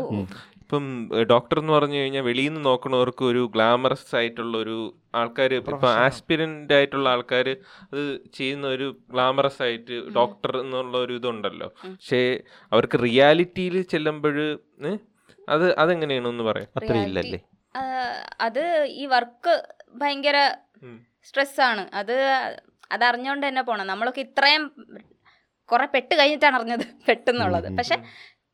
ഇപ്പം 0.72 0.86
ഡോക്ടർ 1.32 1.57
എന്ന് 1.59 1.74
പറഞ്ഞു 1.74 1.97
കഴിഞ്ഞാൽ 2.01 2.24
വെളിയിൽ 2.28 2.51
നിന്ന് 2.51 2.61
നോക്കണവർക്ക് 2.67 3.24
ഒരു 3.30 3.41
ഗ്ലാമറസ് 3.55 4.13
ആയിട്ടുള്ള 4.19 4.53
ഒരു 4.57 4.76
ആൾക്കാർ 5.19 5.53
ഇപ്പൊ 5.57 5.88
ആസ്പിരന്റ് 6.03 6.74
ആയിട്ടുള്ള 6.78 7.07
ആൾക്കാർ 7.13 7.47
അത് 7.88 7.99
ചെയ്യുന്ന 8.38 8.67
ഒരു 8.76 8.88
ഗ്ലാമറസ് 9.13 9.59
ആയിട്ട് 9.65 9.97
ഡോക്ടർ 10.17 10.53
എന്നുള്ള 10.61 10.95
ഒരു 11.05 11.13
ഇതുണ്ടല്ലോ. 11.19 11.67
പക്ഷേ 11.84 12.22
അവർക്ക് 12.72 12.99
റിയാലിറ്റിയിൽ 13.05 13.76
ചെല്ലുമ്പോൾ 13.93 14.39
അത് 15.55 15.67
അതെങ്ങനെയാണെന്ന് 15.84 16.47
പറയാം? 16.49 16.72
അത്രയില്ലല്ലേ? 16.80 17.41
അത് 18.47 18.63
ഈ 19.01 19.05
വർക്ക് 19.17 19.55
ഭയങ്കര 20.03 20.38
സ്ട്രെസ്സാണ്. 20.47 20.97
സ്ട്രെസ് 21.30 21.61
ആണ് 21.72 21.86
അത് 22.01 22.17
അത് 22.95 23.05
അറിഞ്ഞുകൊണ്ട് 23.11 23.45
തന്നെ 23.49 23.63
പോണം. 23.72 23.91
നമ്മളൊക്കെ 23.93 24.24
ഇത്രയും 24.30 24.65
കുറെ 25.69 25.86
പെട്ട് 25.91 26.13
കഴിഞ്ഞിട്ടാണ് 26.19 26.55
അറിഞ്ഞത് 26.57 26.88
പെട്ടെന്നുള്ളത്. 27.09 27.67
പക്ഷെ 27.78 27.97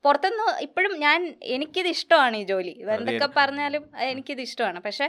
പുറത്തുനിന്ന് 0.07 0.47
ഇപ്പോഴും 0.67 0.93
ഞാൻ 1.05 1.19
എനിക്കിത് 1.55 1.89
ഇഷ്ടമാണ് 1.95 2.35
ഈ 2.41 2.43
ജോലി. 2.51 2.73
എന്തൊക്കെ 2.95 3.29
പറഞ്ഞാലും 3.39 3.83
എനിക്കിത് 4.11 4.41
ഇഷ്ടമാണ്. 4.47 4.79
പക്ഷെ 4.87 5.07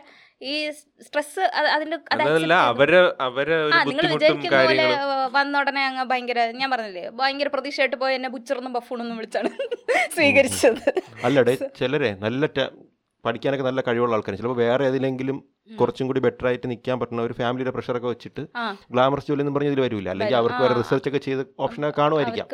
ഈ 0.51 0.55
സ്ട്രെസ് 1.07 1.45
അതിന്റെ 1.75 1.97
ആ 2.15 3.79
നിങ്ങൾ 3.91 4.05
വിചാരിക്കുന്ന 4.15 4.61
പോലെ 4.69 4.87
വന്ന 5.37 5.63
ഉടനെ 5.63 5.83
അങ്ങ് 5.89 6.05
ഭയങ്കര 6.13 6.45
ഞാൻ 6.61 6.69
പറഞ്ഞില്ലേ 6.75 7.05
ഭയങ്കര 7.21 7.51
പ്രതീക്ഷയായിട്ട് 7.57 7.99
പോയി 8.03 8.17
എന്നെ 8.19 8.31
ബുച്ചറൊന്നും 8.37 8.77
ബഫൂണൊന്നും 8.79 9.19
വിളിച്ചാണ് 9.21 9.51
സ്വീകരിച്ചത്. 10.17 10.85
അല്ലടേ 11.29 11.57
ചിലരെ 11.81 12.13
നല്ല 12.27 12.47
പഠിക്കാനൊക്കെ 13.25 13.64
നല്ല 13.69 13.81
കഴിവുള്ള 13.89 14.16
ആൾക്കാർ 14.16 14.35
ചിലപ്പോൾ 14.41 14.59
വേറെ 14.64 14.83
ഏതിലെങ്കിലും 14.89 15.39
കുറച്ചും 15.81 16.07
കൂടി 16.09 16.21
ബെറ്റർ 16.27 16.47
ആയിട്ട് 16.51 16.66
നിൽക്കാൻ 16.73 16.97
പറ്റുന്ന 17.01 17.27
ഒരു 17.29 17.35
ഫാമിലിയുടെ 17.41 17.73
പ്രഷറൊക്കെ 17.77 18.09
വെച്ചിട്ട് 18.12 18.43
ഗ്ലാമറസ് 18.95 19.29
ജോലി 19.31 19.43
എന്ന് 19.45 19.55
പറഞ്ഞ 19.57 19.71
ഇതിൽ 19.73 19.83
വരില്ല 19.87 20.09
അല്ലെങ്കിൽ. 20.14 20.37
അവർക്ക് 20.41 20.62
വേറെ 20.64 20.77
റിസർച്ച് 20.81 21.11
ഒക്കെ 21.11 21.21
ചെയ്ത് 21.27 21.43
ഓപ്ഷനൊക്കെ 21.66 21.97
കാണുമായിരിക്കാം. 22.01 22.49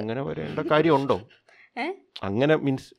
അങ്ങനെ 0.00 0.24
വരേണ്ട 0.30 0.66
കാര്യമുണ്ടോ 0.72 1.18
അങ്ങനെ 2.30 2.56
മീൻസ് 2.66 2.90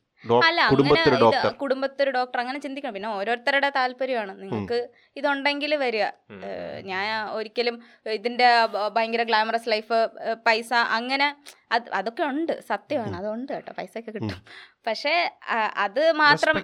കുടുംബത്തിൽ 0.72 1.14
ഡോക്ടർ 1.22 1.50
കുടുംബത്തൊരു 1.62 2.10
ഡോക്ടർ 2.16 2.38
അങ്ങനെ 2.42 2.58
ചിന്തിക്കണം. 2.64 2.94
പിന്നെ 2.96 3.08
ഓരോരുത്തരുടെ 3.16 3.68
താല്പര്യമാണ്. 3.76 4.32
നിങ്ങൾക്ക് 4.42 4.78
ഇതുണ്ടെങ്കിൽ 5.18 5.72
വരിക. 5.82 6.04
ഞാൻ 6.90 7.04
ഒരിക്കലും 7.38 7.76
ഇതിന്റെ 8.18 8.48
ഭയങ്കര 8.96 9.22
ഗ്ലാമറസ് 9.30 9.68
ലൈഫ് 9.72 9.98
പൈസ 10.46 10.72
അങ്ങനെ 10.98 11.26
അതൊക്കെ 11.98 12.24
ഉണ്ട്. 12.32 12.54
സത്യമാണ്. 12.70 13.16
അതുണ്ട് 13.20 13.52
കേട്ടോ. 13.52 13.72
പൈസ 13.80 13.94
ഒക്കെ 14.02 14.12
കിട്ടും 14.16 14.40
പക്ഷേ 14.86 15.12
അത് 15.76 16.12
മാത്രം. 16.12 16.56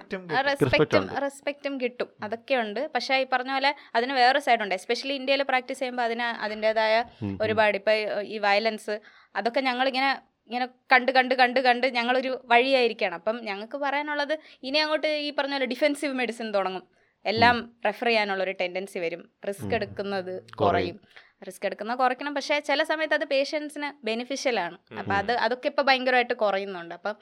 റെസ്പെക്റ്റും 0.47 1.09
റെസ്പെക്റ്റും 1.21 1.81
കിട്ടും. 1.81 2.09
അതൊക്കെ 2.23 2.55
ഉണ്ട്. 2.55 2.91
പക്ഷേ 2.95 3.17
ഈ 3.21 3.25
പറഞ്ഞ 3.33 3.51
പോലെ 3.51 3.75
അതിന് 3.95 4.13
വേറെ 4.13 4.39
സൈഡ് 4.39 4.61
ഉണ്ട്. 4.61 4.75
എസ്പെഷ്യലി 4.75 5.13
ഇന്ത്യയിൽ 5.13 5.43
പ്രാക്ടീസ് 5.43 5.79
ചെയ്യുമ്പോൾ 5.79 6.03
അതിന് 6.03 6.21
അതിന്റെതായ 6.21 6.95
ഒരുപാട് 7.41 7.77
ഇപ്പം 7.77 8.21
ഈ 8.21 8.37
വയലൻസ് 8.37 8.99
അതൊക്കെ 9.35 9.61
ഞങ്ങളിങ്ങനെ 9.61 10.11
ഇങ്ങനെ 10.47 10.65
കണ്ട് 10.91 11.11
കണ്ട് 11.11 11.35
കണ്ട് 11.35 11.59
കണ്ട് 11.59 11.87
ഞങ്ങളൊരു 11.87 12.41
വഴിയായിരിക്കണം. 12.45 13.13
അപ്പം 13.13 13.37
ഞങ്ങൾക്ക് 13.45 13.77
പറയാനുള്ളത് 13.77 14.39
ഇനി 14.63 14.77
അങ്ങോട്ട് 14.77 15.07
ഈ 15.07 15.29
പറഞ്ഞ 15.35 15.51
പോലെ 15.51 15.65
ഡിഫെൻസീവ് 15.65 16.13
മെഡിസിൻ 16.13 16.51
തുടങ്ങും. 16.51 16.83
എല്ലാം 17.25 17.55
റെഫർ 17.85 18.07
ചെയ്യാനുള്ള 18.07 18.43
ഒരു 18.43 18.51
ടെൻഡൻസി 18.61 18.99
വരും. 18.99 19.29
റിസ്ക് 19.47 19.75
എടുക്കുന്നത് 19.75 20.33
കുറയും. 20.61 20.99
റിസ്ക് 21.47 21.65
എടുക്കുന്നത് 21.65 21.97
കുറയ്ക്കണം. 21.97 22.35
പക്ഷേ 22.35 22.59
ചില 22.59 22.83
സമയത്ത് 22.83 23.13
അത് 23.13 23.25
പേഷ്യൻസിന് 23.25 24.05
ബെനിഫിഷ്യൽ 24.05 24.59
ആണ്. 24.59 24.77
അപ്പം 24.99 25.15
അത് 25.15 25.31
അതൊക്കെ 25.31 25.67
ഇപ്പം 25.67 25.85
ഭയങ്കരമായിട്ട് 25.85 26.33
കുറയുന്നുണ്ട്. 26.33 26.95
അപ്പം 26.95 27.15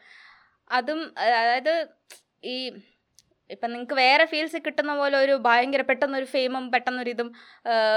അതും 0.72 1.14
അതായത് 1.18 1.74
ഈ 2.44 2.72
ഇപ്പം 3.50 3.72
നിങ്ങൾക്ക് 3.72 3.94
വേറെ 3.94 4.26
ഫീൽസ് 4.26 4.58
കിട്ടുന്ന 4.66 4.98
പോലെ 4.98 5.18
ഒരു 5.18 5.34
ഭയങ്കര 5.46 5.82
പെട്ടെന്നൊരു 5.82 6.26
ഫെയിമും 6.26 6.72
പെട്ടെന്നൊരു 6.72 7.10
ഇതും 7.10 7.30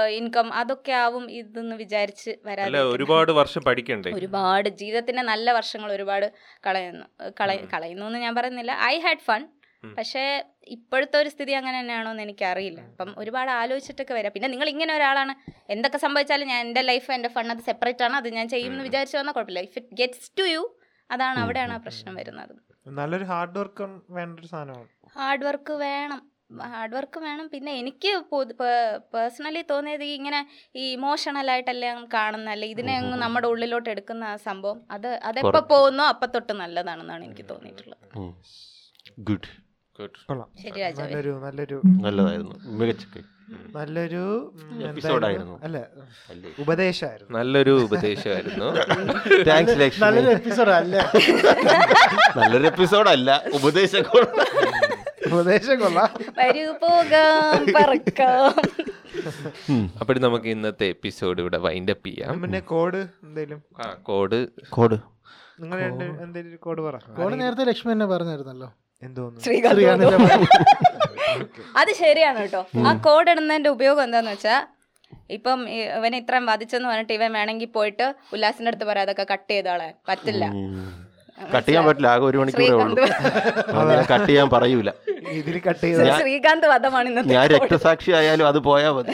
ഇൻകം 0.09 0.53
അതൊക്കെ 0.53 0.91
ആവും 0.91 1.31
ഇതെന്ന് 1.31 1.75
വിചാരിച്ച് 1.75 2.31
വരാതെ 2.45 2.79
ഒരുപാട് 2.95 3.31
വർഷം 3.31 3.61
പഠിക്കണ്ടേ? 3.61 4.11
ഒരുപാട് 4.11 4.69
ജീവിതത്തിന്റെ 4.69 5.21
നല്ല 5.21 5.51
വർഷങ്ങൾ 5.51 5.91
ഒരുപാട് 5.91 6.27
കളയുന്നു 6.67 7.05
കള 7.41 7.55
കളയുന്നു 7.73 8.05
എന്ന് 8.05 8.19
ഞാൻ 8.19 8.35
പറയുന്നില്ല. 8.35 8.75
I 8.81 8.99
had 8.99 9.19
fun. 9.19 9.43
പക്ഷേ 9.83 10.43
ഇപ്പോഴത്തെ 10.67 11.17
ഒരു 11.17 11.29
സ്ഥിതി 11.29 11.51
അങ്ങനെ 11.51 11.79
തന്നെയാണോ 11.79 12.11
എന്ന് 12.11 12.23
എനിക്കറിയില്ല. 12.23 12.81
അപ്പം 12.81 13.15
ഒരുപാട് 13.17 13.51
ആലോചിച്ചിട്ടൊക്കെ 13.51 14.13
വരാം. 14.13 14.31
പിന്നെ 14.35 14.47
നിങ്ങൾ 14.47 14.69
ഇങ്ങനെ 14.69 14.93
ഒരാളാണ് 14.93 15.33
എന്തൊക്കെ 15.69 15.97
സംഭവിച്ചാലും 15.97 16.47
ഞാൻ 16.47 16.59
എന്റെ 16.67 16.81
ലൈഫ് 16.81 17.11
എന്റെ 17.11 17.29
ഫണ്ട് 17.29 17.53
അത് 17.53 17.63
സെപ്പറേറ്റ് 17.69 18.03
ആണ്. 18.03 18.15
അത് 18.15 18.29
ഞാൻ 18.29 18.47
ചെയ്യുമെന്ന് 18.49 18.83
വിചാരിച്ചു 18.83 19.17
വന്നാൽ 19.17 19.33
കുഴപ്പമില്ല. 19.33 19.59
If 19.59 19.77
it 19.79 19.95
gets 20.01 20.31
to 20.39 20.43
you 20.43 20.63
അതാണ് 21.11 21.39
അവിടെയാണ് 21.39 21.73
ആ 21.73 21.77
പ്രശ്നം 21.77 22.15
വരുന്നത്. 22.15 22.53
നല്ലൊരു 22.87 23.23
ഹാർഡ് 23.23 23.59
വർക്ക് 23.59 23.83
വേണ്ട 24.09 24.39
ഒരു 24.39 24.47
സാധനമാണ്. 24.47 24.87
ഹാർഡ് 25.17 25.45
വർക്ക് 25.45 25.73
വേണം. 25.73 26.21
ഹാർഡ് 26.61 26.95
വർക്ക് 26.95 27.19
വേണം. 27.19 27.47
പിന്നെ 27.47 27.71
എനിക്ക് 27.73 28.11
പേഴ്സണലി 29.13 29.61
തോന്നിയത് 29.71 30.03
ഇങ്ങനെ 30.03 30.39
ഈ 30.75 30.91
ഇമോഷണൽ 30.91 31.49
കാണുന്ന 31.49 32.07
കാണുന്നല്ലേ 32.13 32.67
ഇതിനെ 32.67 32.97
അങ്ങ് 32.97 33.17
നമ്മുടെ 33.17 33.47
ഉള്ളിലോട്ട് 33.47 33.89
എടുക്കുന്ന 33.89 34.23
ആ 34.23 34.35
സംഭവം. 34.35 34.81
അത് 34.91 35.07
അതെപ്പോ. 35.07 35.59
പോകുന്നോ 35.73 36.05
അപ്പൊ 36.05 36.25
തൊട്ട് 36.25 36.53
നല്ലതാണെന്നാണ് 36.53 37.25
എനിക്ക് 37.25 37.49
തോന്നിയിട്ടുള്ളത്. 37.49 38.05
ഗുഡ് 39.19 39.49
നല്ലൊരു 40.99 41.31
നല്ലൊരു 41.45 41.81
നല്ലതായിരുന്നു. 42.05 42.55
മികച്ച. 42.79 43.05
നല്ലൊരു 43.75 44.53
എപ്പിസോഡായിരുന്നു. 44.87 45.59
അല്ല 45.63 45.87
ഉപദേശമായിരുന്നു. 46.59 47.37
നല്ലൊരു 47.39 47.83
ഉപദേശമായിരുന്നു. 47.83 48.65
താങ്ക്സ് 49.49 49.79
ലക്ഷ്മി 49.79 50.05
നല്ലൊരു 50.05 50.29
എപ്പിസോഡ് 50.29 50.69
അല്ല 50.69 50.95
നല്ലൊരു 52.37 52.67
എപ്പിസോഡ് 52.67 53.09
അല്ല 53.09 53.43
ഉപദേശം 53.53 54.03
ഉപദേശം 55.33 55.79
കൊള്ളാം. 55.79 56.09
വരൂ 56.39 56.71
പോകാം 56.71 57.73
പറക്കാം. 57.75 58.53
അപ്പോൾ 60.01 60.19
നമുക്ക് 60.19 60.45
ഇന്നത്തെ 60.45 60.85
എപ്പിസോഡ് 60.85 61.41
ഇവിടെ 61.41 61.57
വൈൻഡ് 61.57 61.91
അപ്പ് 61.91 62.07
ചെയ്യാം. 62.07 62.41
പിന്നെ 62.41 62.59
കോഡ് 62.59 62.97
എന്തെങ്കിലും 63.23 63.63
ആ 63.79 63.93
കോഡ്. 64.03 64.47
കോഡ്. 64.69 64.97
നിങ്ങൾ 65.59 65.79
എന്തെങ്കിലും 66.23 66.57
കോഡ്. 66.57 66.81
പറ. 66.81 66.95
കോഡ് 67.17 67.41
നേരത്തെ 67.41 67.63
ലക്ഷ്മി 67.63 67.91
എന്നെ 67.91 68.05
പറഞ്ഞായിരുന്നല്ലോ. 68.05 68.73
എന്തോന്നു? 69.03 69.39
ശ്രീകാന്ത്. 69.39 70.05
അത് 71.81 71.91
ശരിയാണ് 72.03 72.39
കേട്ടോ. 72.43 72.61
ആ 72.87 72.93
കോഡ് 73.07 73.31
ഇടുന്നതിന്റെ 73.33 73.71
ഉപയോഗം 73.77 74.03
എന്താന്ന് 74.07 74.33
വെച്ചാ 74.35 74.55
ഇപ്പം 75.37 75.59
ഇവൻ 75.97 76.13
ഇത്രയും 76.19 76.45
വധിച്ചെന്ന് 76.51 76.87
പറഞ്ഞിട്ട് 76.91 77.13
ഇവൻ 77.19 77.29
വേണമെങ്കിൽ 77.37 77.69
പോയിട്ട് 77.77 78.05
ഉല്ലാസിന്റെ 78.35 78.69
അടുത്ത് 78.71 78.85
പറയാം 78.89 79.05
അതൊക്കെ 79.07 79.25
കട്ട് 79.33 79.49
ചെയ്തോളെ 79.53 79.89
പറ്റില്ല. 80.09 80.45
കട്ട് 81.53 81.67
ചെയ്യാൻ 81.67 81.83
പറ്റില്ല 81.87 82.07
ആകെ 82.13 82.25
ഒരു 82.29 82.37
മണിക്കൂറേ 82.41 82.67
ഉള്ളൂ. 82.85 83.05
കട്ട് 84.11 84.27
ചെയ്യാൻ 84.29 84.47
പറയൂല. 84.55 84.89
ഇതിൽ 85.39 85.55
കട്ട് 85.67 85.83
ചെയ്ത 85.85 86.09
ശ്രീകാന്ത് 86.21 86.67
വധമാണ് 86.73 87.07
ഇന്നത്തെ 87.11 87.35
ഞാൻ 87.37 87.45
രക്തസാക്ഷി 87.55 88.11
ആയാലും 88.19 88.47
അത് 88.51 88.59
പോയാ 88.69 88.89
മതി. 88.97 89.13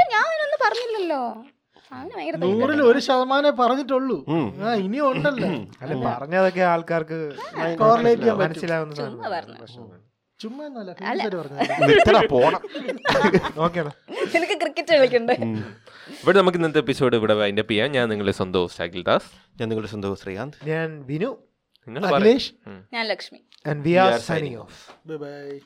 ഞാൻ 0.00 0.14
അവനൊന്നും 0.22 0.60
പറഞ്ഞില്ലല്ലോ. 0.66 1.22
നൂറിൽ 2.44 2.80
ഒരു 2.90 3.00
ശതമാനേ 3.06 3.50
പറഞ്ഞിട്ടുള്ളൂ. 3.60 4.16
ഇനി 4.84 5.00
ഉണ്ടല്ലോ. 5.10 5.50
അല്ലെ 5.82 5.96
പറഞ്ഞതൊക്കെ 6.08 6.62
ആൾക്കാർക്ക് 6.72 7.18
കോറിലേറ്റ് 7.82 8.22
ചെയ്യാൻ. 8.22 8.40
മനസ്സിലാവുന്ന 8.42 8.94
ചുമ്മാ 10.40 10.64
എനിക്ക് 14.36 14.56
ക്രിക്കറ്റ് 14.60 14.92
കളിക്കണ്ടേ? 14.92 15.36
ഇവിടെ 16.22 16.38
നമുക്ക് 16.38 16.58
ഇന്നത്തെ 16.58 16.78
എപ്പിസോഡ് 16.78 17.16
ഇവിടെ 17.16 17.34
വൈൻഡപ്പ് 17.34 17.70
ചെയ്യാം. 17.70 17.92
ഞാൻ 17.92 18.08
നിങ്ങളുടെ 18.08 18.32
സ്വന്തം 18.32 18.66
host 18.66 19.02
ദാസ്. 19.02 19.28
ഞാൻ 19.60 19.68
നിങ്ങളുടെ 19.68 19.90
സ്വന്തം 19.90 20.16
ശ്രീകാന്ത്. 20.16 20.68
ഞാൻ 20.68 21.04
വിനു. 21.06 21.36
നിങ്ങൾ 21.88 22.02
ഞാൻ 22.92 23.06
Lakshmi. 23.06 23.40
And 23.66 23.84
we 23.84 23.92
are 23.92 24.20
signing 24.20 24.56
off 24.56 25.08
bye 25.08 25.16
bye 25.16 25.58